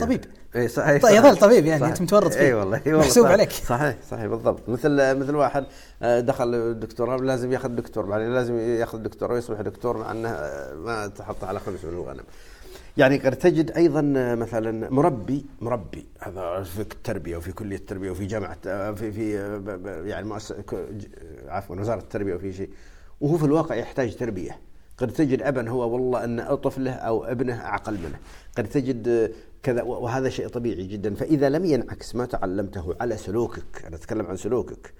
طبيب. 0.00 0.24
اي 0.56 0.68
صحيح 0.68 1.02
طيب 1.02 1.14
يظل 1.16 1.36
طبيب 1.36 1.66
يعني 1.66 1.80
صحيح. 1.80 1.92
أنت 1.92 2.02
متورط 2.02 2.32
فيه. 2.32 2.40
اي 2.40 2.54
والله 2.54 2.76
اي 2.86 2.92
والله. 2.92 3.06
محسوب 3.06 3.26
عليك. 3.26 3.50
صحيح 3.50 3.96
صحيح 4.10 4.26
بالضبط. 4.26 4.68
مثل 4.68 5.18
مثل 5.18 5.34
واحد 5.34 5.64
آه، 6.02 6.20
دخل 6.20 6.54
الدكتوراه 6.54 7.16
لازم 7.16 7.52
ياخذ 7.52 7.68
دكتور 7.68 8.06
بعدين 8.06 8.34
لازم 8.34 8.58
ياخذ 8.58 8.98
دكتور 8.98 9.32
ويصبح 9.32 9.60
دكتور 9.60 9.96
مع 9.96 10.10
إنه 10.10 10.28
آه، 10.28 10.74
ما 10.74 11.06
تحط 11.06 11.44
على 11.44 11.60
خمس 11.60 11.84
من 11.84 11.94
الغنم. 11.94 12.24
يعني 12.96 13.18
قد 13.18 13.36
تجد 13.36 13.70
أيضا 13.70 14.12
آه، 14.16 14.34
مثلا 14.34 14.90
مربي 14.90 15.46
مربي 15.60 16.06
هذا 16.20 16.62
في 16.62 16.80
التربية 16.80 17.36
وفي 17.36 17.52
كلية 17.52 17.76
التربية 17.76 18.10
وفي 18.10 18.26
جامعة 18.26 18.56
في 18.94 19.12
في 19.12 19.32
يعني 20.08 20.26
مؤسسة 20.26 20.64
عفوا 21.48 21.76
وزارة 21.76 22.00
التربية 22.00 22.34
وفي 22.34 22.52
شيء. 22.52 22.70
وهو 23.20 23.38
في 23.38 23.44
الواقع 23.44 23.74
يحتاج 23.74 24.16
تربية. 24.16 24.58
قد 24.98 25.12
تجد 25.12 25.42
ابا 25.42 25.68
هو 25.68 25.92
والله 25.92 26.24
أن 26.24 26.54
طفله 26.54 26.92
أو 26.92 27.24
ابنه 27.24 27.60
اعقل 27.60 27.92
منه. 27.92 28.18
قد 28.56 28.64
تجد 28.68 29.32
كذا 29.64 29.82
وهذا 29.82 30.28
شيء 30.28 30.48
طبيعي 30.48 30.86
جدا. 30.86 31.14
فإذا 31.14 31.48
لم 31.48 31.64
ينعكس 31.64 32.14
ما 32.14 32.26
تعلمته 32.26 32.96
على 33.00 33.16
سلوكك 33.16 33.84
أنا 33.86 33.96
أتكلم 33.96 34.26
عن 34.26 34.36
سلوكك 34.36 34.92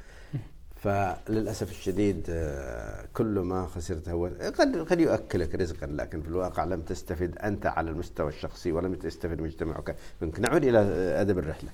فللأسف 0.77 1.71
الشديد 1.71 2.27
آه، 2.31 3.05
كل 3.15 3.39
ما 3.39 3.67
خسرته 3.67 4.13
هو 4.13 4.27
قد 4.59 4.77
قد 4.77 5.01
يؤكلك 5.01 5.55
رزقا 5.55 5.87
لكن 5.87 6.23
في 6.23 6.29
الواقع 6.29 6.65
لم 6.65 6.81
تستفد 6.81 7.39
أنت 7.39 7.67
على 7.67 7.91
المستوى 7.91 8.29
الشخصي 8.29 8.73
ولم 8.73 8.95
تستفد 8.95 9.41
مجتمعك 9.41 9.97
ممكن 10.23 10.43
نعود 10.43 10.65
إلى 10.65 10.79
أدب 11.21 11.39
الرحلة. 11.39 11.71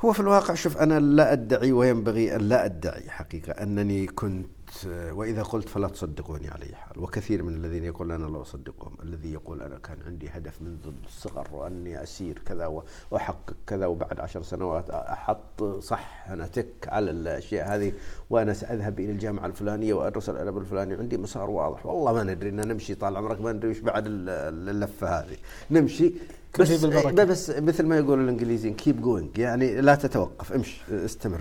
هو 0.00 0.12
في 0.12 0.20
الواقع 0.20 0.54
شوف 0.54 0.78
أنا 0.78 1.00
لا 1.00 1.32
أدعي 1.32 1.72
وينبغي 1.72 2.36
أن 2.36 2.40
لا 2.40 2.64
أدعي 2.64 3.10
حقيقة 3.10 3.52
أنني 3.52 4.06
كنت 4.06 4.46
وإذا 4.86 5.42
قلت 5.42 5.68
فلا 5.68 5.88
تصدقوني 5.88 6.48
على 6.48 6.64
أي 6.64 6.74
حال. 6.74 6.98
وكثير 6.98 7.42
من 7.42 7.54
الذين 7.54 7.84
يقول 7.84 8.12
أنا 8.12 8.26
لا 8.26 8.42
أصدقهم. 8.42 8.92
الذي 9.02 9.32
يقول 9.32 9.62
أنا 9.62 9.78
كان 9.78 9.96
عندي 10.06 10.28
هدف 10.28 10.62
منذ 10.62 10.92
الصغر 11.06 11.48
وأني 11.52 12.02
أسير 12.02 12.42
كذا 12.46 12.82
وأحقق 13.10 13.56
كذا 13.66 13.86
وبعد 13.86 14.20
عشر 14.20 14.42
سنوات 14.42 14.90
أحط 14.90 15.64
صح 15.64 16.26
أنا 16.28 16.46
تك 16.46 16.88
على 16.88 17.10
الأشياء 17.10 17.74
هذه 17.74 17.92
وأنا 18.30 18.52
سأذهب 18.52 19.00
إلى 19.00 19.12
الجامعة 19.12 19.46
الفلانية 19.46 19.94
وأدرس 19.94 20.28
الأدب 20.28 20.58
الفلاني. 20.58 20.94
عندي 20.94 21.18
مسار 21.18 21.50
واضح. 21.50 21.86
والله 21.86 22.12
ما 22.12 22.22
ندري 22.22 22.48
أن 22.48 22.68
نمشي 22.68 22.94
طال 22.94 23.16
عمرك 23.16 23.40
ما 23.40 23.52
ندري 23.52 23.70
وش 23.70 23.78
بعد 23.78 24.04
اللفة 24.06 25.08
هذه. 25.08 25.36
نمشي. 25.70 26.12
بس, 26.58 26.84
بس 26.84 27.50
مثل 27.50 27.86
ما 27.86 27.98
يقول 27.98 28.24
الإنجليزيين 28.24 28.74
keep 28.74 29.00
going 29.00 29.38
يعني 29.38 29.80
لا 29.80 29.94
تتوقف 29.94 30.52
امشي 30.52 30.80
استمر. 31.04 31.40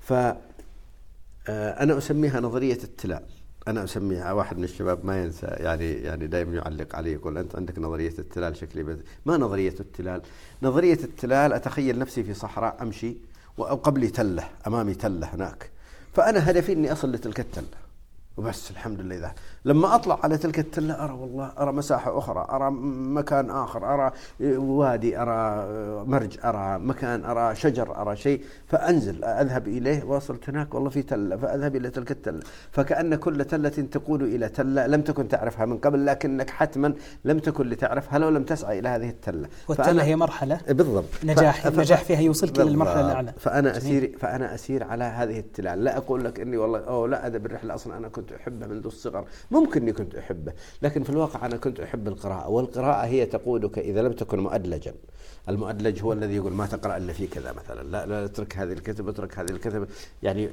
ف 0.00 0.12
آه، 1.48 1.82
أنا 1.82 1.98
أسميها 1.98 2.40
نظرية 2.40 2.78
التلال 2.84 3.22
أنا 3.68 3.84
أسميها 3.84 4.32
واحد 4.32 4.58
من 4.58 4.64
الشباب 4.64 5.06
ما 5.06 5.22
ينسى 5.22 5.46
يعني 5.46 5.92
يعني 5.92 6.26
دائما 6.26 6.54
يعلق 6.54 6.96
علي 6.96 7.12
يقول 7.12 7.38
أنت 7.38 7.56
عندك 7.56 7.78
نظرية 7.78 8.14
التلال 8.18 8.56
شكلي 8.56 8.82
بس. 8.82 8.98
ما 9.26 9.36
نظرية 9.36 9.74
التلال؟ 9.80 10.22
نظرية 10.62 10.98
التلال 11.04 11.52
أتخيل 11.52 11.98
نفسي 11.98 12.22
في 12.24 12.34
صحراء 12.34 12.82
أمشي 12.82 13.16
وقبلي 13.58 14.08
تلة 14.08 14.48
أمامي 14.66 14.94
تلة 14.94 15.26
هناك. 15.34 15.70
فأنا 16.14 16.50
هدفي 16.50 16.72
أني 16.72 16.92
أصل 16.92 17.12
لتلك 17.12 17.40
التلة. 17.40 17.85
وبس 18.36 18.70
الحمد 18.70 19.00
لله. 19.00 19.16
ذا 19.16 19.32
لما 19.64 19.94
أطلع 19.94 20.18
على 20.22 20.38
تلك 20.38 20.58
التلة 20.58 21.04
أرى 21.04 21.12
والله 21.12 21.52
أرى 21.58 21.72
مساحة 21.72 22.18
أخرى 22.18 22.46
أرى 22.50 22.70
مكان 22.70 23.50
آخر 23.50 23.94
أرى 23.94 24.12
وادي 24.56 25.18
أرى 25.18 25.66
مرج 26.06 26.38
أرى 26.44 26.78
مكان 26.78 27.24
أرى 27.24 27.54
شجر 27.54 27.96
أرى 27.96 28.16
شيء. 28.16 28.44
فأنزل 28.66 29.24
أذهب 29.24 29.68
إليه. 29.68 30.04
وصلت 30.04 30.48
هناك 30.48 30.74
والله 30.74 30.90
في 30.90 31.02
تلة. 31.02 31.36
فأذهب 31.36 31.76
إلى 31.76 31.90
تلك 31.90 32.10
التلة. 32.10 32.40
فكأن 32.70 33.14
كل 33.14 33.44
تلة 33.44 33.68
تقول 33.68 34.22
إلى 34.22 34.48
تلة. 34.48 34.86
لم 34.86 35.02
تكن 35.02 35.28
تعرفها 35.28 35.66
من 35.66 35.78
قبل 35.78 36.06
لكنك 36.06 36.50
حتما 36.50 36.94
لم 37.24 37.38
تكن 37.38 37.68
لتعرفها 37.68 38.18
لو 38.18 38.28
لم 38.28 38.44
تسعى 38.44 38.78
إلى 38.78 38.88
هذه 38.88 39.08
التلة. 39.08 39.48
والتلة 39.68 40.04
هي 40.04 40.16
مرحلة. 40.16 40.60
بالضبط. 40.68 41.24
نجاح 41.24 41.66
النجاح 41.66 42.04
فيها 42.04 42.20
يوصلك 42.20 42.60
إلى 42.60 42.70
المرحلة 42.70 43.00
الأعلى. 43.00 43.32
فأنا 43.38 43.76
اسير 43.76 44.16
فأنا 44.20 44.54
أسير 44.54 44.84
على 44.84 45.04
هذه 45.04 45.38
التلال 45.38 45.84
لا 45.84 45.96
أقول 45.96 46.24
لك 46.24 46.40
إني 46.40 46.56
والله 46.56 46.78
أو 46.78 47.06
لا 47.06 47.26
أدب 47.26 47.46
الرحلة 47.46 47.74
أصلا 47.74 47.96
أنا 47.96 48.08
كنت 48.08 48.25
أحبه 48.32 48.66
منذ 48.66 48.86
الصغر. 48.86 49.26
ممكن 49.50 49.82
إني 49.82 49.92
كنت 49.92 50.14
أحبه 50.14 50.52
لكن 50.82 51.02
في 51.02 51.10
الواقع 51.10 51.46
أنا 51.46 51.56
كنت 51.56 51.80
أحب 51.80 52.08
القراءة 52.08 52.48
والقراءة 52.48 53.06
هي 53.06 53.26
تقودك 53.26 53.78
إذا 53.78 54.02
لم 54.02 54.12
تكن 54.12 54.40
مؤدلجا. 54.40 54.94
المؤدلج 55.48 56.02
هو 56.02 56.12
الذي 56.12 56.36
يقول 56.36 56.52
ما 56.52 56.66
تقرأ 56.66 56.96
إلا 56.96 57.12
في 57.12 57.26
كذا 57.26 57.52
مثلا. 57.52 57.82
لا 57.82 58.06
لا 58.06 58.24
اترك 58.24 58.56
هذه 58.56 58.72
الكتب 58.72 59.08
اترك 59.08 59.38
هذه 59.38 59.50
الكتب. 59.50 59.88
يعني 60.22 60.48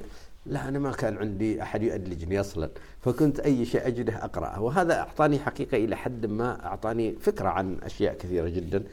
لا 0.46 0.68
أنا 0.68 0.78
ما 0.78 0.92
كان 0.92 1.18
عندي 1.18 1.62
أحد 1.62 1.82
يؤدلجني 1.82 2.40
أصلا. 2.40 2.70
فكنت 3.00 3.40
أي 3.40 3.64
شيء 3.64 3.86
أجده 3.86 4.24
أقرأه. 4.24 4.62
وهذا 4.62 4.94
أعطاني 4.98 5.38
حقيقة 5.38 5.76
إلى 5.76 5.96
حد 5.96 6.26
ما 6.26 6.66
أعطاني 6.66 7.12
فكرة 7.20 7.48
عن 7.48 7.78
أشياء 7.82 8.14
كثيرة 8.14 8.48
جدا. 8.48 8.84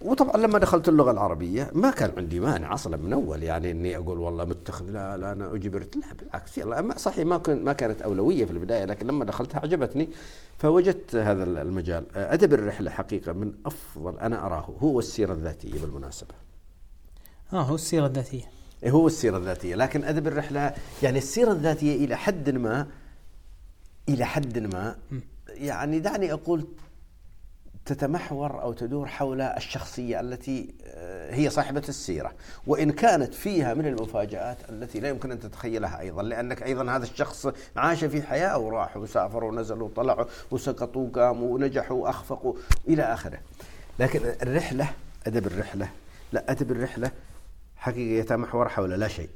وطبعا 0.00 0.36
لما 0.36 0.58
دخلت 0.58 0.88
اللغة 0.88 1.10
العربية 1.10 1.70
ما 1.74 1.90
كان 1.90 2.12
عندي 2.16 2.40
مانع 2.40 2.74
أصلا 2.74 2.96
من 2.96 3.12
أول 3.12 3.42
يعني 3.42 3.70
إني 3.70 3.96
أقول 3.96 4.18
والله 4.18 4.44
متخذ 4.44 4.90
لا 4.90 5.16
لا 5.16 5.32
أنا 5.32 5.54
أجبرت 5.54 5.96
لا 5.96 6.12
بالعكس 6.18 6.58
يلا 6.58 6.94
صحيح 6.96 7.26
ما 7.26 7.38
كنت 7.38 7.62
ما 7.62 7.72
كانت 7.72 8.02
أولوية 8.02 8.44
في 8.44 8.50
البداية 8.50 8.84
لكن 8.84 9.06
لما 9.06 9.24
دخلتها 9.24 9.60
عجبتني 9.60 10.08
فوجدت 10.58 11.16
هذا 11.16 11.44
المجال. 11.44 12.04
أدب 12.16 12.54
الرحلة 12.54 12.90
حقيقة 12.90 13.32
من 13.32 13.52
أفضل 13.66 14.18
أنا 14.18 14.46
أراه 14.46 14.74
هو 14.78 14.98
السيرة 14.98 15.32
الذاتية 15.32 15.80
بالمناسبة. 15.80 16.34
آه 17.52 17.62
هو 17.62 17.74
السيرة 17.74 18.06
الذاتية. 18.06 18.44
هو 18.86 19.06
السيرة 19.06 19.36
الذاتية 19.36 19.74
لكن 19.74 20.04
أدب 20.04 20.26
الرحلة 20.26 20.74
يعني 21.02 21.18
السيرة 21.18 21.52
الذاتية 21.52 22.04
إلى 22.04 22.16
حد 22.16 22.50
ما 22.50 22.86
إلى 24.08 24.24
حد 24.24 24.58
ما 24.58 24.96
يعني 25.48 25.98
دعني 25.98 26.32
أقول 26.32 26.66
تتمحور 27.84 28.62
أو 28.62 28.72
تدور 28.72 29.06
حول 29.06 29.40
الشخصية 29.40 30.20
التي 30.20 30.74
آه، 30.84 31.34
هي 31.34 31.50
صاحبة 31.50 31.82
السيرة، 31.88 32.32
وإن 32.66 32.90
كانت 32.90 33.34
فيها 33.34 33.74
من 33.74 33.86
المفاجآت 33.86 34.56
التي 34.70 35.00
لا 35.00 35.08
يمكن 35.08 35.32
أن 35.32 35.40
تتخيلها 35.40 36.00
أيضا، 36.00 36.22
لأنك 36.22 36.62
أيضا 36.62 36.96
هذا 36.96 37.04
الشخص 37.04 37.46
عاش 37.76 38.04
في 38.04 38.22
حياة 38.22 38.58
وراح 38.58 38.96
وسافر 38.96 39.44
ونزل 39.44 39.82
وطلعوا 39.82 40.24
وسقطوا 40.50 41.06
وقاموا 41.08 41.54
ونجحوا 41.54 41.96
وأخفقوا 42.02 42.54
إلى 42.88 43.02
آخره. 43.02 43.38
لكن 43.98 44.20
الرحلة 44.42 44.88
أدب 45.26 45.46
الرحلة 45.46 45.88
لا 46.32 46.50
أدب 46.50 46.70
الرحلة 46.70 47.10
حقيقة 47.76 48.20
يتمحور 48.20 48.68
حول 48.68 48.90
لا 48.90 49.08
شيء. 49.08 49.28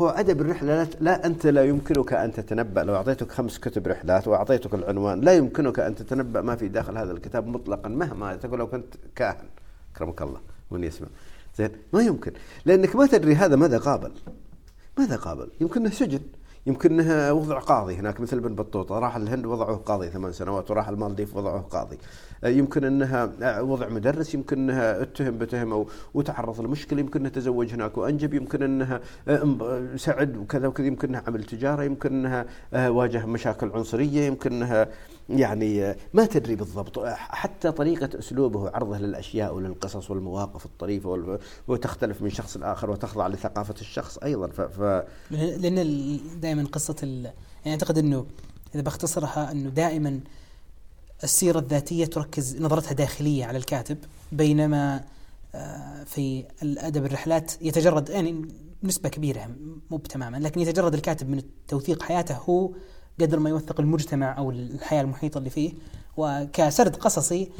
هو 0.00 0.08
أدب 0.08 0.40
الرحلة 0.40 0.88
لا 1.00 1.26
أنت 1.26 1.46
لا 1.46 1.64
يمكنك 1.64 2.12
أن 2.12 2.32
تتنبأ. 2.32 2.82
لو 2.82 2.94
أعطيتك 2.94 3.32
خمس 3.32 3.58
كتب 3.58 3.88
رحلات 3.88 4.28
وأعطيتك 4.28 4.74
العنوان 4.74 5.20
لا 5.20 5.32
يمكنك 5.32 5.80
أن 5.80 5.94
تتنبأ 5.94 6.40
ما 6.40 6.56
في 6.56 6.68
داخل 6.68 6.98
هذا 6.98 7.12
الكتاب 7.12 7.46
مطلقا 7.46 7.88
مهما 7.88 8.36
تقول 8.36 8.58
لو 8.58 8.66
كنت 8.66 8.94
كاهن. 9.14 9.46
أكرمك 9.94 10.22
الله 10.22 10.40
من 10.70 10.84
يسمع. 10.84 11.08
زين 11.56 11.70
ما 11.92 12.02
يمكن. 12.02 12.32
لأنك 12.64 12.96
ما 12.96 13.06
تدري 13.06 13.34
هذا 13.34 13.56
ماذا 13.56 13.78
قابل. 13.78 14.12
ماذا 14.98 15.16
قابل؟ 15.16 15.48
يمكن 15.60 15.90
سجن. 15.90 16.20
يمكن 16.66 17.00
إنها 17.00 17.32
وضع 17.32 17.58
قاضي. 17.58 17.94
هناك 17.94 18.20
مثل 18.20 18.36
ابن 18.36 18.54
بطوطة 18.54 18.98
راح 18.98 19.16
الهند 19.16 19.46
وضعوه 19.46 19.76
قاضي 19.76 20.10
ثمان 20.10 20.32
سنوات 20.32 20.70
وراح 20.70 20.88
المالديف 20.88 21.36
وضعوه 21.36 21.60
قاضي. 21.60 21.98
يمكن 22.44 22.84
إنها 22.84 23.60
وضع 23.60 23.88
مدرس 23.88 24.34
يمكن 24.34 24.58
إنها 24.58 25.02
اتهم 25.02 25.38
بتهمه 25.38 25.86
وتعرض 26.14 26.60
لمشكلة 26.60 27.00
يمكن 27.00 27.20
إنها 27.20 27.30
تزوج 27.30 27.74
هناك 27.74 27.98
وأنجب 27.98 28.34
يمكن 28.34 28.62
إنها 28.62 29.00
سعد 29.96 30.36
وكذا 30.36 30.68
وكذا 30.68 30.86
يمكن 30.86 31.08
إنها 31.08 31.22
عمل 31.26 31.44
تجارة 31.44 31.82
يمكن 31.82 32.14
إنها 32.14 32.46
واجه 32.88 33.26
مشاكل 33.26 33.70
عنصرية 33.74 34.26
يمكن 34.26 34.52
إنها 34.52 34.88
يعني 35.30 35.94
ما 36.14 36.26
تدري 36.26 36.54
بالضبط 36.54 36.98
حتى 37.14 37.72
طريقة 37.72 38.18
أسلوبه 38.18 38.70
عرضه 38.70 38.98
للأشياء 38.98 39.54
وللقصص 39.54 40.10
والمواقف 40.10 40.66
الطريفة 40.66 41.38
وتختلف 41.68 42.22
من 42.22 42.30
شخص 42.30 42.56
لآخر 42.56 42.90
وتخضع 42.90 43.26
لثقافة 43.26 43.74
الشخص 43.80 44.18
أيضا 44.18 44.48
ف... 44.48 44.60
ف... 44.60 45.04
لأن 45.30 46.20
دائما 46.40 46.64
قصة. 46.64 46.96
يعني 47.64 47.72
أعتقد 47.72 47.98
أنه 47.98 48.26
إذا 48.74 48.82
بختصرها 48.82 49.50
أنه 49.52 49.70
دائما 49.70 50.20
السيرة 51.24 51.58
الذاتية 51.58 52.04
تركز 52.04 52.56
نظرتها 52.60 52.92
داخلية 52.92 53.44
على 53.44 53.58
الكاتب 53.58 53.98
بينما 54.32 55.04
آه، 55.54 56.04
في 56.04 56.44
الأدب 56.62 57.04
الرحلات 57.04 57.52
يتجرد 57.62 58.08
يعني 58.08 58.48
نسبة 58.82 59.08
كبيرة 59.08 59.50
مو 59.90 59.98
تماما 59.98 60.36
لكن 60.36 60.60
يتجرد 60.60 60.94
الكاتب 60.94 61.28
من 61.28 61.42
توثيق 61.68 62.02
حياته 62.02 62.36
هو 62.36 62.70
قدر 63.20 63.38
ما 63.38 63.50
يوثق 63.50 63.80
المجتمع 63.80 64.38
أو 64.38 64.50
الحياة 64.50 65.00
المحيطة 65.00 65.38
اللي 65.38 65.50
فيه 65.50 65.72
وكسرد 66.16 66.96
قصصي 66.96 67.50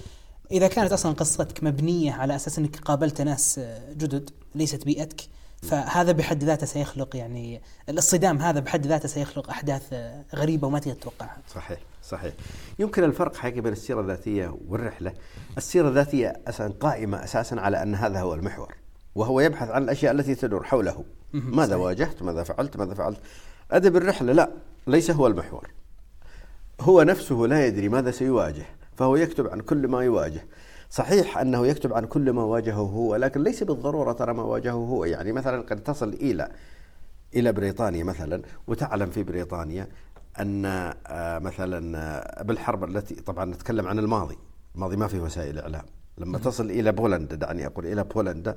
إذا 0.51 0.69
كانت 0.69 0.93
أصلا 0.93 1.13
قصتك 1.13 1.65
مبنية 1.65 2.13
على 2.13 2.37
أساس 2.37 2.59
إنك 2.59 2.77
قابلت 2.77 3.21
ناس 3.21 3.61
جدد 3.93 4.31
ليست 4.55 4.85
بيئتك 4.85 5.21
فهذا 5.63 6.13
بحد 6.13 6.45
ذاته 6.45 6.67
سيخلق 6.67 7.17
يعني 7.17 7.61
الصدام 7.89 8.39
هذا 8.39 8.61
بحد 8.61 8.87
ذاته 8.87 9.09
سيخلق 9.09 9.51
أحداث 9.51 9.95
غريبة 10.35 10.67
وما 10.67 10.79
تقدر 10.79 10.95
تتوقعها. 10.95 11.39
صحيح 11.55 11.79
صحيح. 12.05 12.35
يمكن 12.79 13.05
الفرق 13.05 13.37
حقيقي 13.37 13.61
بين 13.61 13.73
السيرة 13.73 14.01
الذاتية 14.01 14.57
والرحلة، 14.69 15.13
السيرة 15.57 15.89
الذاتية 15.89 16.41
أساسا 16.47 16.75
قائمة 16.81 17.25
أساسا 17.25 17.55
على 17.55 17.83
أن 17.83 17.95
هذا 17.95 18.21
هو 18.21 18.35
المحور 18.35 18.75
وهو 19.15 19.41
يبحث 19.41 19.71
عن 19.71 19.83
الأشياء 19.83 20.13
التي 20.13 20.35
تدور 20.35 20.65
حوله. 20.65 21.05
ماذا 21.33 21.67
صحيح. 21.67 21.81
واجهت؟ 21.81 22.23
ماذا 22.23 22.43
فعلت؟ 22.43 22.77
ماذا 22.77 22.95
فعلت؟ 22.95 23.21
أدب 23.71 23.97
الرحلة 23.97 24.33
لا 24.33 24.51
ليس 24.91 25.11
هو 25.11 25.27
المحور. 25.27 25.71
هو 26.81 27.03
نفسه 27.03 27.35
لا 27.35 27.67
يدري 27.67 27.89
ماذا 27.89 28.11
سيواجه 28.11 28.67
فهو 28.97 29.17
يكتب 29.17 29.49
عن 29.49 29.61
كل 29.61 29.89
ما 29.89 30.05
يواجه. 30.05 30.47
صحيح 30.91 31.39
أنه 31.39 31.67
يكتب 31.67 31.93
عن 31.93 32.05
كل 32.05 32.31
ما 32.33 32.43
واجهه 32.43 32.75
هو 32.75 33.17
لكن 33.17 33.43
ليس 33.43 33.63
بالضرورة 33.63 34.13
ترى 34.13 34.35
ما 34.35 34.43
واجهه 34.43 34.73
هو. 34.73 35.05
يعني 35.05 35.33
مثلا 35.33 35.63
قد 35.63 35.83
تصل 35.83 36.09
إلى 36.09 36.51
إلى 37.37 37.53
بريطانيا 37.53 38.05
مثلا 38.05 38.43
وتعلم 38.67 39.11
في 39.11 39.23
بريطانيا 39.23 39.89
أن 40.41 40.65
آه، 41.07 41.39
مثلا 41.39 41.99
آه، 41.99 42.43
بالحرب 42.43 42.85
التي 42.85 43.15
طبعا 43.15 43.45
نتكلم 43.45 43.87
عن 43.87 43.99
الماضي. 43.99 44.39
الماضي 44.75 44.97
ما 44.97 45.07
في 45.07 45.21
وسائل 45.21 45.59
إعلام. 45.59 45.85
لما 46.19 46.39
تصل 46.39 46.71
إلى 46.71 46.93
بولندا 46.93 47.37
دعني 47.37 47.67
أقول 47.67 47.87
إلى 47.87 48.05
بولندا 48.05 48.57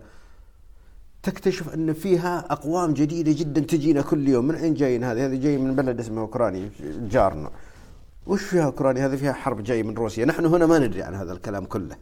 تكتشف 1.23 1.73
أن 1.73 1.93
فيها 1.93 2.45
أقوام 2.49 2.93
جديدة 2.93 3.31
جدا 3.31 3.61
تجينا 3.61 4.01
كل 4.01 4.27
يوم 4.27 4.47
من 4.47 4.55
أين 4.55 4.73
جايين 4.73 5.03
هذه؟ 5.03 5.25
هذه 5.25 5.35
جاي 5.35 5.57
من 5.57 5.75
بلد 5.75 5.99
اسمه 5.99 6.21
أوكرانيا 6.21 6.69
جارنا. 7.09 7.49
وش 8.27 8.43
فيها 8.43 8.65
أوكرانيا؟ 8.65 9.05
هذه 9.05 9.15
فيها 9.15 9.33
حرب 9.33 9.63
جاي 9.63 9.83
من 9.83 9.93
روسيا، 9.93 10.25
نحن 10.25 10.45
هنا 10.45 10.65
ما 10.65 10.79
ندري 10.79 11.03
عن 11.03 11.15
هذا 11.15 11.33
الكلام 11.33 11.65
كله. 11.65 11.95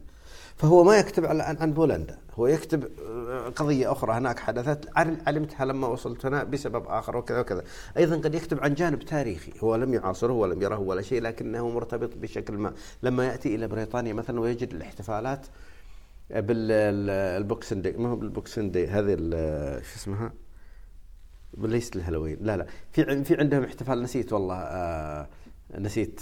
فهو 0.56 0.84
ما 0.84 0.96
يكتب 0.96 1.24
عن 1.24 1.72
بولندا، 1.72 2.18
هو 2.34 2.46
يكتب 2.46 2.84
آه، 3.08 3.48
قضية 3.48 3.92
أخرى 3.92 4.12
هناك 4.12 4.38
حدثت 4.38 4.88
علمتها 4.96 5.64
لما 5.64 5.86
وصلت 5.86 6.26
هنا 6.26 6.44
بسبب 6.44 6.84
آخر 6.86 7.16
وكذا 7.16 7.40
وكذا. 7.40 7.62
أيضا 7.96 8.16
قد 8.16 8.34
يكتب 8.34 8.60
عن 8.60 8.74
جانب 8.74 8.98
تاريخي، 8.98 9.52
هو 9.60 9.76
لم 9.76 9.94
يعاصره 9.94 10.32
ولم 10.32 10.62
يره 10.62 10.78
ولا 10.78 11.02
شيء 11.02 11.22
لكنه 11.22 11.68
مرتبط 11.68 12.10
بشكل 12.16 12.54
ما، 12.54 12.72
لما 13.02 13.26
يأتي 13.26 13.54
إلى 13.54 13.68
بريطانيا 13.68 14.12
مثلا 14.12 14.40
ويجد 14.40 14.74
الاحتفالات 14.74 15.46
بالبوكسن 16.40 17.82
دي 17.82 17.92
ما 17.92 18.08
هو 18.08 18.16
بالبوكسن 18.16 18.70
دي 18.70 18.86
هذه 18.86 19.16
شو 19.82 19.96
اسمها؟ 19.96 20.32
ليست 21.58 21.96
الهالوين 21.96 22.38
لا 22.40 22.56
لا 22.56 22.66
في 22.92 23.24
في 23.24 23.36
عندهم 23.36 23.64
احتفال 23.64 24.02
نسيت 24.02 24.32
والله 24.32 24.56
آه 24.56 25.28
نسيت 25.78 26.20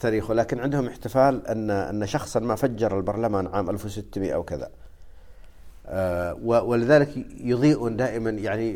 تاريخه 0.00 0.34
لكن 0.34 0.60
عندهم 0.60 0.86
احتفال 0.86 1.46
ان 1.46 1.70
أن 1.70 2.06
شخصا 2.06 2.40
ما 2.40 2.54
فجر 2.54 2.98
البرلمان 2.98 3.46
عام 3.46 3.70
1600 3.70 4.34
أو 4.34 4.42
كذا 4.42 4.70
آه 5.86 6.34
ولذلك 6.44 7.08
يضيئون 7.40 7.96
دائما 7.96 8.30
يعني 8.30 8.70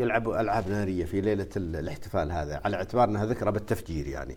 يلعبوا 0.00 0.40
ألعاب 0.40 0.68
نارية 0.68 1.04
في 1.04 1.20
ليلة 1.20 1.48
الاحتفال 1.56 2.32
هذا 2.32 2.60
على 2.64 2.76
اعتبار 2.76 3.08
أنها 3.08 3.26
ذكرى 3.26 3.52
بالتفجير 3.52 4.06
يعني. 4.06 4.36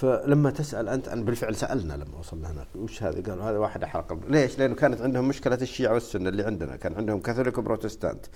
فلما 0.00 0.50
تسأل 0.50 0.88
أنت 0.88 1.08
أن 1.08 1.24
بالفعل 1.24 1.56
سألنا 1.56 1.92
لما 1.92 2.18
وصلنا 2.18 2.50
هناك 2.50 2.66
وش 2.74 3.02
هذا؟ 3.02 3.30
قالوا 3.30 3.44
هذا 3.44 3.58
واحد 3.58 3.84
احرق 3.84 4.18
ليش؟ 4.28 4.58
لأنه 4.58 4.74
كانت 4.74 5.00
عندهم 5.00 5.28
مشكلة 5.28 5.58
الشيعة 5.62 5.94
والسنة 5.94 6.28
اللي 6.28 6.42
عندنا، 6.42 6.76
كان 6.76 6.94
عندهم 6.94 7.20
كاثوليك 7.20 7.58
وبروتستانت 7.58 8.26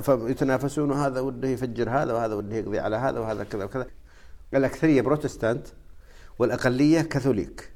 فيتنافسون 0.00 0.90
وهذا 0.90 1.20
وده 1.20 1.48
يفجر 1.48 1.90
هذا 1.90 2.12
وهذا 2.12 2.34
وده 2.34 2.56
يقضي 2.56 2.78
على 2.78 2.96
هذا 2.96 3.20
وهذا 3.20 3.44
كذا 3.44 3.64
وكذا. 3.64 3.86
الأكثرية 4.54 5.00
بروتستانت 5.02 5.66
والأقلية 6.38 7.00
كاثوليك. 7.00 7.70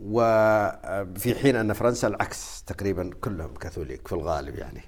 وفي 0.00 1.34
حين 1.34 1.56
أن 1.56 1.72
فرنسا 1.72 2.08
العكس 2.08 2.62
تقريبا 2.62 3.10
كلهم 3.20 3.54
كاثوليك 3.54 4.08
في 4.08 4.14
الغالب 4.14 4.54
يعني. 4.54 4.82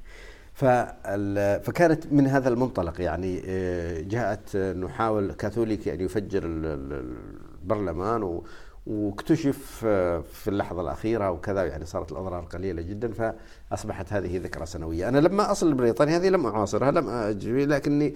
فكانت 0.55 2.13
من 2.13 2.27
هذا 2.27 2.49
المنطلق 2.49 3.01
يعني 3.01 3.43
آه، 3.47 4.01
جاءت 4.01 4.57
نحاول 4.57 5.33
كاثوليكي 5.33 5.95
ان 5.95 6.01
يفجر 6.01 6.43
البرلمان 7.63 8.41
واكتشف 8.87 9.83
آه، 9.87 10.21
في 10.33 10.49
اللحظة 10.49 10.81
الأخيرة 10.81 11.31
وكذا 11.31 11.65
يعني 11.65 11.87
صارت 11.87 12.13
الأضرار 12.13 12.45
قليلة 12.45 12.83
جدا 12.83 13.35
فأصبحت 13.71 14.13
هذه 14.13 14.39
ذكرى 14.39 14.67
سنوية. 14.67 15.09
أنا 15.09 15.19
لما 15.19 15.51
أصل 15.51 15.71
لبريطانيا 15.71 16.17
هذه 16.17 16.29
لم 16.29 16.47
أعاصرها 16.47 16.91
لم 16.91 17.09
أجري 17.09 17.67
لكني 17.67 18.15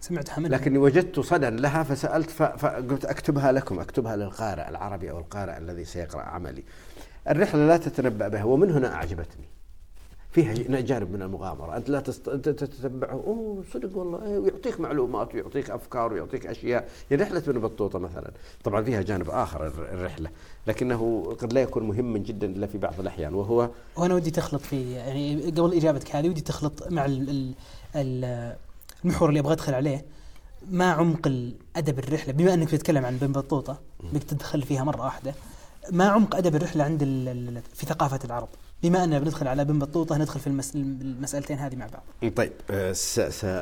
سمعتها 0.00 0.40
منها 0.40 0.58
لكني 0.58 0.78
وجدت 0.78 1.20
صدى 1.20 1.50
لها 1.50 1.82
فسألت 1.82 2.30
فقلت 2.30 3.04
أكتبها 3.04 3.52
لكم 3.52 3.80
أكتبها 3.80 4.16
للقارئ 4.16 4.68
العربي 4.68 5.10
أو 5.10 5.18
القارئ 5.18 5.58
الذي 5.58 5.84
سيقرأ 5.84 6.22
عملي. 6.22 6.64
الرحلة 7.28 7.66
لا 7.66 7.76
تتنبأ 7.76 8.28
بها 8.28 8.44
ومن 8.44 8.70
هنا 8.70 8.94
أعجبتني. 8.94 9.55
فيها 10.36 10.80
جانب 10.80 11.12
من 11.12 11.22
المغامرة. 11.22 11.76
أنت 11.76 11.88
لا 11.88 12.00
تست... 12.00 12.30
تتبعه. 12.30 13.12
أوه 13.12 13.64
صدق 13.74 13.96
والله. 13.96 14.22
إيه 14.26 14.38
ويعطيك 14.38 14.80
معلومات 14.80 15.34
ويعطيك 15.34 15.70
أفكار 15.70 16.12
ويعطيك 16.12 16.46
أشياء. 16.46 16.88
يعني 17.10 17.22
رحلة 17.22 17.38
ابن 17.38 17.60
بطوطة 17.60 17.98
مثلا. 17.98 18.30
طبعا 18.64 18.82
فيها 18.82 19.02
جانب 19.02 19.30
آخر 19.30 19.66
الرحلة. 19.66 20.30
لكنه 20.66 21.22
قد 21.40 21.52
لا 21.52 21.62
يكون 21.62 21.82
مهما 21.82 22.18
جدا 22.18 22.46
إلا 22.46 22.66
في 22.66 22.78
بعض 22.78 23.00
الأحيان. 23.00 23.34
وهو 23.34 23.70
وأنا 23.96 24.14
ودي 24.14 24.30
تخلط 24.30 24.60
في 24.60 24.92
يعني 24.92 25.50
قبل 25.50 25.74
إجابتك 25.74 26.16
هذه 26.16 26.28
ودي 26.28 26.40
تخلط 26.40 26.92
مع 26.92 27.04
ال 27.04 27.54
ال 27.96 28.56
المحور 29.04 29.28
اللي 29.28 29.40
أبغى 29.40 29.52
أدخل 29.52 29.74
عليه. 29.74 30.04
ما 30.70 30.92
عمق 30.92 31.26
الأدب 31.26 31.98
الرحلة؟ 31.98 32.32
بما 32.32 32.54
أنك 32.54 32.70
تتكلم 32.70 33.06
عن 33.06 33.14
ابن 33.14 33.32
بطوطة 33.32 33.78
بك 34.12 34.22
تدخل 34.22 34.62
فيها 34.62 34.84
مرة 34.84 35.02
واحدة. 35.02 35.34
ما 35.92 36.08
عمق 36.08 36.36
أدب 36.36 36.56
الرحلة 36.56 36.84
عند 36.84 37.04
في 37.74 37.86
ثقافة 37.86 38.20
العرب؟ 38.24 38.48
بما 38.82 39.04
أننا 39.04 39.18
بندخل 39.18 39.48
على 39.48 39.64
بن 39.64 39.78
بطوطة 39.78 40.16
ندخل 40.16 40.40
في 40.40 40.46
المسألتين 40.46 41.58
هذه 41.58 41.76
مع 41.76 41.86
بعض. 41.86 42.32
طيب 42.32 42.52
آه، 42.70 42.92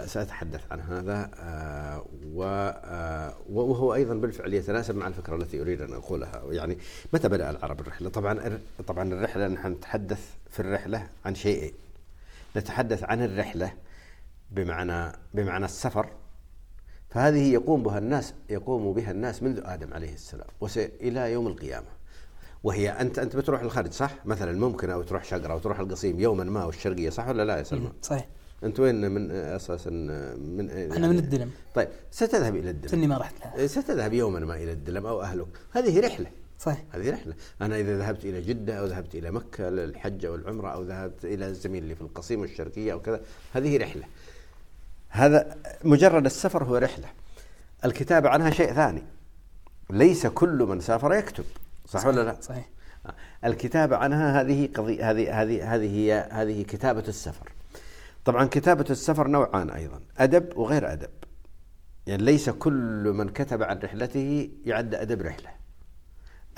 سأتحدث 0.06 0.60
عن 0.70 0.80
هذا 0.80 1.30
آه، 1.38 2.06
آه، 2.42 3.34
وهو 3.50 3.94
أيضا 3.94 4.14
بالفعل 4.14 4.54
يتناسب 4.54 4.96
مع 4.96 5.06
الفكرة 5.06 5.36
التي 5.36 5.60
أريد 5.60 5.82
أن 5.82 5.92
أقولها. 5.92 6.42
يعني 6.50 6.78
متى 7.12 7.28
بدأ 7.28 7.50
العرب 7.50 7.80
الرحلة؟ 7.80 8.08
طبعا 8.08 8.58
طبعا 8.86 9.12
الرحلة 9.12 9.48
نحن 9.48 9.72
نتحدث 9.72 10.20
في 10.50 10.60
الرحلة 10.60 11.06
عن 11.24 11.34
شيئين. 11.34 11.72
نتحدث 12.56 13.04
عن 13.04 13.22
الرحلة 13.22 13.72
بمعنى 14.50 15.12
بمعنى 15.34 15.64
السفر 15.64 16.08
فهذه 17.10 17.52
يقوم 17.52 17.82
بها 17.82 17.98
الناس 17.98 18.34
يقوم 18.50 18.92
بها 18.92 19.10
الناس 19.10 19.42
منذ 19.42 19.60
آدم 19.64 19.94
عليه 19.94 20.14
السلام 20.14 20.46
وإلى 20.60 21.32
يوم 21.32 21.46
القيامة. 21.46 21.86
وهي 22.64 22.90
انت 22.90 23.18
أنت 23.18 23.36
بتروح 23.36 23.60
الخارج 23.60 23.92
صح؟ 23.92 24.26
مثلا 24.26 24.58
ممكن 24.58 24.90
أو 24.90 25.02
تروح 25.02 25.24
شقره 25.24 25.52
أو 25.52 25.58
تروح 25.58 25.80
القصيم 25.80 26.20
يوما 26.20 26.44
ما 26.44 26.64
والشرقية 26.64 27.10
صح 27.10 27.28
ولا 27.28 27.44
لا 27.44 27.58
يا 27.58 27.62
سلمان؟ 27.62 27.92
صحيح. 28.02 28.28
أنت 28.64 28.80
وين 28.80 29.10
من 29.10 29.30
أساسا 29.30 29.90
من 29.90 30.68
يعني 30.68 30.96
أنا 30.96 31.08
من 31.08 31.18
الدلم. 31.18 31.50
طيب 31.74 31.88
ستذهب 32.10 32.56
إلى 32.56 32.70
الدلم. 32.70 32.92
إني 32.92 33.06
ما 33.06 33.18
رحت 33.18 33.34
لها. 33.40 33.66
ستذهب 33.66 34.12
يوما 34.12 34.40
ما 34.40 34.56
إلى 34.56 34.72
الدلم 34.72 35.06
أو 35.06 35.22
أهلك. 35.22 35.46
هذه 35.72 36.00
رحلة. 36.00 36.26
صحيح. 36.58 36.84
هذه 36.90 37.10
رحلة. 37.10 37.34
أنا 37.62 37.76
إذا 37.80 37.98
ذهبت 37.98 38.24
إلى 38.24 38.40
جدة 38.40 38.74
أو 38.74 38.86
ذهبت 38.86 39.14
إلى 39.14 39.30
مكة 39.30 39.68
للحج 39.70 40.24
أو 40.24 40.34
العمرة 40.34 40.68
أو 40.68 40.82
ذهبت 40.82 41.24
إلى 41.24 41.46
الزميل 41.46 41.82
اللي 41.82 41.94
في 41.94 42.00
القصيم 42.00 42.40
والشرقية 42.40 42.92
أو 42.92 43.00
كذا 43.00 43.20
هذه 43.52 43.76
رحلة. 43.78 44.04
هذا 45.08 45.56
مجرد 45.84 46.24
السفر 46.24 46.64
هو 46.64 46.76
رحلة. 46.76 47.08
الكتابه 47.84 48.28
عنها 48.28 48.50
شيء 48.50 48.72
ثاني. 48.72 49.02
ليس 49.90 50.26
كل 50.26 50.58
من 50.68 50.80
سافر 50.80 51.14
يكتب. 51.14 51.44
صح, 51.84 52.00
صحيح 52.00 52.06
ولا 52.06 52.20
لا؟ 52.20 52.40
صحيح 52.40 52.70
الكتابة 53.44 53.96
عنها 53.96 54.40
هذه 54.40 54.68
قضية 54.74 55.10
هذه 55.10 55.42
هذه 55.42 55.74
هذه 55.74 55.96
هي 55.96 56.28
هذه 56.32 56.62
كتابة 56.62 57.04
السفر. 57.08 57.52
طبعا 58.24 58.44
كتابة 58.44 58.84
السفر 58.90 59.28
نوعان 59.28 59.70
أيضا 59.70 60.00
أدب 60.18 60.56
وغير 60.56 60.92
أدب. 60.92 61.10
يعني 62.06 62.22
ليس 62.22 62.50
كل 62.50 63.12
من 63.14 63.28
كتب 63.28 63.62
عن 63.62 63.78
رحلته 63.78 64.50
يعد 64.64 64.94
أدب 64.94 65.22
رحلة. 65.22 65.50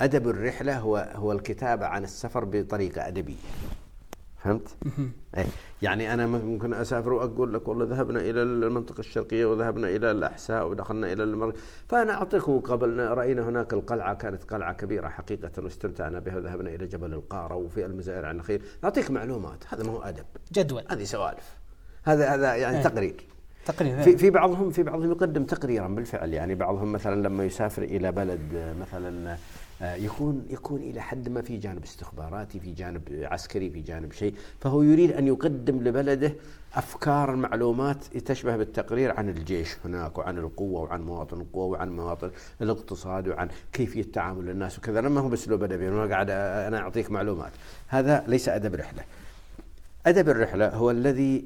أدب 0.01 0.27
الرحلة 0.29 0.77
هو 0.77 1.11
هو 1.15 1.31
الكتابة 1.31 1.85
عن 1.85 2.03
السفر 2.03 2.45
بطريقة 2.45 3.07
أدبية. 3.07 3.35
فهمت؟ 4.43 4.67
أي 5.37 5.45
يعني 5.81 6.13
أنا 6.13 6.27
ممكن 6.27 6.73
أسافر 6.73 7.13
وأقول 7.13 7.53
لك 7.53 7.67
والله 7.67 7.85
ذهبنا 7.85 8.19
إلى 8.19 8.41
المنطقة 8.41 8.99
الشرقية 8.99 9.45
وذهبنا 9.45 9.87
إلى 9.87 10.11
الأحساء 10.11 10.67
ودخلنا 10.67 11.13
إلى 11.13 11.23
المر 11.23 11.53
فأنا 11.87 12.13
أعطيكم 12.13 12.59
قبل 12.59 12.99
رأينا 12.99 13.49
هناك 13.49 13.73
القلعة 13.73 14.13
كانت 14.13 14.43
قلعة 14.43 14.73
كبيرة 14.73 15.07
حقيقة 15.07 15.51
واستمتعنا 15.57 16.19
بها. 16.19 16.37
وذهبنا 16.37 16.69
إلى 16.69 16.85
جبل 16.85 17.13
القارة 17.13 17.55
وفي 17.55 17.85
المزائر 17.85 18.25
عن 18.25 18.39
الخيل 18.39 18.61
أعطيك 18.83 19.11
معلومات 19.11 19.63
هذا 19.67 19.83
ما 19.83 19.91
هو 19.91 20.01
أدب. 20.01 20.25
جدول. 20.53 20.83
هذه 20.91 21.03
سوالف. 21.03 21.57
هذا 22.03 22.29
هذا 22.29 22.55
يعني 22.55 22.77
أي. 22.77 22.83
تقرير. 22.83 23.27
تقرير 23.65 24.01
في 24.01 24.17
في 24.17 24.29
بعضهم 24.29 24.69
في 24.69 24.83
بعضهم 24.83 25.11
يقدم 25.11 25.43
تقريرا 25.43 25.87
بالفعل. 25.87 26.33
يعني 26.33 26.55
بعضهم 26.55 26.91
مثلا 26.91 27.27
لما 27.27 27.45
يسافر 27.45 27.83
إلى 27.83 28.11
بلد 28.11 28.75
مثلا 28.81 29.37
يكون 29.81 30.45
يكون 30.49 30.81
إلى 30.81 31.01
حد 31.01 31.29
ما 31.29 31.41
في 31.41 31.57
جانب 31.57 31.83
استخباراتي 31.83 32.59
في 32.59 32.71
جانب 32.71 33.01
عسكري 33.23 33.69
في 33.69 33.81
جانب 33.81 34.11
شيء. 34.11 34.33
فهو 34.59 34.81
يريد 34.81 35.11
أن 35.11 35.27
يقدم 35.27 35.83
لبلده 35.83 36.33
أفكار 36.73 37.35
معلومات 37.35 38.05
تشبه 38.17 38.57
بالتقرير 38.57 39.17
عن 39.17 39.29
الجيش 39.29 39.77
هناك 39.85 40.17
وعن 40.17 40.37
القوة 40.37 40.81
وعن 40.81 41.01
مواطن 41.01 41.41
القوة 41.41 41.65
وعن 41.65 41.95
مواطن 41.95 42.31
الاقتصاد 42.61 43.27
وعن 43.27 43.47
كيفية 43.73 44.11
تعامل 44.13 44.49
الناس 44.49 44.77
وكذا. 44.77 45.01
لما 45.01 45.21
هو 45.21 45.29
بأسلوب 45.29 45.63
أدبي 45.63 45.87
أنا 45.87 46.05
قاعد 46.05 46.29
أنا 46.29 46.79
أعطيك 46.79 47.11
معلومات. 47.11 47.51
هذا 47.87 48.23
ليس 48.27 48.49
أدب 48.49 48.75
رحله 48.75 49.03
أدب 50.05 50.29
الرحلة 50.29 50.69
هو 50.69 50.91
الذي 50.91 51.45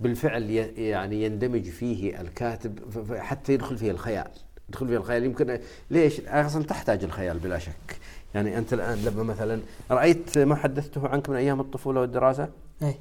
بالفعل 0.00 0.50
يعني 0.50 1.24
يندمج 1.24 1.68
فيه 1.68 2.20
الكاتب 2.20 2.78
حتى 3.16 3.52
يدخل 3.52 3.78
فيه 3.78 3.90
الخيال. 3.90 4.30
يدخل 4.68 4.88
فيها 4.88 4.96
الخيال. 4.96 5.24
يمكن 5.24 5.58
ليش؟ 5.90 6.20
أصلا 6.20 6.64
تحتاج 6.64 7.04
الخيال 7.04 7.38
بلا 7.38 7.58
شك. 7.58 7.98
يعني 8.34 8.58
أنت 8.58 8.72
الآن 8.72 9.04
لما 9.04 9.22
مثلا 9.22 9.60
رأيت 9.90 10.38
ما 10.38 10.56
حدثته 10.56 11.08
عنك 11.08 11.28
من 11.28 11.36
أيام 11.36 11.60
الطفولة 11.60 12.00
والدراسة؟ 12.00 12.48
إي. 12.82 12.94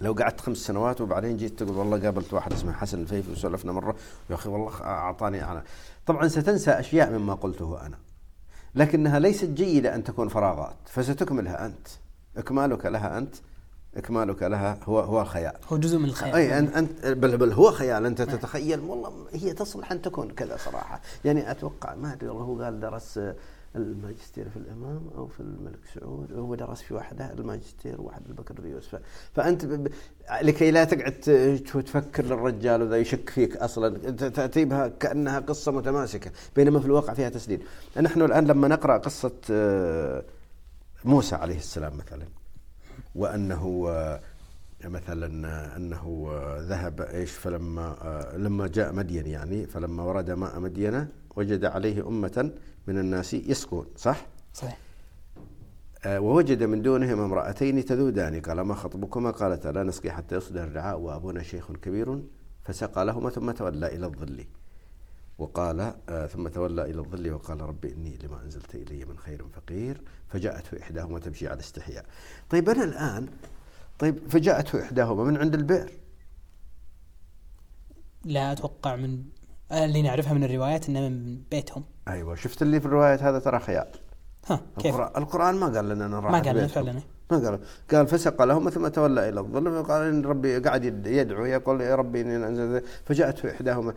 لو 0.00 0.12
قعدت 0.12 0.40
خمس 0.40 0.56
سنوات 0.56 1.00
وبعدين 1.00 1.36
جيت 1.36 1.62
تقول 1.62 1.76
والله 1.76 2.00
قابلت 2.00 2.34
واحد 2.34 2.52
اسمه 2.52 2.72
حسن 2.72 3.00
الفيفي 3.00 3.32
وسولفنا 3.32 3.72
مرة. 3.72 3.96
يا 4.30 4.34
أخي 4.34 4.48
والله 4.48 4.82
أعطاني 4.82 5.44
أنا 5.44 5.62
طبعا 6.06 6.28
ستنسى 6.28 6.70
أشياء 6.70 7.10
مما 7.10 7.34
قلته 7.34 7.86
أنا. 7.86 7.98
لكنها 8.74 9.18
ليست 9.18 9.48
جيدة 9.48 9.94
أن 9.94 10.04
تكون 10.04 10.28
فراغات. 10.28 10.76
فستكملها 10.86 11.66
أنت. 11.66 11.88
إكمالك 12.36 12.86
لها 12.86 13.18
أنت. 13.18 13.34
إكمالك 13.96 14.42
لها 14.42 14.78
هو 14.84 15.00
هو 15.00 15.20
الخيال. 15.20 15.52
هو 15.72 15.76
جزء 15.76 15.98
من 15.98 16.04
الخيال. 16.04 16.34
أي 16.34 16.58
انت 16.58 17.06
بل 17.06 17.36
بل 17.36 17.52
هو 17.52 17.70
خيال. 17.70 18.06
أنت 18.06 18.22
تتخيل 18.22 18.80
والله 18.80 19.26
هي 19.32 19.52
تصلح 19.52 19.92
أن 19.92 20.02
تكون 20.02 20.30
كذا 20.30 20.56
صراحة. 20.56 21.00
يعني 21.24 21.50
أتوقع 21.50 21.94
ما 21.94 22.12
أدري 22.12 22.28
والله 22.28 22.44
هو 22.44 22.62
قال 22.62 22.80
درس 22.80 23.20
الماجستير 23.76 24.48
في 24.48 24.56
الإمام 24.56 25.00
أو 25.16 25.26
في 25.26 25.40
الملك 25.40 25.78
سعود 25.94 26.32
هو 26.32 26.54
درس 26.54 26.82
في 26.82 26.94
واحدة 26.94 27.32
الماجستير 27.32 28.00
وواحد 28.00 28.22
البكر 28.26 28.66
يوسف. 28.66 29.00
فأنت 29.34 29.64
ب... 29.64 29.88
لكي 30.42 30.70
لا 30.70 30.84
تقعد 30.84 31.12
تفكر 31.86 32.24
للرجال 32.24 32.82
وذا 32.82 32.96
يشك 32.96 33.30
فيك 33.30 33.56
أصلا. 33.56 34.10
تاتي 34.10 34.64
بها 34.64 34.88
كأنها 34.88 35.40
قصة 35.40 35.72
متماسكة 35.72 36.30
بينما 36.56 36.80
في 36.80 36.86
الواقع 36.86 37.14
فيها 37.14 37.28
تسديد. 37.28 37.62
نحن 38.00 38.22
الآن 38.22 38.44
لما 38.46 38.68
نقرأ 38.68 38.98
قصة 38.98 39.32
آه، 39.50 40.22
موسى 41.04 41.34
عليه 41.34 41.56
السلام 41.56 41.92
مثلا 41.96 42.26
وأنه 43.16 43.86
آه، 43.88 44.20
مثلا 44.84 45.48
آه، 45.48 45.76
أنه 45.76 46.28
آه، 46.30 46.60
ذهب 46.60 47.00
إيش 47.00 47.32
فلما 47.32 47.96
لما 48.36 48.66
جاء 48.66 48.92
مدين 48.92 49.26
يعني 49.26 49.66
فلما 49.66 50.02
ورد 50.02 50.30
ماء 50.30 50.60
مدين 50.60 51.08
وجد 51.36 51.64
عليه 51.64 52.08
أمة 52.08 52.50
من 52.86 52.98
الناس 52.98 53.34
يسقون 53.34 53.86
صح؟ 53.96 54.26
صحيح. 54.54 54.78
ووجد 56.06 56.62
من 56.62 56.82
دونهم 56.82 57.20
امرأتين 57.20 57.84
تذودان 57.84 58.40
قال 58.40 58.60
ما 58.60 58.74
خطبكما؟ 58.74 59.30
قالتا 59.30 59.68
لا 59.68 59.82
نسقي 59.82 60.10
حتى 60.10 60.36
يصدر 60.36 60.64
الرعاء 60.64 60.98
وأبونا 60.98 61.42
شيخ 61.42 61.72
كبير. 61.72 62.22
فسقى 62.62 63.04
لهما 63.04 63.30
ثم 63.30 63.50
تولى 63.50 63.86
إلى 63.86 64.06
الظل. 64.06 64.44
وقال 65.38 65.80
آه 66.08 66.26
ثم 66.26 66.48
تولى 66.48 66.82
إلى 66.82 66.98
الظل 66.98 67.32
وقال 67.32 67.60
رب 67.60 67.84
إني 67.84 68.18
لما 68.24 68.42
أنزلت 68.42 68.74
إلي 68.74 69.04
من 69.04 69.18
خير 69.18 69.44
فقير. 69.52 70.00
فجاءته 70.28 70.82
إحداهما 70.82 71.18
تمشي 71.18 71.48
على 71.48 71.60
استحياء. 71.60 72.04
طيب 72.50 72.68
أنا 72.68 72.84
الآن 72.84 73.28
طيب 73.98 74.28
فجاءته 74.28 74.82
إحداهما 74.82 75.24
من 75.24 75.36
عند 75.36 75.54
البئر. 75.54 75.92
لا 78.24 78.52
أتوقع 78.52 78.96
من 78.96 79.24
اللي 79.72 80.02
نعرفها 80.02 80.32
من 80.32 80.44
الروايات 80.44 80.88
انه 80.88 81.08
من 81.08 81.42
بيتهم. 81.50 81.84
أيوه 82.08 82.34
شفت 82.34 82.62
اللي 82.62 82.80
في 82.80 82.86
الروايات 82.86 83.22
هذا 83.22 83.38
ترى 83.38 83.60
خيال. 83.60 83.86
ها 84.46 84.60
كيف؟ 84.78 84.94
القرآن, 84.94 85.22
القرآن 85.22 85.54
ما 85.54 85.66
قال 85.66 85.88
لنا 85.88 86.06
أنا 86.06 86.20
ما 86.20 86.40
قال 86.40 86.56
لنا 86.56 86.66
فعلا. 86.66 87.02
ما 87.30 87.38
قال 87.38 87.58
قال 87.90 88.06
فسقى 88.06 88.46
لهم 88.46 88.70
ثم 88.70 88.88
تولى 88.88 89.28
إلى 89.28 89.40
الظل 89.40 89.68
وقال 89.68 90.02
إن 90.02 90.22
ربي 90.24 90.58
قاعد 90.58 91.06
يدعو 91.06 91.44
يقول 91.44 91.80
يا 91.80 91.94
ربي 91.94 92.20
إني 92.20 92.82
فجاءته 93.04 93.50
إحداهما 93.50 93.94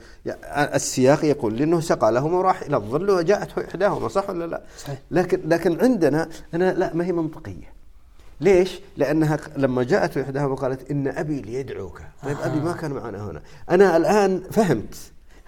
السياق 0.49 1.25
يقول 1.25 1.57
لأنه 1.57 1.79
سقى 1.79 2.11
لهم 2.11 2.33
وراح 2.33 2.61
إلى 2.61 2.77
الظل 2.77 3.09
وجاءته 3.09 3.65
إحداهما 3.67 4.07
صح 4.07 4.29
ولا 4.29 4.45
لا؟ 4.47 4.61
صحيح 4.77 4.99
لكن 5.11 5.41
لكن 5.45 5.81
عندنا 5.81 6.29
أنا 6.53 6.73
لا 6.73 6.93
ما 6.93 7.05
هي 7.05 7.11
منطقية 7.11 7.73
ليش؟ 8.41 8.81
لأنها 8.97 9.37
لما 9.57 9.83
جاءت 9.83 10.17
إحداهما 10.17 10.51
وقالت 10.53 10.91
إن 10.91 11.07
أبي 11.07 11.41
ليدعوك، 11.41 12.01
طيب 12.23 12.37
آه. 12.37 12.45
ابي 12.45 12.59
ما 12.59 12.73
كان 12.73 12.91
معنا 12.91 13.29
هنا، 13.31 13.41
أنا 13.69 13.97
الآن 13.97 14.41
فهمت 14.51 14.95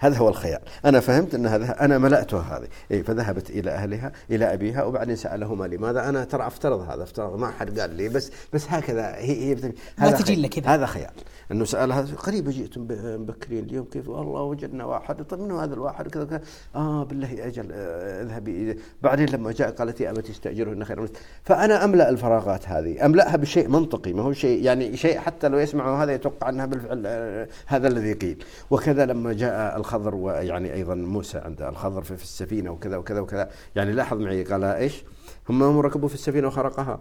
هذا 0.02 0.18
هو 0.18 0.28
الخيال. 0.28 0.60
أنا 0.84 1.00
فهمت 1.00 1.34
أن 1.34 1.46
هذا 1.46 1.84
أنا 1.84 1.98
ملأتها 1.98 2.58
هذه. 2.58 2.66
إيه 2.90 3.02
فذهبت 3.02 3.50
إلى 3.50 3.70
أهلها 3.70 4.12
إلى 4.30 4.54
أبيها 4.54 4.84
وبعدين 4.84 5.16
سألهما 5.16 5.64
لماذا 5.64 6.08
أنا 6.08 6.24
ترى 6.24 6.46
أفترض 6.46 6.80
هذا 6.90 7.02
أفترض. 7.02 7.38
ما 7.38 7.50
حد 7.50 7.80
قال 7.80 7.90
لي 7.90 8.08
بس 8.08 8.30
بس 8.52 8.66
هكذا. 8.68 9.14
هي 9.16 9.54
هي 9.54 9.72
ما 9.98 10.10
تجي 10.10 10.42
لك 10.42 10.50
كذا 10.50 10.74
هذا 10.74 10.86
خيال. 10.86 11.10
أنه 11.52 11.64
سالها 11.64 12.00
قريبه 12.02 12.50
جئتم 12.50 12.86
مبكرين 12.90 13.64
اليوم 13.64 13.84
كيف؟ 13.84 14.08
والله 14.08 14.42
وجدنا 14.42 14.84
واحد. 14.84 15.22
طيب 15.22 15.40
منو 15.40 15.58
هذا 15.58 15.74
الواحد؟ 15.74 16.08
كذا 16.08 16.24
كذا. 16.24 16.40
آه 16.74 17.04
بالله 17.04 17.46
أجل 17.46 17.68
آه، 17.72 18.22
اذهبي 18.22 18.78
بعدين 19.02 19.28
لما 19.28 19.52
جاء 19.52 19.70
قالت 19.70 20.00
يا 20.00 20.10
ابتي 20.10 20.32
استاجره 20.32 20.72
ان 20.72 20.84
خير 20.84 21.08
فأنا 21.42 21.84
أملأ 21.84 22.08
الفراغات 22.08 22.68
هذه. 22.68 23.06
أملأها 23.06 23.36
بشيء 23.36 23.68
منطقي. 23.68 24.12
ما 24.12 24.22
هو 24.22 24.32
شيء 24.32 24.62
يعني 24.62 24.96
شيء 24.96 25.18
حتى 25.18 25.48
لو 25.48 25.58
يسمعه 25.58 26.02
هذا 26.02 26.12
يتوقع 26.12 26.48
أنها 26.48 26.66
بالفعل 26.66 27.02
آه، 27.06 27.48
هذا 27.66 27.88
الذي 27.88 28.12
قيل. 28.12 28.44
وكذا 28.70 29.06
لما 29.06 29.32
جاء 29.32 29.76
الخضر 29.94 30.14
ويعني 30.14 30.74
أيضا 30.74 30.94
موسى 30.94 31.38
عند 31.38 31.62
الخضر 31.62 32.02
في 32.02 32.12
السفينة 32.12 32.70
وكذا 32.70 32.96
وكذا 32.96 33.20
وكذا. 33.20 33.50
يعني 33.76 33.92
لاحظ 33.92 34.18
معي 34.18 34.44
قال 34.44 34.64
إيش؟ 34.64 35.04
هم 35.48 35.62
هم 35.62 35.78
ركبوا 35.78 36.08
في 36.08 36.14
السفينة 36.14 36.46
وخرقها. 36.46 37.00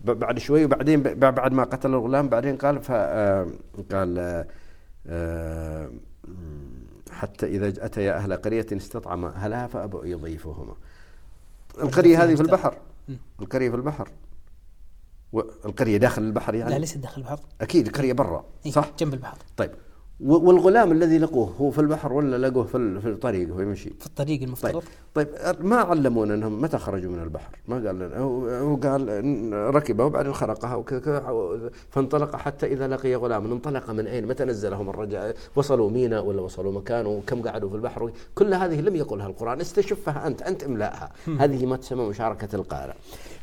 بعد 0.00 0.38
شوي 0.38 0.64
وبعدين 0.64 1.02
بعد 1.02 1.52
ما 1.52 1.64
قتل 1.64 1.90
الغلام 1.90 2.28
بعدين 2.28 2.56
قال 2.56 2.82
ف 2.82 2.88
آه، 2.90 3.46
قال 3.92 4.18
آه، 4.18 4.46
آه، 5.06 5.90
حتى 7.10 7.46
إذا 7.46 7.86
أتيا 7.86 8.16
أهل 8.16 8.32
قرية 8.36 8.66
استطعما 8.72 9.28
أهلها 9.28 9.66
فأبوا 9.66 10.06
يضيفوهما. 10.06 10.74
القرية 11.82 12.24
هذه 12.24 12.34
في 12.34 12.40
البحر. 12.40 12.76
القرية 13.40 13.70
في 13.70 13.76
البحر. 13.76 14.08
القرية 15.64 15.96
داخل 15.96 16.22
البحر 16.22 16.54
يعني؟ 16.54 16.70
لا 16.70 16.78
ليست 16.78 16.98
داخل 16.98 17.20
البحر. 17.20 17.40
أكيد 17.60 17.86
القرية 17.86 18.12
برا 18.12 18.44
إيه، 18.66 18.72
صح؟ 18.72 18.90
جنب 18.98 19.14
البحر. 19.14 19.36
طيب. 19.56 19.70
والغلام 20.20 20.92
الذي 20.92 21.18
لقوه 21.18 21.54
هو 21.60 21.70
في 21.70 21.78
البحر 21.80 22.12
ولا 22.12 22.48
لقوه 22.48 22.64
في 22.64 23.00
في 23.00 23.08
الطريق 23.08 23.50
وهو 23.50 23.60
يمشي؟ 23.60 23.90
في 24.00 24.06
الطريق 24.06 24.42
المفترض 24.42 24.82
طيب, 25.14 25.28
طيب 25.28 25.64
ما 25.64 25.76
علمونا 25.76 26.34
إنهم 26.34 26.62
متى 26.62 26.78
خرجوا 26.78 27.12
من 27.12 27.22
البحر؟ 27.22 27.58
ما 27.68 27.74
قال 27.74 27.98
لنا 27.98 28.18
هو 28.18 28.76
قال 28.76 29.52
ركبه 29.74 30.04
وبعدين 30.04 30.32
خرقها 30.32 30.74
وكذا 30.74 31.24
فانطلق 31.90 32.36
حتى 32.36 32.66
إذا 32.66 32.88
لقي 32.88 33.14
غلام 33.14 33.52
انطلق 33.52 33.90
من 33.90 34.06
أين؟ 34.06 34.26
متى 34.26 34.44
نزلهم 34.44 34.90
الرجاء؟ 34.90 35.34
وصلوا 35.56 35.90
ميناء 35.90 36.24
ولا 36.24 36.40
وصلوا 36.40 36.72
مكان 36.72 37.06
وكم 37.06 37.42
قعدوا 37.42 37.70
في 37.70 37.76
البحر؟ 37.76 38.10
كل 38.34 38.54
هذه 38.54 38.80
لم 38.80 38.96
يقلها 38.96 39.26
القرآن 39.26 39.60
استشفها 39.60 40.26
أنت 40.26 40.42
أنت 40.42 40.64
املأها 40.64 41.12
هذه 41.38 41.66
ما 41.66 41.76
تسمى 41.76 42.08
مشاركة 42.08 42.56
القارئ 42.56 42.94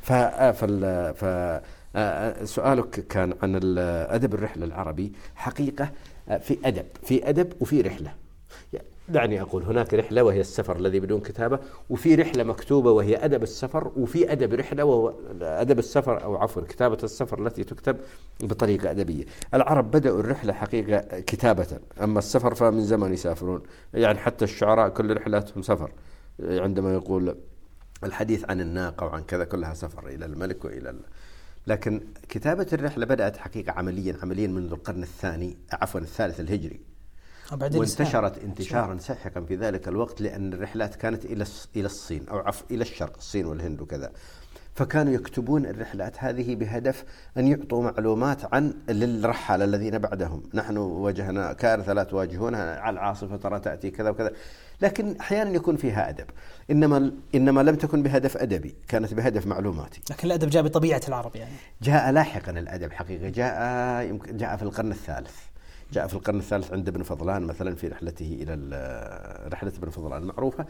ف 0.02 0.14
ف 0.14 1.26
سؤالك 2.44 3.08
كان 3.08 3.34
عن 3.44 3.60
الادب 3.64 4.34
الرحلة 4.34 4.66
العربي 4.66 5.12
حقيقة 5.36 5.90
في 6.40 6.58
أدب 6.66 6.86
في 7.04 7.30
أدب 7.30 7.54
وفي 7.62 7.82
رحلة. 7.82 8.14
دعني 9.10 9.42
أقول 9.42 9.64
هناك 9.64 9.94
رحلة 9.94 10.24
وهي 10.24 10.42
السفر 10.42 10.76
الذي 10.76 11.00
بدون 11.00 11.20
كتابة 11.20 11.60
وفي 11.90 12.16
رحلة 12.16 12.44
مكتوبة 12.44 12.92
وهي 12.92 13.26
أدب 13.26 13.44
السفر 13.44 13.92
وفي 13.98 14.32
أدب 14.32 14.54
رحلة 14.54 14.84
وهو 14.84 15.14
أدب 15.42 15.80
السفر 15.80 16.24
أو 16.24 16.36
عفوا 16.36 16.62
كتابة 16.62 16.98
السفر 17.04 17.46
التي 17.46 17.64
تكتب 17.64 17.98
بطريقة 18.40 18.92
أدبية. 18.92 19.26
العرب 19.54 19.92
بدأوا 19.92 20.20
الرحلة 20.20 20.54
حقيقة 20.54 21.20
كتابة 21.20 21.68
أما 22.04 22.20
السفر 22.20 22.56
فمن 22.56 22.82
زمن 22.82 23.14
يسافرون. 23.14 23.64
يعني 23.94 24.20
حتى 24.20 24.46
الشعراء 24.46 24.90
كل 24.90 25.18
رحلاتهم 25.18 25.62
سفر. 25.62 25.92
عندما 26.40 26.94
يقول 26.94 27.36
الحديث 28.04 28.50
عن 28.50 28.62
الناقة 28.62 29.06
وعن 29.06 29.24
كذا 29.24 29.44
كلها 29.44 29.74
سفر 29.74 30.08
إلى 30.08 30.26
الملك 30.26 30.66
وإلى 30.66 30.96
لكن 31.68 32.02
كتابة 32.30 32.68
الرحلة 32.74 33.06
بدأت 33.06 33.38
حقيقة 33.38 33.72
عمليا 33.72 34.18
عمليا 34.24 34.48
منذ 34.48 34.72
القرن 34.72 35.04
الثاني 35.04 35.58
عفوا 35.72 36.00
الثالث 36.00 36.40
الهجري. 36.40 36.80
وانتشرت 37.80 38.38
انتشارا 38.44 38.98
ساحقا 38.98 39.42
في 39.42 39.56
ذلك 39.56 39.88
الوقت 39.88 40.22
لأن 40.22 40.54
الرحلات 40.54 40.96
كانت 40.96 41.26
إلى 41.26 41.46
إلى 41.76 41.86
الصين 41.86 42.28
أو 42.30 42.38
عفوا 42.38 42.68
إلى 42.72 42.82
الشرق 42.82 43.18
الصين 43.18 43.46
والهند 43.46 43.82
وكذا. 43.82 44.12
فكانوا 44.76 45.14
يكتبون 45.14 45.66
الرحلات 45.66 46.24
هذه 46.24 46.56
بهدف 46.56 47.04
أن 47.38 47.48
يعطوا 47.48 47.84
معلومات 47.84 48.54
عن 48.54 48.74
للرحالة 48.90 49.66
الذين 49.66 49.98
بعدهم. 49.98 50.44
نحن 50.54 50.78
واجهنا 50.78 51.54
كارثة 51.54 51.94
لا 51.94 52.04
تواجهونها 52.04 52.80
على 52.80 52.94
العاصفة 52.94 53.36
ترى 53.36 53.60
تأتي 53.60 53.92
كذا 53.92 54.10
وكذا. 54.10 54.32
لكن 54.82 55.16
أحيانا 55.20 55.50
يكون 55.50 55.76
فيها 55.76 56.10
أدب. 56.10 56.26
إنما 56.72 57.12
إنما 57.36 57.62
لم 57.62 57.76
تكن 57.76 58.04
بهدف 58.04 58.38
أدبي 58.38 58.76
كانت 58.88 59.14
بهدف 59.14 59.48
معلوماتي. 59.48 60.02
لكن 60.10 60.28
الأدب 60.28 60.50
جاء 60.50 60.64
بطبيعة 60.64 61.02
العرب 61.08 61.36
يعني. 61.36 61.54
جاء 61.82 62.12
لاحقا 62.12 62.52
الأدب 62.52 62.92
حقيقة. 62.92 63.30
جاء 63.30 64.04
يمكن 64.06 64.38
جاء 64.38 64.58
في 64.58 64.64
القرن 64.64 64.92
الثالث. 64.92 65.36
جاء 65.94 66.08
في 66.08 66.14
القرن 66.14 66.40
الثالث 66.40 66.74
عند 66.74 66.88
ابن 66.88 67.04
فضلان 67.04 67.42
مثلا 67.42 67.76
في 67.76 67.88
رحلته 67.88 68.38
إلى 68.42 68.54
رحلة 69.54 69.72
ابن 69.78 69.90
فضلان 69.90 70.22
المعروفة. 70.22 70.66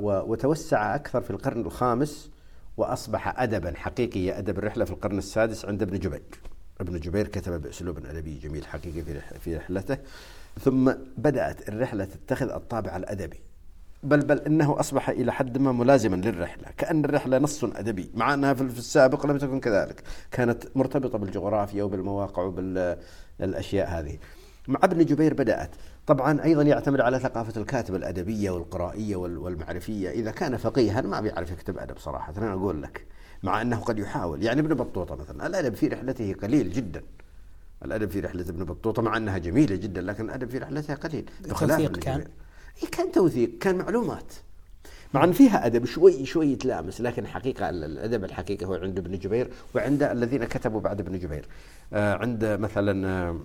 وتوسع 0.00 0.94
أكثر 0.94 1.20
في 1.20 1.30
القرن 1.30 1.60
الخامس 1.60 2.30
وأصبح 2.76 3.40
أدبا 3.40 3.72
حقيقيا 3.76 4.38
أدب 4.38 4.58
الرحلة 4.58 4.84
في 4.84 4.90
القرن 4.90 5.18
السادس 5.18 5.64
عند 5.64 5.82
ابن 5.82 5.98
جبير. 5.98 6.22
ابن 6.80 7.00
جبير 7.00 7.26
كتب 7.28 7.62
بأسلوب 7.62 8.06
أدبي 8.06 8.38
جميل 8.38 8.66
حقيقي 8.66 9.02
في 9.40 9.56
رحلته. 9.56 9.98
ثم 10.60 10.92
بدأت 11.16 11.68
الرحلة 11.68 12.04
تتخذ 12.04 12.50
الطابع 12.50 12.96
الأدبي. 12.96 13.40
بل 14.02 14.20
بل 14.20 14.38
إنه 14.38 14.80
أصبح 14.80 15.08
إلى 15.08 15.32
حد 15.32 15.58
ما 15.58 15.72
ملازما 15.72 16.16
للرحلة، 16.16 16.64
كأن 16.76 17.04
الرحلة 17.04 17.38
نص 17.38 17.64
أدبي، 17.64 18.10
مع 18.14 18.34
انها 18.34 18.54
في 18.54 18.62
السابق 18.62 19.26
لم 19.26 19.38
تكن 19.38 19.60
كذلك، 19.60 20.02
كانت 20.30 20.64
مرتبطة 20.74 21.18
بالجغرافيا 21.18 21.82
وبالمواقع 21.82 22.42
وبالاشياء 22.42 23.88
هذه. 23.88 24.18
مع 24.70 24.80
ابن 24.82 25.04
جبير 25.04 25.34
بدأت، 25.34 25.70
طبعا 26.06 26.44
أيضا 26.44 26.62
يعتمد 26.62 27.00
على 27.00 27.18
ثقافة 27.18 27.60
الكاتب 27.60 27.94
الأدبية 27.94 28.50
والقرائية 28.50 29.16
والمعرفية، 29.16 30.10
إذا 30.10 30.30
كان 30.30 30.56
فقيها 30.56 31.00
ما 31.00 31.20
بيعرف 31.20 31.50
يكتب 31.50 31.78
أدب 31.78 31.98
صراحة، 31.98 32.34
أنا 32.38 32.52
أقول 32.52 32.82
لك. 32.82 33.06
مع 33.42 33.62
أنه 33.62 33.80
قد 33.80 33.98
يحاول، 33.98 34.42
يعني 34.42 34.60
ابن 34.60 34.74
بطوطة 34.74 35.16
مثلا، 35.16 35.46
الأدب 35.46 35.74
في 35.74 35.88
رحلته 35.88 36.34
قليل 36.42 36.72
جدا. 36.72 37.02
الأدب 37.84 38.10
في 38.10 38.20
رحلة 38.20 38.40
ابن 38.48 38.64
بطوطة 38.64 39.02
مع 39.02 39.16
أنها 39.16 39.38
جميلة 39.38 39.76
جدا 39.76 40.00
لكن 40.00 40.24
الأدب 40.24 40.50
في 40.50 40.58
رحلتها 40.58 40.94
قليل. 40.94 41.30
بخلاف 41.48 41.86
كان. 41.86 42.24
كان 42.92 43.12
توثيق 43.12 43.58
كان 43.60 43.76
معلومات. 43.76 44.32
مع 45.14 45.24
أن 45.24 45.32
فيها 45.32 45.66
أدب 45.66 45.84
شوي 45.84 46.26
شوي 46.26 46.46
يتلامس 46.46 47.00
لكن 47.00 47.26
حقيقة 47.26 47.70
الأدب 47.70 48.24
الحقيقي 48.24 48.66
هو 48.66 48.74
عند 48.74 48.98
ابن 48.98 49.18
جبير 49.18 49.50
وعند 49.74 50.02
الذين 50.02 50.44
كتبوا 50.44 50.80
بعد 50.80 51.00
ابن 51.00 51.18
جبير. 51.18 51.48
آه 51.92 52.14
عند 52.14 52.44
مثلا 52.44 53.08
آه 53.08 53.36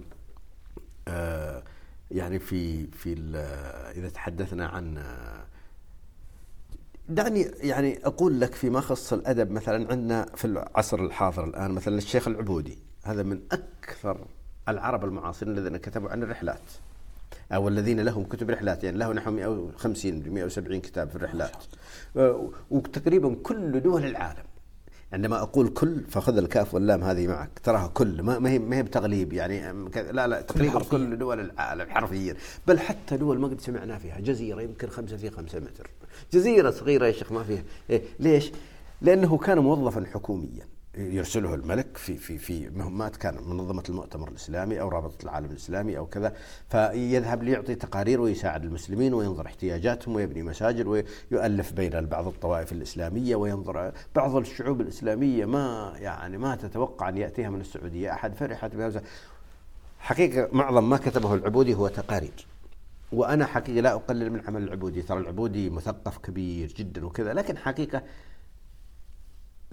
يعني 2.11 2.39
في 2.39 2.87
في 2.87 3.13
إذا 3.95 4.09
تحدثنا 4.09 4.67
عن 4.67 4.97
آه، 4.97 5.45
دعني 7.09 7.41
يعني 7.41 7.99
أقول 8.05 8.41
لك 8.41 8.53
فيما 8.53 8.79
يخص 8.79 9.13
الأدب. 9.13 9.51
مثلا 9.51 9.91
عندنا 9.91 10.25
في 10.35 10.45
العصر 10.45 10.99
الحاضر 10.99 11.43
الآن 11.43 11.71
مثلا 11.71 11.97
الشيخ 11.97 12.27
العبودي 12.27 12.77
هذا 13.03 13.23
من 13.23 13.39
أكثر 13.51 14.27
العرب 14.69 15.05
المعاصرين 15.05 15.57
الذين 15.57 15.77
كتبوا 15.77 16.09
عن 16.09 16.23
الرحلات 16.23 16.71
أو 17.51 17.67
الذين 17.67 17.99
لهم 17.99 18.23
كتب 18.23 18.49
رحلات. 18.49 18.83
يعني 18.83 18.97
له 18.97 19.13
نحو 19.13 19.31
150 19.31 20.29
170 20.29 20.81
كتاب 20.81 21.09
في 21.09 21.15
الرحلات. 21.15 21.55
وتقريبا 22.71 23.35
كل 23.43 23.81
دول 23.81 24.05
العالم. 24.05 24.43
عندما 25.15 25.41
أقول 25.41 25.67
كل 25.67 26.01
فخذ 26.09 26.37
الكأف 26.37 26.73
واللام 26.73 27.03
هذه 27.03 27.27
معك. 27.27 27.59
تراها 27.63 27.87
كل 27.87 28.21
ما 28.21 28.49
هي 28.49 28.59
ما 28.59 28.75
هي 28.77 28.83
بتغليب 28.83 29.33
يعني 29.33 29.89
لا 30.11 30.27
لا 30.27 30.41
تقريبا 30.41 30.79
كل 30.79 31.17
دول 31.17 31.39
العالم 31.39 31.89
حرفيا 31.89 32.35
بل 32.67 32.79
حتى 32.79 33.17
دول 33.17 33.39
ما 33.39 33.47
قد 33.47 33.61
سمعنا 33.61 33.97
فيها. 33.97 34.19
جزيرة 34.19 34.61
يمكن 34.61 34.87
خمسة 34.87 35.17
في 35.17 35.29
خمسة 35.29 35.59
متر. 35.59 35.89
جزيرة 36.33 36.71
صغيرة 36.71 37.05
يا 37.05 37.11
شيخ 37.11 37.31
ما 37.31 37.43
فيها. 37.43 37.63
إيه 37.89 38.01
ليش؟ 38.19 38.51
لأنه 39.01 39.37
كان 39.37 39.59
موظفا 39.59 40.05
حكوميا. 40.13 40.67
يرسله 40.97 41.55
الملك 41.55 41.97
في 41.97 42.17
في 42.17 42.37
في 42.37 42.69
مهمات 42.69 43.15
كان 43.15 43.35
منظمة 43.47 43.83
المؤتمر 43.89 44.27
الإسلامي 44.27 44.81
أو 44.81 44.89
رابطة 44.89 45.23
العالم 45.23 45.51
الإسلامي 45.51 45.97
أو 45.97 46.05
كذا 46.05 46.33
فيذهب 46.69 47.43
ليعطي 47.43 47.75
تقارير 47.75 48.21
ويساعد 48.21 48.63
المسلمين 48.63 49.13
وينظر 49.13 49.45
احتياجاتهم 49.45 50.15
ويبني 50.15 50.43
مساجد 50.43 50.87
ويؤلف 51.31 51.73
بين 51.73 52.05
بعض 52.05 52.27
الطوائف 52.27 52.71
الإسلامية 52.71 53.35
وينظر 53.35 53.91
بعض 54.15 54.35
الشعوب 54.35 54.81
الإسلامية 54.81 55.45
ما 55.45 55.93
يعني 55.97 56.37
ما 56.37 56.55
تتوقع 56.55 57.09
أن 57.09 57.17
يأتيها 57.17 57.49
من 57.49 57.61
السعودية 57.61 58.11
أحد 58.11 58.35
فرحت 58.35 58.75
بهذا 58.75 59.03
حقيقة 59.99 60.49
معظم 60.51 60.89
ما 60.89 60.97
كتبه 60.97 61.33
العبودي 61.33 61.73
هو 61.73 61.87
تقارير. 61.87 62.47
وأنا 63.11 63.45
حقيقة 63.45 63.81
لا 63.81 63.93
أقلل 63.93 64.29
من 64.31 64.41
عمل 64.47 64.63
العبودي 64.63 65.01
ترى 65.01 65.19
العبودي 65.19 65.69
مثقف 65.69 66.17
كبير 66.17 66.73
جدا 66.77 67.05
وكذا 67.05 67.33
لكن 67.33 67.57
حقيقة 67.57 68.01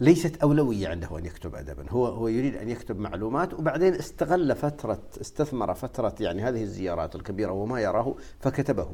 ليست 0.03 0.43
أولوية 0.43 0.89
عنده 0.89 1.19
أن 1.19 1.27
يكتب 1.27 1.55
أدبا. 1.55 1.91
هو 1.91 2.07
هو 2.07 2.29
يريد 2.29 2.57
أن 2.57 2.69
يكتب 2.69 2.99
معلومات 2.99 3.55
وبعدين 3.55 3.95
استغل 3.95 4.55
فترة 4.57 5.03
استثمر 5.21 5.75
فترة 5.75 6.15
يعني 6.21 6.43
هذه 6.43 6.63
الزيارات 6.63 7.15
الكبيرة 7.15 7.53
وما 7.53 7.81
يراه 7.81 8.15
فكتبه. 8.41 8.89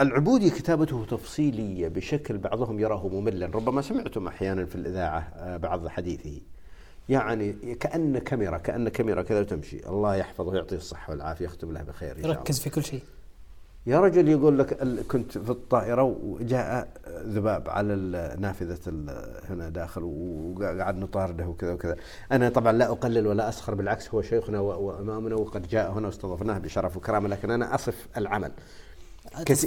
العبودي 0.00 0.50
كتابته 0.50 1.04
تفصيلية 1.04 1.88
بشكل 1.88 2.38
بعضهم 2.38 2.80
يراه 2.80 3.08
مملا. 3.08 3.46
ربما 3.46 3.82
سمعتم 3.82 4.26
أحيانا 4.26 4.64
في 4.64 4.74
الإذاعة 4.74 5.32
آه، 5.36 5.56
بعض 5.56 5.88
حديثه. 5.88 6.40
يعني 7.08 7.52
كأن 7.52 8.18
كاميرا 8.18 8.58
كأن 8.58 8.88
كاميرا 8.88 9.22
كذا 9.22 9.42
تمشي 9.42 9.88
الله 9.88 10.16
يحفظه 10.16 10.50
ويعطيه 10.50 10.76
الصحة 10.76 11.10
والعافية 11.10 11.44
يختم 11.44 11.72
له 11.72 11.82
بخير 11.82 12.18
يركز 12.18 12.60
في 12.60 12.70
كل 12.70 12.84
شيء. 12.84 13.02
يا 13.86 14.00
رجل 14.00 14.28
يقول 14.28 14.58
لك 14.58 14.74
كنت 15.08 15.38
في 15.38 15.50
الطائرة 15.50 16.02
وجاء 16.02 16.88
ذباب 17.26 17.68
على 17.70 17.94
نافذة 18.38 18.78
هنا 19.50 19.68
داخل 19.68 20.02
وقعد 20.02 20.98
نطارده 20.98 21.46
وكذا 21.46 21.72
وكذا. 21.72 21.96
أنا 22.32 22.48
طبعا 22.48 22.72
لا 22.72 22.90
أقلل 22.90 23.26
ولا 23.26 23.48
أسخر 23.48 23.74
بالعكس 23.74 24.14
هو 24.14 24.22
شيخنا 24.22 24.60
وأمامنا 24.60 25.34
وقد 25.34 25.68
جاء 25.68 25.92
هنا 25.92 26.06
واستضفناه 26.06 26.58
بشرف 26.58 26.96
وكرامة 26.96 27.28
لكن 27.28 27.50
أنا 27.50 27.74
أصف 27.74 28.08
العمل. 28.16 28.52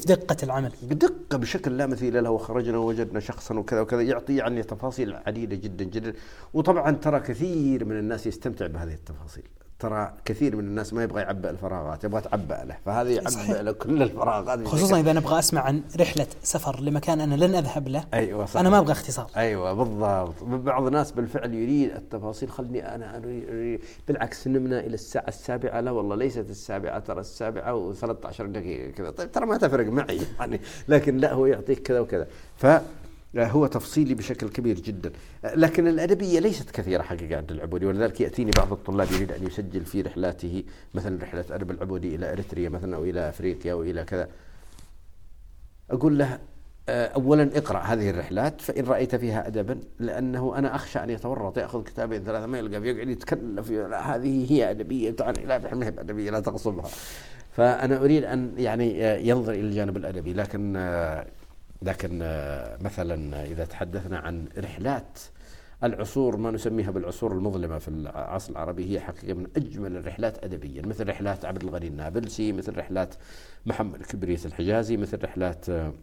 دقة 0.07 0.38
العمل. 0.44 0.72
دقة 0.81 1.38
بشكل 1.38 1.77
لا 1.77 1.85
مثيل 1.85 2.23
له. 2.23 2.30
وخرجنا 2.30 2.77
ووجدنا 2.77 3.19
شخصا 3.19 3.56
وكذا 3.56 3.81
وكذا 3.81 4.02
يعطي 4.02 4.35
يعني 4.35 4.64
تفاصيل 4.64 5.15
عديدة 5.27 5.56
جدا 5.56 5.85
جدا. 5.85 6.14
وطبعا 6.53 6.91
ترى 6.91 7.19
كثير 7.19 7.85
من 7.85 7.99
الناس 7.99 8.27
يستمتع 8.27 8.68
بهذه 8.68 8.94
التفاصيل. 8.94 9.48
ترى 9.79 10.13
كثير 10.25 10.55
من 10.55 10.63
الناس 10.63 10.93
ما 10.93 11.03
يبغى 11.03 11.21
يعبئ 11.21 11.49
الفراغات 11.49 12.03
يبغى 12.03 12.21
تعبئ 12.21 12.65
له. 12.65 12.77
فهذه 12.85 13.09
يعبئ 13.09 13.61
له 13.61 13.71
كل 13.71 14.03
الفراغات 14.03 14.67
خصوصا 14.67 14.99
إذا 14.99 15.13
نبغى 15.13 15.39
أسمع 15.39 15.61
عن 15.61 15.81
رحلة 15.99 16.27
سفر 16.43 16.79
لمكان 16.79 17.21
أنا 17.21 17.35
لن 17.35 17.55
أذهب 17.55 17.87
له 17.87 18.03
أيوه 18.13 18.45
صحيح. 18.45 18.59
أنا 18.59 18.69
ما 18.69 18.77
أبغى 18.79 18.91
اختصار. 18.91 19.29
أيوه 19.37 19.73
بالضبط. 19.73 20.43
بعض 20.43 20.85
الناس 20.85 21.11
بالفعل 21.11 21.53
يريد 21.53 21.91
التفاصيل 21.91 22.49
خلني 22.49 22.95
أنا 22.95 23.17
أريد 23.17 23.81
بالعكس 24.07 24.47
نمنا 24.47 24.79
إلى 24.79 24.93
الساعة 24.93 25.27
السابعة. 25.27 25.79
لا 25.79 25.91
والله 25.91 26.15
ليست 26.15 26.49
السابعة 26.49 26.99
ترى 26.99 27.19
السابعة 27.19 27.93
و13 27.93 28.41
دقيقة 28.41 28.91
كذا. 28.91 29.09
طيب 29.09 29.31
ترى 29.31 29.45
ما 29.45 29.57
تفرق 29.57 29.87
معي 29.87 30.21
يعني 30.39 30.61
لكن 30.87 31.17
لا 31.17 31.33
هو 31.33 31.45
يعطيك 31.45 31.79
كذا 31.79 31.99
وكذا. 31.99 32.27
ف 32.57 32.65
هو 33.35 33.67
تفصيلي 33.67 34.13
بشكل 34.13 34.49
كبير 34.49 34.79
جدا. 34.79 35.11
لكن 35.43 35.87
الأدبية 35.87 36.39
ليست 36.39 36.71
كثيرة 36.71 37.01
حقيقة 37.01 37.37
عند 37.37 37.51
العبودي 37.51 37.85
ولذلك 37.85 38.21
يأتيني 38.21 38.51
بعض 38.57 38.71
الطلاب 38.71 39.11
يريد 39.11 39.31
أن 39.31 39.47
يسجل 39.47 39.85
في 39.85 40.01
رحلاته 40.01 40.63
مثلا 40.93 41.23
رحلة 41.23 41.45
أدب 41.51 41.71
العبودي 41.71 42.15
إلى 42.15 42.31
إريتريا 42.31 42.69
مثلا 42.69 42.95
أو 42.95 43.03
إلى 43.03 43.29
أفريقيا 43.29 43.71
أو 43.73 43.83
إلى 43.83 44.03
كذا. 44.03 44.29
أقول 45.91 46.17
له 46.17 46.39
آه، 46.89 47.07
أولا 47.07 47.57
اقرأ 47.57 47.79
هذه 47.79 48.09
الرحلات 48.09 48.61
فإن 48.61 48.85
رأيت 48.85 49.15
فيها 49.15 49.47
أدبا 49.47 49.79
لأنه 49.99 50.57
أنا 50.57 50.75
أخشى 50.75 50.99
أن 50.99 51.09
يتورط 51.09 51.57
يأخذ 51.57 51.83
كتابين 51.83 52.23
ثلاثة 52.23 52.45
ما 52.45 52.57
يلقى 52.57 52.87
يقعد 52.87 53.09
يتكلف 53.09 53.71
هذه 53.93 54.51
هي 54.51 54.71
أدبية 54.71 55.11
تعني 55.11 55.45
لا 55.45 55.75
ما 55.75 55.85
هي 55.85 55.89
أدبية 55.89 56.31
لا 56.31 56.39
تغصبها 56.39 56.89
فأنا 57.51 57.97
أريد 57.97 58.23
أن 58.23 58.53
يعني 58.57 59.05
آه، 59.05 59.17
ينظر 59.17 59.53
إلى 59.53 59.61
الجانب 59.61 59.97
الأدبي 59.97 60.33
لكن 60.33 60.73
آه، 60.77 61.27
لكن 61.81 62.19
آه، 62.23 62.77
مثلا 62.81 63.45
إذا 63.45 63.65
تحدثنا 63.65 64.17
عن 64.19 64.45
رحلات 64.57 65.19
العصور 65.83 66.37
ما 66.37 66.51
نسميها 66.51 66.91
بالعصور 66.91 67.31
المظلمة 67.31 67.77
في 67.77 67.87
العصر 67.87 68.51
العربي 68.51 68.93
هي 68.93 68.99
حقيقة 68.99 69.33
من 69.33 69.47
أجمل 69.57 69.97
الرحلات 69.97 70.43
أدبيا 70.43 70.85
مثل 70.85 71.07
رحلات 71.07 71.45
عبد 71.45 71.63
الغني 71.63 71.87
النابلسي 71.87 72.51
مثل 72.51 72.77
رحلات 72.77 73.15
محمد 73.65 74.01
كبريت 74.01 74.45
الحجازي 74.45 74.97
مثل 74.97 75.23
رحلات 75.23 75.69
آه، 75.69 75.93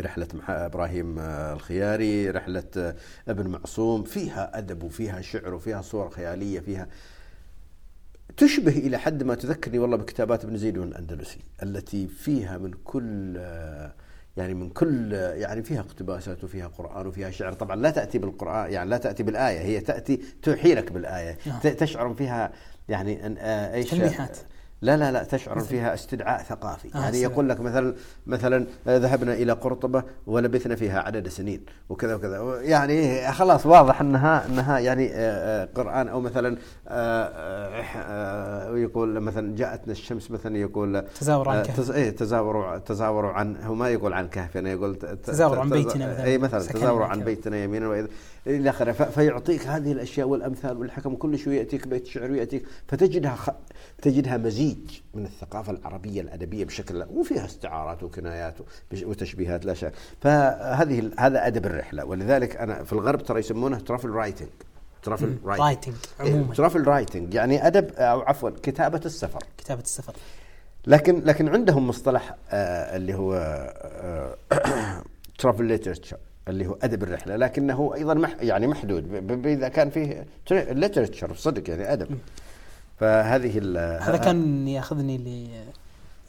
رحلة 0.00 0.28
إبراهيم 0.48 1.18
آه، 1.18 1.52
الخياري 1.52 2.30
رحلة 2.30 2.94
ابن 3.28 3.48
معصوم 3.48 4.02
فيها 4.02 4.58
أدب 4.58 4.82
وفيها 4.82 5.20
شعر 5.20 5.54
وفيها 5.54 5.82
صور 5.82 6.10
خيالية 6.10 6.60
فيها 6.60 6.88
تشبه 8.36 8.78
إلى 8.78 8.98
حد 8.98 9.22
ما 9.22 9.34
تذكرني 9.34 9.78
والله 9.78 9.96
بكتابات 9.96 10.44
ابن 10.44 10.56
زيد 10.56 10.78
الأندلسي 10.78 11.38
التي 11.62 12.06
فيها 12.06 12.58
من 12.58 12.70
كل 12.84 13.36
يعني 14.36 14.54
من 14.54 14.70
كل 14.70 15.12
يعني 15.12 15.62
فيها 15.62 15.80
اقتباسات 15.80 16.44
وفيها 16.44 16.66
قرآن 16.66 17.06
وفيها 17.06 17.30
شعر. 17.30 17.52
طبعا 17.52 17.76
لا 17.76 17.90
تأتي 17.90 18.18
بالقرآن 18.18 18.72
يعني 18.72 18.90
لا 18.90 18.96
تأتي 18.96 19.22
بالآية 19.22 19.60
هي 19.60 19.80
تأتي 19.80 20.20
توحي 20.42 20.74
لك 20.74 20.92
بالآية. 20.92 21.38
نعم. 21.46 21.60
تشعر 21.60 22.14
فيها 22.14 22.52
يعني 22.88 23.36
آه، 23.38 23.74
إيش 23.74 23.90
تلميحات 23.90 24.38
لا 24.84 24.96
لا 24.96 25.12
لا 25.12 25.24
تشعر 25.24 25.60
فيها 25.60 25.94
استدعاء 25.94 26.42
ثقافي. 26.42 26.88
آه 26.94 26.98
يعني 26.98 27.20
يقول 27.22 27.48
لك 27.48 27.60
مثلا 27.60 27.94
مثلا 28.26 28.66
آه، 28.88 28.98
ذهبنا 28.98 29.32
إلى 29.32 29.52
قرطبة 29.52 30.02
ولبثنا 30.26 30.76
فيها 30.76 31.00
عدد 31.00 31.28
سنين 31.28 31.60
وكذا 31.88 32.14
وكذا. 32.14 32.60
يعني 32.62 33.32
خلاص 33.32 33.66
واضح 33.66 34.00
إنها 34.00 34.46
إنها 34.46 34.78
يعني 34.78 35.10
آه، 35.12 35.62
آه، 35.62 35.68
قرآن. 35.74 36.08
أو 36.08 36.20
مثلا 36.20 36.56
يقول 38.76 39.20
مثلا 39.20 39.56
جاءتنا 39.56 39.92
الشمس 39.92 40.30
مثلا 40.30 40.58
يقول 40.58 41.04
تزاور 41.20 41.48
عن 41.48 41.62
كهف. 41.62 41.90
إيه 41.90 42.10
تزاوروا 42.10 42.78
تزاوروا 42.78 43.32
عن 43.32 43.56
هو 43.56 43.74
ما 43.74 43.88
يقول 43.88 44.12
عن 44.12 44.28
كهفنا 44.28 44.70
يقول 44.70 44.96
تزاوروا 44.96 45.60
عن 45.62 45.70
بيتنا 45.70 46.12
مثلا 46.12 46.24
اي 46.24 46.38
مثلا 46.38 46.60
تزاوروا 46.60 47.06
عن 47.06 47.20
بيتنا 47.20 47.56
يمينا 47.56 47.88
وإذا 47.88 48.08
إلى 48.46 48.70
آخره. 48.70 48.92
فيعطيك 48.92 49.66
هذه 49.66 49.92
الأشياء 49.92 50.28
والأمثال 50.28 50.78
والحكم 50.78 51.12
وكل 51.12 51.38
شوية 51.38 51.58
يأتيك 51.58 51.88
بيت 51.88 52.06
شعر 52.06 52.30
ويأتيك 52.30 52.64
فتجدها 52.88 53.34
خ... 53.34 53.50
تجدها 54.02 54.36
مزيج. 54.36 54.73
من 55.14 55.24
الثقافة 55.24 55.72
العربية 55.72 56.20
الأدبية 56.20 56.64
بشكل 56.64 57.06
وفيها 57.10 57.44
استعارات 57.44 58.02
وكنايات 58.02 58.54
وتشبيهات 59.02 59.64
لا 59.64 59.74
شك. 59.74 59.92
فهذه 60.20 61.10
هذا 61.18 61.46
أدب 61.46 61.66
الرحلة. 61.66 62.04
ولذلك 62.04 62.56
أنا 62.56 62.84
في 62.84 62.92
الغرب 62.92 63.22
ترى 63.22 63.38
يسمونه 63.38 63.78
travel 63.78 64.10
writing 64.10 64.48
travel 65.02 65.38
writing 65.44 65.94
عموما. 66.20 66.54
travel 66.54 66.84
writing 66.84 67.34
يعني 67.34 67.66
أدب 67.66 67.92
أو 67.92 68.20
عفوا 68.20 68.50
كتابة 68.50 69.00
السفر. 69.04 69.38
كتابة 69.58 69.82
السفر. 69.82 70.12
لكن 70.86 71.22
لكن 71.24 71.48
عندهم 71.48 71.88
مصطلح 71.88 72.34
آه 72.50 72.96
اللي 72.96 73.14
هو 73.14 73.34
travel 75.38 75.64
literature 75.64 76.16
اللي 76.48 76.66
هو 76.66 76.78
أدب 76.82 77.02
الرحلة. 77.02 77.36
لكنه 77.36 77.94
أيضا 77.94 78.14
مح 78.14 78.36
يعني 78.40 78.66
محدود. 78.66 79.30
إذا 79.46 79.68
كان 79.68 79.90
فيه 79.90 80.26
literature 80.50 81.34
صدق 81.34 81.70
يعني 81.70 81.92
أدب. 81.92 82.18
فهذه 82.96 83.58
هذا 84.00 84.16
كان 84.16 84.68
ياخذني 84.68 85.18
ل 85.18 85.48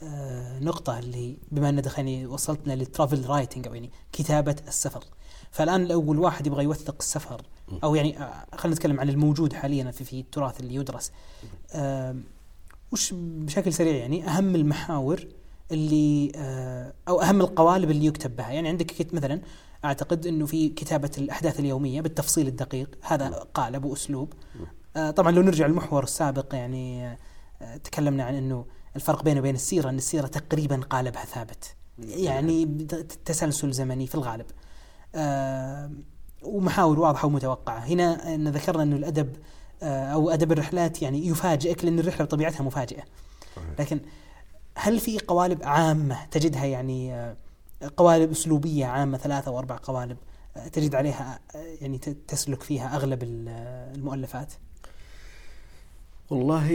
آه، 0.02 0.58
نقطة 0.58 0.98
اللي 0.98 1.36
بما 1.50 1.68
ان 1.68 1.82
دخلني 1.82 2.26
وصلتنا 2.26 2.72
لل 2.72 2.86
travel 2.86 3.26
writing 3.26 3.66
أو 3.66 3.74
يعني 3.74 3.90
كتابة 4.12 4.56
السفر. 4.68 5.04
فالآن 5.50 5.86
لو 5.86 6.12
الواحد 6.12 6.46
يبغى 6.46 6.64
يوثق 6.64 6.96
السفر 7.00 7.42
أو 7.84 7.94
يعني 7.94 8.18
آه، 8.22 8.46
خلينا 8.54 8.76
نتكلم 8.76 9.00
عن 9.00 9.08
الموجود 9.08 9.52
حاليا 9.52 9.90
في 9.90 10.04
في 10.04 10.20
التراث 10.20 10.60
اللي 10.60 10.74
يدرس. 10.74 11.12
وش 12.92 13.14
بشكل 13.16 13.72
سريع 13.72 13.96
يعني 13.96 14.28
أهم 14.28 14.54
المحاور 14.54 15.26
اللي 15.72 16.32
آه، 16.36 16.92
أو 17.08 17.22
أهم 17.22 17.40
القوالب 17.40 17.90
اللي 17.90 18.06
يكتب 18.06 18.36
بها، 18.36 18.50
يعني 18.50 18.68
عندك 18.68 19.14
مثلا 19.14 19.40
أعتقد 19.84 20.26
إنه 20.26 20.46
في 20.46 20.68
كتابة 20.68 21.10
الأحداث 21.18 21.60
اليومية 21.60 22.00
بالتفصيل 22.00 22.46
الدقيق 22.46 22.98
هذا 23.02 23.28
قالب 23.54 23.84
وأسلوب. 23.84 24.32
آه، 24.56 24.66
طبعا 24.96 25.32
لو 25.32 25.42
نرجع 25.42 25.66
للمحور 25.66 26.02
السابق 26.02 26.54
يعني 26.54 27.16
آه، 27.62 27.76
تكلمنا 27.84 28.24
عن 28.24 28.34
إنه 28.34 28.66
الفرق 28.96 29.22
بينه 29.22 29.40
وبين 29.40 29.54
السيرة 29.54 29.90
إن 29.90 29.96
السيرة 29.96 30.26
تقريبا 30.26 30.80
قالبها 30.90 31.24
ثابت. 31.24 31.74
يعني 31.98 32.64
تسلسل 33.24 33.72
زمني 33.72 34.06
في 34.06 34.14
الغالب. 34.14 34.46
آه، 35.14 35.90
ومحاور 36.42 37.00
واضحة 37.00 37.26
ومتوقعة. 37.26 37.78
هنا 37.78 38.36
ذكرنا 38.50 38.82
إنه 38.82 38.96
الأدب 38.96 39.36
أو 39.82 40.30
أدب 40.30 40.52
الرحلات 40.52 41.02
يعني 41.02 41.26
يفاجئك 41.26 41.84
لأن 41.84 41.98
الرحلة 41.98 42.24
بطبيعتها 42.24 42.62
مفاجئة. 42.62 43.02
لكن 43.78 44.00
هل 44.74 45.00
في 45.00 45.18
قوالب 45.18 45.62
عامة 45.62 46.24
تجدها 46.24 46.64
يعني 46.64 47.34
قوالب 47.96 48.30
أسلوبية 48.30 48.86
عامة 48.86 49.18
ثلاثة 49.18 49.48
أو 49.48 49.58
أربع 49.58 49.78
قوالب 49.82 50.16
تجد 50.72 50.94
عليها 50.94 51.40
يعني 51.54 51.98
تسلك 51.98 52.62
فيها 52.62 52.96
أغلب 52.96 53.22
المؤلفات؟ 53.22 54.52
والله 56.30 56.72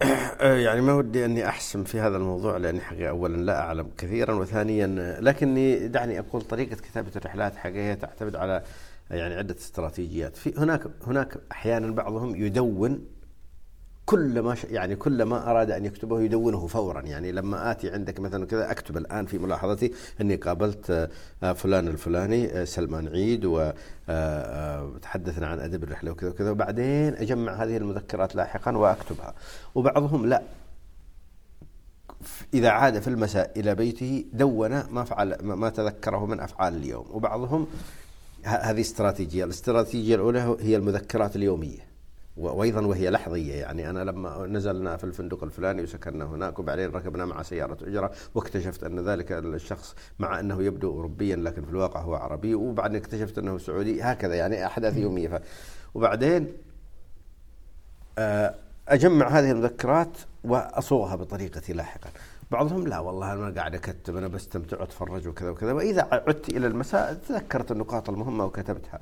يعني 0.64 0.80
ما 0.80 0.94
ودي 0.94 1.24
أني 1.24 1.48
أحسم 1.48 1.84
في 1.84 2.00
هذا 2.00 2.16
الموضوع 2.16 2.56
لأني 2.56 2.80
حقيقة 2.80 3.10
اولا 3.10 3.36
لا 3.36 3.60
أعلم 3.60 3.90
كثيرا 3.98 4.34
وثانيا 4.34 5.16
لكني 5.20 5.88
دعني 5.88 6.18
أقول 6.18 6.42
طريقة 6.42 6.76
كتابة 6.76 7.10
الرحلات 7.16 7.56
حقيقة 7.56 7.94
تعتمد 7.94 8.36
على 8.36 8.62
يعني 9.10 9.34
عدة 9.34 9.54
استراتيجيات. 9.54 10.36
في 10.36 10.54
هناك 10.58 10.82
هناك 11.06 11.36
أحيانا 11.52 11.94
بعضهم 11.94 12.36
يدون 12.36 13.06
كل 14.10 14.40
ما 14.40 14.56
يعني 14.70 14.96
كل 14.96 15.22
ما 15.22 15.50
أراد 15.50 15.70
أن 15.70 15.84
يكتبه 15.84 16.20
يدونه 16.20 16.66
فورا. 16.66 17.00
يعني 17.00 17.32
لما 17.32 17.70
آتي 17.70 17.90
عندك 17.90 18.20
مثلا 18.20 18.46
كذا 18.46 18.70
أكتب 18.70 18.96
الآن 18.96 19.26
في 19.26 19.38
ملاحظتي 19.38 19.92
إني 20.20 20.36
قابلت 20.36 21.10
آه، 21.42 21.52
فلان 21.52 21.88
الفلاني 21.88 22.60
آه، 22.60 22.64
سلمان 22.64 23.08
عيد 23.08 23.44
وتحدثنا 23.44 25.46
آه، 25.46 25.50
عن 25.50 25.60
أدب 25.60 25.84
الرحلة 25.84 26.10
وكذا 26.10 26.30
وكذا 26.30 26.50
وبعدين 26.50 27.14
أجمع 27.14 27.52
هذه 27.52 27.76
المذكرات 27.76 28.34
لاحقا 28.34 28.76
وأكتبها. 28.76 29.34
وبعضهم 29.74 30.26
لا. 30.26 30.42
إذا 32.54 32.68
عاد 32.68 32.98
في 32.98 33.08
المساء 33.08 33.60
إلى 33.60 33.74
بيته 33.74 34.24
دون 34.32 34.82
ما 34.90 35.04
فعل 35.04 35.36
ما 35.42 35.70
تذكره 35.70 36.26
من 36.26 36.40
أفعال 36.40 36.76
اليوم. 36.76 37.06
وبعضهم 37.10 37.66
هذه 38.42 38.80
استراتيجية. 38.80 39.44
الاستراتيجية 39.44 40.14
الأولى 40.14 40.56
هي 40.60 40.76
المذكرات 40.76 41.36
اليومية. 41.36 41.89
وأيضا 42.36 42.86
وهي 42.86 43.10
لحظية. 43.10 43.54
يعني 43.54 43.90
أنا 43.90 44.04
لما 44.04 44.46
نزلنا 44.46 44.96
في 44.96 45.04
الفندق 45.04 45.44
الفلاني 45.44 45.82
وسكننا 45.82 46.24
هناك 46.24 46.58
وبعدين 46.58 46.90
ركبنا 46.90 47.24
مع 47.24 47.42
سيارة 47.42 47.76
اجره 47.82 48.12
واكتشفت 48.34 48.84
أن 48.84 49.08
ذلك 49.08 49.32
الشخص 49.32 49.94
مع 50.18 50.40
أنه 50.40 50.62
يبدو 50.62 50.90
اوروبيا 50.90 51.36
لكن 51.36 51.64
في 51.64 51.70
الواقع 51.70 52.00
هو 52.00 52.14
عربي 52.14 52.54
وبعدين 52.54 52.96
اكتشفت 52.96 53.38
أنه 53.38 53.58
سعودي 53.58 54.02
هكذا 54.02 54.34
يعني 54.34 54.66
أحداث 54.66 54.96
يومية. 54.96 55.42
وبعدين 55.94 56.52
آه، 58.18 58.54
أجمع 58.88 59.28
هذه 59.28 59.50
المذكرات 59.50 60.18
وأصوغها 60.44 61.16
بطريقتي 61.16 61.72
لاحقا. 61.72 62.10
بعضهم 62.50 62.86
لا 62.86 62.98
والله 62.98 63.32
أنا 63.32 63.54
قاعد 63.54 63.74
أكتب 63.74 64.16
أنا 64.16 64.28
بستمتع 64.28 64.80
وأتفرج 64.80 65.28
وكذا 65.28 65.50
وكذا. 65.50 65.72
وإذا 65.72 66.08
عدت 66.12 66.48
إلى 66.48 66.66
المساء 66.66 67.14
تذكرت 67.14 67.70
النقاط 67.70 68.10
المهمة 68.10 68.44
وكتبتها. 68.44 69.00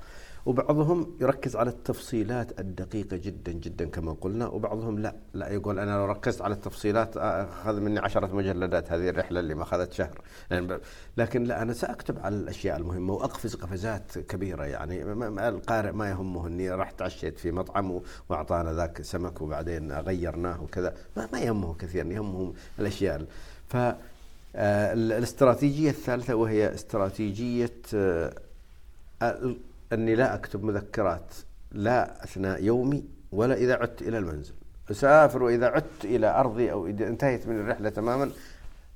وبعضهم 0.48 1.16
يركز 1.20 1.56
على 1.56 1.70
التفصيلات 1.70 2.60
الدقيقة 2.60 3.16
جدا 3.16 3.52
جدا 3.52 3.88
كما 3.88 4.12
قلنا 4.20 4.46
وبعضهم 4.46 4.98
لا. 4.98 5.14
لا 5.34 5.48
يقول 5.48 5.78
أنا 5.78 5.90
لو 5.90 6.04
ركزت 6.04 6.42
على 6.42 6.54
التفصيلات 6.54 7.16
أخذ 7.16 7.80
مني 7.80 7.98
عشرة 7.98 8.26
مجلدات 8.26 8.92
هذه 8.92 9.08
الرحلة 9.08 9.40
اللي 9.40 9.54
ما 9.54 9.62
أخذت 9.62 9.92
شهر. 9.92 10.20
يعني 10.50 10.78
لكن 11.16 11.44
لا 11.44 11.62
أنا 11.62 11.72
سأكتب 11.72 12.18
على 12.18 12.36
الأشياء 12.36 12.76
المهمة 12.76 13.14
وأقفز 13.14 13.54
قفزات 13.54 14.18
كبيرة. 14.18 14.64
يعني 14.64 15.02
القارئ 15.48 15.92
ما 15.92 16.10
يهمه 16.10 16.46
أني 16.46 16.70
رحت 16.70 17.02
عشيت 17.02 17.38
في 17.38 17.52
مطعم 17.52 18.00
وأعطانا 18.28 18.72
ذاك 18.72 19.02
سمك 19.02 19.42
وبعدين 19.42 19.92
غيرناه 19.92 20.62
وكذا. 20.62 20.94
ما, 21.16 21.28
ما 21.32 21.40
يهمه 21.40 21.74
كثيرا 21.74 22.08
يهمه 22.08 22.54
الأشياء. 22.78 23.24
ف 23.68 23.76
آه، 24.56 24.92
الاستراتيجية 24.92 25.90
الثالثة 25.90 26.34
وهي 26.34 26.74
استراتيجية 26.74 27.72
آه، 27.94 28.32
أني 29.92 30.14
لا 30.14 30.34
أكتب 30.34 30.64
مذكرات 30.64 31.34
لا 31.72 32.24
أثناء 32.24 32.64
يومي 32.64 33.04
ولا 33.32 33.54
إذا 33.54 33.74
عدت 33.74 34.02
إلى 34.02 34.18
المنزل 34.18 34.54
أسافر 34.90 35.42
وإذا 35.42 35.66
عدت 35.66 36.04
إلى 36.04 36.26
أرضي 36.26 36.72
أو 36.72 36.86
إذا 36.86 37.08
انتهيت 37.08 37.46
من 37.46 37.60
الرحلة 37.60 37.88
تماما 37.88 38.30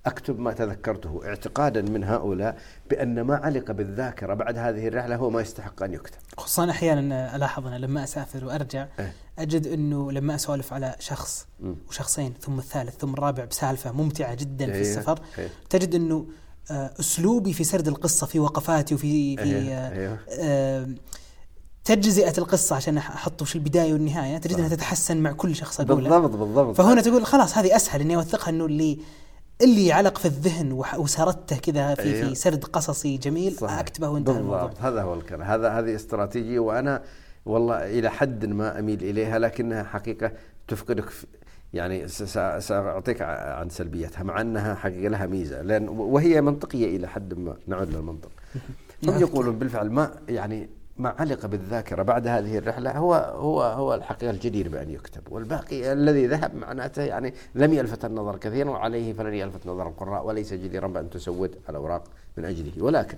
أكتب 0.07 0.41
ما 0.41 0.53
تذكرته 0.53 1.21
اعتقادا 1.25 1.83
من 1.83 2.05
هؤلاء 2.05 2.59
بأن 2.91 3.21
ما 3.21 3.37
علق 3.37 3.71
بالذاكرة 3.71 4.35
بعد 4.35 4.59
هذه 4.59 4.89
الرحلة 4.89 5.17
هو 5.17 5.31
ما 5.31 5.41
يستحق 5.41 5.83
أن 5.83 5.95
يكتب 5.95 6.19
خصوصا 6.39 6.71
أحيانا 6.71 7.37
ألاحظ 7.37 7.67
أنا 7.67 7.77
لما 7.77 8.05
أسافر 8.05 8.45
وأرجع 8.45 8.87
إيه؟ 8.99 9.13
أجد 9.39 9.67
أنه 9.67 10.13
لما 10.13 10.35
أسولف 10.35 10.73
على 10.73 10.97
شخص 10.99 11.47
م. 11.61 11.75
وشخصين 11.89 12.35
ثم 12.41 12.59
الثالث 12.59 12.97
ثم 12.97 13.15
الرابع 13.15 13.45
بسالفة 13.45 13.93
ممتعة 13.93 14.35
جدا 14.35 14.67
في 14.67 14.73
إيه، 14.73 14.81
السفر 14.81 15.19
إيه؟ 15.39 15.49
تجد 15.71 15.95
أنه 15.95 16.27
أسلوبي 16.71 17.53
في 17.53 17.65
سرد 17.65 17.89
القصة 17.89 18.27
في 18.27 18.39
وقفاتي 18.39 18.95
وفي 18.95 19.37
في 19.37 19.43
أيوه. 19.43 19.89
أيوه. 19.89 20.19
آه 20.31 20.89
تجزئة 21.85 22.39
القصة 22.39 22.77
عشان 22.77 22.99
أحطه 22.99 23.45
في 23.45 23.55
البداية 23.55 23.93
والنهاية 23.93 24.39
تجد 24.39 24.57
أنها 24.57 24.69
تتحسن 24.69 25.17
مع 25.17 25.33
كل 25.33 25.57
شخص 25.57 25.81
اقوله 25.81 26.19
بالضبط 26.19 26.37
بالضبط 26.37 26.77
فهنا 26.77 27.01
تقول 27.01 27.27
خلاص 27.27 27.59
هذه 27.59 27.77
أسهل 27.77 28.01
إني 28.01 28.17
أوثقها 28.17 28.51
إنه 28.51 28.65
اللي 28.67 28.99
اللي 29.63 29.93
علق 29.93 30.19
في 30.19 30.25
الذهن 30.25 30.73
وسردته 30.97 31.57
كذا 31.57 31.95
في 31.95 32.03
أيوه. 32.03 32.29
في 32.29 32.35
سرد 32.35 32.65
قصصي 32.65 33.17
جميل 33.17 33.53
صحيح. 33.53 33.79
أكتبه 33.79 34.09
وانتهى 34.09 34.39
الموضوع 34.39 34.73
هذا 34.81 35.03
هو 35.03 35.15
الكلام 35.15 35.43
هذا 35.43 35.69
هذه 35.69 35.95
استراتيجية 35.95 36.59
وأنا 36.59 37.03
والله 37.47 37.99
إلى 37.99 38.11
حد 38.11 38.47
ما 38.47 38.79
أميل 38.79 39.05
إليها 39.05 39.39
لكنها 39.39 39.83
حقيقة 39.83 40.33
تفقدك 40.69 41.05
يعني 41.75 42.09
سأعطيك 42.09 43.23
عن 43.23 43.69
سلبياتها 43.69 44.23
مع 44.23 44.41
أنها 44.41 44.75
حقيقة 44.75 45.09
لها 45.09 45.27
ميزة 45.27 45.63
لأن 45.63 45.89
وهي 45.89 46.41
منطقية 46.41 46.97
إلى 46.97 47.09
حد 47.09 47.35
ما. 47.35 47.57
نعود 47.67 47.95
للمنطق. 47.95 48.31
هم 49.09 49.21
يقولون 49.21 49.59
بالفعل 49.59 49.91
ما 49.91 50.15
يعني 50.29 50.69
ما 50.97 51.15
علق 51.19 51.47
بالذاكرة 51.47 52.03
بعد 52.03 52.27
هذه 52.27 52.59
الرحلة 52.59 52.99
هو 52.99 53.15
هو 53.15 53.63
هو 53.63 53.95
الحقيقة 53.95 54.31
الجدير 54.31 54.69
بأن 54.69 54.91
يكتب 54.91 55.23
والباقي 55.33 55.93
الذي 55.93 56.27
ذهب 56.27 56.55
معناته 56.55 57.03
يعني 57.03 57.35
لم 57.55 57.73
يلفت 57.73 58.05
النظر 58.05 58.37
كثيرا 58.37 58.71
وعليه 58.71 59.13
فلن 59.13 59.35
يلفت 59.35 59.67
نظر 59.67 59.89
القراء 59.89 60.27
وليس 60.27 60.55
جديرا 60.55 60.89
بأن 60.89 61.11
تسود 61.11 61.59
الأوراق 61.69 62.05
من 62.37 62.45
أجله. 62.45 62.85
ولكن 62.85 63.17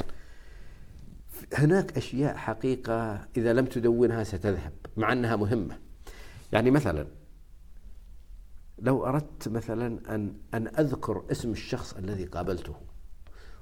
هناك 1.55 1.97
أشياء 1.97 2.37
حقيقة 2.37 3.21
إذا 3.37 3.53
لم 3.53 3.65
تدونها 3.65 4.25
ستذهب 4.25 4.73
مع 4.97 5.13
أنها 5.13 5.37
مهمة. 5.37 5.77
يعني 6.53 6.71
مثلا 6.71 7.07
لو 8.85 9.07
أردت 9.07 9.49
مثلا 9.49 10.15
أن 10.15 10.35
أن 10.55 10.67
أذكر 10.67 11.25
اسم 11.31 11.51
الشخص 11.53 11.95
الذي 11.95 12.25
قابلته 12.25 12.75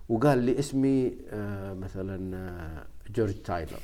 وقال 0.09 0.39
لي 0.39 0.59
اسمي 0.59 1.19
آه، 1.31 1.75
مثلا 1.75 2.37
آه، 2.37 2.87
جورج 3.11 3.43
تايلر 3.43 3.81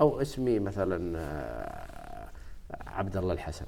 أو 0.00 0.22
اسمي 0.22 0.58
مثلا 0.58 1.18
آه، 1.18 2.28
عبد 2.86 3.16
الله 3.16 3.32
الحسن. 3.32 3.66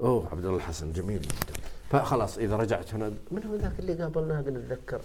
أوه 0.00 0.28
عبد 0.32 0.44
الله 0.44 0.56
الحسن 0.56 0.92
جميل 0.92 1.22
جدا. 1.22 1.60
فخلاص 1.90 2.38
إذا 2.38 2.56
رجعت 2.56 2.94
هنا 2.94 3.12
من 3.30 3.44
هو 3.44 3.54
ذاك 3.54 3.78
اللي 3.78 3.94
قابلناه 3.94 4.40
نتذكر 4.40 5.00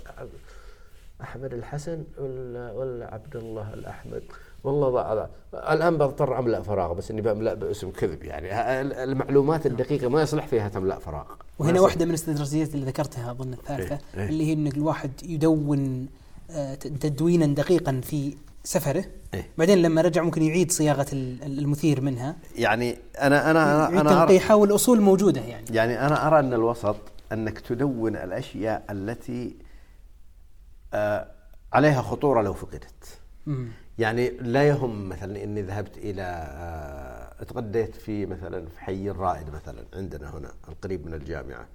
أحمد 1.22 1.54
الحسن 1.54 2.04
ولا 2.18 2.72
ولا 2.72 3.14
عبد 3.14 3.36
الله 3.36 3.74
الأحمد. 3.74 4.24
والله 4.64 4.90
ضاع 4.90 5.28
الآن 5.54 5.98
بضطر 5.98 6.40
أملأ 6.40 6.62
فراغ 6.62 6.94
بس 6.94 7.12
إني 7.12 7.22
بملا 7.22 7.54
باسم 7.54 7.92
كذب 7.92 8.24
يعني. 8.24 8.82
المعلومات 9.04 9.66
الدقيقة 9.66 10.10
ما 10.10 10.22
يصلح 10.22 10.48
فيها 10.48 10.70
تملأ 10.70 11.00
فراغ. 11.00 11.26
وهنا 11.60 11.82
واحدة 11.82 12.06
من 12.06 12.12
الاستراتيجيات 12.12 12.76
اللي 12.76 12.86
ذكرتها 12.86 13.32
أظن 13.32 13.54
الثالثة 13.54 13.96
إيه؟ 13.96 14.22
إيه؟ 14.24 14.30
اللي 14.30 14.48
هي 14.48 14.54
ان 14.54 14.68
الواحد 14.68 15.12
يدون 15.24 16.08
آه، 16.52 16.76
تدوينا 16.76 17.46
دقيقا 17.46 18.02
في 18.04 18.38
سفره 18.64 19.06
إيه؟ 19.34 19.50
بعدين 19.58 19.78
لما 19.78 20.02
رجع 20.02 20.22
ممكن 20.22 20.42
يعيد 20.42 20.72
صياغة 20.72 21.06
المثير 21.14 22.02
منها. 22.02 22.36
يعني 22.56 22.98
أنا 23.20 23.52
أنا 23.52 23.88
أنا, 23.88 24.02
أنا 24.02 24.10
تنقيحها 24.10 24.56
والاصول 24.56 25.02
موجودة 25.02 25.42
يعني. 25.42 25.66
يعني 25.72 26.06
أنا 26.06 26.28
أرى 26.28 26.40
أن 26.40 26.54
الوسط 26.54 26.96
أنك 27.32 27.60
تدون 27.60 28.16
الأشياء 28.16 28.86
التي 28.90 29.56
آه 30.94 31.28
عليها 31.74 32.02
خطورة 32.02 32.42
لو 32.42 32.54
فقدت. 32.54 33.20
يعني 34.00 34.30
لا 34.30 34.68
يهم 34.68 35.10
مثلا 35.10 35.44
إني 35.44 35.62
ذهبت 35.62 35.98
إلى 35.98 36.22
آه، 36.22 37.42
اتغديت 37.42 37.96
في 37.96 38.26
مثلا 38.26 38.66
في 38.66 38.80
حي 38.80 39.10
الرائد 39.10 39.50
مثلا 39.50 39.84
عندنا 39.94 40.38
هنا 40.38 40.52
القريب 40.70 41.06
من 41.06 41.14
الجامعة. 41.14 41.68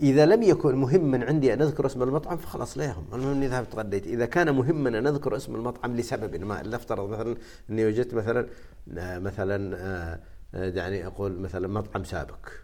إذا 0.00 0.26
لم 0.26 0.42
يكن 0.42 0.76
مهما 0.76 1.24
عندي 1.24 1.52
أن 1.52 1.62
أذكر 1.62 1.86
اسم 1.86 2.02
المطعم 2.02 2.36
فخلاص 2.36 2.78
لا 2.78 2.84
يهم. 2.84 3.04
المهم 3.12 3.32
إني 3.32 3.48
ذهبت 3.48 3.72
تغديت 3.72 4.06
إذا 4.06 4.26
كان 4.26 4.54
مهما 4.54 4.88
أن 4.88 5.06
أذكر 5.06 5.36
اسم 5.36 5.54
المطعم 5.54 5.96
لسبب 5.96 6.36
ما 6.36 6.62
لنفترض 6.62 7.08
مثلا 7.08 7.36
إني 7.70 7.86
وجدت 7.86 8.14
مثلا 8.14 8.46
آه، 8.98 9.18
مثلا 9.18 9.76
آه، 9.76 10.18
يعني 10.54 11.06
أقول 11.06 11.38
مثلا 11.38 11.68
مطعم 11.68 12.04
سابك 12.04 12.62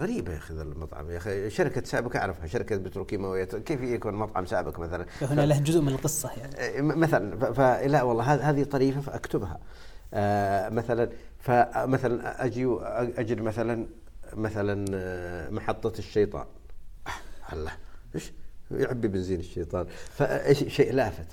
غريبة 0.00 0.32
يا 0.32 0.38
أخي 0.38 0.54
ذا 0.54 0.62
المطعم 0.62 1.10
يا 1.10 1.16
أخي. 1.16 1.50
شركة 1.50 1.84
سابك 1.84 2.16
أعرفها 2.16 2.46
شركة 2.46 2.76
بتروكيماويات 2.76 3.56
كيف 3.56 3.80
يكون 3.80 4.14
مطعم 4.14 4.46
سابك 4.46 4.78
مثلا؟ 4.78 5.06
هنا 5.22 5.46
له 5.46 5.58
جزء 5.58 5.80
من 5.80 5.88
القصة 5.88 6.30
يعني. 6.36 6.58
إيه، 6.58 6.82
مثلا 6.82 7.52
فلا 7.52 8.02
والله 8.02 8.50
هذه 8.50 8.64
طريفة 8.64 9.00
فأكتبها. 9.00 9.60
آه 10.14 10.68
مثلا 10.68 11.10
فمثلا 11.38 12.44
أجي 12.44 12.78
أجد 13.18 13.40
مثلا 13.40 13.86
مثلا 14.32 14.84
آه، 14.94 15.50
محطة 15.50 15.98
الشيطان. 15.98 16.44
الله 17.52 17.72
إيش؟ 18.14 18.32
يعبي 18.70 19.08
بنزين 19.08 19.40
الشيطان. 19.40 19.86
فشيء 20.10 20.92
لافت. 20.92 21.26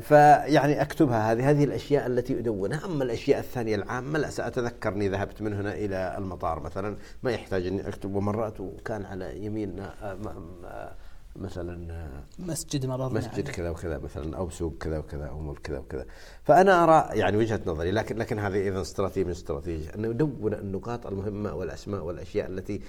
فيعني 0.00 0.82
أكتبها 0.82 1.32
هذه 1.32 1.50
هذه 1.50 1.64
الأشياء 1.64 2.06
التي 2.06 2.38
أدونها. 2.38 2.84
أما 2.84 3.04
الأشياء 3.04 3.40
الثانية 3.40 3.74
العامة 3.74 4.18
لا 4.18 4.30
سأتذكرني 4.30 5.08
ذهبت 5.08 5.42
من 5.42 5.52
هنا 5.52 5.74
إلى 5.74 6.14
المطار 6.18 6.60
مثلا. 6.60 6.96
ما 7.22 7.30
يحتاج 7.30 7.66
أني 7.66 7.88
أكتب. 7.88 8.14
ومرأت 8.14 8.60
وكان 8.60 9.04
على 9.04 9.44
يميننا 9.44 9.94
آه، 10.02 10.18
آه، 10.64 10.94
مثلا 11.36 12.06
مسجد 12.38 12.86
مرض 12.86 13.12
مسجد 13.12 13.48
كذا 13.48 13.70
وكذا 13.70 13.98
مثلا 13.98 14.36
أو 14.36 14.50
سوق 14.50 14.78
كذا 14.78 14.98
وكذا 14.98 15.26
أو 15.26 15.40
مول 15.40 15.56
كذا 15.56 15.78
وكذا. 15.78 16.06
فأنا 16.42 16.84
أرى 16.84 17.18
يعني 17.18 17.36
وجهة 17.36 17.60
نظري 17.66 17.90
لكن 17.90 18.16
لكن 18.16 18.38
هذه 18.38 18.56
أيضا 18.56 18.80
استراتيجيه 18.80 19.24
من 19.24 19.30
استراتيجيه 19.30 19.94
انه 19.94 20.08
ندون 20.08 20.54
النقاط 20.54 21.06
المهمة 21.06 21.54
والأسماء 21.54 22.04
والأشياء 22.04 22.50
التي 22.50 22.80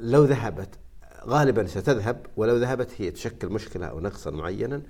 لو 0.00 0.24
ذهبت 0.24 0.78
غالبا 1.28 1.66
ستذهب 1.66 2.26
ولو 2.36 2.56
ذهبت 2.56 2.90
هي 2.98 3.10
تشكل 3.10 3.48
مشكلة 3.48 3.86
أو 3.86 4.00
نقصا 4.00 4.30
معينا 4.30 4.82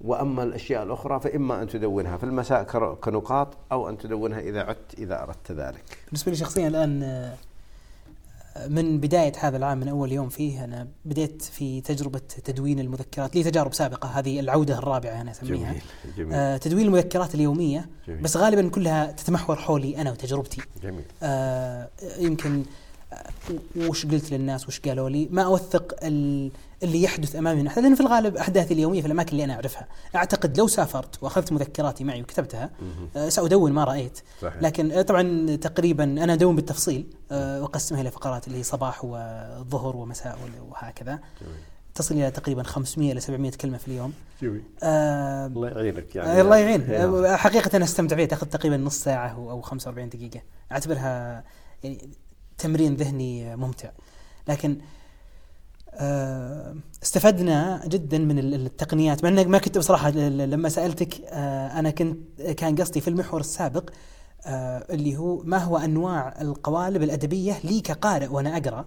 وأما 0.00 0.42
الأشياء 0.42 0.82
الأخرى 0.82 1.20
فإما 1.20 1.62
أن 1.62 1.68
تدونها 1.68 2.16
في 2.16 2.24
المساء 2.24 2.62
كنقاط 2.94 3.56
أو 3.72 3.88
أن 3.88 3.98
تدونها 3.98 4.40
إذا 4.40 4.60
عدت 4.60 4.98
إذا 4.98 5.22
أردت 5.22 5.52
ذلك 5.52 5.98
بالنسبة 6.06 6.32
لي 6.32 6.36
شخصيا 6.36 6.68
الآن 6.68 7.32
من 8.68 9.00
بداية 9.00 9.32
هذا 9.40 9.56
العام 9.56 9.80
من 9.80 9.88
أول 9.88 10.12
يوم 10.12 10.28
فيه 10.28 10.64
أنا 10.64 10.88
بديت 11.04 11.42
في 11.42 11.80
تجربة 11.80 12.18
تدوين 12.18 12.78
المذكرات 12.78 13.36
لي 13.36 13.42
تجارب 13.42 13.74
سابقة 13.74 14.08
هذه 14.08 14.40
العودة 14.40 14.78
الرابعة 14.78 15.20
أنا 15.20 15.30
أسميها 15.30 15.70
جميل. 15.70 15.82
جميل. 16.16 16.34
آه 16.34 16.56
تدوين 16.56 16.86
المذكرات 16.86 17.34
اليومية 17.34 17.88
جميل. 18.08 18.22
بس 18.22 18.36
غالبا 18.36 18.68
كلها 18.68 19.12
تتمحور 19.12 19.56
حولي 19.56 20.00
أنا 20.00 20.10
وتجربتي 20.12 20.62
جميل. 20.82 21.04
آه 21.22 21.88
يمكن 22.18 22.64
وش 23.76 24.06
قلت 24.06 24.30
للناس 24.32 24.68
وش 24.68 24.80
قالوا 24.80 25.08
لي؟ 25.08 25.28
ما 25.30 25.42
أوثق 25.42 25.94
اللي 26.82 27.02
يحدث 27.02 27.36
أمامي. 27.36 27.60
من 27.60 27.66
احداث 27.66 27.84
لأن 27.84 27.94
في 27.94 28.00
الغالب 28.00 28.36
أحداثي 28.36 28.74
اليومية 28.74 29.00
في 29.00 29.06
الأماكن 29.06 29.32
اللي 29.32 29.44
أنا 29.44 29.54
أعرفها. 29.54 29.88
أعتقد 30.16 30.58
لو 30.58 30.66
سافرت 30.66 31.22
وأخذت 31.22 31.52
مذكراتي 31.52 32.04
معي 32.04 32.22
وكتبتها 32.22 32.70
آه، 33.16 33.28
سأدون 33.28 33.72
ما 33.72 33.84
رأيت. 33.84 34.18
صحيح. 34.42 34.62
لكن 34.62 34.92
آه، 34.92 35.02
طبعا 35.02 35.56
تقريبا 35.56 36.04
أنا 36.04 36.32
أدون 36.32 36.56
بالتفصيل 36.56 37.06
آه، 37.32 37.62
وأقسمها 37.62 38.00
إلى 38.00 38.10
فقرات 38.10 38.46
اللي 38.46 38.58
هي 38.58 38.62
صباح 38.62 39.04
وظهر 39.04 39.96
ومساء 39.96 40.38
وهكذا. 40.70 41.18
تصل 41.94 42.14
إلى 42.14 42.30
تقريبا 42.30 42.62
500 42.62 43.12
إلى 43.12 43.20
700 43.20 43.50
كلمة 43.50 43.78
في 43.78 43.88
اليوم. 43.88 44.12
آه 44.82 45.46
الله 45.46 45.68
يعينك 45.68 46.16
يعني. 46.16 46.40
الله 46.40 46.56
يعين. 46.56 46.86
حقيقة 47.36 47.76
أنا 47.76 47.84
استمتع 47.84 48.16
فيها 48.16 48.26
تاخذ 48.26 48.46
تقريبا 48.46 48.76
نص 48.76 48.98
ساعة 48.98 49.28
أو 49.28 49.60
45 49.60 50.08
دقيقة. 50.08 50.40
أعتبرها 50.72 51.44
يعني 51.84 52.10
تمرين 52.60 52.94
ذهني 52.94 53.56
ممتع. 53.56 53.90
لكن 54.48 54.78
آه، 55.94 56.76
استفدنا 57.02 57.82
جدا 57.86 58.18
من 58.18 58.38
التقنيات. 58.38 59.24
مع 59.24 59.30
ما 59.30 59.58
كنت 59.58 59.78
بصراحة 59.78 60.10
لما 60.10 60.68
سألتك 60.68 61.20
آه، 61.24 61.78
أنا 61.78 61.90
كنت 61.90 62.42
كان 62.42 62.76
قصدي 62.76 63.00
في 63.00 63.08
المحور 63.08 63.40
السابق 63.40 63.90
آه، 64.46 64.86
اللي 64.90 65.16
هو 65.16 65.42
ما 65.44 65.58
هو 65.58 65.76
أنواع 65.76 66.34
القوالب 66.40 67.02
الأدبية 67.02 67.60
لي 67.64 67.80
كقارئ 67.80 68.26
وأنا 68.26 68.56
أقرأ؟ 68.56 68.84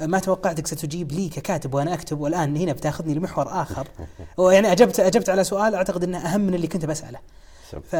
ما 0.00 0.18
توقعتك 0.18 0.66
ستجيب 0.66 1.12
لي 1.12 1.28
ككاتب 1.28 1.74
وأنا 1.74 1.94
أكتب؟ 1.94 2.20
والآن 2.20 2.56
هنا 2.56 2.72
بتاخذني 2.72 3.14
لمحور 3.14 3.62
آخر. 3.62 3.88
ويعني 4.38 4.72
أجبت 4.72 5.00
أجبت 5.00 5.28
على 5.28 5.44
سؤال 5.44 5.74
أعتقد 5.74 6.04
إنه 6.04 6.18
أهم 6.18 6.40
من 6.40 6.54
اللي 6.54 6.66
كنت 6.66 6.84
بسأله. 6.84 7.18
ف 7.90 7.96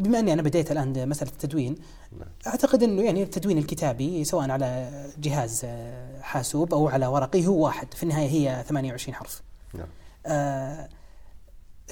بما 0.00 0.18
أني 0.18 0.32
أنا 0.32 0.42
بديت 0.42 0.72
الآن 0.72 1.08
مسألة 1.08 1.30
التدوين 1.30 1.74
نعم. 2.18 2.28
أعتقد 2.46 2.82
إنه 2.82 3.02
يعني 3.02 3.22
التدوين 3.22 3.58
الكتابي 3.58 4.24
سواء 4.24 4.50
على 4.50 4.90
جهاز 5.18 5.60
آه، 5.64 6.20
حاسوب 6.20 6.74
أو 6.74 6.88
على 6.88 7.06
ورقي 7.06 7.46
هو 7.46 7.64
واحد 7.64 7.94
في 7.94 8.02
النهاية 8.02 8.28
هي 8.28 8.64
28 8.68 9.14
حرف 9.14 9.42
نعم. 9.74 9.86
آه 10.26 10.88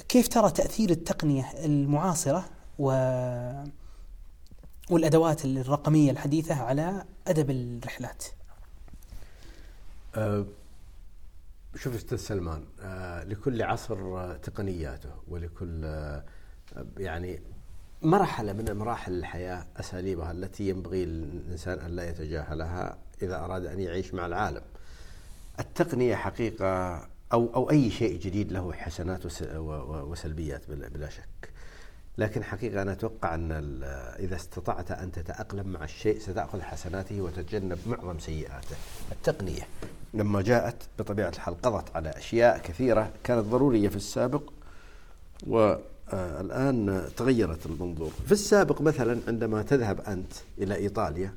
كيف 0.09 0.27
ترى 0.27 0.51
تأثير 0.51 0.89
التقنية 0.89 1.51
المعاصرة 1.65 2.45
و 2.79 2.91
والأدوات 4.89 5.45
الرقمية 5.45 6.11
الحديثة 6.11 6.55
على 6.55 7.05
أدب 7.27 7.49
الرحلات 7.49 8.23
أه 10.15 10.45
شوف 11.75 11.95
أستاذ 11.95 12.17
سلمان 12.17 12.65
أه 12.81 13.23
لكل 13.23 13.61
عصر 13.61 14.33
تقنياته 14.35 15.11
ولكل 15.27 15.85
أه 15.85 16.23
يعني 16.97 17.41
مرحلة 18.01 18.53
من 18.53 18.77
مراحل 18.77 19.13
الحياة 19.13 19.65
أساليبها 19.77 20.31
التي 20.31 20.69
ينبغي 20.69 21.05
للإنسان 21.05 21.79
أن 21.79 21.91
لا 21.91 22.09
يتجاهلها 22.09 22.97
إذا 23.21 23.39
أراد 23.39 23.65
أن 23.65 23.79
يعيش 23.79 24.13
مع 24.13 24.25
العالم. 24.25 24.61
التقنية 25.59 26.15
حقيقة 26.15 26.95
أو, 27.33 27.55
أو 27.55 27.69
أي 27.69 27.91
شيء 27.91 28.19
جديد 28.19 28.51
له 28.51 28.73
حسنات 28.73 29.41
وسلبيات 29.81 30.61
بلا 30.69 31.09
شك. 31.09 31.49
لكن 32.17 32.43
حقيقة 32.43 32.81
أنا 32.81 32.91
أتوقع 32.91 33.35
أن 33.35 33.51
إذا 34.19 34.35
استطعت 34.35 34.91
أن 34.91 35.11
تتأقلم 35.11 35.67
مع 35.67 35.83
الشيء 35.83 36.19
ستأخذ 36.19 36.61
حسناته 36.61 37.21
وتتجنب 37.21 37.79
معظم 37.87 38.19
سيئاته. 38.19 38.75
التقنية 39.11 39.67
لما 40.13 40.41
جاءت 40.41 40.75
بطبيعة 40.99 41.29
الحال 41.29 41.61
قضت 41.61 41.95
على 41.95 42.09
أشياء 42.09 42.57
كثيرة 42.57 43.11
كانت 43.23 43.45
ضرورية 43.45 43.89
في 43.89 43.95
السابق 43.95 44.51
و 45.47 45.75
الآن 46.13 47.09
تغيرت 47.17 47.65
المنظور. 47.65 48.11
في 48.25 48.31
السابق 48.31 48.81
مثلا 48.81 49.19
عندما 49.27 49.61
تذهب 49.61 50.01
أنت 50.01 50.33
إلى 50.57 50.75
إيطاليا 50.75 51.33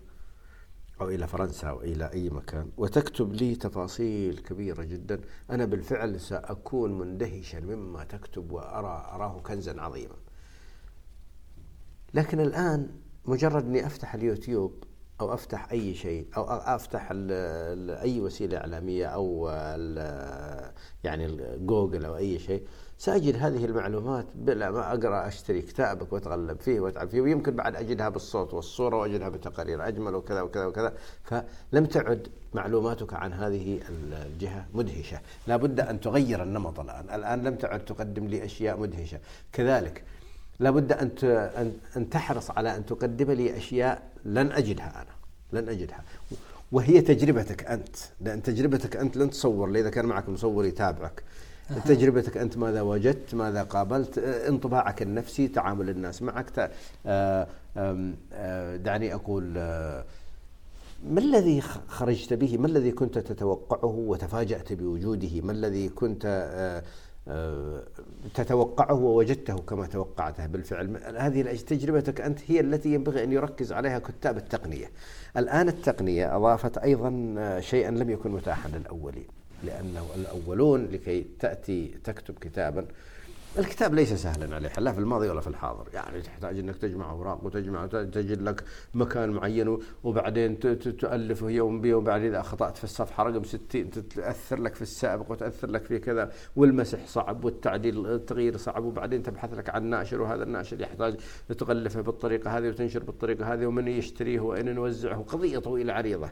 أو 1.00 1.08
إلى 1.08 1.26
فرنسا 1.26 1.68
أو 1.68 1.80
إلى 1.80 2.12
أي 2.12 2.30
مكان 2.30 2.68
وتكتب 2.76 3.32
لي 3.32 3.54
تفاصيل 3.54 4.38
كبيرة 4.38 4.82
جدا 4.82 5.20
أنا 5.50 5.64
بالفعل 5.64 6.20
سأكون 6.20 6.98
مندهشا 6.98 7.56
مما 7.56 8.04
تكتب 8.04 8.52
وأرى 8.52 9.06
أراه 9.12 9.40
كنزا 9.40 9.80
عظيما. 9.80 10.14
لكن 12.14 12.40
الآن 12.40 12.90
مجرد 13.24 13.64
أني 13.64 13.86
أفتح 13.86 14.14
اليوتيوب 14.14 14.84
أو 15.20 15.34
أفتح 15.34 15.72
أي 15.72 15.94
شيء 15.94 16.26
أو 16.36 16.44
أفتح 16.44 17.08
أي 18.02 18.20
وسيلة 18.20 18.58
إعلامية 18.58 19.06
أو 19.06 19.48
يعني 21.04 21.38
جوجل 21.58 22.04
أو 22.04 22.16
أي 22.16 22.38
شيء 22.38 22.66
سأجد 23.02 23.36
هذه 23.36 23.64
المعلومات 23.64 24.26
بلا 24.34 24.70
ما 24.70 24.92
أقرأ 24.92 25.28
أشتري 25.28 25.62
كتابك 25.62 26.12
وأتغلب 26.12 26.60
فيه 26.60 26.80
وأتعب 26.80 27.08
فيه 27.08 27.20
ويمكن 27.20 27.56
بعد 27.56 27.76
أجدها 27.76 28.08
بالصوت 28.08 28.54
والصورة 28.54 28.96
وأجدها 28.96 29.28
بتقارير 29.28 29.88
أجمل 29.88 30.14
وكذا 30.14 30.42
وكذا 30.42 30.64
وكذا. 30.64 30.94
فلم 31.24 31.86
تعد 31.86 32.28
معلوماتك 32.54 33.14
عن 33.14 33.32
هذه 33.32 33.80
الجهة 34.12 34.66
مدهشة. 34.74 35.20
لا 35.46 35.56
بد 35.56 35.80
أن 35.80 36.00
تغير 36.00 36.42
النمط 36.42 36.80
الآن. 36.80 37.04
الآن 37.14 37.42
لم 37.42 37.54
تعد 37.54 37.84
تقدم 37.84 38.26
لي 38.26 38.44
أشياء 38.44 38.80
مدهشة. 38.80 39.18
كذلك 39.52 40.02
لا 40.60 40.70
بد 40.70 40.92
أن 40.92 41.10
أن 41.96 42.10
تحرص 42.10 42.50
على 42.50 42.76
أن 42.76 42.86
تقدم 42.86 43.30
لي 43.30 43.56
أشياء 43.56 44.02
لن 44.24 44.52
أجدها 44.52 45.02
أنا. 45.02 45.60
لن 45.60 45.68
أجدها. 45.68 46.04
وهي 46.72 47.00
تجربتك 47.00 47.64
أنت. 47.64 47.96
لأن 48.20 48.42
تجربتك 48.42 48.96
أنت 48.96 49.16
لن 49.16 49.30
تصور 49.30 49.70
إذا 49.70 49.90
كان 49.90 50.06
معك 50.06 50.28
مصور 50.28 50.64
يتابعك. 50.64 51.22
تجربتك 51.78 52.36
أنت 52.36 52.56
ماذا 52.56 52.80
وجدت 52.80 53.34
ماذا 53.34 53.62
قابلت 53.62 54.18
انطباعك 54.18 55.02
النفسي 55.02 55.48
تعامل 55.48 55.90
الناس 55.90 56.22
معك 56.22 56.70
آه، 57.06 57.46
آه، 57.76 58.76
دعني 58.76 59.14
أقول 59.14 59.54
آه، 59.56 60.04
ما 61.08 61.20
الذي 61.20 61.60
خرجت 61.88 62.32
به؟ 62.32 62.58
ما 62.58 62.66
الذي 62.66 62.90
كنت 62.90 63.18
تتوقعه 63.18 63.94
وتفاجأت 64.06 64.72
بوجوده؟ 64.72 65.40
ما 65.40 65.52
الذي 65.52 65.88
كنت 65.88 66.82
تتوقعه 68.34 68.94
ووجدته 68.94 69.56
كما 69.56 69.86
توقعته 69.86 70.46
بالفعل 70.46 71.16
هذه 71.16 71.42
تجربتك 71.56 72.20
أنت 72.20 72.38
هي 72.46 72.60
التي 72.60 72.94
ينبغي 72.94 73.24
أن 73.24 73.32
يركز 73.32 73.72
عليها 73.72 73.98
كتاب 73.98 74.36
التقنية. 74.36 74.90
الآن 75.36 75.68
التقنية 75.68 76.36
أضافت 76.36 76.78
أيضا 76.78 77.60
شيئا 77.60 77.90
لم 77.90 78.10
يكن 78.10 78.30
متاحا 78.30 78.68
للأولين. 78.68 79.41
لأنه 79.64 80.06
الأولون 80.16 80.86
لكي 80.86 81.26
تأتي 81.40 81.94
تكتب 82.04 82.38
كتابا. 82.38 82.86
الكتاب 83.58 83.94
ليس 83.94 84.12
سهلا 84.12 84.54
عليه 84.54 84.70
لا 84.78 84.92
في 84.92 84.98
الماضي 84.98 85.28
ولا 85.28 85.40
في 85.40 85.46
الحاضر. 85.46 85.88
يعني 85.94 86.20
تحتاج 86.20 86.58
إنك 86.58 86.76
تجمع 86.76 87.10
أوراق 87.10 87.44
وتجمع 87.44 87.86
تجد 87.86 88.42
لك 88.42 88.64
مكان 88.94 89.30
معين 89.30 89.78
وبعدين 90.04 90.58
تؤلفه 90.98 91.50
يوم 91.50 91.80
بيوم 91.80 92.04
بعد 92.04 92.22
إذا 92.22 92.40
أخطأت 92.40 92.76
في 92.76 92.84
الصفحة 92.84 93.22
رقم 93.22 93.44
60 93.44 93.90
تأثر 93.90 94.60
لك 94.60 94.74
في 94.74 94.82
السابق 94.82 95.30
وتأثر 95.30 95.70
لك 95.70 95.84
في 95.84 95.98
كذا. 95.98 96.32
والمسح 96.56 97.06
صعب 97.06 97.44
والتعديل 97.44 98.06
التغيير 98.06 98.56
صعب 98.56 98.84
وبعدين 98.84 99.22
تبحث 99.22 99.54
لك 99.54 99.70
عن 99.70 99.84
ناشر 99.84 100.22
وهذا 100.22 100.42
الناشر 100.42 100.80
يحتاج 100.80 101.16
تغلفه 101.58 102.00
بالطريقة 102.00 102.58
هذه 102.58 102.68
وتنشر 102.68 103.02
بالطريقة 103.02 103.54
هذه 103.54 103.66
ومن 103.66 103.88
يشتريه 103.88 104.40
وين 104.40 104.74
نوزعه. 104.74 105.22
قضية 105.22 105.58
طويلة 105.58 105.92
عريضة. 105.92 106.30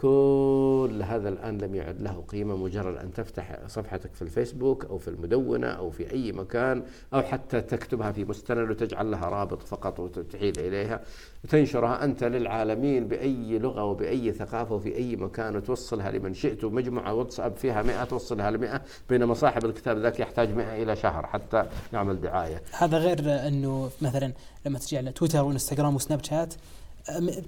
كل 0.00 1.02
هذا 1.04 1.28
الآن 1.28 1.58
لم 1.58 1.74
يعد 1.74 2.02
له 2.02 2.24
قيمة 2.28 2.56
مجرد 2.56 2.96
أن 2.96 3.12
تفتح 3.12 3.58
صفحتك 3.66 4.14
في 4.14 4.22
الفيسبوك 4.22 4.84
أو 4.84 4.98
في 4.98 5.08
المدونة 5.08 5.66
أو 5.66 5.90
في 5.90 6.12
أي 6.12 6.32
مكان 6.32 6.82
أو 7.14 7.22
حتى 7.22 7.60
تكتبها 7.60 8.12
في 8.12 8.24
مستند 8.24 8.70
وتجعل 8.70 9.10
لها 9.10 9.28
رابط 9.28 9.62
فقط 9.62 10.00
وتحيل 10.00 10.58
إليها 10.58 11.00
وتنشرها 11.44 12.04
أنت 12.04 12.24
للعالمين 12.24 13.08
بأي 13.08 13.58
لغة 13.58 13.84
وبأي 13.84 14.32
ثقافة 14.32 14.74
وفي 14.74 14.96
أي 14.96 15.16
مكان 15.16 15.56
وتوصلها 15.56 16.10
لمن 16.10 16.34
شئت. 16.34 16.64
ومجموعة 16.64 17.14
واتساب 17.14 17.56
فيها 17.56 17.82
100 17.82 18.04
توصلها 18.04 18.50
ل 18.50 18.58
100 18.58 18.82
بينما 19.08 19.34
صاحب 19.34 19.64
الكتاب 19.64 19.98
ذاك 19.98 20.20
يحتاج 20.20 20.54
100 20.54 20.82
إلى 20.82 20.96
شهر 20.96 21.26
حتى 21.26 21.66
يعمل 21.92 22.20
دعاية. 22.20 22.62
هذا 22.78 22.98
غير 22.98 23.18
أنه 23.20 23.90
مثلا 24.02 24.32
لما 24.66 24.78
تجي 24.78 24.98
على 24.98 25.12
تويتر 25.12 25.44
وإنستغرام 25.44 25.94
وسناب 25.94 26.24
شات 26.24 26.54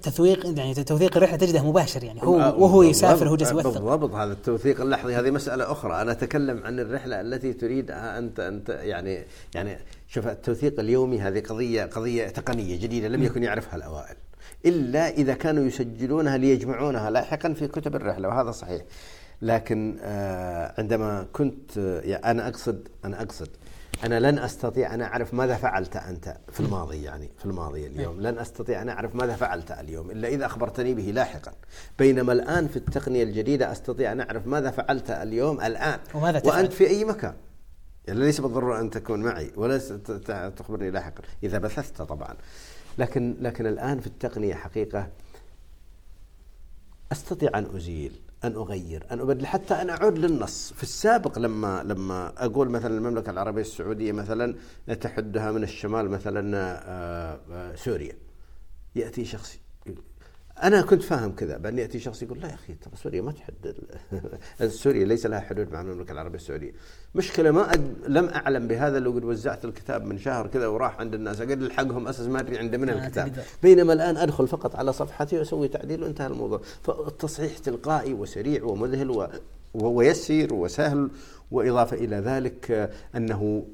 تثويق 0.01 0.59
يعني 0.59 0.73
توثيق 0.73 1.17
الرحلة 1.17 1.37
تجده 1.37 1.63
مباشر 1.63 2.03
يعني 2.03 2.23
هو 2.23 2.35
وهو 2.35 2.83
يسافر 2.83 3.29
هو 3.29 3.35
جالس 3.35 3.51
يوثق. 3.51 3.69
بالضبط 3.69 4.11
هذا 4.11 4.33
التوثيق 4.33 4.81
اللحظي 4.81 5.15
هذه 5.15 5.31
مسألة 5.31 5.71
أخرى. 5.71 6.01
أنا 6.01 6.11
أتكلم 6.11 6.63
عن 6.63 6.79
الرحلة 6.79 7.21
التي 7.21 7.53
تريدها 7.53 8.17
أنت 8.17 8.39
أنت 8.39 8.69
يعني 8.69 9.25
يعني 9.55 9.77
شوف 10.07 10.27
التوثيق 10.27 10.79
اليومي 10.79 11.19
هذه 11.19 11.39
قضية 11.39 11.83
قضية 11.83 12.27
تقنية 12.27 12.79
جديدة 12.79 13.07
لم 13.07 13.23
يكن 13.23 13.43
يعرفها 13.43 13.75
الأوائل. 13.75 14.15
إلا 14.65 15.09
إذا 15.09 15.33
كانوا 15.33 15.63
يسجلونها 15.63 16.37
ليجمعونها 16.37 17.09
لاحقا 17.09 17.53
في 17.53 17.67
كتب 17.67 17.95
الرحلة 17.95 18.27
وهذا 18.27 18.51
صحيح. 18.51 18.81
لكن 19.41 19.97
آه، 20.01 20.73
عندما 20.77 21.25
كنت 21.33 21.77
أنا 22.25 22.47
أقصد 22.47 22.87
أنا 23.05 23.21
أقصد 23.21 23.47
أنا 24.03 24.19
لن 24.19 24.39
أستطيع 24.39 24.93
أن 24.93 25.01
أعرف 25.01 25.33
ماذا 25.33 25.55
فعلت 25.55 25.95
أنت 25.95 26.37
في 26.51 26.59
الماضي 26.59 27.03
يعني 27.03 27.31
في 27.37 27.45
الماضي 27.45 27.87
اليوم. 27.87 28.21
لن 28.21 28.37
أستطيع 28.37 28.81
أن 28.81 28.89
أعرف 28.89 29.15
ماذا 29.15 29.35
فعلت 29.35 29.71
اليوم 29.71 30.11
إلا 30.11 30.27
إذا 30.27 30.45
أخبرتني 30.45 30.93
به 30.93 31.03
لاحقا. 31.03 31.53
بينما 31.99 32.33
الآن 32.33 32.67
في 32.67 32.77
التقنية 32.77 33.23
الجديدة 33.23 33.71
أستطيع 33.71 34.11
أن 34.11 34.21
أعرف 34.21 34.47
ماذا 34.47 34.71
فعلت 34.71 35.11
اليوم 35.11 35.61
الآن. 35.61 35.99
وماذا 36.15 36.39
تفعل؟ 36.39 36.57
وأنت 36.57 36.73
في 36.73 36.87
أي 36.87 37.05
مكان. 37.05 37.33
يعني 38.07 38.19
ليس 38.19 38.41
بالضرورة 38.41 38.79
أن 38.79 38.89
تكون 38.89 39.19
معي 39.23 39.51
ولا 39.55 39.77
تخبرني 40.49 40.91
لاحقا 40.91 41.21
إذا 41.43 41.57
بثثت 41.57 42.01
طبعا. 42.01 42.35
لكن 42.97 43.35
لكن 43.39 43.67
الآن 43.67 43.99
في 43.99 44.07
التقنية 44.07 44.55
حقيقة 44.55 45.07
أستطيع 47.11 47.57
أن 47.57 47.75
ازيل 47.75 48.21
أن 48.43 48.53
أغير 48.55 49.05
أن 49.11 49.19
أبدل 49.19 49.45
حتى 49.45 49.73
أن 49.73 49.89
أعود 49.89 50.17
للنص. 50.17 50.73
في 50.73 50.83
السابق 50.83 51.39
لما 51.39 51.83
لما 51.83 52.33
أقول 52.37 52.69
مثلا 52.69 52.97
المملكة 52.97 53.29
العربية 53.29 53.61
السعودية 53.61 54.11
مثلا 54.11 54.55
تحدها 55.01 55.51
من 55.51 55.63
الشمال 55.63 56.09
مثلا 56.09 56.57
آه، 56.57 57.39
آه، 57.51 57.75
سوريا. 57.75 58.17
يأتي 58.95 59.25
شخص 59.25 59.59
أنا 60.63 60.81
كنت 60.81 61.01
فاهم 61.01 61.31
كذا 61.31 61.57
بأن 61.57 61.77
يأتي 61.77 61.99
شخص 61.99 62.23
يقول 62.23 62.39
لا 62.39 62.47
يا 62.47 62.53
أخي 62.53 62.73
ترى 62.73 62.93
سوريا 62.95 63.21
ما 63.21 63.31
تحد 63.31 63.75
سوريا 64.83 65.05
ليس 65.05 65.25
لها 65.25 65.39
حدود 65.39 65.71
مع 65.71 65.81
المملكة 65.81 66.11
العربية 66.11 66.37
السعودية. 66.37 66.71
مشكلة 67.15 67.51
ما 67.51 67.73
أد... 67.73 67.93
لم 68.07 68.25
أعلم 68.29 68.67
بهذا 68.67 68.99
لو 68.99 69.11
قد 69.11 69.23
وزعت 69.23 69.65
الكتاب 69.65 70.05
من 70.05 70.17
شهر 70.17 70.47
كذا 70.47 70.67
وراح 70.67 70.99
عند 70.99 71.13
الناس 71.13 71.41
اقد 71.41 71.61
ألحقهم 71.61 72.07
أساس 72.07 72.27
ما 72.27 72.39
أدري 72.39 72.57
عند 72.57 72.75
من 72.75 72.89
الكتاب. 72.89 73.43
بينما 73.63 73.93
الآن 73.93 74.17
أدخل 74.17 74.47
فقط 74.47 74.75
على 74.75 74.93
صفحتي 74.93 75.39
وأسوي 75.39 75.67
تعديل 75.67 76.03
وانتهى 76.03 76.27
الموضوع. 76.27 76.61
فالتصحيح 76.83 77.57
تلقائي 77.57 78.13
وسريع 78.13 78.63
ومذهل 78.63 79.09
و... 79.11 79.27
ويسير 79.73 80.53
وسهل 80.53 81.09
وإضافة 81.51 81.97
إلى 81.97 82.15
ذلك 82.15 82.91
أنه 83.15 83.65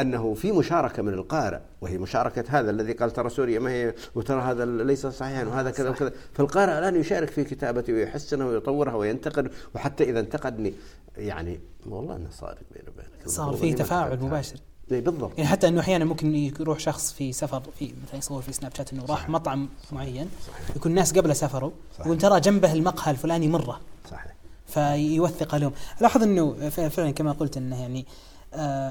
أنه 0.00 0.34
في 0.34 0.52
مشاركة 0.52 1.02
من 1.02 1.14
القارئ 1.14 1.58
وهي 1.80 1.98
مشاركة 1.98 2.44
هذا 2.48 2.70
الذي 2.70 2.92
قال 2.92 3.10
ترى 3.10 3.28
سوريا 3.28 3.58
ما 3.58 3.70
هي 3.70 3.94
وترى 4.14 4.40
هذا 4.40 4.64
ليس 4.64 5.06
صحيحا 5.06 5.44
وهذا 5.44 5.70
كذا 5.70 5.90
وكذا. 5.90 6.12
فالقارئ 6.32 6.78
الآن 6.78 6.96
يشارك 6.96 7.30
في 7.30 7.44
كتابته 7.44 7.92
ويحسنها 7.92 8.46
ويطورها 8.46 8.94
وينتقد 8.94 9.50
وحتى 9.74 10.04
إذا 10.04 10.20
انتقدني 10.20 10.74
يعني 11.16 11.60
والله 11.86 12.16
أنه 12.16 12.28
صادق 12.30 12.62
بيني 12.74 12.88
وبينك. 12.88 13.28
صار 13.28 13.56
في 13.56 13.72
تفاعل 13.72 14.20
مباشر. 14.20 14.56
اي 14.92 15.00
بالضبط. 15.00 15.38
يعني 15.38 15.50
حتى 15.50 15.68
إنه 15.68 15.80
أحيانا 15.80 16.04
ممكن 16.04 16.34
يروح 16.34 16.78
شخص 16.78 17.12
في 17.12 17.32
سفر 17.32 17.62
في 17.78 17.94
مثلا 18.06 18.18
يصور 18.18 18.42
في 18.42 18.52
سناب 18.52 18.74
شات 18.74 18.92
إنه 18.92 19.04
راح 19.06 19.28
مطعم 19.28 19.68
معين 19.92 20.28
صحيح. 20.46 20.76
يكون 20.76 20.90
الناس 20.90 21.18
قبله 21.18 21.34
سافروا 21.34 21.70
يقول 22.00 22.18
ترى 22.18 22.40
جنبه 22.40 22.72
المقهى 22.72 23.10
الفلاني 23.10 23.48
مرة. 23.48 23.80
صحيح. 24.10 24.36
فيوثق 24.66 25.54
لهم. 25.54 25.72
لاحظ 26.00 26.22
إنه 26.22 26.68
فعلا 26.68 27.10
كما 27.10 27.32
قلت 27.32 27.56
إنه 27.56 27.82
يعني 27.82 28.00
آه، 28.00 28.35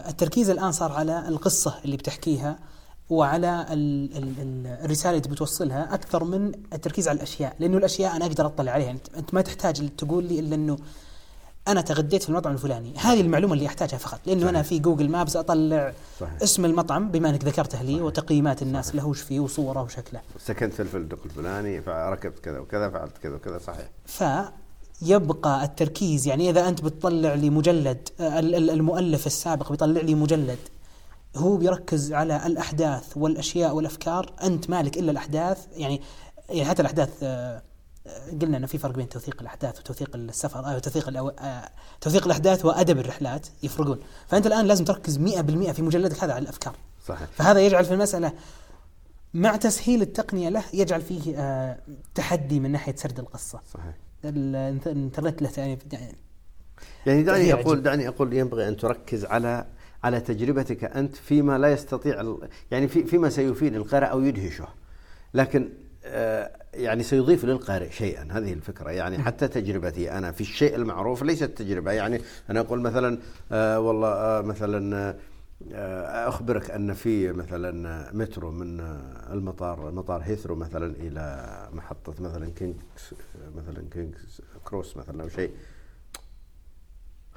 التركيز 0.10 0.50
الآن 0.50 0.72
صار 0.72 0.92
على 0.92 1.28
القصة 1.28 1.76
اللي 1.86 1.98
بتحكيها 1.98 2.60
وعلى 3.10 3.66
ال 3.70 4.18
ال 4.18 4.68
الرسالة 4.86 5.18
اللي 5.18 5.30
بتوصلها 5.30 5.94
أكثر 5.94 6.24
من 6.24 6.52
التركيز 6.74 7.08
على 7.08 7.16
الأشياء 7.16 7.56
لأنه 7.60 7.78
الأشياء 7.78 8.16
أنا 8.16 8.26
أقدر 8.26 8.46
أطلع 8.46 8.72
عليها 8.72 8.92
انت 9.18 9.34
ما 9.34 9.42
تحتاج 9.42 9.90
تقول 9.98 10.24
لي 10.24 10.40
إلا 10.40 10.56
إنه 10.56 10.78
أنا 11.68 11.82
تغديت 11.82 12.24
في 12.24 12.30
المطعم 12.30 12.54
الفلاني 12.54 12.94
هذه 12.98 13.22
المعلومة 13.22 13.54
اللي 13.54 13.68
أحتاجها 13.68 13.98
فقط 13.98 14.20
لأنه 14.26 14.40
صحيح. 14.40 14.50
أنا 14.50 14.62
في 14.62 14.80
جوجل 14.80 15.10
مابس 15.10 15.36
أطلع 15.36 15.94
صحيح. 16.20 16.42
اسم 16.44 16.66
المطعم 16.66 17.12
بما 17.12 17.30
إنك 17.30 17.44
ذكرته 17.46 17.82
لي 17.82 17.94
صحيح. 17.94 18.04
وتقييمات 18.04 18.62
الناس 18.62 18.86
صحيح. 18.86 18.96
له 18.96 19.08
وش 19.08 19.22
فيه 19.22 19.40
وصوره 19.40 19.82
وشكله 19.82 20.22
سكنت 20.40 20.74
في 20.74 20.82
الفندق 20.82 21.20
الفلاني 21.26 21.82
فركبت 21.82 22.40
كذا 22.40 22.60
وكذا 22.60 22.90
فعلت 22.90 23.18
كذا 23.18 23.36
وكذا 23.36 23.58
صحيح 23.58 23.90
ف 24.06 24.24
يبقى 25.02 25.64
التركيز 25.64 26.28
يعني 26.28 26.50
إذا 26.50 26.68
أنت 26.68 26.82
بتطلع 26.82 27.34
لي 27.34 27.50
مجلد 27.50 28.10
المؤلف 28.20 29.28
السابق 29.28 29.72
بيطلع 29.72 30.02
لي 30.02 30.16
مجلد 30.16 30.60
هو 31.36 31.58
بيركز 31.58 32.14
على 32.14 32.46
الأحداث 32.46 33.18
والأشياء 33.18 33.76
والأفكار 33.76 34.34
أنت 34.44 34.70
مالك 34.70 34.98
إلا 34.98 35.12
الأحداث 35.12 35.68
يعني 35.76 36.02
يعني 36.50 36.70
حتى 36.70 36.82
الأحداث 36.82 37.10
آه، 37.24 37.62
قلنا 38.42 38.58
إنه 38.58 38.68
في 38.68 38.78
فرق 38.78 38.96
بين 38.96 39.10
توثيق 39.10 39.42
الأحداث 39.42 39.80
وتوثيق 39.80 40.16
السفر 40.16 40.60
أو 40.60 40.66
آه، 40.66 40.80
توثيق 40.80 41.18
آه، 41.18 41.70
توثيق 42.02 42.26
الأحداث 42.26 42.66
وأدب 42.66 43.00
الرحلات 43.00 43.48
يفرقون. 43.64 44.00
فأنت 44.28 44.48
الآن 44.48 44.66
لازم 44.66 44.86
تركز 44.86 45.18
100% 45.18 45.72
في 45.72 45.82
مجلدك 45.82 46.24
هذا 46.24 46.34
على 46.34 46.44
الأفكار. 46.44 46.76
صحيح. 47.08 47.28
فهذا 47.36 47.60
يجعل 47.60 47.86
في 47.86 47.94
المسألة 47.94 48.34
مع 49.34 49.56
تسهيل 49.56 50.02
التقنية 50.02 50.50
له 50.50 50.64
يجعل 50.74 51.02
فيه 51.02 51.78
تحدي 52.16 52.60
من 52.60 52.72
ناحية 52.72 52.96
سرد 52.96 53.20
القصة. 53.20 53.60
صحيح. 53.74 54.05
الانترنت 54.30 55.42
له 55.42 55.52
يعني 55.58 55.78
يعني 57.06 57.24
دعني 57.24 57.54
أقول 57.54 57.84
دعني 57.84 58.08
أقول 58.08 58.34
ينبغي 58.34 58.68
أن 58.68 58.78
تركز 58.78 59.26
على 59.26 59.66
على 60.04 60.20
تجربتك 60.20 60.84
أنت 60.84 61.16
فيما 61.16 61.58
لا 61.58 61.72
يستطيع 61.72 62.38
يعني 62.72 62.88
في 62.88 63.04
فيما 63.04 63.30
سيفيد 63.30 63.76
القارئ 63.76 64.06
أو 64.06 64.22
يدهشه. 64.22 64.68
لكن 65.34 65.70
آه، 66.06 66.52
يعني 66.74 67.04
سيضيف 67.04 67.46
للقارئ 67.46 67.92
شيئا. 67.92 68.28
هذه 68.32 68.54
الفكرة. 68.54 68.90
يعني 68.90 69.24
حتى 69.24 69.48
تجربتي 69.48 70.12
أنا 70.12 70.32
في 70.32 70.42
الشيء 70.42 70.76
المعروف 70.76 71.24
ليست 71.24 71.44
تجربة. 71.44 71.92
يعني 71.92 72.22
أنا 72.50 72.60
أقول 72.60 72.82
مثلا 72.82 73.20
آه 73.52 73.80
والله 73.80 74.08
آه 74.08 74.42
مثلا 74.42 75.16
أخبرك 76.28 76.72
أن 76.72 76.94
في 76.94 77.32
مثلا 77.34 78.12
مترو 78.14 78.52
من 78.52 78.80
المطار 79.32 79.92
مطار 79.92 80.22
هيثرو 80.22 80.56
مثلا 80.56 80.96
إلى 80.96 81.46
محطة 81.74 82.14
مثلا 82.24 82.50
كينجز 82.50 83.14
مثلا 83.56 83.90
كينجز 83.92 84.42
كروس 84.66 84.98
مثلا 84.98 85.24
أو 85.24 85.30
شيء. 85.30 85.52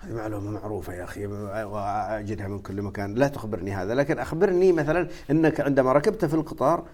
هذه 0.01 0.12
معلومة 0.15 0.51
معروفة 0.51 0.95
يا 0.95 1.05
أخي 1.05 1.27
وأجدها 1.27 2.49
من 2.49 2.59
كل 2.59 2.82
مكان. 2.82 3.15
لا 3.15 3.28
تخبرني 3.28 3.73
هذا 3.73 3.95
لكن 3.95 4.19
أخبرني 4.19 4.73
مثلا 4.73 5.09
أنك 5.31 5.61
عندما 5.61 5.93
ركبت 5.93 6.24
في 6.24 6.35
القطار 6.35 6.78
آه، 6.78 6.85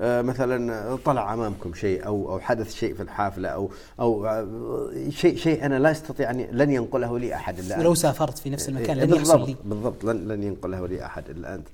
مثلا 0.00 0.96
طلع 1.04 1.34
أمامكم 1.34 1.74
شيء 1.74 2.06
أو 2.06 2.32
أو 2.32 2.40
حدث 2.40 2.74
شيء 2.74 2.94
في 2.94 3.02
الحافلة 3.02 3.48
أو 3.48 3.70
أو 4.00 4.26
آه، 4.26 4.90
شيء 5.08 5.36
شيء 5.36 5.66
أنا 5.66 5.78
لا 5.78 5.90
أستطيع 5.90 6.30
أن 6.30 6.40
لن 6.52 6.70
ينقله 6.70 7.18
لي 7.18 7.34
أحد 7.34 7.58
إلا 7.58 7.78
ولو 7.78 7.94
سافرت 7.94 8.38
في 8.38 8.50
نفس 8.50 8.68
المكان 8.68 8.96
لن 8.96 9.14
يحصل 9.14 9.46
لي. 9.46 9.56
بالضبط 9.64 10.04
لن 10.04 10.28
لن 10.28 10.42
ينقله 10.42 10.86
لي 10.86 11.06
أحد 11.06 11.30
إلا 11.30 11.54
أنت. 11.54 11.68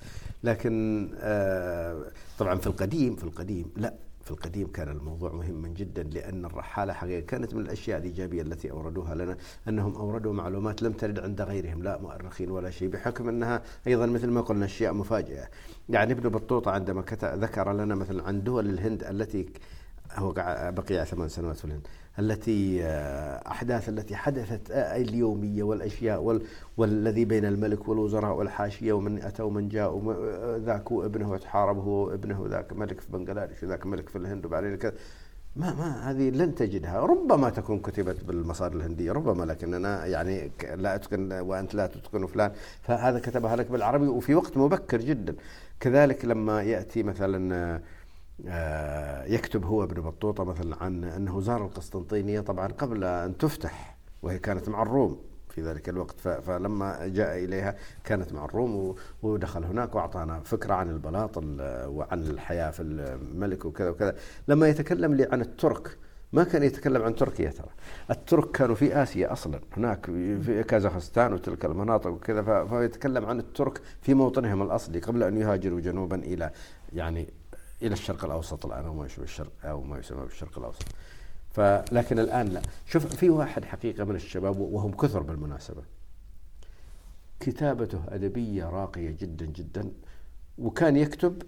لكن 0.44 1.08
آه، 1.20 1.96
طبعا 2.38 2.58
في 2.58 2.66
القديم 2.66 3.16
في 3.16 3.24
القديم 3.24 3.66
لا. 3.76 3.94
في 4.26 4.32
القديم 4.32 4.66
كان 4.66 4.88
الموضوع 4.88 5.32
مهما 5.32 5.68
جدا 5.68 6.02
لأن 6.02 6.44
الرحالة 6.44 6.92
حقيقة 6.92 7.20
كانت 7.20 7.54
من 7.54 7.60
الأشياء 7.60 7.98
الإيجابية 7.98 8.42
التي 8.42 8.70
أوردوها 8.70 9.14
لنا 9.14 9.36
أنهم 9.68 9.94
أوردوا 9.94 10.32
معلومات 10.32 10.82
لم 10.82 10.92
ترد 10.92 11.18
عند 11.18 11.42
غيرهم 11.42 11.82
لا 11.82 11.98
مؤرخين 12.00 12.50
ولا 12.50 12.70
شيء 12.70 12.88
بحكم 12.88 13.28
أنها 13.28 13.62
أيضا 13.86 14.06
مثل 14.06 14.30
ما 14.30 14.40
قلنا 14.40 14.64
أشياء 14.64 14.92
مفاجئة. 14.92 15.48
يعني 15.88 16.12
ابن 16.12 16.28
بطوطة 16.28 16.70
عندما 16.70 17.04
ذكر 17.22 17.72
لنا 17.72 17.94
مثلا 17.94 18.22
عن 18.22 18.42
دول 18.42 18.70
الهند 18.70 19.04
التي 19.04 19.46
هو 20.14 20.32
بقي 20.76 21.06
ثمان 21.06 21.28
سنوات 21.28 21.56
في 21.56 21.64
الهند 21.64 21.86
التي 22.18 22.84
آه، 22.84 23.50
أحداث 23.50 23.88
التي 23.88 24.16
حدثت 24.16 24.70
آه، 24.70 24.96
اليومية 24.96 25.62
والأشياء 25.62 26.22
وال 26.22 26.42
والذي 26.76 27.24
بين 27.24 27.44
الملك 27.44 27.88
والوزراء 27.88 28.36
والحاشية 28.36 28.92
ومن 28.92 29.22
أتى 29.22 29.42
ومن 29.42 29.68
جاء 29.68 30.14
آه، 30.18 30.56
ذاك 30.56 30.92
وابنه 30.92 31.30
وتحارب 31.30 31.78
هو 31.78 32.06
وابنه 32.06 32.46
ذاك 32.48 32.72
ملك 32.72 33.00
في 33.00 33.12
بنغلاديش 33.12 33.62
وذاك 33.62 33.86
ملك 33.86 34.08
في 34.08 34.18
الهند 34.18 34.46
وبعدين 34.46 34.76
كذا 34.76 34.92
ما 35.56 35.74
ما 35.74 36.10
هذه 36.10 36.30
لن 36.30 36.54
تجدها. 36.54 37.00
ربما 37.00 37.50
تكون 37.50 37.78
كتبت 37.78 38.24
بالمصادر 38.24 38.76
الهندية 38.76 39.12
ربما 39.12 39.44
لكننا 39.44 40.06
يعني 40.06 40.50
لا 40.74 40.94
أتقن 40.94 41.32
وأنت 41.32 41.74
لا 41.74 41.86
تتقن 41.86 42.26
فلان. 42.26 42.52
فهذا 42.82 43.18
كتبها 43.18 43.56
لك 43.56 43.70
بالعربي 43.70 44.06
وفي 44.06 44.34
وقت 44.34 44.56
مبكر 44.56 45.00
جدا. 45.00 45.34
كذلك 45.80 46.24
لما 46.24 46.62
يأتي 46.62 47.02
مثلا 47.02 47.80
يكتب 49.26 49.64
هو 49.64 49.84
ابن 49.84 50.02
بطوطة 50.02 50.44
مثلا 50.44 50.76
عن 50.82 51.04
أنه 51.04 51.40
زار 51.40 51.64
القسطنطينية 51.64 52.40
طبعا 52.40 52.66
قبل 52.66 53.04
أن 53.04 53.38
تفتح 53.38 53.96
وهي 54.22 54.38
كانت 54.38 54.68
مع 54.68 54.82
الروم 54.82 55.22
في 55.48 55.62
ذلك 55.62 55.88
الوقت. 55.88 56.20
فلما 56.20 57.06
جاء 57.06 57.44
إليها 57.44 57.76
كانت 58.04 58.32
مع 58.32 58.44
الروم 58.44 58.94
ودخل 59.22 59.64
هناك 59.64 59.94
وأعطانا 59.94 60.40
فكرة 60.40 60.74
عن 60.74 60.90
البلاط 60.90 61.36
وعن 61.86 62.20
الحياة 62.20 62.70
في 62.70 62.82
الملك 62.82 63.64
وكذا 63.64 63.90
وكذا. 63.90 64.16
لما 64.48 64.68
يتكلم 64.68 65.14
لي 65.14 65.28
عن 65.32 65.40
الترك 65.40 65.98
ما 66.32 66.44
كان 66.44 66.62
يتكلم 66.62 67.02
عن 67.02 67.14
تركيا 67.14 67.50
ترى. 67.50 67.68
الترك 68.10 68.50
كانوا 68.50 68.74
في 68.74 69.02
آسيا 69.02 69.32
أصلا. 69.32 69.60
هناك 69.76 70.06
في 70.42 70.64
كازاخستان 70.68 71.32
وتلك 71.32 71.64
المناطق 71.64 72.10
وكذا. 72.10 72.64
فيتكلم 72.64 73.26
عن 73.26 73.38
الترك 73.38 73.80
في 74.00 74.14
موطنهم 74.14 74.62
الأصلي 74.62 74.98
قبل 74.98 75.22
أن 75.22 75.36
يهاجروا 75.36 75.80
جنوبا 75.80 76.16
إلى 76.16 76.50
يعني 76.92 77.28
إلى 77.82 77.92
الشرق 77.92 78.24
الأوسط 78.24 78.66
الآن 78.66 78.84
أو 78.84 78.94
ما 78.94 79.06
يشبه 79.06 79.24
الشرق 79.24 79.52
أو 79.64 79.82
ما 79.82 79.98
يسمى 79.98 80.22
بالشرق 80.22 80.58
الأوسط. 80.58 80.84
فلكن 81.50 82.18
الآن 82.18 82.46
لا. 82.46 82.62
شوف 82.86 83.06
في 83.06 83.30
واحد 83.30 83.64
حقيقة 83.64 84.04
من 84.04 84.14
الشباب 84.14 84.58
وهم 84.58 84.92
كثر 84.92 85.22
بالمناسبة. 85.22 85.82
كتابته 87.40 88.00
أدبية 88.08 88.64
راقية 88.64 89.10
جدا 89.10 89.46
جدا 89.46 89.92
وكان 90.58 90.96
يكتب 90.96 91.42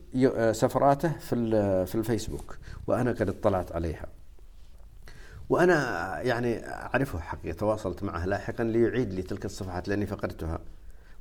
سفراته 0.52 1.12
في 1.12 1.36
في 1.86 1.94
الفيسبوك 1.94 2.58
وأنا 2.86 3.10
قد 3.10 3.28
اطلعت 3.28 3.72
عليها. 3.72 4.06
وأنا 5.48 6.20
يعني 6.20 6.66
أعرفه 6.68 7.18
حقيقة 7.18 7.56
تواصلت 7.56 8.02
معه 8.02 8.26
لاحقا 8.26 8.64
ليعيد 8.64 9.12
لي 9.12 9.22
تلك 9.22 9.44
الصفحات 9.44 9.88
لأني 9.88 10.06
فقدتها. 10.06 10.58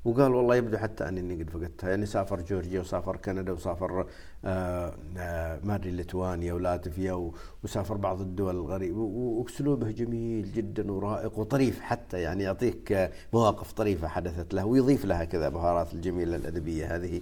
وقال 0.08 0.36
والله 0.36 0.56
يبدو 0.56 0.78
حتى 0.78 1.08
أني 1.08 1.44
قد 1.44 1.50
فقدتها. 1.50 1.90
يعني 1.90 2.06
سافر 2.06 2.42
جورجيا 2.42 2.80
وسافر 2.80 3.18
كندا 3.18 3.52
وسافر 3.52 4.08
آه 4.46 4.94
آه 5.18 5.60
ما 5.64 5.76
أدري 5.76 5.92
ليتوانيا 5.92 6.54
ولاتفيا 6.54 7.32
وسافر 7.64 7.98
بعض 7.98 8.22
الدول 8.22 8.56
الغريبة. 8.56 9.00
وأسلوبه 9.00 9.92
جميل 9.92 10.54
جدا 10.54 10.92
ورائق 10.92 11.40
وطريف 11.40 11.80
حتى 11.80 12.22
يعني 12.22 12.44
يعطيك 12.44 13.12
مواقف 13.34 13.72
طريفة 13.72 14.08
حدثت 14.08 14.54
له 14.54 14.66
ويضيف 14.66 15.06
لها 15.06 15.24
كذا 15.24 15.50
بهارات 15.50 15.94
الجميلة 15.94 16.36
الأدبية 16.36 16.96
هذه. 16.96 17.22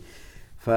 ف 0.58 0.70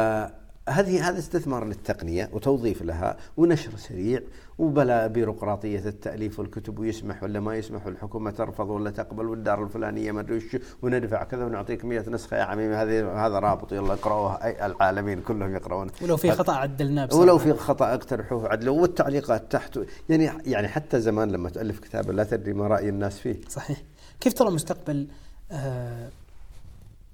هذه 0.68 1.08
هذا 1.08 1.18
استثمار 1.18 1.64
للتقنية 1.64 2.30
وتوظيف 2.32 2.82
لها 2.82 3.16
ونشر 3.36 3.76
سريع 3.76 4.20
وبلا 4.58 5.06
بيروقراطية 5.06 5.78
التأليف 5.78 6.38
والكتب 6.38 6.78
ويسمح 6.78 7.22
ولا 7.22 7.40
ما 7.40 7.56
يسمح 7.56 7.86
والحكومة 7.86 8.30
ترفض 8.30 8.70
ولا 8.70 8.90
تقبل 8.90 9.28
والدار 9.28 9.64
الفلانية 9.64 10.12
ما 10.12 10.20
أدري 10.20 10.48
وندفع 10.82 11.24
كذا 11.24 11.44
ونعطيك 11.44 11.84
100 11.84 12.08
نسخة 12.08 12.36
يا 12.36 12.42
عميمي 12.42 12.74
هذه 12.74 13.26
هذا 13.26 13.38
رابط 13.38 13.72
يلا 13.72 13.92
اقرأوه 13.92 14.44
أي 14.44 14.66
العالمين 14.66 15.20
كلهم 15.20 15.54
يقرؤون. 15.54 15.90
ولو 16.02 16.16
في 16.16 16.30
خطأ 16.30 16.52
عدلناه 16.52 17.08
ولو 17.12 17.38
في 17.38 17.52
خطأ 17.52 17.94
اقترحوه 17.94 18.48
عدلوه 18.48 18.80
والتعليقات 18.80 19.52
تحت. 19.52 19.78
يعني 20.08 20.30
يعني 20.46 20.68
حتى 20.68 21.00
زمان 21.00 21.30
لما 21.30 21.50
تألف 21.50 21.78
كتابا 21.78 22.12
لا 22.12 22.24
تدري 22.24 22.52
ما 22.52 22.66
رأي 22.66 22.88
الناس 22.88 23.18
فيه. 23.18 23.40
صحيح. 23.48 23.82
كيف 24.20 24.32
ترى 24.32 24.50
مستقبل 24.50 25.08
آه 25.52 26.08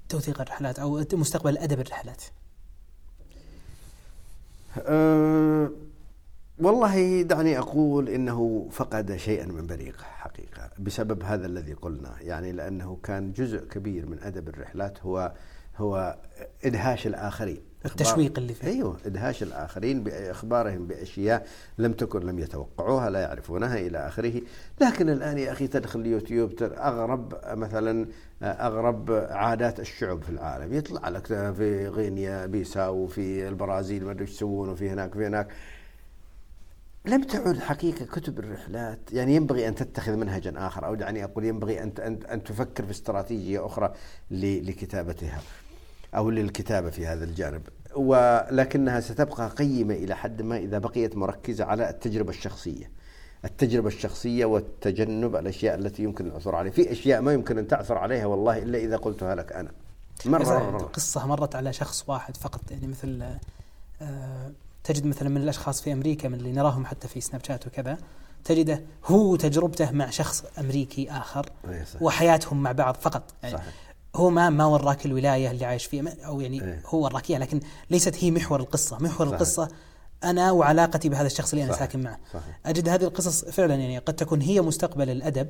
توثيق 0.08 0.40
الرحلات 0.40 0.78
أو 0.78 1.04
مستقبل 1.12 1.58
أدب 1.58 1.80
الرحلات؟ 1.80 2.22
أه 4.78 5.70
والله 6.59 7.22
دعني 7.22 7.59
أقول 7.59 8.09
إنه 8.09 8.68
فقد 8.70 9.16
شيئا 9.16 9.47
من 9.47 9.66
بريقه 9.66 10.05
حقيقة 10.05 10.70
بسبب 10.78 11.22
هذا 11.22 11.47
الذي 11.47 11.72
قلنا 11.72 12.14
يعني 12.20 12.52
لأنه 12.52 12.98
كان 13.02 13.32
جزء 13.32 13.64
كبير 13.68 14.06
من 14.06 14.18
أدب 14.22 14.48
الرحلات 14.48 14.98
هو 15.02 15.32
هو 15.76 16.16
إدهاش 16.64 17.06
الآخرين. 17.06 17.60
التشويق 17.85 18.39
اللي 18.39 18.55
فيه. 18.55 18.68
أيوه 18.68 18.97
إدهاش 19.06 19.43
الآخرين 19.43 20.05
بأخبارهم 20.05 20.86
بأشياء 20.86 21.47
لم 21.78 21.93
تكن 21.93 22.20
لم 22.20 22.39
يتوقعوها 22.39 23.10
لا 23.10 23.20
يعرفونها 23.20 23.78
إلى 23.78 23.98
آخره. 23.98 24.43
لكن 24.81 25.09
الآن 25.09 25.39
يا 25.39 25.52
أخي 25.52 25.66
تدخل 25.66 26.01
اليوتيوب 26.01 26.52
أغرب 26.62 27.35
مثلا 27.44 28.06
أغرب 28.43 29.10
عادات 29.31 29.81
الشعوب 29.81 30.22
في 30.22 30.31
العالم. 30.31 30.72
يطلع 30.72 31.09
لك 31.09 31.26
في 31.26 31.89
غينيا 31.89 32.47
بيساو 32.47 33.06
في 33.06 33.48
البرازيل 33.48 34.05
ما 34.05 34.10
أدري 34.10 34.24
إيش 34.24 34.31
يسوون 34.31 34.68
وفي 34.68 34.90
هناك 34.90 35.14
وفي 35.14 35.26
هناك. 35.26 35.48
لم 37.06 37.22
تعد 37.22 37.59
حقيقة 37.59 38.05
كتب 38.05 38.39
الرحلات. 38.39 38.98
يعني 39.12 39.35
ينبغي 39.35 39.68
أن 39.68 39.74
تتخذ 39.74 40.16
منهجا 40.16 40.55
آخر. 40.56 40.86
أو 40.86 40.94
دعني 40.94 41.24
أقول 41.24 41.44
ينبغي 41.44 41.82
أن 41.82 42.18
أن 42.32 42.44
تفكر 42.44 42.85
في 42.85 42.90
استراتيجية 42.90 43.66
أخرى 43.66 43.93
لكتابتها 44.31 45.43
أو 46.16 46.31
للكتابة 46.31 46.90
في 46.90 47.06
هذا 47.06 47.24
الجانب. 47.24 47.62
ولكنها 47.97 49.01
ستبقى 49.01 49.48
قيمة 49.48 49.94
إلى 49.94 50.16
حد 50.16 50.43
ما 50.43 50.56
إذا 50.56 50.78
بقيت 50.78 51.16
مركزة 51.16 51.64
على 51.64 51.90
التجربة 51.90 52.31
الشخصية. 52.31 52.90
التجربة 53.44 53.89
الشخصية 53.89 54.44
والتجنب 54.44 55.36
الأشياء 55.36 55.74
التي 55.74 56.02
يمكن 56.02 56.26
العثور 56.26 56.55
عليها. 56.55 56.72
في 56.72 56.93
أشياء 56.93 57.20
ما 57.20 57.32
يمكن 57.32 57.59
أن 57.59 57.68
تعثر 57.68 57.98
عليها 57.98 58.26
والله 58.26 58.59
إلا 58.59 58.78
إذا 58.78 58.97
قلتها 58.97 59.35
لك 59.35 59.52
أنا. 59.52 59.70
مرة, 60.26 60.70
مرة. 60.70 60.78
قصة 60.78 61.26
مرت 61.26 61.55
على 61.55 61.72
شخص 61.72 62.09
واحد 62.09 62.36
فقط 62.36 62.70
يعني 62.70 62.86
مثل 62.86 63.22
آه 64.02 64.52
تجد 64.85 65.06
مثلا 65.06 65.28
من 65.28 65.36
الأشخاص 65.36 65.82
في 65.82 65.93
أمريكا 65.93 66.28
من 66.28 66.35
اللي 66.35 66.52
نراهم 66.52 66.86
حتى 66.86 67.09
في 67.09 67.20
سناب 67.20 67.44
شات 67.44 67.66
وكذا 67.66 67.98
تجده 68.44 68.82
هو 69.06 69.36
تجربته 69.36 69.90
مع 69.90 70.11
شخص 70.11 70.44
أمريكي 70.59 71.11
آخر 71.11 71.51
وحياتهم 72.01 72.62
مع 72.62 72.73
بعض 72.73 72.97
فقط 73.01 73.23
يعني 73.43 73.56
صحيح. 73.56 73.74
هو 74.16 74.31
ما 74.31 74.51
ما 74.51 74.65
وراك 74.65 75.06
الولاية 75.06 75.51
اللي 75.51 75.65
عايش 75.65 75.86
فيها 75.86 76.05
أو 76.27 76.40
يعني 76.40 76.62
إيه. 76.62 76.82
هو 76.86 77.05
وراك 77.05 77.31
إياها 77.31 77.40
لكن 77.40 77.61
ليست 77.90 78.24
هي 78.24 78.31
محور 78.31 78.61
القصة، 78.61 78.98
محور 79.01 79.27
صحيح. 79.27 79.40
القصة 79.40 79.69
أنا 80.24 80.51
وعلاقتي 80.51 81.09
بهذا 81.09 81.27
الشخص 81.27 81.52
اللي 81.52 81.65
أنا 81.65 81.73
صحيح. 81.73 81.86
ساكن 81.86 82.02
معه. 82.02 82.19
صحيح. 82.32 82.61
أجد 82.66 82.89
هذه 82.89 83.05
القصص 83.05 83.44
فعلا 83.44 83.74
يعني 83.74 83.98
قد 83.98 84.15
تكون 84.15 84.40
هي 84.40 84.61
مستقبل 84.61 85.11
الأدب 85.11 85.48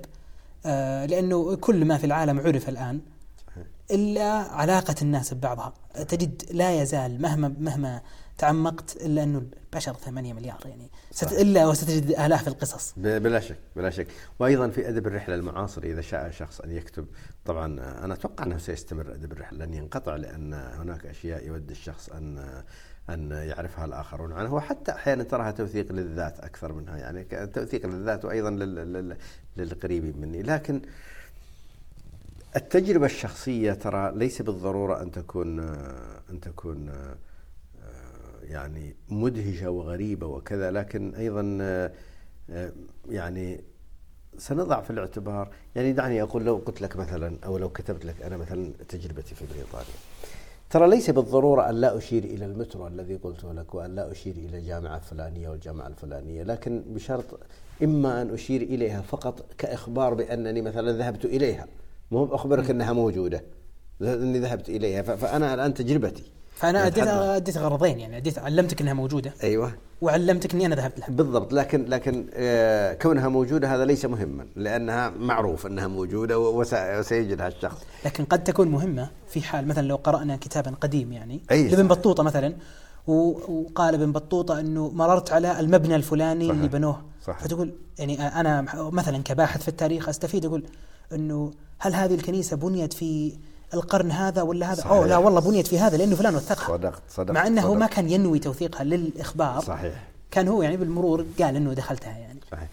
آه 0.66 1.06
لأنه 1.06 1.56
كل 1.56 1.84
ما 1.84 1.98
في 1.98 2.06
العالم 2.06 2.40
عرف 2.40 2.68
الآن 2.68 3.00
صحيح. 3.46 3.66
إلا 3.90 4.30
علاقة 4.32 4.94
الناس 5.02 5.34
ببعضها، 5.34 5.72
تجد 6.08 6.42
لا 6.50 6.82
يزال 6.82 7.22
مهما 7.22 7.54
مهما 7.58 8.00
تعمقت 8.38 8.96
إلا 8.96 9.22
إنه 9.22 9.38
البشر 9.38 9.94
8 9.94 10.32
مليار 10.32 10.60
يعني. 10.64 10.90
ست 11.10 11.32
إلا 11.32 11.66
وستجد 11.66 12.10
آلاف 12.10 12.48
القصص. 12.48 12.94
بلا 12.96 13.40
شك 13.40 13.58
بلا 13.76 13.90
شك. 13.90 14.06
وأيضا 14.38 14.68
في 14.68 14.88
أدب 14.88 15.06
الرحلة 15.06 15.34
المعاصر 15.34 15.82
إذا 15.82 16.00
شاء 16.00 16.30
شخص 16.30 16.60
أن 16.60 16.70
يكتب 16.70 17.06
طبعا 17.44 17.66
أنا 18.04 18.14
أتوقع 18.14 18.44
أنه 18.44 18.58
سيستمر 18.58 19.14
أدب 19.14 19.32
الرحلة 19.32 19.64
لن 19.64 19.74
ينقطع 19.74 20.16
لأن 20.16 20.54
هناك 20.54 21.06
أشياء 21.06 21.46
يود 21.46 21.70
الشخص 21.70 22.08
أن 22.08 22.62
أن 23.10 23.30
يعرفها 23.30 23.84
الآخرون 23.84 24.32
عنه. 24.32 24.54
وحتى 24.54 24.92
أحيانا 24.92 25.22
تراها 25.22 25.50
توثيق 25.50 25.92
للذات 25.92 26.40
أكثر 26.40 26.72
منها 26.72 26.96
يعني 26.96 27.24
توثيق 27.46 27.86
للذات 27.86 28.24
وأيضا 28.24 28.50
للقريبين 29.56 30.20
مني. 30.20 30.42
لكن 30.42 30.82
التجربة 32.56 33.06
الشخصية 33.06 33.72
ترى 33.72 34.12
ليس 34.16 34.42
بالضرورة 34.42 35.02
أن 35.02 35.10
تكون 35.10 35.58
أن 36.30 36.40
تكون 36.42 36.92
يعني 38.48 38.96
مدهشة 39.08 39.70
وغريبة 39.70 40.26
وكذا 40.26 40.70
لكن 40.70 41.14
أيضا 41.14 41.58
آه، 41.60 41.92
آه، 42.50 42.72
يعني 43.08 43.60
سنضع 44.38 44.80
في 44.80 44.90
الاعتبار. 44.90 45.48
يعني 45.76 45.92
دعني 45.92 46.22
أقول 46.22 46.44
لو 46.44 46.56
قلت 46.56 46.82
لك 46.82 46.96
مثلا 46.96 47.36
أو 47.44 47.58
لو 47.58 47.68
كتبت 47.68 48.04
لك 48.04 48.22
أنا 48.22 48.36
مثلا 48.36 48.72
تجربتي 48.88 49.34
في 49.34 49.44
بريطانيا. 49.54 49.94
ترى 50.70 50.88
ليس 50.88 51.10
بالضرورة 51.10 51.70
أن 51.70 51.74
لا 51.74 51.96
أشير 51.96 52.24
إلى 52.24 52.44
المترو 52.44 52.86
الذي 52.86 53.16
قلته 53.16 53.52
لك 53.52 53.74
وأن 53.74 53.94
لا 53.94 54.12
أشير 54.12 54.34
إلى 54.36 54.58
الجامعة 54.58 54.96
الفلانية 54.96 55.48
والجامعة 55.48 55.86
الفلانية 55.86 56.42
لكن 56.42 56.82
بشرط 56.86 57.40
إما 57.82 58.22
أن 58.22 58.30
أشير 58.34 58.62
إليها 58.62 59.02
فقط 59.02 59.44
كإخبار 59.58 60.14
بأنني 60.14 60.62
مثلا 60.62 60.92
ذهبت 60.92 61.24
إليها. 61.24 61.66
مو 62.10 62.24
اخبرك 62.24 62.70
إنها 62.70 62.92
موجودة. 62.92 63.42
إني 64.02 64.38
ذهبت 64.38 64.68
إليها. 64.68 65.02
فأنا 65.02 65.54
الآن 65.54 65.74
تجربتي. 65.74 66.24
فأنا 66.54 66.86
اديت 66.86 67.06
أديت 67.06 67.58
غرضين 67.58 67.98
يعني 67.98 68.16
اديت 68.16 68.38
علمتك 68.38 68.80
إنها 68.80 68.92
موجودة. 68.92 69.32
أيوه. 69.42 69.74
وعلمتك 70.00 70.54
إني 70.54 70.66
أنا 70.66 70.74
ذهبت 70.74 70.98
لها. 70.98 71.08
بالضبط 71.10 71.52
لكن 71.52 71.84
لكن 71.84 72.26
آه 72.34 72.92
كونها 72.94 73.28
موجودة 73.28 73.74
هذا 73.74 73.84
ليس 73.84 74.04
مهما 74.04 74.46
لأنها 74.56 75.10
معروف 75.10 75.66
إنها 75.66 75.86
موجودة 75.86 76.38
وسيجدها 76.38 77.48
الشخص. 77.48 77.82
لكن 78.04 78.24
قد 78.24 78.44
تكون 78.44 78.68
مهمة 78.68 79.10
في 79.28 79.42
حال 79.42 79.68
مثلا 79.68 79.86
لو 79.86 79.96
قرأنا 79.96 80.36
كتابا 80.36 80.70
قديم 80.80 81.12
يعني. 81.12 81.40
أي 81.50 81.68
لابن 81.68 81.88
بطوطة 81.88 82.22
مثلا 82.22 82.54
وقال 83.06 83.94
ابن 83.94 84.12
بطوطة 84.12 84.60
إنه 84.60 84.88
مررت 84.88 85.32
على 85.32 85.60
المبنى 85.60 85.96
الفلاني 85.96 86.44
صحيح. 86.44 86.56
اللي 86.56 86.68
بنوه. 86.68 87.02
صحيح. 87.26 87.44
فتقول 87.44 87.74
يعني 87.98 88.22
أنا 88.22 88.64
مثلا 88.76 89.22
كباحث 89.22 89.62
في 89.62 89.68
التاريخ 89.68 90.08
أستفيد 90.08 90.44
أقول 90.44 90.64
إنه 91.12 91.50
هل 91.78 91.94
هذه 91.94 92.14
الكنيسة 92.14 92.56
بنيت 92.56 92.92
في 92.92 93.32
القرن 93.74 94.10
هذا 94.10 94.42
ولا 94.42 94.72
هذا؟ 94.72 94.80
صحيح. 94.80 94.92
أوه 94.92 95.06
لا 95.06 95.16
والله 95.16 95.40
بنيت 95.40 95.66
في 95.66 95.78
هذا 95.78 95.96
لأنه 95.96 96.16
فلان 96.16 96.36
وثقها 96.36 96.76
صدقت 96.76 97.02
صدقت 97.08 97.30
مع 97.30 97.46
أنه 97.46 97.62
صدقت 97.62 97.76
ما 97.76 97.86
كان 97.86 98.10
ينوي 98.10 98.38
توثيقها 98.38 98.84
للإخبار. 98.84 99.60
صحيح. 99.60 99.94
كان 100.30 100.48
هو 100.48 100.62
يعني 100.62 100.76
بالمرور 100.76 101.26
قال 101.40 101.56
أنه 101.56 101.72
دخلتها 101.72 102.18
يعني. 102.18 102.40
صحيح. 102.52 102.68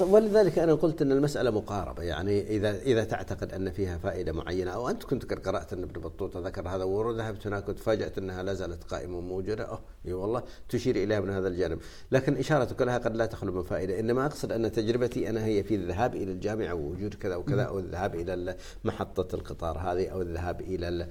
ولذلك 0.00 0.58
أنا 0.58 0.74
قلت 0.74 1.02
إن 1.02 1.12
المسألة 1.12 1.50
مقاربة 1.50 2.02
يعني 2.02 2.56
إذا 2.56 2.78
إذا 2.78 3.04
تعتقد 3.04 3.52
أن 3.52 3.70
فيها 3.70 3.98
فائدة 3.98 4.32
معينة 4.32 4.70
أو 4.70 4.88
أنت 4.88 5.02
كنت 5.02 5.46
قرأت 5.48 5.72
إن 5.72 5.82
ابن 5.82 6.00
بطوطة 6.00 6.40
ذكر 6.40 6.68
هذا 6.68 6.84
وذهبت 6.84 7.46
هناك 7.46 7.68
وتفاجأت 7.68 8.18
إنها 8.18 8.42
لا 8.42 8.54
زالت 8.54 8.84
قائمة 8.84 9.18
وموجودة 9.18 9.68
آه 9.68 9.80
إي 10.06 10.12
والله 10.12 10.42
تشير 10.68 10.96
إليها 10.96 11.20
من 11.20 11.30
هذا 11.30 11.48
الجانب. 11.48 11.78
لكن 12.12 12.36
إشارتك 12.36 12.82
لها 12.82 12.98
قد 12.98 13.16
لا 13.16 13.26
تخلو 13.26 13.52
من 13.52 13.62
فائدة 13.62 14.00
إنما 14.00 14.26
أقصد 14.26 14.52
أن 14.52 14.72
تجربتي 14.72 15.30
أنا 15.30 15.44
هي 15.44 15.62
في 15.62 15.74
الذهاب 15.74 16.14
إلى 16.14 16.32
الجامعة 16.32 16.74
ووجود 16.74 17.14
كذا 17.14 17.36
وكذا 17.36 17.62
أو 17.62 17.78
الذهاب 17.78 18.14
إلى 18.14 18.56
محطه 18.84 19.34
القطار 19.34 19.78
هذه 19.78 20.08
أو 20.08 20.22
الذهاب 20.22 20.60
إلى 20.60 21.06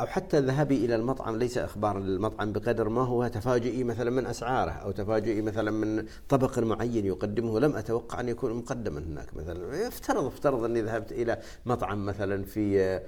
أو 0.00 0.06
حتى 0.06 0.40
ذهابي 0.40 0.84
إلى 0.84 0.94
المطعم 0.94 1.36
ليس 1.36 1.58
إخبارا 1.58 2.00
للمطعم 2.00 2.52
بقدر 2.52 2.88
ما 2.88 3.00
هو 3.00 3.26
تفاجئي 3.28 3.84
مثلا 3.84 4.10
من 4.10 4.26
أسعاره 4.26 4.70
أو 4.70 4.90
تفاجئي 4.90 5.42
مثلا 5.42 5.70
من 5.70 6.06
طبق 6.28 6.58
معين 6.58 7.06
يقدمه. 7.06 7.60
لم 7.60 7.76
أتوقع 7.76 8.20
أن 8.20 8.28
يكون 8.28 8.52
مقدما 8.54 9.00
هناك 9.00 9.36
مثلا. 9.36 9.88
افترض 9.88 10.24
افترض 10.24 10.64
أني 10.64 10.82
ذهبت 10.82 11.12
إلى 11.12 11.38
مطعم 11.66 12.06
مثلا 12.06 12.44
في 12.44 13.00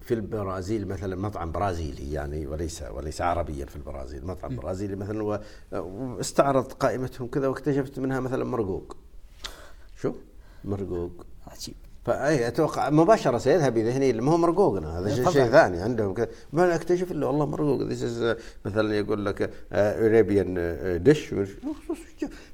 في 0.00 0.14
البرازيل 0.14 0.88
مثلا 0.88 1.16
مطعم 1.16 1.52
برازيلي 1.52 2.12
يعني 2.12 2.46
وليس 2.46 2.82
وليس 2.82 3.20
عربيا 3.20 3.66
في 3.66 3.76
البرازيل 3.76 4.26
مطعم 4.26 4.56
برازيلي 4.56 4.96
مثلا 4.96 5.40
واستعرض 5.72 6.72
قائمتهم 6.72 7.28
كذا 7.28 7.48
واكتشفت 7.48 7.98
منها 7.98 8.20
مثلا 8.20 8.44
مرقوق. 8.44 8.96
شو؟ 9.96 10.14
مرقوق. 10.64 11.26
عجيب. 11.46 11.74
فأي 12.04 12.48
أتوقع 12.48 12.90
مباشرة 12.90 13.38
سيذهب 13.38 13.78
ذهني 13.78 14.12
ما 14.12 14.32
هو 14.32 14.36
مرقوقنا 14.36 14.98
هذا 14.98 15.14
شيء, 15.14 15.30
شيء 15.30 15.44
ثاني 15.44 15.80
عندهم 15.80 16.14
كذا. 16.14 16.28
ما 16.52 16.74
أكتشف 16.74 17.12
إلا 17.12 17.26
والله 17.26 17.46
مرقوق 17.46 17.82
مثلا 18.64 18.94
يقول 18.94 19.26
لك 19.26 19.50
اريبيان 19.72 21.02
ديش 21.02 21.34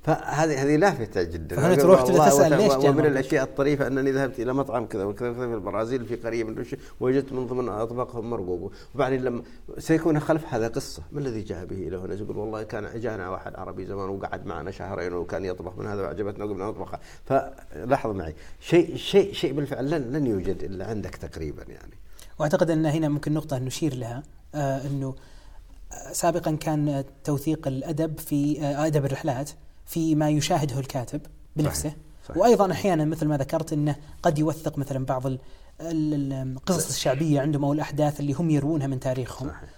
فهذه 0.03 0.63
هذه 0.63 0.77
لافته 0.77 1.23
جدا. 1.23 1.57
فهنا 1.57 1.75
تروح 1.75 2.03
تسأل 2.03 2.59
ليش 2.59 2.75
ومن 2.75 3.07
الأشياء 3.07 3.45
الطريفة 3.45 3.87
أنني 3.87 4.13
ذهبت 4.13 4.41
إلى 4.41 4.53
مطعم 4.53 4.87
كذا 4.87 5.05
وكذا 5.05 5.33
في 5.33 5.45
البرازيل 5.45 6.05
في 6.05 6.17
قريه 6.17 6.45
من 6.45 6.65
وجدت 7.01 7.33
من 7.33 7.47
ضمن 7.47 7.69
أطباقهم 7.69 8.31
مرقوق. 8.31 8.73
وبعدين 8.95 9.25
لما 9.25 9.43
سيكون 9.79 10.21
خلف 10.21 10.45
هذا 10.49 10.69
قصة 10.69 11.03
ما 11.13 11.21
الذي 11.21 11.41
جاء 11.41 11.65
به 11.65 11.89
إلى 11.89 11.97
هنا؟ 11.97 12.15
يقول 12.15 12.37
والله 12.37 12.63
كان 12.63 13.01
جانا 13.01 13.31
واحد 13.31 13.57
عربي 13.57 13.87
زمان 13.87 14.09
وقعد 14.09 14.47
معنا 14.47 14.71
شهرين 14.71 15.13
وكان 15.13 15.45
يطبخ 15.45 15.79
من 15.79 15.87
هذا 15.87 16.03
وعجبتنا 16.03 16.45
وقمنا 16.45 16.67
نطبخ 16.67 16.95
فلاحظ 17.25 18.11
معي. 18.11 18.35
شيء 18.61 18.97
شيء 18.97 19.33
شيء 19.39 19.53
بالفعل 19.53 19.91
لن 19.91 20.13
لن 20.13 20.27
يوجد 20.27 20.63
إلا 20.63 20.87
عندك 20.87 21.17
تقريبا 21.17 21.63
يعني 21.63 21.95
وأعتقد 22.39 22.71
أن 22.71 22.87
هنا 22.87 23.09
ممكن 23.09 23.35
نقطة 23.35 23.59
نشير 23.59 23.95
لها 23.95 24.23
آه 24.55 24.87
إنه 24.87 25.15
سابقا 26.13 26.57
كان 26.57 27.05
توثيق 27.25 27.69
الأدب 27.69 28.19
في 28.19 28.63
أدب 28.63 29.05
الرحلات 29.05 29.51
في 29.87 30.15
ما 30.15 30.31
يشاهده 30.31 30.79
الكاتب 30.79 31.21
بنفسه 31.57 31.81
صحيح. 31.81 31.97
صحيح. 32.25 32.37
وأيضا 32.37 32.73
أحيانا 32.73 33.05
مثل 33.05 33.27
ما 33.27 33.37
ذكرت 33.37 33.73
إنه 33.73 33.97
قد 34.23 34.39
يوثق 34.39 34.79
مثلا 34.79 35.05
بعض 35.05 35.23
القصص 35.81 36.89
الشعبية 36.89 37.41
عندهم 37.41 37.65
أو 37.65 37.73
الأحداث 37.73 38.21
اللي 38.21 38.33
هم 38.33 38.51
يروونها 38.51 38.87
من 38.87 39.01
تاريخهم 39.01 39.49
صحيح. 39.49 39.69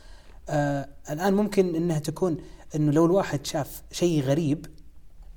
آه 0.48 0.88
الآن 1.10 1.34
ممكن 1.34 1.74
إنها 1.74 1.98
تكون 1.98 2.36
إنه 2.74 2.92
لو 2.92 3.06
الواحد 3.06 3.46
شاف 3.46 3.82
شيء 3.92 4.22
غريب 4.22 4.66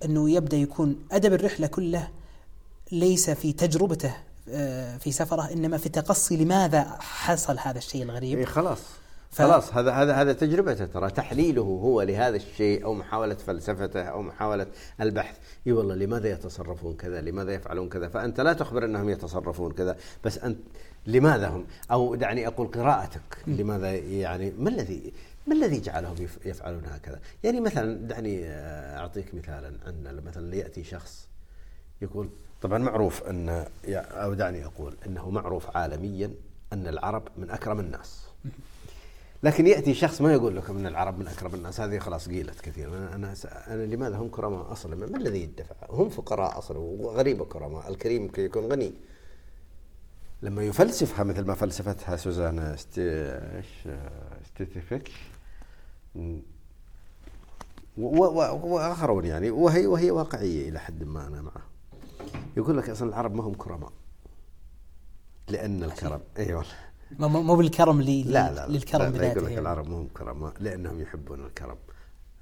إنه 0.06 0.30
يبدأ 0.30 0.58
يكون 0.58 0.95
أدب 1.12 1.34
الرحلة 1.34 1.68
كله 1.68 2.10
ليس 2.94 3.30
في 3.30 3.53
تجربته 3.53 4.14
آه 4.49 4.98
في 4.98 5.11
سفره 5.11 5.52
إنما 5.53 5.78
في 5.78 5.90
تقصي 5.90 6.38
لماذا 6.38 6.84
حصل 6.99 7.60
هذا 7.60 7.78
الشيء 7.78 8.03
الغريب. 8.03 8.38
إيه 8.38 8.45
خلاص. 8.45 8.80
ف... 9.32 9.41
خلاص 9.41 9.74
هذا 9.74 9.91
هذا 9.91 10.14
هذا 10.14 10.34
تجربته 10.34 10.86
ترى. 10.86 11.10
تحليله 11.10 11.61
هو 11.61 12.02
لهذا 12.02 12.36
الشيء 12.36 12.84
أو 12.84 12.94
محاولة 12.94 13.36
فلسفته 13.36 14.03
أو 14.03 14.22
محاولة 14.22 14.68
البحث. 15.02 15.38
إي 15.68 15.72
والله 15.72 15.95
لماذا 15.95 16.32
يتصرفون 16.32 16.95
كذا؟ 16.95 17.22
لماذا 17.22 17.53
يفعلون 17.53 17.90
كذا؟ 17.90 18.07
فأنت 18.07 18.40
لا 18.40 18.53
تخبر 18.53 18.86
إنهم 18.86 19.10
يتصرفون 19.10 19.72
كذا 19.72 19.98
بس 20.24 20.38
أنت 20.38 20.57
لماذا 21.07 21.48
هم؟ 21.48 21.65
أو 21.91 22.15
دعني 22.15 22.48
أقول 22.48 22.68
قراءتك. 22.68 23.38
لماذا 23.48 23.91
يعني 23.95 24.52
ما 24.57 24.70
الذي 24.70 25.14
ما 25.48 25.56
الذي 25.56 25.80
جعلهم 25.80 26.15
يفعلون 26.45 26.84
هكذا؟ 26.86 27.20
يعني 27.44 27.60
مثلا 27.60 28.07
دعني 28.07 28.48
أعطيك 28.98 29.36
مثالا. 29.36 29.74
عن 29.86 30.22
مثلا 30.26 30.56
يأتي 30.56 30.84
شخص 30.84 31.28
يقول 32.02 32.30
طبعا 32.64 32.77
معروف 32.77 33.23
ان 33.23 33.65
أو 33.88 34.34
دعني 34.34 34.65
أقول 34.65 34.95
إنه 35.06 35.30
معروف 35.30 35.77
عالميا 35.77 36.34
أن 36.73 36.88
العرب 36.88 37.23
من 37.38 37.49
أكرم 37.49 37.80
الناس. 37.80 38.23
لكن 39.44 39.68
يأتي 39.68 39.94
شخص 39.94 40.22
ما 40.22 40.34
يقول 40.34 40.56
لكم 40.56 40.77
إن 40.77 40.88
العرب 40.88 41.19
من 41.19 41.27
أكرم 41.27 41.56
الناس 41.56 41.80
هذه 41.81 41.99
خلاص 41.99 42.30
قيلت 42.30 42.61
كثير 42.61 42.88
أنا 42.88 43.15
أنا, 43.15 43.34
أنا 43.68 43.85
لماذا 43.85 44.18
هم 44.18 44.30
كرماء 44.30 44.72
أصلا؟ 44.72 44.95
ما 44.95 45.18
الذي 45.18 45.44
يدفع؟ 45.44 45.76
هم 45.90 46.10
فقراء 46.10 46.57
أصلا 46.57 46.77
وغريب 46.77 47.44
كرماء 47.44 47.90
الكريم 47.90 48.27
كي 48.27 48.45
يكون 48.45 48.72
غني. 48.72 48.94
لما 50.41 50.64
يفلسفها 50.64 51.23
مثل 51.23 51.45
ما 51.45 51.53
فلسفتها 51.53 52.15
سوزانا 52.15 52.76
ستيتيفيك 54.45 55.11
وآخرون 57.98 59.26
يعني. 59.26 59.49
وهي 59.49 59.88
وهي 59.88 60.11
واقعية 60.11 60.69
إلى 60.69 60.80
حد 60.80 61.03
ما 61.03 61.27
أنا 61.27 61.41
معه. 61.41 61.73
يقول 62.58 62.78
لك 62.78 62.90
أصلا 62.90 63.10
العرب 63.10 63.36
ما 63.36 63.44
هم 63.44 63.54
كرماء. 63.54 63.92
لأن 65.50 65.84
الكرم. 65.84 66.22
اي 66.38 66.54
والله. 66.54 66.74
مو 67.20 67.56
بالكرم 67.56 68.00
اللي 68.00 68.24
لا 68.24 68.52
لا 68.52 68.68
للكرم 68.68 69.12
لا, 69.12 69.18
لا 69.18 69.32
يقول 69.32 69.44
لك 69.44 69.50
يعني. 69.50 69.62
العرب 69.62 69.90
ما 69.90 69.98
هم 69.98 70.08
كرماء 70.08 70.54
لأنهم 70.60 71.02
يحبون 71.02 71.46
الكرم. 71.46 71.78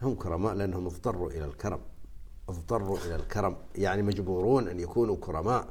هم 0.01 0.15
كرماء 0.15 0.53
لأنهم 0.53 0.85
اضطروا 0.85 1.31
إلى 1.31 1.45
الكرم. 1.45 1.79
اضطروا 2.49 2.97
إلى 2.97 3.15
الكرم. 3.15 3.55
يعني 3.75 4.01
مجبورون 4.01 4.67
أن 4.67 4.79
يكونوا 4.79 5.17
كرماء. 5.21 5.67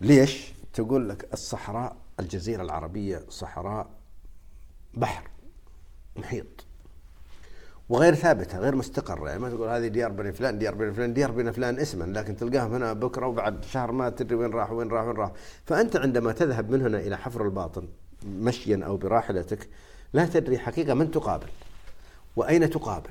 ليش؟ 0.00 0.52
تقول 0.72 1.08
لك 1.08 1.32
الصحراء 1.32 1.96
الجزيرة 2.20 2.62
العربية 2.62 3.24
صحراء 3.28 3.90
بحر 4.94 5.30
محيط. 6.16 6.65
وغير 7.88 8.14
ثابتة 8.14 8.58
غير 8.58 8.74
مستقرة. 8.76 9.28
يعني 9.28 9.40
ما 9.40 9.50
تقول 9.50 9.68
هذه 9.68 9.86
ديار 9.86 10.12
بني 10.12 10.32
فلان 10.32 10.58
ديار 10.58 10.74
بني 10.74 10.92
فلان 10.92 11.14
ديار 11.14 11.30
بني 11.30 11.52
فلان 11.52 11.78
اسما 11.78 12.04
لكن 12.04 12.36
تلقاهم 12.36 12.74
هنا 12.74 12.92
بكرة 12.92 13.26
وبعد 13.26 13.64
شهر 13.64 13.92
ما 13.92 14.10
تدري 14.10 14.34
وين 14.34 14.50
راح 14.50 14.72
وين 14.72 14.88
راح 14.88 15.06
وين 15.06 15.16
راح. 15.16 15.32
فأنت 15.64 15.96
عندما 15.96 16.32
تذهب 16.32 16.70
من 16.70 16.82
هنا 16.82 16.98
إلى 16.98 17.16
حفر 17.16 17.44
الباطن 17.44 17.88
مشيا 18.26 18.80
أو 18.86 18.96
براحلتك 18.96 19.68
لا 20.12 20.26
تدري 20.26 20.58
حقيقة 20.58 20.94
من 20.94 21.10
تقابل 21.10 21.46
وأين 22.36 22.70
تقابل. 22.70 23.10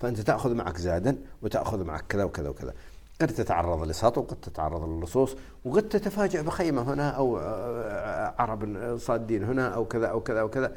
فأنت 0.00 0.20
تأخذ 0.20 0.54
معك 0.54 0.76
زادا 0.76 1.18
وتأخذ 1.42 1.84
معك 1.84 2.04
كذا 2.08 2.24
وكذا 2.24 2.48
وكذا. 2.48 2.74
قد 3.20 3.28
تتعرض 3.28 3.88
لسطو 3.88 4.20
وقد 4.20 4.36
تتعرض 4.36 4.88
للصوص 4.88 5.36
وقد 5.64 5.88
تتفاجأ 5.88 6.42
بخيمة 6.42 6.82
هنا 6.82 7.10
أو 7.10 7.36
عرب 8.38 8.96
صادين 8.98 9.44
هنا 9.44 9.68
أو 9.68 9.84
كذا 9.84 10.06
أو 10.06 10.20
كذا 10.20 10.40
أو 10.40 10.48
كذا. 10.48 10.72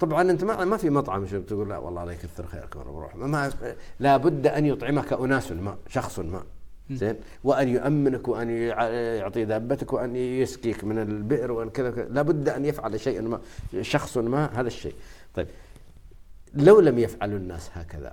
طبعا 0.00 0.30
أنت 0.30 0.44
ما 0.44 0.64
ما 0.64 0.76
في 0.76 0.90
مطعم 0.90 1.26
شو 1.26 1.40
تقول 1.40 1.68
لا 1.68 1.78
والله 1.78 2.02
الله 2.02 2.12
يكثر 2.12 2.46
خيرك 2.46 2.76
وأنا 2.76 2.90
بروح 2.90 3.16
ما 3.16 3.52
لابد 4.00 4.46
أن 4.46 4.66
يطعمك 4.66 5.12
أناس 5.12 5.52
ما 5.52 5.76
شخص 5.88 6.18
ما. 6.18 6.42
زين؟ 6.90 7.16
وأن 7.44 7.68
يؤمنك 7.68 8.28
وأن 8.28 8.50
يعطي 8.50 9.44
دابتك 9.44 9.92
وأن 9.92 10.16
يسقيك 10.16 10.84
من 10.84 10.98
البئر 10.98 11.52
وأن 11.52 11.70
كذا 11.70 11.90
لابد 11.90 12.48
أن 12.48 12.64
يفعل 12.64 13.00
شيئا 13.00 13.20
ما 13.20 13.40
شخص 13.80 14.18
ما 14.18 14.60
هذا 14.60 14.66
الشيء. 14.66 14.94
طيب 15.34 15.46
لو 16.54 16.80
لم 16.80 16.98
يفعلوا 16.98 17.38
الناس 17.38 17.70
هكذا 17.74 18.12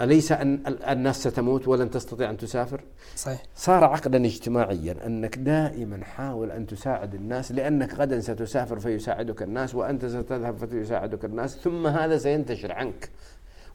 أليس 0.00 0.32
أن 0.32 0.76
الناس 0.88 1.28
ستموت 1.28 1.68
ولن 1.68 1.90
تستطيع 1.90 2.30
أن 2.30 2.36
تسافر؟ 2.36 2.80
صحيح. 3.16 3.42
صار 3.54 3.84
عقدا 3.84 4.26
اجتماعيا 4.26 5.06
أنك 5.06 5.38
دائما 5.38 6.04
حاول 6.04 6.50
أن 6.50 6.66
تساعد 6.66 7.14
الناس 7.14 7.52
لأنك 7.52 7.94
غدا 7.94 8.20
ستسافر 8.20 8.78
فيساعدك 8.78 9.42
الناس 9.42 9.74
وأنت 9.74 10.06
ستذهب 10.06 10.56
فيساعدك 10.56 11.24
الناس 11.24 11.56
ثم 11.56 11.86
هذا 11.86 12.18
سينتشر 12.18 12.72
عنك 12.72 13.10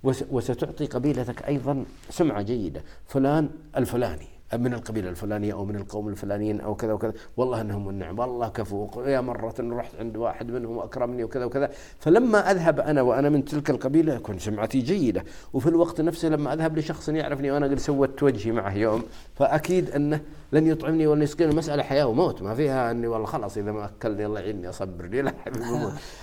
وستعطي 0.03 0.85
قبيلتك 0.85 1.47
أيضا 1.47 1.85
سمعة 2.09 2.41
جيدة. 2.41 2.83
فلان 3.07 3.49
الفلاني. 3.77 4.28
من 4.53 4.73
القبيلة 4.73 5.09
الفلانية 5.09 5.53
أو 5.53 5.65
من 5.65 5.75
القوم 5.75 6.07
الفلانيين 6.07 6.61
أو 6.61 6.75
كذا 6.75 6.93
وكذا. 6.93 7.13
والله 7.37 7.61
أنهم 7.61 7.89
النعم. 7.89 8.19
والله 8.19 8.47
كفو. 8.49 9.01
يا 9.05 9.21
مرة 9.21 9.53
رحت 9.59 9.95
عند 9.99 10.17
واحد 10.17 10.51
منهم 10.51 10.77
وأكرمني 10.77 11.23
وكذا 11.23 11.45
وكذا. 11.45 11.69
فلما 11.99 12.51
أذهب 12.51 12.79
أنا 12.79 13.01
وأنا 13.01 13.29
من 13.29 13.45
تلك 13.45 13.69
القبيلة 13.69 14.13
يكون 14.13 14.39
سمعتي 14.39 14.81
جيدة. 14.81 15.23
وفي 15.53 15.69
الوقت 15.69 16.01
نفسه 16.01 16.29
لما 16.29 16.53
أذهب 16.53 16.77
لشخص 16.77 17.09
يعرفني 17.09 17.51
وأنا 17.51 17.65
قد 17.65 17.79
سوت 17.79 18.23
وجهي 18.23 18.51
معه 18.51 18.73
يوم 18.73 19.03
فأكيد 19.35 19.89
أنه 19.89 20.21
لن 20.51 20.67
يطعمني 20.67 21.07
ولن 21.07 21.21
يسقيني. 21.21 21.51
المسألة 21.51 21.83
حياة 21.83 22.07
وموت. 22.07 22.41
ما 22.41 22.55
فيها 22.55 22.91
أني 22.91 23.07
والله 23.07 23.25
خلاص 23.25 23.57
إذا 23.57 23.71
ما 23.71 23.85
أكلني 23.85 24.25
الله 24.25 24.39
يعيني 24.39 24.69
أصبرني 24.69 25.21
لا 25.21 25.33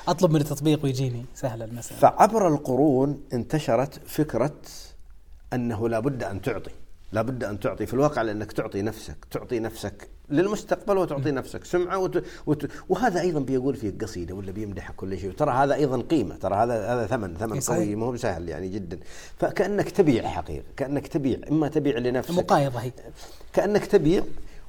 أطلب 0.09 0.31
من 0.31 0.41
التطبيق 0.41 0.85
ويجيني. 0.85 1.25
سهلة 1.35 1.65
المسألة. 1.65 1.99
فعبر 1.99 2.49
القرون 2.49 3.21
انتشرت 3.33 4.01
فكرة 4.07 4.55
أنه 5.53 5.89
لابد 5.89 6.23
أن 6.23 6.43
تعطي. 6.43 6.71
لابد 7.13 7.45
أن 7.45 7.61
تعطي 7.61 7.87
في 7.87 7.95
الواقع 7.95 8.23
لأنك 8.23 8.53
تعطي 8.53 8.83
نفسك 8.83 9.17
تعطي 9.31 9.59
نفسك 9.59 10.09
للمستقبل 10.31 10.99
وتعطي 10.99 11.31
نفسك. 11.31 11.65
سمعة 11.65 11.99
وت... 11.99 12.25
وت... 12.47 12.71
وهذا 12.89 13.21
أيضا 13.21 13.41
بيقول 13.41 13.77
في 13.77 13.91
قصيدة 13.91 14.35
ولا 14.35 14.53
بيمدح 14.53 14.91
كل 14.91 15.19
شيء. 15.19 15.33
ترى 15.33 15.51
هذا 15.51 15.75
أيضا 15.75 16.01
قيمة 16.01 16.37
ترى 16.37 16.55
هذا 16.55 16.95
هذا 16.95 17.07
ثمن 17.07 17.37
ثمن 17.37 17.61
قوي 17.61 17.95
ما 17.95 18.07
هو 18.07 18.17
سهل 18.17 18.49
يعني 18.49 18.69
جدا. 18.69 18.99
فكأنك 19.39 19.91
تبيع 19.91 20.29
حقيقة 20.29 20.65
كأنك 20.77 21.07
تبيع 21.07 21.39
إما 21.51 21.69
تبيع 21.69 21.99
لنفسك. 21.99 22.35
مقايضة 22.35 22.79
هي. 22.79 22.93
كأنك 23.53 23.87
تبيع 23.87 24.23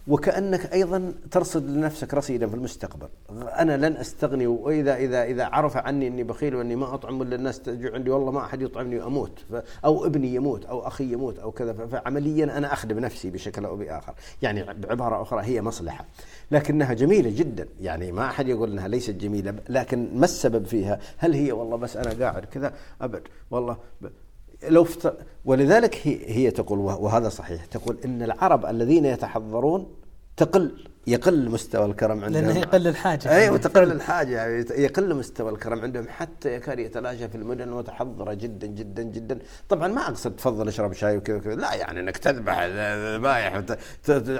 وكأنك 0.07 0.73
أيضا 0.73 1.13
ترصد 1.31 1.69
لنفسك 1.69 2.13
رصيدا 2.13 2.47
في 2.47 2.55
المستقبل. 2.55 3.07
أنا 3.31 3.77
لن 3.77 3.97
أستغني 3.97 4.47
وإذا 4.47 4.95
إذا 4.95 5.23
إذا 5.23 5.45
عرف 5.45 5.77
عني 5.77 6.07
إني 6.07 6.23
بخيل 6.23 6.55
وإني 6.55 6.75
ما 6.75 6.93
أطعم 6.93 7.19
ولا 7.19 7.35
الناس 7.35 7.59
تجي 7.59 7.89
عندي 7.89 8.09
والله 8.09 8.31
ما 8.31 8.45
أحد 8.45 8.61
يطعمني 8.61 8.99
وأموت. 8.99 9.45
أو 9.85 10.05
ابني 10.05 10.35
يموت 10.35 10.65
أو 10.65 10.87
أخي 10.87 11.13
يموت 11.13 11.39
أو 11.39 11.51
كذا. 11.51 11.73
فعمليا 11.73 12.57
أنا 12.57 12.73
أخدم 12.73 12.99
نفسي 12.99 13.29
بشكل 13.29 13.65
أو 13.65 13.75
بآخر. 13.75 14.13
يعني 14.41 14.63
بعباره 14.73 15.21
أخرى 15.21 15.41
هي 15.43 15.61
مصلحة. 15.61 16.05
لكنها 16.51 16.93
جميلة 16.93 17.29
جدا. 17.29 17.67
يعني 17.81 18.11
ما 18.11 18.25
أحد 18.25 18.47
يقول 18.47 18.71
إنها 18.71 18.87
ليست 18.87 19.11
جميلة 19.11 19.53
لكن 19.69 20.09
ما 20.15 20.25
السبب 20.25 20.65
فيها؟ 20.65 20.99
هل 21.17 21.33
هي 21.33 21.51
والله 21.51 21.77
بس 21.77 21.97
أنا 21.97 22.25
قاعد 22.25 22.45
كذا؟ 22.45 22.73
أبد. 23.01 23.21
والله 23.51 23.77
لو 24.63 24.83
فت... 24.83 25.17
ولذلك 25.45 25.99
هي, 26.03 26.19
هي 26.25 26.51
تقول 26.51 26.79
وهذا 26.79 27.29
صحيح 27.29 27.65
تقول 27.65 27.97
إن 28.05 28.23
العرب 28.23 28.65
الذين 28.65 29.05
يتحضرون 29.05 29.87
تقل 30.37 30.87
يقل 31.07 31.49
مستوى 31.49 31.85
الكرم 31.85 32.23
عندهم. 32.23 32.45
لأنه 32.45 32.59
يقل 32.59 32.87
الحاجة. 32.87 33.35
أي 33.35 33.49
وتقل 33.49 33.91
الحاجة. 33.91 34.35
يعني 34.35 34.65
يقل 34.83 35.15
مستوى 35.15 35.51
الكرم 35.51 35.79
عندهم. 35.79 36.07
حتى 36.09 36.53
يكاد 36.53 36.79
يتلاشى 36.79 37.29
في 37.29 37.35
المدن 37.35 37.69
متحضره 37.69 38.33
جدا 38.33 38.67
جدا 38.67 39.03
جدا. 39.03 39.39
طبعا 39.69 39.87
ما 39.87 40.01
أقصد 40.01 40.35
تفضل 40.35 40.67
أشرب 40.67 40.93
شاي 40.93 41.17
وكذا 41.17 41.35
وكذا. 41.37 41.55
لا 41.55 41.73
يعني 41.73 41.99
إنك 41.99 42.17
تذبح 42.17 42.63
ذبايح 43.15 43.63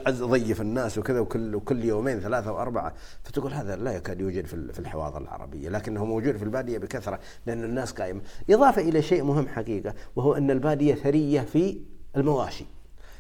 تضيف 0.06 0.62
الناس 0.62 0.98
وكذا 0.98 1.20
وكل 1.20 1.56
وكل 1.56 1.84
يومين 1.84 2.20
ثلاثة 2.20 2.52
وأربعة. 2.52 2.94
فتقول 3.24 3.54
هذا 3.54 3.76
لا 3.76 3.92
يكاد 3.92 4.22
يوجد 4.22 4.46
في 4.46 4.80
الحواضر 4.80 5.22
العربية. 5.22 5.70
لكنه 5.70 6.06
موجود 6.06 6.38
في 6.38 6.44
البادية 6.44 6.78
بكثرة 6.78 7.20
لأن 7.46 7.64
الناس 7.64 7.92
قائمة. 7.92 8.22
إضافة 8.50 8.82
إلى 8.82 9.02
شيء 9.02 9.24
مهم 9.24 9.48
حقيقة 9.48 9.94
وهو 10.16 10.34
أن 10.34 10.52
البادية 10.52 10.96
ثرية 10.96 11.42
في 11.42 11.78
المواشي. 12.18 12.66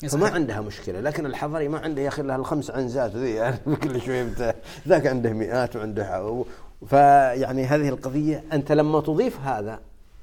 فما 0.01 0.29
عندها 0.29 0.61
مشكلة 0.61 0.99
لكن 0.99 1.25
الحضري 1.25 1.67
ما 1.67 1.79
عنده 1.79 2.01
يا 2.01 2.07
أخي 2.07 2.21
الا 2.21 2.35
الخمس 2.35 2.71
عنزات 2.71 3.15
ذي 3.15 3.33
يعني 3.35 3.75
كل 3.83 4.01
شوية 4.01 4.55
ذاك 4.87 5.07
عنده 5.07 5.33
مئات 5.33 5.75
وعنده 5.75 6.43
فيعني 6.89 7.65
هذه 7.65 7.89
القضية 7.89 8.43
أنت 8.53 8.71
لما 8.71 9.01
تضيف 9.01 9.39
هذا 9.39 9.79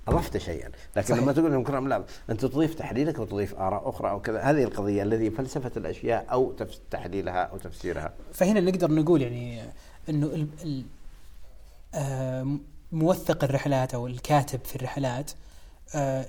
اضفت 0.09 0.37
شيئا 0.37 0.71
لكن 0.97 1.09
صحيح. 1.09 1.23
لما 1.23 1.33
تقول 1.33 1.53
لهم 1.53 1.65
كرام 1.65 1.89
لا 1.89 2.05
أنت 2.31 2.45
تضيف 2.45 2.75
تحليلك 2.75 3.19
وتضيف 3.19 3.55
آراء 3.55 3.89
أخرى 3.89 4.11
أو 4.11 4.21
كذا 4.21 4.41
هذه 4.41 4.65
القضية 4.65 5.03
الذي 5.03 5.31
فلسفة 5.31 5.71
الأشياء 5.77 6.27
أو 6.33 6.53
تحليلها 6.91 7.43
أو 7.43 7.59
تفسيرها 7.59 8.13
فهنا 8.33 8.61
نقدر 8.61 8.91
نقول 8.93 9.23
يعني 9.23 9.63
إنه 10.09 10.27
ال 10.27 10.47
ال 10.65 12.59
موثق 12.93 13.45
الرحلات 13.45 13.95
أو 13.95 14.07
الكاتب 14.07 14.61
في 14.65 14.77
الرحلات 14.77 15.31
آه، 15.31 15.44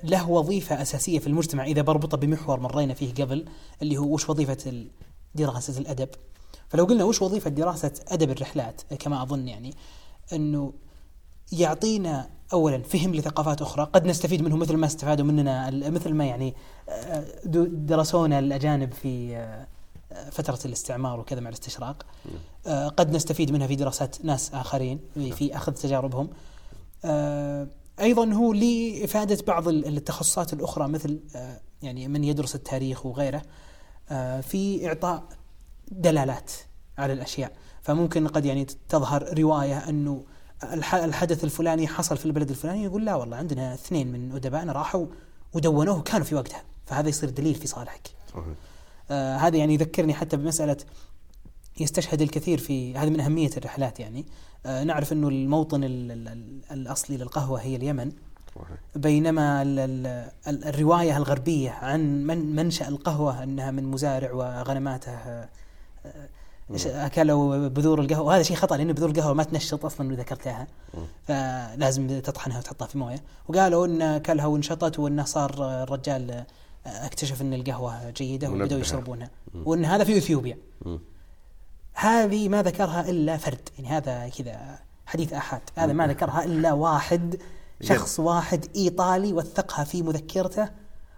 له 0.03 0.29
وظيفة 0.29 0.81
أساسية 0.81 1.19
في 1.19 1.27
المجتمع 1.27 1.65
إذا 1.65 1.81
بربطه 1.81 2.17
بمحور 2.17 2.59
مرينا 2.59 2.93
فيه 2.93 3.13
قبل 3.13 3.45
اللي 3.81 3.97
هو 3.97 4.13
وش 4.13 4.29
وظيفة 4.29 4.85
دراسة 5.35 5.79
الأدب. 5.79 6.09
فلو 6.69 6.85
قلنا 6.85 7.03
وش 7.03 7.21
وظيفة 7.21 7.49
دراسة 7.49 7.91
أدب 8.07 8.31
الرحلات 8.31 8.81
كما 8.99 9.23
أظن 9.23 9.47
يعني 9.47 9.73
إنه 10.33 10.73
يعطينا 11.51 12.29
اولا 12.53 12.81
فهم 12.83 13.15
لثقافات 13.15 13.61
أخرى. 13.61 13.89
قد 13.93 14.05
نستفيد 14.05 14.41
منه 14.41 14.55
مثل 14.57 14.77
ما 14.77 14.85
استفادوا 14.85 15.25
مننا 15.25 15.69
مثل 15.89 16.13
ما 16.13 16.25
يعني 16.25 16.55
آه، 16.89 17.25
درسونا 17.65 18.39
الأجانب 18.39 18.93
في 18.93 19.37
آه، 19.37 19.67
فترة 20.29 20.59
الاستعمار 20.65 21.19
وكذا 21.19 21.39
مع 21.39 21.49
الاستشراق. 21.49 22.05
آه، 22.67 22.87
قد 22.87 23.11
نستفيد 23.15 23.51
منها 23.51 23.67
في 23.67 23.75
دراسات 23.75 24.25
ناس 24.25 24.53
آخرين 24.53 24.99
في 25.15 25.55
أخذ 25.55 25.73
تجاربهم. 25.73 26.29
أيضا 27.99 28.33
هو 28.33 28.53
لافاده 28.53 29.37
بعض 29.47 29.67
التخصصات 29.67 30.53
الأخرى 30.53 30.87
مثل 30.87 31.19
يعني 31.81 32.07
من 32.07 32.23
يدرس 32.23 32.55
التاريخ 32.55 33.05
وغيره 33.05 33.41
في 34.41 34.87
إعطاء 34.87 35.23
دلالات 35.91 36.51
على 36.97 37.13
الأشياء. 37.13 37.51
فممكن 37.81 38.27
قد 38.27 38.45
يعني 38.45 38.65
تظهر 38.89 39.39
رواية 39.39 39.89
أنه 39.89 40.23
الحدث 40.93 41.43
الفلاني 41.43 41.87
حصل 41.87 42.17
في 42.17 42.25
البلد 42.25 42.49
الفلاني 42.49 42.83
يقول 42.83 43.05
لا 43.05 43.15
والله 43.15 43.37
عندنا 43.37 43.73
اثنين 43.73 44.11
من 44.11 44.31
أدبائنا 44.31 44.71
راحوا 44.71 45.05
ودونوه 45.53 45.99
وكانوا 45.99 46.25
في 46.25 46.35
وقتها. 46.35 46.63
فهذا 46.85 47.09
يصير 47.09 47.29
دليل 47.29 47.55
في 47.55 47.67
صالحك. 47.67 48.07
صحيح. 48.33 48.43
آه 49.11 49.37
هذا 49.37 49.57
يعني 49.57 49.73
يذكرني 49.73 50.13
حتى 50.13 50.37
بمسألة 50.37 50.77
يستشهد 51.79 52.21
الكثير 52.21 52.57
في 52.57 52.97
هذه 52.97 53.09
من 53.09 53.19
أهمية 53.19 53.49
الرحلات 53.57 53.99
يعني. 53.99 54.25
آه 54.65 54.83
نعرف 54.83 55.13
أنه 55.13 55.27
الموطن 55.27 55.83
ال 55.83 56.11
ال 56.11 56.61
الأصلي 56.71 57.17
للقهوة 57.17 57.61
هي 57.61 57.75
اليمن. 57.75 58.11
بينما 58.95 59.61
ال 59.61 59.79
ال 60.47 60.63
الرواية 60.65 61.17
الغربية 61.17 61.71
عن 61.71 62.23
من 62.23 62.55
منشأ 62.55 62.87
القهوة 62.87 63.43
أنها 63.43 63.71
من 63.71 63.83
مزارع 63.83 64.31
وغنماته 64.31 65.11
آه 65.11 65.49
أكلوا 66.85 67.67
بذور 67.67 68.01
القهوة. 68.01 68.25
وهذا 68.25 68.43
شيء 68.43 68.55
خطأ 68.55 68.77
لأن 68.77 68.93
بذور 68.93 69.09
القهوة 69.09 69.33
ما 69.33 69.43
تنشط 69.43 69.85
أصلا 69.85 70.07
اللي 70.07 70.21
ذكرتها 70.21 70.67
فلازم 71.27 72.19
تطحنها 72.19 72.57
وتحطها 72.57 72.87
في 72.87 72.97
موية. 72.97 73.23
وقالوا 73.47 73.85
إن 73.85 74.01
أكلها 74.01 74.45
وانشطت 74.45 74.99
وانه 74.99 75.23
صار 75.23 75.83
الرجال 75.83 76.43
أكتشف 76.85 77.41
إن 77.41 77.53
القهوة 77.53 78.09
جيدة 78.09 78.49
وبدأوا 78.49 78.81
يشربونها. 78.81 79.29
وإن 79.65 79.85
هذا 79.85 80.03
في 80.03 80.17
إثيوبيا. 80.17 80.57
هذه 81.95 82.49
ما 82.49 82.63
ذكرها 82.63 83.09
إلا 83.09 83.37
فرد. 83.37 83.69
يعني 83.77 83.89
هذا 83.89 84.29
كذا 84.29 84.79
حديث 85.05 85.33
احاد 85.33 85.61
هذا 85.77 85.93
ما 85.93 86.07
ذكرها 86.07 86.43
إلا 86.43 86.73
واحد 86.73 87.39
شخص 87.81 88.19
واحد 88.19 88.65
إيطالي 88.75 89.33
وثقها 89.33 89.83
في 89.83 90.01
مذكرته 90.01 90.69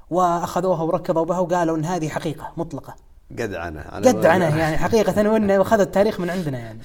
وأخذوها 0.10 0.84
وركضوا 0.84 1.26
بها 1.26 1.40
وقالوا 1.40 1.78
إن 1.78 1.86
هذه 1.86 2.10
حقيقة 2.10 2.54
مطلقة. 2.58 2.95
قدعنه 3.32 3.82
قدعنه 3.82 4.58
يعني 4.58 4.78
حقيقة 4.78 5.30
وانه 5.30 5.62
اخذ 5.62 5.80
التاريخ 5.80 6.20
من 6.20 6.30
عندنا 6.30 6.60
يعني. 6.60 6.80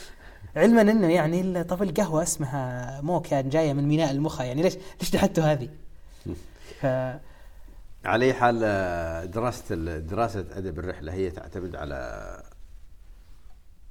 علما 0.56 0.80
إنه 0.80 1.08
يعني 1.08 1.64
طب 1.64 1.82
القهوة 1.82 2.22
اسمها 2.22 3.00
موكا 3.00 3.40
جاية 3.40 3.72
من 3.72 3.88
ميناء 3.88 4.10
المخا. 4.10 4.44
يعني 4.44 4.62
ليش 4.62 4.76
ليش 5.00 5.10
تحطوا 5.10 5.44
هذه؟ 5.44 5.68
ف 6.80 6.86
على 8.04 8.24
أي 8.24 8.34
حال 8.34 8.60
دراسة 9.30 9.74
دراسة 9.98 10.44
أدب 10.56 10.78
الرحلة 10.78 11.12
هي 11.12 11.30
تعتمد 11.30 11.76
على 11.76 12.42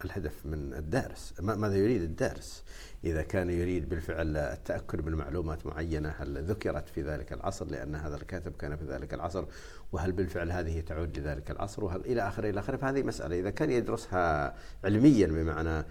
الهدف 0.06 0.45
من 0.45 0.73
الدارس 0.73 1.34
ماذا 1.40 1.76
يريد 1.76 2.02
الدارس 2.02 2.64
إذا 3.03 3.22
كان 3.22 3.49
يريد 3.49 3.90
بالفعل 3.90 4.38
التأكد 4.38 5.06
من 5.06 5.15
معلومات 5.15 5.65
معينة 5.65 6.10
هل 6.10 6.44
ذكرت 6.44 6.90
في 6.90 7.02
ذلك 7.02 7.34
العصر 7.34 7.65
لأن 7.65 7.95
هذا 7.95 8.15
الكاتب 8.15 8.52
كان 8.60 8.76
في 8.76 8.86
ذلك 8.86 9.14
العصر؟ 9.14 9.45
وهل 9.91 10.11
بالفعل 10.11 10.52
هذه 10.52 10.82
تعود 10.82 11.19
لذلك 11.19 11.52
العصر؟ 11.52 11.84
وهل 11.84 12.02
إلى 12.02 12.28
آخره 12.28 12.49
إلى 12.49 12.60
آخره؟ 12.60 12.78
فهذه 12.78 13.03
مسألة. 13.03 13.40
إذا 13.40 13.49
كان 13.49 13.72
يدرسها 13.72 14.56
علميا 14.84 15.28
بمعنى 15.28 15.86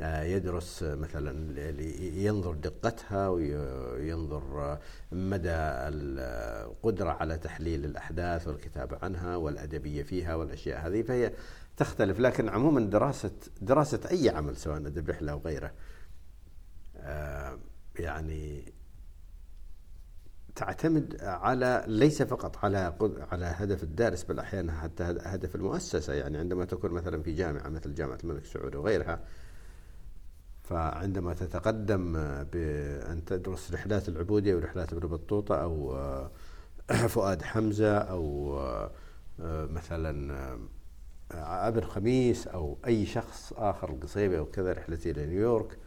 آه، 0.00 0.22
يدرس 0.22 0.82
مثلا 0.82 1.60
ينظر 2.00 2.54
دقتها 2.54 3.28
وينظر 3.28 4.78
مدى 5.12 5.50
القدرة 5.50 7.10
على 7.10 7.38
تحليل 7.38 7.84
الأحداث 7.84 8.48
والكتابة 8.48 8.98
عنها 9.02 9.36
والأدبية 9.36 10.02
فيها 10.02 10.34
والأشياء 10.34 10.86
هذه 10.86 11.02
فهي 11.02 11.32
تختلف 11.76 12.20
لكن 12.20 12.48
عموما 12.48 12.80
دراسة 12.80 13.30
دراسة 13.60 14.00
أي 14.10 14.28
عمل 14.28 14.56
سواء 14.56 14.76
أدب 14.76 15.10
رحلة 15.10 15.32
أو 15.32 15.38
غيره 15.38 15.72
آه، 16.96 17.58
يعني 17.98 18.72
تعتمد 20.54 21.16
على 21.22 21.84
ليس 21.86 22.22
فقط 22.22 22.56
على 22.64 22.94
على 23.32 23.44
هدف 23.44 23.82
الدارس 23.82 24.24
بل 24.24 24.38
أحيانا 24.38 24.80
حتى 24.80 25.04
هدف 25.04 25.54
المؤسسة. 25.54 26.12
يعني 26.12 26.38
عندما 26.38 26.64
تكون 26.64 26.90
مثلا 26.90 27.22
في 27.22 27.32
جامعة 27.32 27.68
مثل 27.68 27.94
جامعة 27.94 28.18
الملك 28.24 28.44
سعود 28.44 28.74
وغيرها 28.74 29.20
فعندما 30.62 31.34
تتقدم 31.34 32.12
بأن 32.52 33.24
تدرس 33.26 33.72
رحلات 33.72 34.08
العبودية 34.08 34.54
ورحلات 34.54 34.92
ابن 34.92 35.08
بطوطه 35.08 35.62
أو 35.62 35.96
آه، 35.96 36.30
فؤاد 37.14 37.42
حمزة 37.42 37.98
أو 37.98 38.58
آه، 38.60 38.90
مثلا 39.66 40.58
ابن 41.32 41.80
خميس 41.80 42.48
أو 42.48 42.78
أي 42.86 43.06
شخص 43.06 43.52
آخر 43.56 43.90
القصيبي 43.90 44.38
أو 44.38 44.46
كذا 44.46 44.72
رحلتي 44.72 45.10
إلى 45.10 45.26
نيويورك 45.26 45.78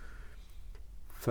ف 1.20 1.30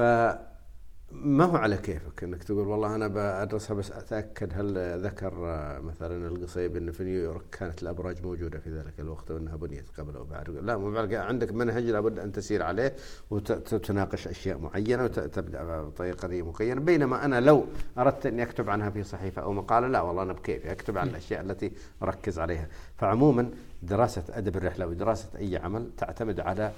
ما 1.12 1.44
هو 1.44 1.56
على 1.56 1.76
كيفك 1.76 2.24
إنك 2.24 2.44
تقول 2.44 2.68
والله 2.68 2.94
أنا 2.94 3.06
بدرسها 3.08 3.74
بس 3.74 3.92
أتأكد 3.92 4.52
هل 4.54 4.98
ذكر 5.04 5.34
مثلا 5.82 6.26
القصيب 6.28 6.76
انه 6.76 6.92
في 6.92 7.04
نيويورك 7.04 7.42
كانت 7.52 7.82
الأبراج 7.82 8.22
موجودة 8.22 8.58
في 8.58 8.70
ذلك 8.70 9.00
الوقت 9.00 9.30
وأنها 9.30 9.56
بنيت 9.56 9.84
قبل 9.98 10.16
أو 10.16 10.24
بعد. 10.24 10.50
لا 10.50 10.76
مو 10.76 10.98
عندك 11.12 11.52
منهج 11.52 11.84
لابد 11.84 12.18
أن 12.18 12.32
تسير 12.32 12.62
عليه 12.62 12.94
وتناقش 13.30 14.28
أشياء 14.28 14.58
معينة 14.58 15.04
وتبدأ 15.04 15.82
بطريقة 15.82 16.42
معينه 16.42 16.80
بينما 16.80 17.24
أنا 17.24 17.40
لو 17.40 17.66
أردت 17.98 18.26
أني 18.26 18.42
أكتب 18.42 18.70
عنها 18.70 18.90
في 18.90 19.02
صحيفة 19.02 19.42
أو 19.42 19.52
مقالة 19.52 19.88
لا 19.88 20.00
والله 20.00 20.22
أنا 20.22 20.32
بكيفي 20.32 20.72
أكتب 20.72 20.98
عن 20.98 21.08
الأشياء 21.08 21.40
التي 21.40 21.72
أركز 22.02 22.38
عليها. 22.38 22.68
فعموما 22.96 23.50
دراسة 23.82 24.22
أدب 24.30 24.56
الرحلة 24.56 24.86
ودراسة 24.86 25.26
أي 25.38 25.56
عمل 25.56 25.90
تعتمد 25.98 26.40
على 26.40 26.72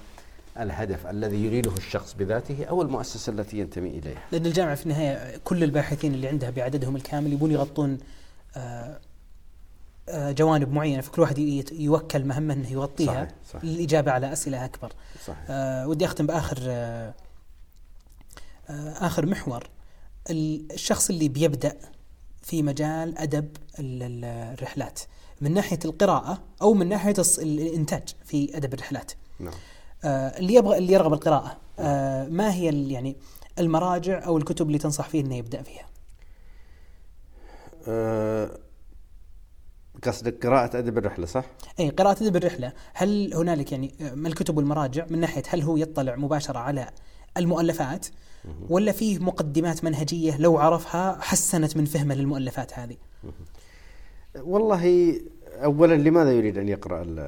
الهدف 0.59 1.07
الذي 1.07 1.45
يريده 1.45 1.71
الشخص 1.77 2.13
بذاته 2.13 2.65
أو 2.65 2.81
المؤسسة 2.81 3.31
التي 3.33 3.57
ينتمي 3.59 3.89
إليها. 3.89 4.21
لأن 4.31 4.45
الجامعة 4.45 4.75
في 4.75 4.83
النهاية 4.83 5.37
كل 5.43 5.63
الباحثين 5.63 6.13
اللي 6.13 6.27
عندها 6.27 6.49
بعددهم 6.49 6.95
الكامل 6.95 7.33
يبون 7.33 7.51
يغطون 7.51 7.97
آه، 8.55 8.99
آه، 10.09 10.31
جوانب 10.31 10.71
معينة 10.71 11.01
فكل 11.01 11.21
واحد 11.21 11.37
يوكل 11.71 12.25
مهمة 12.25 12.53
إنه 12.53 12.71
يغطيها 12.71 13.13
صحيح 13.13 13.29
صحيح 13.49 13.63
للاجابه 13.63 14.11
على 14.11 14.33
أسئلة 14.33 14.65
أكبر. 14.65 14.91
صحيح. 15.25 15.45
آه 15.49 15.87
ودي 15.87 16.05
أختم 16.05 16.27
بآخر 16.27 16.57
آه 16.61 17.13
آخر 18.99 19.25
محور 19.25 19.69
الشخص 20.29 21.09
اللي 21.09 21.29
بيبدأ 21.29 21.77
في 22.41 22.63
مجال 22.63 23.17
أدب 23.17 23.49
الرحلات 23.79 24.99
من 25.41 25.53
ناحية 25.53 25.79
القراءة 25.85 26.41
أو 26.61 26.73
من 26.73 26.89
ناحية 26.89 27.13
الإنتاج 27.37 28.15
في 28.25 28.57
أدب 28.57 28.73
الرحلات. 28.73 29.11
نعم. 29.39 29.53
آه، 30.03 30.39
اللي 30.39 30.53
يبغى 30.53 30.77
اللي 30.77 30.93
يرغب 30.93 31.13
القراءة 31.13 31.57
آه، 31.79 32.27
ما 32.27 32.53
هي 32.53 32.91
يعني 32.91 33.17
المراجع 33.59 34.25
أو 34.25 34.37
الكتب 34.37 34.67
اللي 34.67 34.77
تنصح 34.77 35.09
فيه 35.09 35.21
أنه 35.21 35.35
يبدأ 35.35 35.61
فيها؟ 35.61 35.85
أه 37.87 38.57
قصدك 40.03 40.45
قراءة 40.45 40.77
أدب 40.77 40.97
الرحلة 40.97 41.25
صح؟ 41.25 41.45
أي 41.79 41.89
قراءة 41.89 42.23
أدب 42.23 42.35
الرحلة 42.35 42.73
هل 42.93 43.33
هنالك 43.33 43.71
يعني 43.71 43.95
آه، 44.01 44.13
ما 44.13 44.27
الكتب 44.27 44.57
والمراجع 44.57 45.05
من 45.09 45.19
ناحية 45.19 45.43
هل 45.49 45.61
هو 45.61 45.77
يطلع 45.77 46.15
مباشرة 46.15 46.59
على 46.59 46.89
المؤلفات 47.37 48.07
ولا 48.69 48.91
فيه 48.91 49.19
مقدمات 49.19 49.83
منهجية 49.83 50.37
لو 50.37 50.57
عرفها 50.57 51.17
حسنت 51.21 51.77
من 51.77 51.85
فهمه 51.85 52.15
للمؤلفات 52.15 52.79
هذه؟ 52.79 52.97
والله 54.39 55.15
اولا 55.63 55.93
لماذا 55.93 56.31
يريد 56.31 56.57
أن 56.57 56.69
يقرأ 56.69 57.01
ال 57.01 57.19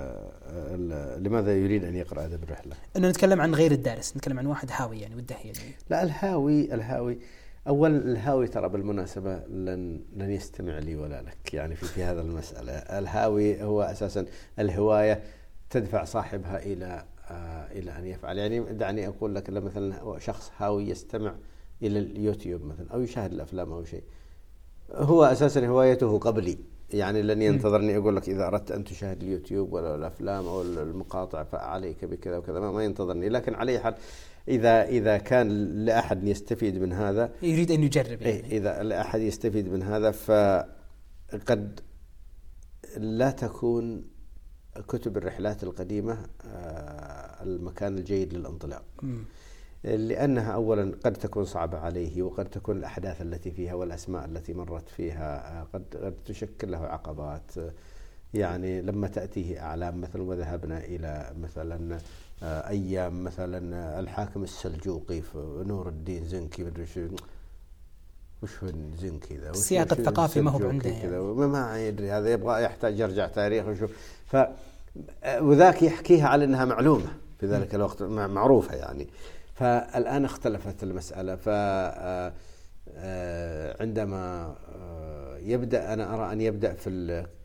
ال 0.51 1.23
لماذا 1.23 1.57
يريد 1.57 1.83
أن 1.83 1.95
يقرأ 1.95 2.25
ادب 2.25 2.43
الرحله؟ 2.43 2.75
إنه 2.95 3.09
نتكلم 3.09 3.41
عن 3.41 3.55
غير 3.55 3.71
الدارس، 3.71 4.17
نتكلم 4.17 4.39
عن 4.39 4.45
واحد 4.45 4.69
هاوي 4.71 4.99
يعني 4.99 5.15
وده 5.15 5.35
يعني. 5.35 5.75
لا 5.89 6.03
الهاوي 6.03 6.73
الهاوي 6.73 7.19
اولا 7.67 7.97
الهاوي 7.97 8.47
ترى 8.47 8.69
بالمناسبة 8.69 9.37
لن 9.47 9.99
لن 10.15 10.31
يستمع 10.31 10.79
لي 10.79 10.95
ولا 10.95 11.21
لك 11.21 11.53
يعني 11.53 11.75
في 11.75 11.85
في 11.85 12.03
هذا 12.03 12.21
المسألة، 12.21 12.71
الهاوي 12.73 13.63
هو 13.63 13.81
أساسا 13.81 14.25
الهواية 14.59 15.23
تدفع 15.69 16.03
صاحبها 16.03 16.63
إلى 16.63 17.05
آه 17.29 17.71
إلى 17.71 17.97
أن 17.97 18.05
يفعل، 18.05 18.37
يعني 18.37 18.59
دعني 18.59 19.07
أقول 19.07 19.35
لك 19.35 19.49
مثلا 19.49 20.19
شخص 20.19 20.51
هاوي 20.57 20.89
يستمع 20.89 21.35
إلى 21.81 21.99
اليوتيوب 21.99 22.65
مثلا 22.65 22.91
أو 22.93 23.01
يشاهد 23.01 23.33
الأفلام 23.33 23.71
أو 23.73 23.83
شيء. 23.83 24.03
هو 24.91 25.23
أساسا 25.23 25.67
هوايته 25.67 26.19
قبلي 26.19 26.57
يعني 26.93 27.21
لن 27.21 27.41
ينتظرني 27.41 27.97
أقول 27.97 28.15
لك 28.15 28.29
إذا 28.29 28.47
أردت 28.47 28.71
أن 28.71 28.83
تشاهد 28.83 29.23
اليوتيوب 29.23 29.73
ولا 29.73 29.95
الأفلام 29.95 30.47
أو 30.47 30.61
المقاطع 30.61 31.43
فعليك 31.43 32.05
بكذا 32.05 32.37
وكذا 32.37 32.59
ما 32.59 32.83
ينتظرني 32.83 33.29
لكن 33.29 33.55
على 33.55 33.79
حال 33.79 33.95
اذا 34.47 34.83
إذا 34.83 35.17
كان 35.17 35.47
لأحد 35.85 36.23
يستفيد 36.23 36.77
من 36.77 36.93
هذا 36.93 37.31
يريد 37.41 37.71
أن 37.71 37.83
يجرب 37.83 38.21
يعني. 38.21 38.57
إذا 38.57 38.83
لأحد 38.83 39.21
يستفيد 39.21 39.67
من 39.69 39.83
هذا 39.83 40.11
فقد 40.11 41.79
لا 42.97 43.31
تكون 43.31 44.05
كتب 44.87 45.17
الرحلات 45.17 45.63
القديمة 45.63 46.17
آه، 46.45 47.43
المكان 47.43 47.97
الجيد 47.97 48.33
للانطلاق. 48.33 48.83
لأنها 49.83 50.51
أولا 50.51 50.91
قد 51.05 51.13
تكون 51.13 51.45
صعبة 51.45 51.77
عليه 51.77 52.21
وقد 52.21 52.45
تكون 52.45 52.77
الأحداث 52.77 53.21
التي 53.21 53.51
فيها 53.51 53.73
والأسماء 53.73 54.25
التي 54.25 54.53
مرت 54.53 54.89
فيها 54.89 55.59
آه، 55.61 55.67
قد, 55.73 55.83
قد 56.03 56.13
تشكل 56.25 56.71
له 56.71 56.77
عقبات. 56.77 57.51
يعني 58.33 58.81
لما 58.81 59.07
تأتيه 59.07 59.59
أعلام 59.59 60.01
مثلا 60.01 60.21
وذهبنا 60.23 60.77
إلى 60.77 61.31
مثلا 61.41 61.97
آه، 62.43 62.69
أيام 62.69 63.23
مثلا 63.23 63.99
الحاكم 63.99 64.43
السلجوقي 64.43 65.21
نور 65.65 65.89
الدين 65.89 66.25
زنكي 66.25 66.63
مدري 66.63 66.85
شو. 66.85 67.07
وش 68.43 68.63
هو 68.63 68.69
زنكي 69.01 69.37
ذا؟ 69.37 69.49
السياق 69.49 69.93
الثقافي 69.93 70.41
ما 70.41 70.51
هو 70.51 70.69
عنده 70.69 70.89
يعني. 70.89 71.19
ما 71.47 71.87
يدري 71.87 72.11
هذا 72.11 72.29
يبغى 72.29 72.63
يحتاج 72.63 72.99
يرجع 72.99 73.27
تاريخ 73.27 73.67
وشو 73.67 73.87
ف 74.25 74.37
وذاك 75.41 75.81
يحكيها 75.81 76.27
على 76.27 76.45
إنها 76.45 76.65
معلومة 76.65 77.13
في 77.39 77.45
ذلك 77.45 77.75
الوقت 77.75 78.03
معروفة 78.03 78.75
يعني. 78.75 79.07
فالآن 79.53 80.25
اختلفت 80.25 80.83
المسألة. 80.83 81.35
ف 81.35 81.49
آه، 81.49 82.33
آه، 82.89 83.81
عندما 83.81 84.55
آه، 84.75 85.37
يبدأ 85.37 85.93
أنا 85.93 86.13
أرى 86.13 86.33
أن 86.33 86.41
يبدأ 86.41 86.73
في 86.73 86.89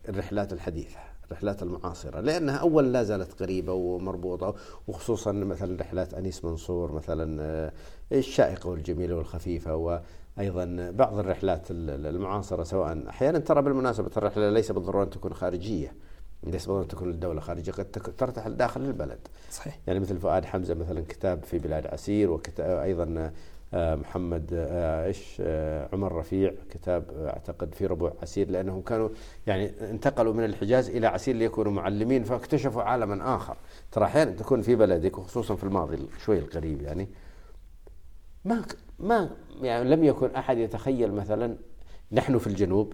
الرحلات 0.09 0.52
الحديثة 0.52 0.98
الرحلات 1.26 1.62
المعاصرة 1.62 2.20
لأنها 2.20 2.56
أولا 2.56 2.86
لا 2.86 3.02
زالت 3.02 3.43
قريبة 3.43 3.72
ومربوطة 3.72 4.55
وخصوصا 4.89 5.32
مثلا 5.32 5.80
رحلات 5.80 6.14
أنيس 6.14 6.44
منصور 6.44 6.93
مثلا 6.93 7.72
الشائقة 8.12 8.70
والجميلة 8.70 9.16
والخفيفة 9.16 9.74
وأيضا 9.76 10.90
بعض 10.90 11.18
الرحلات 11.18 11.66
المعاصرة 11.70 12.62
سواء 12.62 13.09
أحيانا 13.09 13.39
ترى 13.39 13.62
بالمناسبة 13.62 14.10
الرحلة 14.16 14.51
ليس 14.51 14.72
بالضرورة 14.72 15.05
أن 15.05 15.10
تكون 15.10 15.35
خارجية. 15.35 15.94
ليس 16.43 16.66
بالضرورة 16.66 16.86
تكون 16.86 17.10
الدولة 17.10 17.40
خارجية 17.40 17.73
قد 17.73 17.85
ترتحل 17.90 18.56
داخل 18.56 18.81
البلد. 18.81 19.19
صحيح. 19.51 19.78
يعني 19.86 20.01
مثل 20.01 20.19
فؤاد 20.19 20.44
حمزة 20.44 20.74
مثلا 20.74 21.05
كتاب 21.09 21.44
في 21.44 21.59
بلاد 21.59 21.86
عسير 21.86 22.31
وكتاب 22.31 22.78
أيضا 22.78 23.32
آه، 23.74 23.94
محمد 23.94 24.51
آه، 24.52 25.06
إيش 25.06 25.36
آه، 25.40 25.89
عمر 25.93 26.12
رفيع 26.12 26.52
كتاب 26.70 27.05
أعتقد 27.27 27.74
في 27.74 27.86
ربوع 27.86 28.12
عسير 28.23 28.51
لأنهم 28.51 28.82
كانوا 28.82 29.09
يعني 29.47 29.90
انتقلوا 29.90 30.35
من 30.35 30.44
الحجاز 30.44 30.90
إلى 30.90 31.06
عسير 31.06 31.36
ليكونوا 31.36 31.73
معلمين 31.73 32.24
فاكتشفوا 32.24 32.82
عالما 32.82 33.36
آخر. 33.36 33.56
ترى 33.93 34.05
أحيانا 34.05 34.31
تكون 34.31 34.62
في 34.62 34.77
بلدك 34.77 35.19
وخصوصا 35.19 35.56
في 35.56 35.65
الماضي 35.65 36.09
شوي 36.24 36.39
القريب 36.39 36.82
يعني. 36.82 37.09
ما 38.44 38.65
ما 38.98 39.31
يعني 39.62 39.90
لم 39.90 40.05
يكن 40.05 40.35
أحد 40.35 40.59
يتخيل 40.59 41.12
مثلا 41.12 41.56
نحن 42.12 42.39
في 42.39 42.47
الجنوب 42.47 42.93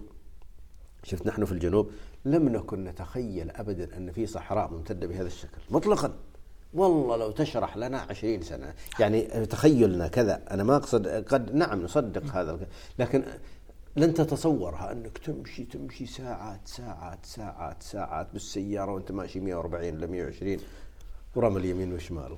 شفت 1.03 1.27
نحن 1.27 1.45
في 1.45 1.51
الجنوب 1.51 1.91
لم 2.25 2.49
نكن 2.49 2.83
نتخيل 2.83 3.51
أبدا 3.51 3.97
أن 3.97 4.11
في 4.11 4.25
صحراء 4.25 4.71
ممتدة 4.71 5.07
بهذا 5.07 5.27
الشكل 5.27 5.61
مطلقا. 5.69 6.13
والله 6.73 7.17
لو 7.17 7.31
تشرح 7.31 7.77
لنا 7.77 7.97
عشرين 7.97 8.41
سنة. 8.41 8.73
يعني 8.99 9.21
تخيلنا 9.45 10.07
كذا. 10.07 10.41
أنا 10.51 10.63
ما 10.63 10.75
أقصد 10.75 11.07
قد 11.07 11.55
نعم 11.55 11.81
نصدق 11.81 12.35
هذا 12.35 12.59
لكن 12.99 13.23
لن 13.95 14.13
تتصورها 14.13 14.91
أنك 14.91 15.17
تمشي 15.17 15.63
تمشي 15.63 16.05
ساعات 16.05 16.59
ساعات 16.65 17.25
ساعات 17.25 17.83
ساعات 17.83 18.27
بالسيارة 18.33 18.91
وأنت 18.91 19.11
ماشي 19.11 19.39
140 19.39 19.95
ولا 19.95 20.07
120 20.07 20.57
ورمل 21.35 21.61
اليمين 21.61 21.93
والشمال. 21.93 22.37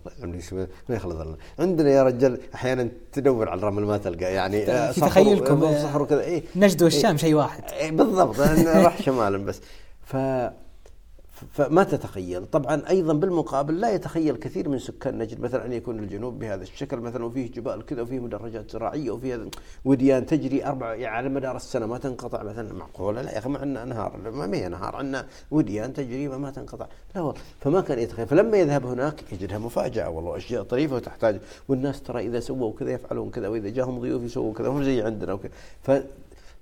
ما 0.89 0.95
يخلص 0.95 1.17
عندنا 1.59 1.89
يا 1.89 2.03
رجال 2.03 2.39
أحيانا 2.55 2.89
تدور 3.11 3.49
على 3.49 3.59
الرمل 3.59 3.83
ما 3.83 3.97
تلقى. 3.97 4.33
يعني 4.33 4.65
في 4.93 5.01
تخيلكم 5.01 5.73
صخر 5.83 6.01
وكذا. 6.01 6.21
إيه. 6.21 6.43
نجد 6.55 6.83
والشام 6.83 7.11
إيه. 7.11 7.17
شيء 7.17 7.33
واحد. 7.33 7.63
إيه 7.71 7.91
بالضبط. 7.91 8.39
راح 8.39 9.01
شمالا 9.01 9.37
بس. 9.37 9.61
ف 10.11 10.15
فما 11.51 11.83
تتخيل. 11.83 12.45
طبعا 12.45 12.81
أيضا 12.89 13.13
بالمقابل 13.13 13.79
لا 13.79 13.91
يتخيل 13.91 14.35
كثير 14.35 14.69
من 14.69 14.79
سكان 14.79 15.17
نجد 15.17 15.39
مثلا 15.39 15.65
أن 15.65 15.73
يكون 15.73 15.99
الجنوب 15.99 16.39
بهذا 16.39 16.63
الشكل 16.63 16.97
مثلا 16.97 17.25
وفيه 17.25 17.51
جبال 17.51 17.85
كذا 17.85 18.01
وفيه 18.01 18.19
مدرجات 18.19 18.71
زراعية 18.71 19.11
وفيه 19.11 19.49
وديان 19.85 20.25
تجري 20.25 20.65
أربع 20.65 20.95
يعني 20.95 21.15
على 21.15 21.29
مدار 21.29 21.55
السنة 21.55 21.85
ما 21.85 21.97
تنقطع 21.97 22.43
مثلا. 22.43 22.73
معقولة؟ 22.73 23.21
لا 23.21 23.31
يا 23.31 23.37
أخي 23.37 23.49
ما 23.49 23.59
عندنا 23.59 23.83
أنهار 23.83 24.31
ما 24.31 24.57
هي 24.57 24.67
أنهار 24.67 24.95
عندنا 24.95 25.25
وديان 25.51 25.93
تجري 25.93 26.27
ما 26.27 26.51
تنقطع. 26.51 26.87
لا 27.15 27.21
والله 27.21 27.41
فما 27.59 27.81
كان 27.81 27.99
يتخيل. 27.99 28.27
فلما 28.27 28.57
يذهب 28.57 28.85
هناك 28.85 29.23
يجدها 29.31 29.57
مفاجأة 29.57 30.09
والله 30.09 30.37
أشياء 30.37 30.63
طريفة 30.63 30.95
وتحتاج 30.95 31.39
والناس 31.67 32.01
ترى 32.01 32.27
إذا 32.27 32.39
سووا 32.39 32.73
كذا 32.79 32.91
يفعلون 32.91 33.29
كذا 33.29 33.47
وإذا 33.47 33.69
جاهم 33.69 33.99
ضيوف 33.99 34.23
يسووا 34.23 34.53
كذا 34.53 34.67
هم 34.67 34.83
زي 34.83 35.01
عندنا 35.01 35.33
وكذا. 35.33 35.51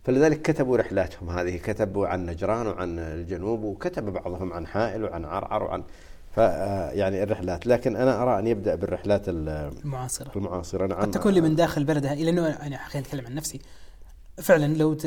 فلذلك 0.06 0.42
كتبوا 0.42 0.78
رحلاتهم 0.78 1.30
هذه 1.30 1.58
كتبوا 1.58 2.08
عن 2.08 2.26
نجران 2.26 2.68
وعن 2.68 3.00
الجنوب 3.00 3.64
وكتب 3.64 4.14
بعضهم 4.14 4.54
عن 4.54 4.68
حائل 4.68 5.04
وعن 5.04 5.26
عرعر 5.26 5.64
وعن 5.64 5.84
ف 6.36 6.38
يعني 6.38 7.24
الرحلات. 7.24 7.68
لكن 7.68 7.96
أنا 7.96 8.24
أرى 8.24 8.40
أن 8.40 8.48
يبدأ 8.48 8.76
بالرحلات 8.76 9.22
المعاصرة. 9.28 10.32
المعاصرة. 10.36 10.88
نعم. 10.88 11.02
قد 11.02 11.12
تكون 11.12 11.34
لي 11.34 11.42
من 11.42 11.56
داخل 11.56 11.84
بلدها 11.84 12.16
لأنه 12.16 12.48
أنا 12.48 12.78
خليني 12.78 13.08
أتكلم 13.08 13.26
عن 13.26 13.36
نفسي. 13.36 13.62
فعلا 14.42 14.78
لو 14.78 14.98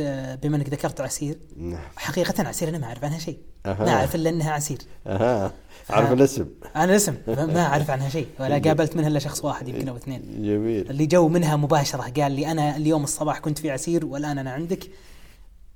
بما 0.42 0.56
إنك 0.56 0.68
ذكرت 0.68 1.00
عسير 1.00 1.38
نعم. 1.56 1.80
حقيقه 1.96 2.48
عسير 2.48 2.68
أنا 2.68 2.78
ما 2.78 2.86
أعرف 2.86 3.04
عنها 3.04 3.18
شيء. 3.18 3.38
أه. 3.66 3.82
ما 3.84 3.90
أعرف 3.90 4.14
إلا 4.14 4.30
إنها 4.30 4.52
عسير. 4.52 4.78
أها. 5.06 5.52
أعرف 5.90 6.12
الاسم. 6.12 6.46
أنا 6.76 6.84
الاسم. 6.84 7.14
ما 7.26 7.66
أعرف 7.66 7.90
عنها 7.90 8.08
شيء. 8.08 8.26
ولا 8.40 8.58
قابلت 8.58 8.96
منها 8.96 9.08
إلا 9.08 9.18
شخص 9.18 9.44
واحد 9.44 9.68
يمكن 9.68 9.88
أو 9.88 9.96
اثنين. 9.96 10.22
جميل. 10.42 10.90
اللي 10.90 11.06
جو 11.06 11.28
منها 11.28 11.56
مباشرة 11.56 12.12
قال 12.20 12.32
لي 12.32 12.50
أنا 12.50 12.76
اليوم 12.76 13.04
الصباح 13.04 13.38
كنت 13.38 13.58
في 13.58 13.70
عسير 13.70 14.06
والآن 14.06 14.38
أنا 14.38 14.50
عندك. 14.50 14.90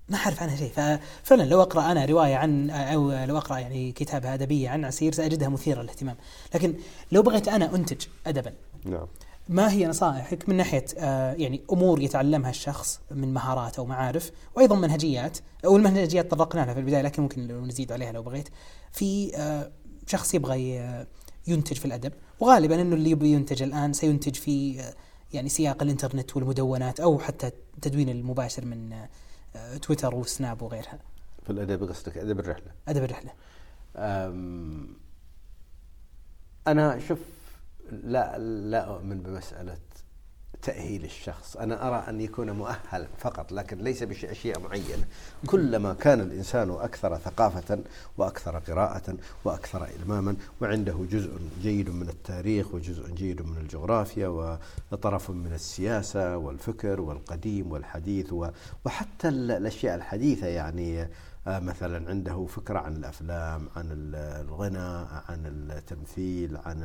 ما 0.08 0.16
أعرف 0.16 0.42
عنها 0.42 0.56
شيء. 0.56 0.70
ففعلا 0.70 1.42
لو 1.42 1.62
أقرأ 1.62 1.92
أنا 1.92 2.04
رواية 2.04 2.36
عن 2.36 2.70
أو 2.70 3.12
لو 3.24 3.38
أقرأ 3.38 3.58
يعني 3.58 3.92
كتابة 3.92 4.34
أدبية 4.34 4.68
عن 4.68 4.84
عسير 4.84 5.12
سأجدها 5.12 5.48
مثيرة 5.48 5.82
للاهتمام. 5.82 6.16
لكن 6.54 6.74
لو 7.12 7.22
بغيت 7.22 7.48
أنا 7.48 7.74
أنتج 7.74 8.06
ادبا 8.26 8.52
نعم. 8.84 9.06
ما 9.52 9.70
هي 9.72 9.86
نصائحك 9.86 10.48
من 10.48 10.56
ناحية 10.56 10.84
آه 10.98 11.32
يعني 11.32 11.62
أمور 11.72 12.00
يتعلمها 12.02 12.50
الشخص 12.50 13.00
من 13.10 13.34
مهارات 13.34 13.78
أو 13.78 13.86
معارف 13.86 14.30
وأيضا 14.54 14.76
منهجيات 14.76 15.38
أو 15.64 15.76
المنهجيات 15.76 16.30
طرقنا 16.30 16.60
لها 16.60 16.74
في 16.74 16.80
البداية 16.80 17.02
لكن 17.02 17.22
ممكن 17.22 17.46
لو 17.46 17.66
نزيد 17.66 17.92
عليها 17.92 18.12
لو 18.12 18.22
بغيت. 18.22 18.48
في 18.92 19.36
آه 19.36 19.70
شخص 20.06 20.34
يبغى 20.34 20.96
ينتج 21.46 21.76
في 21.76 21.84
الأدب 21.84 22.12
وغالبا 22.40 22.82
إنه 22.82 22.94
اللي 22.94 23.10
يبغى 23.10 23.32
ينتج 23.32 23.62
الآن 23.62 23.92
سينتج 23.92 24.34
في 24.34 24.80
آه 24.80 24.94
يعني 25.32 25.48
سياق 25.48 25.82
الإنترنت 25.82 26.36
والمدونات 26.36 27.00
أو 27.00 27.18
حتى 27.18 27.46
التدوين 27.46 28.08
المباشر 28.08 28.64
من 28.64 29.06
تويتر 29.82 30.14
وسناب 30.14 30.62
وغيرها. 30.62 30.98
في 31.44 31.50
الأدب 31.50 31.88
قصدك 31.88 32.18
أدب 32.18 32.40
الرحلة. 32.40 32.72
أدب 32.88 33.04
الرحلة. 33.04 33.30
أنا 36.66 36.98
شوف 37.08 37.18
لا 37.92 38.38
لا 38.38 38.78
أؤمن 38.78 39.22
بمسألة 39.22 39.76
تأهيل 40.62 41.04
الشخص. 41.04 41.56
أنا 41.56 41.88
أرى 41.88 42.04
أن 42.08 42.20
يكون 42.20 42.50
مؤهل 42.50 43.06
فقط 43.18 43.52
لكن 43.52 43.78
ليس 43.78 44.02
بأشياء 44.02 44.60
معينة 44.60 45.04
كلما 45.46 45.94
كان 45.94 46.20
الإنسان 46.20 46.70
أكثر 46.70 47.16
ثقافة 47.18 47.78
وأكثر 48.18 48.58
قراءة 48.58 49.16
وأكثر 49.44 49.88
إلماما 50.00 50.36
وعنده 50.60 51.06
جزء 51.10 51.30
جيد 51.62 51.90
من 51.90 52.08
التاريخ 52.08 52.74
وجزء 52.74 53.10
جيد 53.10 53.42
من 53.42 53.56
الجغرافيا 53.56 54.56
وطرف 54.92 55.30
من 55.30 55.52
السياسة 55.52 56.36
والفكر 56.36 57.00
والقديم 57.00 57.72
والحديث 57.72 58.32
وحتى 58.84 59.28
الأشياء 59.28 59.94
الحديثة 59.94 60.46
يعني 60.46 61.08
آه، 61.46 61.58
مثلا 61.58 62.08
عنده 62.10 62.46
فكرة 62.46 62.78
عن 62.78 62.96
الأفلام 62.96 63.68
عن 63.76 63.88
الغناء 64.14 65.24
عن 65.28 65.46
التمثيل 65.46 66.56
عن 66.56 66.82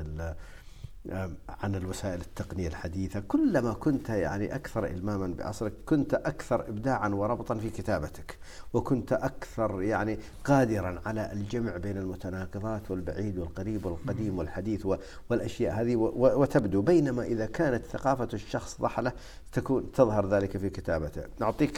عن 1.50 1.76
الوسائل 1.76 2.22
التقنية 2.22 2.68
الحديثة. 2.68 3.20
كلما 3.20 3.74
كنت 3.74 4.10
يعني 4.10 4.56
أكثر 4.56 4.86
إلماما 4.86 5.34
بعصرك 5.38 5.74
كنت 5.86 6.14
أكثر 6.14 6.70
إبداعا 6.70 7.10
وربطا 7.10 7.56
في 7.56 7.70
كتابتك 7.70 8.38
وكنت 8.74 9.14
أكثر 9.14 9.82
يعني 9.82 10.20
قادرا 10.44 11.02
على 11.06 11.32
الجمع 11.32 11.78
بين 11.78 11.98
المتناقضات 11.98 12.92
والبعيد 12.92 13.38
والقريب 13.38 13.86
والقديم 13.86 14.38
والحديث 14.38 14.88
والأشياء 15.30 15.82
هذه 15.82 15.96
وتبدو 16.16 16.82
بينما 16.82 17.24
إذا 17.24 17.46
كانت 17.46 17.86
ثقافة 17.86 18.30
الشخص 18.34 18.82
ضحلة 18.82 19.12
تكون 19.52 19.92
تظهر 19.92 20.30
ذلك 20.30 20.58
في 20.58 20.70
كتابته. 20.70 21.24
نعطيك 21.40 21.78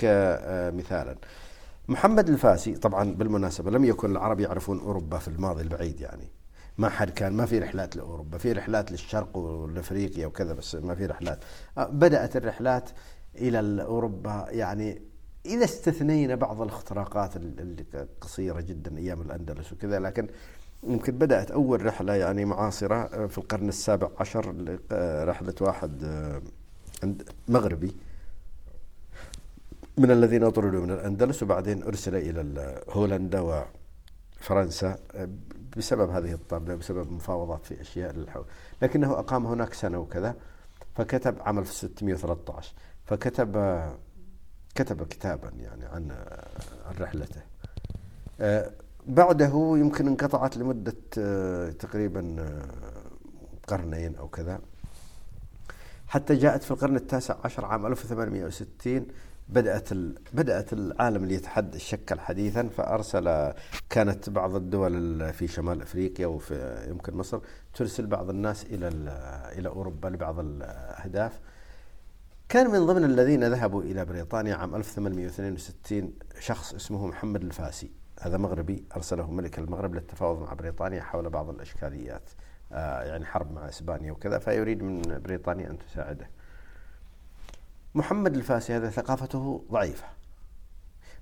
مثالا. 0.73 1.15
محمد 1.87 2.29
الفاسي 2.29 2.73
طبعا 2.73 3.13
بالمناسبة 3.13 3.71
لم 3.71 3.85
يكن 3.85 4.11
العرب 4.11 4.39
يعرفون 4.39 4.79
أوروبا 4.79 5.17
في 5.17 5.27
الماضي 5.27 5.61
البعيد 5.61 6.01
يعني. 6.01 6.38
ما 6.79 6.89
حد 6.89 7.09
كان 7.09 7.33
ما 7.33 7.45
في 7.45 7.59
رحلات 7.59 7.95
لأوروبا 7.95 8.37
في 8.37 8.51
رحلات 8.51 8.91
للشرق 8.91 9.37
ولأفريقيا 9.37 10.27
وكذا 10.27 10.53
بس 10.53 10.75
ما 10.75 10.95
في 10.95 11.05
رحلات. 11.05 11.39
آه، 11.77 11.87
بدأت 11.87 12.35
الرحلات 12.35 12.89
إلى 13.35 13.83
أوروبا 13.83 14.45
يعني 14.49 15.01
إذا 15.45 15.63
استثنينا 15.65 16.35
بعض 16.35 16.61
الاختراقات 16.61 17.35
اللي 17.35 17.85
قصيرة 18.21 18.61
جدا 18.61 18.97
أيام 18.97 19.21
الأندلس 19.21 19.73
وكذا 19.73 19.99
لكن 19.99 20.27
يمكن 20.83 21.17
بدأت 21.17 21.51
أول 21.51 21.85
رحلة 21.85 22.13
يعني 22.13 22.45
معاصرة 22.45 23.27
في 23.27 23.37
القرن 23.37 23.69
السابع 23.69 24.09
عشر 24.19 24.77
رحلة 25.27 25.55
واحد 25.61 26.03
عند 27.03 27.29
مغربي 27.47 27.95
من 29.97 30.11
الذين 30.11 30.49
طردوا 30.49 30.81
من 30.81 30.91
الأندلس 30.91 31.43
وبعدين 31.43 31.83
أرسل 31.83 32.15
إلى 32.15 32.81
هولندا 32.89 33.65
وفرنسا. 34.41 34.97
بسبب 35.77 36.09
هذه 36.09 36.33
الطردة 36.33 36.75
بسبب 36.75 37.11
مفاوضات 37.11 37.65
في 37.65 37.81
أشياء 37.81 38.11
للحول 38.11 38.45
لكنه 38.81 39.11
أقام 39.11 39.45
هناك 39.45 39.73
سنة 39.73 39.99
وكذا 39.99 40.35
فكتب 40.95 41.35
عام 41.41 41.59
1613 41.59 42.73
فكتب 43.05 43.81
كتب 44.75 45.07
كتابا 45.07 45.49
يعني 45.49 45.85
عن 45.85 46.11
عن 46.85 46.95
رحلته. 46.99 47.41
آه، 48.39 48.71
بعده 49.07 49.51
يمكن 49.77 50.07
انقطعت 50.07 50.57
لمدة 50.57 50.95
آه، 51.17 51.69
تقريبا 51.69 52.35
آه، 52.39 52.61
قرنين 53.67 54.15
أو 54.15 54.27
كذا. 54.27 54.59
حتى 56.07 56.35
جاءت 56.35 56.63
في 56.63 56.71
القرن 56.71 56.95
التاسع 56.95 57.35
عشر 57.43 57.65
عام 57.65 57.85
1860 57.85 59.07
بدأت 59.49 59.93
بدأت 60.33 60.73
العالم 60.73 61.23
اللي 61.23 61.35
يتحدى 61.35 61.77
الشكل 61.77 62.19
حديثا 62.19 62.67
فأرسل 62.67 63.53
كانت 63.89 64.29
بعض 64.29 64.55
الدول 64.55 65.33
في 65.33 65.47
شمال 65.47 65.81
أفريقيا 65.81 66.27
وفي 66.27 66.85
يمكن 66.89 67.13
مصر 67.13 67.39
ترسل 67.73 68.07
بعض 68.07 68.29
الناس 68.29 68.63
إلى 68.63 68.87
إلى 69.57 69.69
أوروبا 69.69 70.07
لبعض 70.07 70.39
الأهداف. 70.39 71.39
كان 72.49 72.69
من 72.69 72.85
ضمن 72.85 73.03
الذين 73.03 73.43
ذهبوا 73.43 73.81
إلى 73.83 74.05
بريطانيا 74.05 74.55
عام 74.55 74.75
1862 74.75 76.13
شخص 76.39 76.73
اسمه 76.73 77.07
محمد 77.07 77.43
الفاسي. 77.43 77.91
هذا 78.21 78.37
مغربي 78.37 78.85
أرسله 78.95 79.31
ملك 79.31 79.59
المغرب 79.59 79.95
للتفاوض 79.95 80.41
مع 80.41 80.53
بريطانيا 80.53 81.01
حول 81.01 81.29
بعض 81.29 81.49
الإشكاليات 81.49 82.29
آه 82.71 83.03
يعني 83.03 83.25
حرب 83.25 83.51
مع 83.51 83.69
إسبانيا 83.69 84.11
وكذا 84.11 84.39
فيريد 84.39 84.83
من 84.83 85.01
بريطانيا 85.01 85.69
أن 85.69 85.77
تساعده. 85.79 86.29
محمد 87.95 88.35
الفاسي 88.35 88.73
هذا 88.73 88.89
ثقافته 88.89 89.63
ضعيفة 89.71 90.05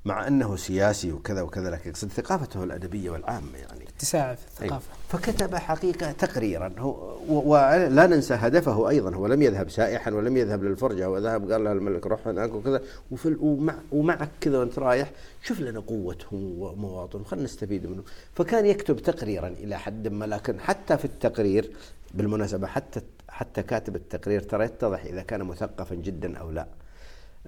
مع 0.05 0.27
أنه 0.27 0.55
سياسي 0.55 1.11
وكذا 1.11 1.41
وكذا 1.41 1.69
لكن 1.69 1.91
ثقافته 1.91 2.63
الأدبية 2.63 3.09
والعامة 3.09 3.57
يعني. 3.57 3.87
اتساع 3.97 4.35
في 4.35 4.47
الثقافة. 4.47 4.87
فكتب 5.09 5.55
حقيقة 5.55 6.11
تقريرا. 6.11 6.73
هو 6.77 7.17
ولا 7.29 8.07
ننسى 8.07 8.33
هدفه 8.33 8.89
أيضا. 8.89 9.15
هو 9.15 9.27
لم 9.27 9.41
يذهب 9.41 9.69
سائحا 9.69 10.11
ولم 10.11 10.37
يذهب 10.37 10.63
للفرجة. 10.63 11.05
هو 11.05 11.17
ذهب 11.17 11.51
قال 11.51 11.63
له 11.63 11.71
الملك 11.71 12.07
روح 12.07 12.27
هناك 12.27 12.53
وكذا. 12.53 12.81
وفي 13.11 13.35
ومع 13.39 13.75
ومعك 13.91 14.29
كذا 14.41 14.59
وانت 14.59 14.79
رايح 14.79 15.11
شوف 15.43 15.59
لنا 15.59 15.79
قوتهم 15.79 16.59
ومواطنهم 16.61 17.23
خلينا 17.23 17.45
نستفيد 17.45 17.87
منه 17.87 18.03
فكان 18.35 18.65
يكتب 18.65 18.99
تقريرا 18.99 19.47
إلى 19.47 19.79
حد 19.79 20.07
ما 20.07 20.25
لكن 20.25 20.59
حتى 20.59 20.97
في 20.97 21.05
التقرير 21.05 21.71
بالمناسبة 22.13 22.67
حتى 22.67 23.01
حتى 23.29 23.63
كاتب 23.63 23.95
التقرير 23.95 24.41
ترى 24.41 24.65
يتضح 24.65 25.03
إذا 25.03 25.21
كان 25.21 25.43
مثقفا 25.43 25.95
جدا 25.95 26.37
أو 26.37 26.51
لا. 26.51 26.67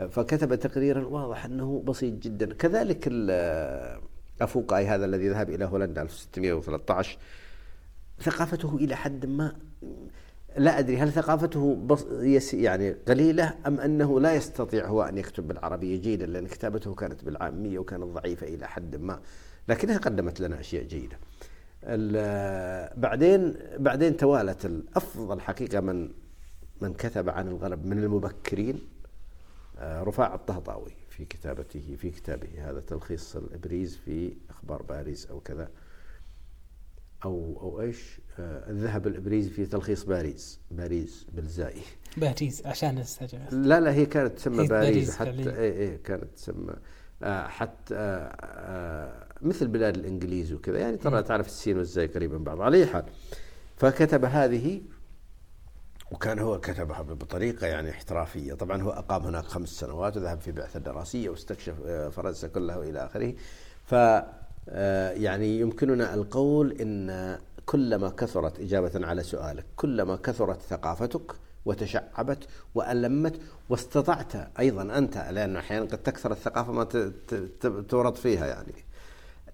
فكتب 0.09 0.55
تقريرا 0.55 1.05
واضح 1.05 1.45
أنه 1.45 1.83
بسيط 1.85 2.13
جدا. 2.13 2.53
كذلك 2.53 3.07
أفوقاي 4.41 4.87
هذا 4.87 5.05
الذي 5.05 5.29
ذهب 5.29 5.49
إلى 5.49 5.65
هولندا 5.65 6.01
1613 6.01 7.17
ثقافته 8.21 8.75
إلى 8.75 8.95
حد 8.95 9.25
ما 9.25 9.55
لا 10.57 10.79
أدري 10.79 10.97
هل 10.97 11.11
ثقافته 11.11 11.75
بص 11.75 12.05
يعني 12.53 12.91
قليلة 12.91 13.55
أم 13.67 13.79
أنه 13.79 14.19
لا 14.19 14.33
يستطيع 14.33 14.87
هو 14.87 15.03
أن 15.03 15.17
يكتب 15.17 15.47
بالعربية 15.47 16.01
جيدا 16.01 16.25
لأن 16.25 16.47
كتابته 16.47 16.95
كانت 16.95 17.23
بالعامية 17.23 17.79
وكانت 17.79 18.03
ضعيفة 18.03 18.47
إلى 18.47 18.67
حد 18.67 18.95
ما. 18.95 19.19
لكنها 19.67 19.97
قدمت 19.97 20.39
لنا 20.39 20.59
أشياء 20.59 20.83
جيدة. 20.83 21.17
بعدين 22.95 23.55
بعدين 23.77 24.17
توالت 24.17 24.65
الافضل 24.65 25.41
حقيقة 25.41 25.79
من 25.79 26.09
من 26.81 26.93
كتب 26.93 27.29
عن 27.29 27.47
الغرب 27.47 27.85
من 27.85 28.03
المبكرين 28.03 28.79
آه، 29.79 30.03
رفاع 30.03 30.35
الطهطاوي 30.35 30.91
في 31.09 31.25
كتابته 31.25 31.95
في 31.95 32.09
كتابه 32.09 32.69
هذا 32.69 32.79
تلخيص 32.79 33.35
الإبريز 33.35 33.95
في 33.95 34.33
أخبار 34.49 34.81
باريس 34.81 35.25
أو 35.25 35.39
كذا. 35.39 35.69
أو 37.25 37.59
أو 37.61 37.81
إيش؟ 37.81 38.19
آه، 38.39 38.69
الذهب 38.69 39.07
الإبريز 39.07 39.47
في 39.47 39.65
تلخيص 39.65 40.03
باريس 40.03 40.59
باريس 40.71 41.27
بالزائي. 41.33 41.81
باريس 42.17 42.65
عشان 42.65 42.97
استجب 42.97 43.39
لا 43.51 43.79
لا 43.79 43.93
هي 43.93 44.05
كانت 44.05 44.37
تسمى 44.37 44.67
باريس 44.67 45.17
حتى 45.17 45.29
اي 45.29 45.81
اي 45.81 45.97
كانت 45.97 46.23
تسمى 46.35 46.73
آه، 47.23 47.47
حتى 47.47 47.95
مثل 49.41 49.67
بلاد 49.67 49.97
الإنجليز 49.97 50.53
وكذا. 50.53 50.79
يعني 50.79 50.97
ترى 50.97 51.23
تعرف 51.23 51.47
السين 51.47 51.77
والزاي 51.77 52.07
قريبا 52.07 52.37
من 52.37 52.43
بعض. 52.43 52.61
على 52.61 52.77
أي 52.77 52.85
حال 52.85 53.03
فكتب 53.77 54.25
هذه 54.25 54.81
وكان 56.11 56.39
هو 56.39 56.59
كتبها 56.59 57.01
بطريقة 57.01 57.67
يعني 57.67 57.89
احترافية، 57.89 58.53
طبعا 58.53 58.81
هو 58.81 58.89
أقام 58.89 59.21
هناك 59.23 59.43
خمس 59.43 59.69
سنوات 59.69 60.17
وذهب 60.17 60.41
في 60.41 60.51
بعثة 60.51 60.79
دراسية 60.79 61.29
واستكشف 61.29 61.73
آه، 61.85 62.09
فرنسا 62.09 62.47
كلها 62.47 62.77
وإلى 62.77 63.05
آخره. 63.05 63.33
ف 63.85 63.95
آه، 64.69 65.11
يعني 65.11 65.59
يمكننا 65.59 66.13
القول 66.13 66.71
إن 66.71 67.37
كلما 67.65 68.09
كثرت 68.09 68.59
إجابة 68.59 69.07
على 69.07 69.23
سؤالك، 69.23 69.65
كلما 69.75 70.15
كثرت 70.15 70.61
ثقافتك 70.61 71.31
وتشعبت 71.65 72.47
وألمت 72.75 73.39
واستطعت 73.69 74.33
أيضا 74.59 74.97
أنت 74.97 75.17
لأنه 75.17 75.59
أحيانا 75.59 75.85
قد 75.85 75.97
تكثر 75.97 76.31
الثقافة 76.31 76.71
ما 76.73 76.83
تورط 77.89 78.17
فيها 78.17 78.47
يعني. 78.47 78.88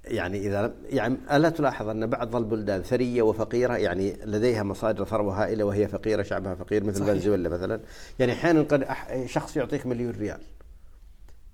يعني 0.08 0.38
إذا 0.38 0.74
يعني 0.90 1.18
ألا 1.32 1.50
تلاحظ 1.50 1.90
أن 1.90 2.08
بعض 2.08 2.36
البلدان 2.36 2.82
ثرية 2.82 3.22
وفقيرة 3.22 3.74
يعني 3.74 4.18
لديها 4.26 4.64
مصادر 4.64 5.06
ثروة 5.06 5.44
هائلة 5.44 5.64
وهي 5.64 5.88
فقيرة 5.88 6.24
شعبها 6.24 6.56
فقير 6.56 6.84
مثل 6.84 7.06
فنزويلا 7.06 7.50
مثلا. 7.50 7.80
يعني 8.20 8.32
أحيانا 8.32 8.62
قد 8.62 8.86
شخص 9.26 9.58
يعطيك 9.58 9.86
مليون 9.86 10.12
ريال. 10.12 10.42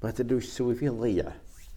ما 0.04 0.12
تدري 0.12 0.36
وش 0.36 0.48
تسوي 0.48 0.76
فيه؟ 0.76 0.90
ضيعه 0.90 1.36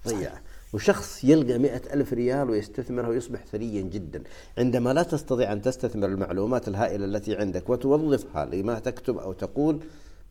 ضيعه 0.09 0.41
وشخص 0.73 1.25
يلقى 1.25 1.59
مئة 1.59 1.95
ألف 1.95 2.13
ريال 2.13 2.51
ويستثمرها 2.51 3.09
ويصبح 3.09 3.45
ثريا 3.53 3.83
جدا. 3.83 4.23
عندما 4.59 4.93
لا 4.93 5.03
تستطيع 5.03 5.53
أن 5.53 5.63
تستثمر 5.63 6.07
المعلومات 6.07 6.69
الهائلة 6.69 7.05
التي 7.05 7.37
عندك 7.37 7.71
وتوظفها 7.71 8.45
لما 8.45 8.79
تكتب 8.79 9.19
أو 9.19 9.33
تقول 9.33 9.81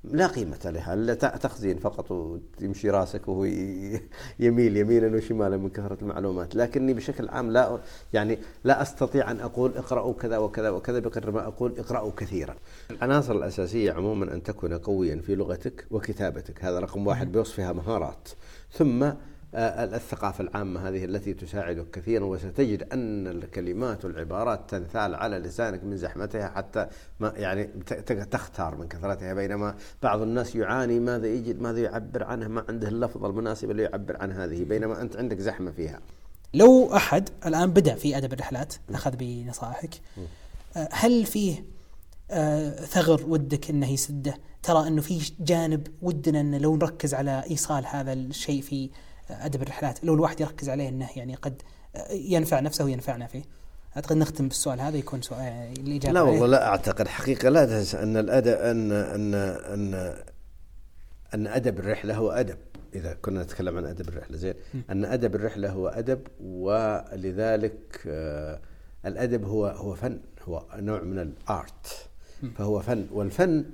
لا 0.03 0.27
قيمة 0.27 0.59
لها 0.65 0.93
إلا 0.93 1.13
تخزين 1.13 1.77
فقط 1.77 2.11
وتمشي 2.11 2.89
راسك 2.89 3.27
وهو 3.27 3.43
يميل 4.39 4.77
يمينا 4.77 5.17
وشمالا 5.17 5.57
من 5.57 5.69
كثرة 5.69 5.97
المعلومات. 6.01 6.55
لكني 6.55 6.93
بشكل 6.93 7.29
عام 7.29 7.51
لا 7.51 7.79
يعني 8.13 8.39
لا 8.63 8.81
أستطيع 8.81 9.31
أن 9.31 9.39
أقول 9.39 9.77
اقرأوا 9.77 10.13
كذا 10.13 10.37
وكذا 10.37 10.69
وكذا 10.69 10.99
بقدر 10.99 11.31
ما 11.31 11.47
أقول 11.47 11.79
اقرأوا 11.79 12.11
كثيرا. 12.17 12.55
العناصر 12.91 13.35
الأساسية 13.35 13.91
عموما 13.91 14.33
أن 14.33 14.43
تكون 14.43 14.73
قويا 14.73 15.21
في 15.21 15.35
لغتك 15.35 15.85
وكتابتك 15.91 16.65
هذا 16.65 16.79
رقم 16.79 17.07
واحد 17.07 17.31
بوصفها 17.31 17.73
مهارات. 17.73 18.29
ثم 18.71 19.11
الثقافة 19.55 20.41
العامة 20.43 20.89
هذه 20.89 21.05
التي 21.05 21.33
تساعدك 21.33 21.89
كثيرا 21.91 22.25
وستجد 22.25 22.83
أن 22.93 23.27
الكلمات 23.27 24.05
والعبارات 24.05 24.69
تنثال 24.69 25.15
على 25.15 25.37
لسانك 25.37 25.83
من 25.83 25.97
زحمتها 25.97 26.47
حتى 26.47 26.87
ما 27.19 27.33
يعني 27.35 27.63
تختار 28.31 28.75
من 28.75 28.87
كثرتها. 28.87 29.33
بينما 29.33 29.75
بعض 30.03 30.21
الناس 30.21 30.55
يعاني 30.55 30.99
ماذا 30.99 31.27
يجد 31.27 31.61
ماذا 31.61 31.79
يعبر 31.79 32.23
عنه 32.23 32.47
ما 32.47 32.65
عنده 32.69 32.87
اللفظ 32.87 33.25
المناسب 33.25 33.71
اللي 33.71 33.83
يعبر 33.83 34.17
عن 34.17 34.31
هذه. 34.31 34.63
بينما 34.63 35.01
أنت 35.01 35.15
عندك 35.15 35.39
زحمة 35.39 35.71
فيها. 35.71 35.99
لو 36.53 36.95
أحد 36.95 37.29
الآن 37.45 37.71
بدأ 37.71 37.95
في 37.95 38.17
أدب 38.17 38.33
الرحلات 38.33 38.73
أخذ 38.89 39.15
بنصائحك 39.15 40.01
آه، 40.77 40.89
هل 40.91 41.25
فيه 41.25 41.65
آه، 42.31 42.69
ثغر 42.69 43.25
ودك 43.27 43.69
أنه 43.69 43.91
يسده؟ 43.91 44.37
ترى 44.63 44.87
أنه 44.87 45.01
في 45.01 45.31
جانب 45.39 45.87
ودنا 46.01 46.41
أنه 46.41 46.57
لو 46.57 46.75
نركز 46.75 47.13
على 47.13 47.43
إيصال 47.49 47.85
هذا 47.85 48.13
الشيء 48.13 48.61
في 48.61 48.89
أدب 49.29 49.61
الرحلات. 49.61 50.03
لو 50.03 50.13
الواحد 50.13 50.41
يركز 50.41 50.69
عليه 50.69 50.89
إنه 50.89 51.09
يعني 51.15 51.35
قد 51.35 51.61
ينفع 52.11 52.59
نفسه 52.59 52.85
وينفعنا 52.85 53.27
فيه. 53.27 53.43
أعتقد 53.95 54.17
نختم 54.17 54.47
بالسؤال 54.47 54.81
هذا 54.81 54.97
يكون 54.97 55.21
سؤال 55.21 55.73
الإجابة 55.79 56.13
لا 56.13 56.21
والله 56.21 56.47
لا 56.47 56.67
أعتقد 56.67 57.07
حقيقة. 57.07 57.49
لا 57.49 57.65
تنسى 57.65 58.03
أن 58.03 58.17
الادب 58.17 58.53
أن 58.53 58.91
أن 58.91 59.33
أن 59.33 60.13
أن 61.33 61.47
أدب 61.47 61.79
الرحلة 61.79 62.15
هو 62.15 62.31
أدب. 62.31 62.57
إذا 62.95 63.13
كنا 63.13 63.43
نتكلم 63.43 63.77
عن 63.77 63.85
أدب 63.85 64.09
الرحلة 64.09 64.37
زين. 64.37 64.53
أن 64.89 65.05
أدب 65.05 65.35
الرحلة 65.35 65.69
هو 65.69 65.87
أدب 65.87 66.27
ولذلك 66.41 68.01
آه 68.07 68.59
الأدب 69.05 69.45
هو 69.45 69.67
هو 69.67 69.95
فن 69.95 70.19
هو 70.47 70.65
نوع 70.75 71.01
من 71.01 71.19
الآرت. 71.19 72.07
فهو 72.57 72.79
فن. 72.79 73.07
والفن 73.11 73.65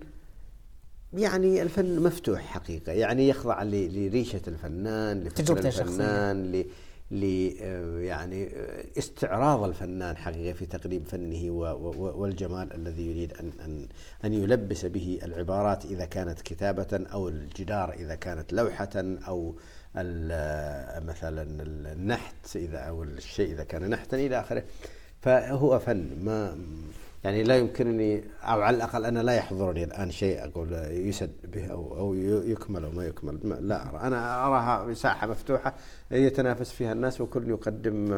يعني 1.13 1.61
الفن 1.61 2.03
مفتوح 2.03 2.41
حقيقة 2.41 2.91
يعني 2.91 3.29
يخضع 3.29 3.63
لريشة 3.63 4.41
الفنان 4.47 5.23
لفكر 5.23 5.57
الفنان 5.57 6.65
ل 7.11 7.53
يعني 8.01 8.49
استعراض 8.97 9.63
الفنان 9.63 10.17
حقيقة 10.17 10.53
في 10.53 10.65
تقديم 10.65 11.03
فنه 11.03 11.51
والجمال 11.97 12.73
الذي 12.73 13.07
يريد 13.07 13.33
ان 13.33 13.51
ان 13.65 13.87
أن 14.25 14.33
يلبس 14.33 14.85
به 14.85 15.19
العبارات 15.23 15.85
إذا 15.85 16.05
كانت 16.05 16.41
كتابة 16.41 17.05
أو 17.13 17.29
الجدار 17.29 17.93
إذا 17.93 18.15
كانت 18.15 18.53
لوحة 18.53 18.89
أو 19.27 19.55
مثلا 21.05 21.63
النحت 21.91 22.55
إذا 22.55 22.77
أو 22.77 23.03
الشيء 23.03 23.51
إذا 23.51 23.63
كان 23.63 23.89
نحتا 23.89 24.17
إلى 24.17 24.39
آخره. 24.39 24.63
فهو 25.21 25.79
فن 25.79 26.07
ما 26.23 26.57
يعني 27.23 27.43
لا 27.43 27.57
يمكنني 27.57 28.23
أو 28.41 28.61
على 28.61 28.77
الأقل 28.77 29.05
أنا 29.05 29.19
لا 29.19 29.33
يحضرني 29.33 29.83
الآن 29.83 30.11
شيء 30.11 30.45
أقول 30.45 30.73
يسد 30.89 31.31
به 31.43 31.67
أو 31.71 31.97
أو 31.97 32.13
يكمل 32.43 32.83
أو 32.83 32.91
ما 32.91 33.05
يكمل. 33.05 33.67
لا 33.67 33.89
أرى. 33.89 33.97
أنا 34.07 34.45
أراها 34.45 34.93
ساحه 34.93 35.27
مفتوحة 35.27 35.75
يتنافس 36.11 36.71
فيها 36.71 36.91
الناس 36.91 37.21
وكل 37.21 37.49
يقدم 37.49 38.13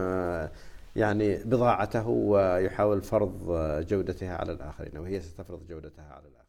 يعني 0.95 1.43
بضاعته 1.43 2.07
ويحاول 2.07 3.01
فرض 3.01 3.51
جودتها 3.89 4.35
على 4.35 4.51
الآخرين 4.51 4.97
وهي 4.97 5.19
ستفرض 5.19 5.59
جودتها 5.69 6.05
على 6.05 6.21
الآخرين. 6.21 6.40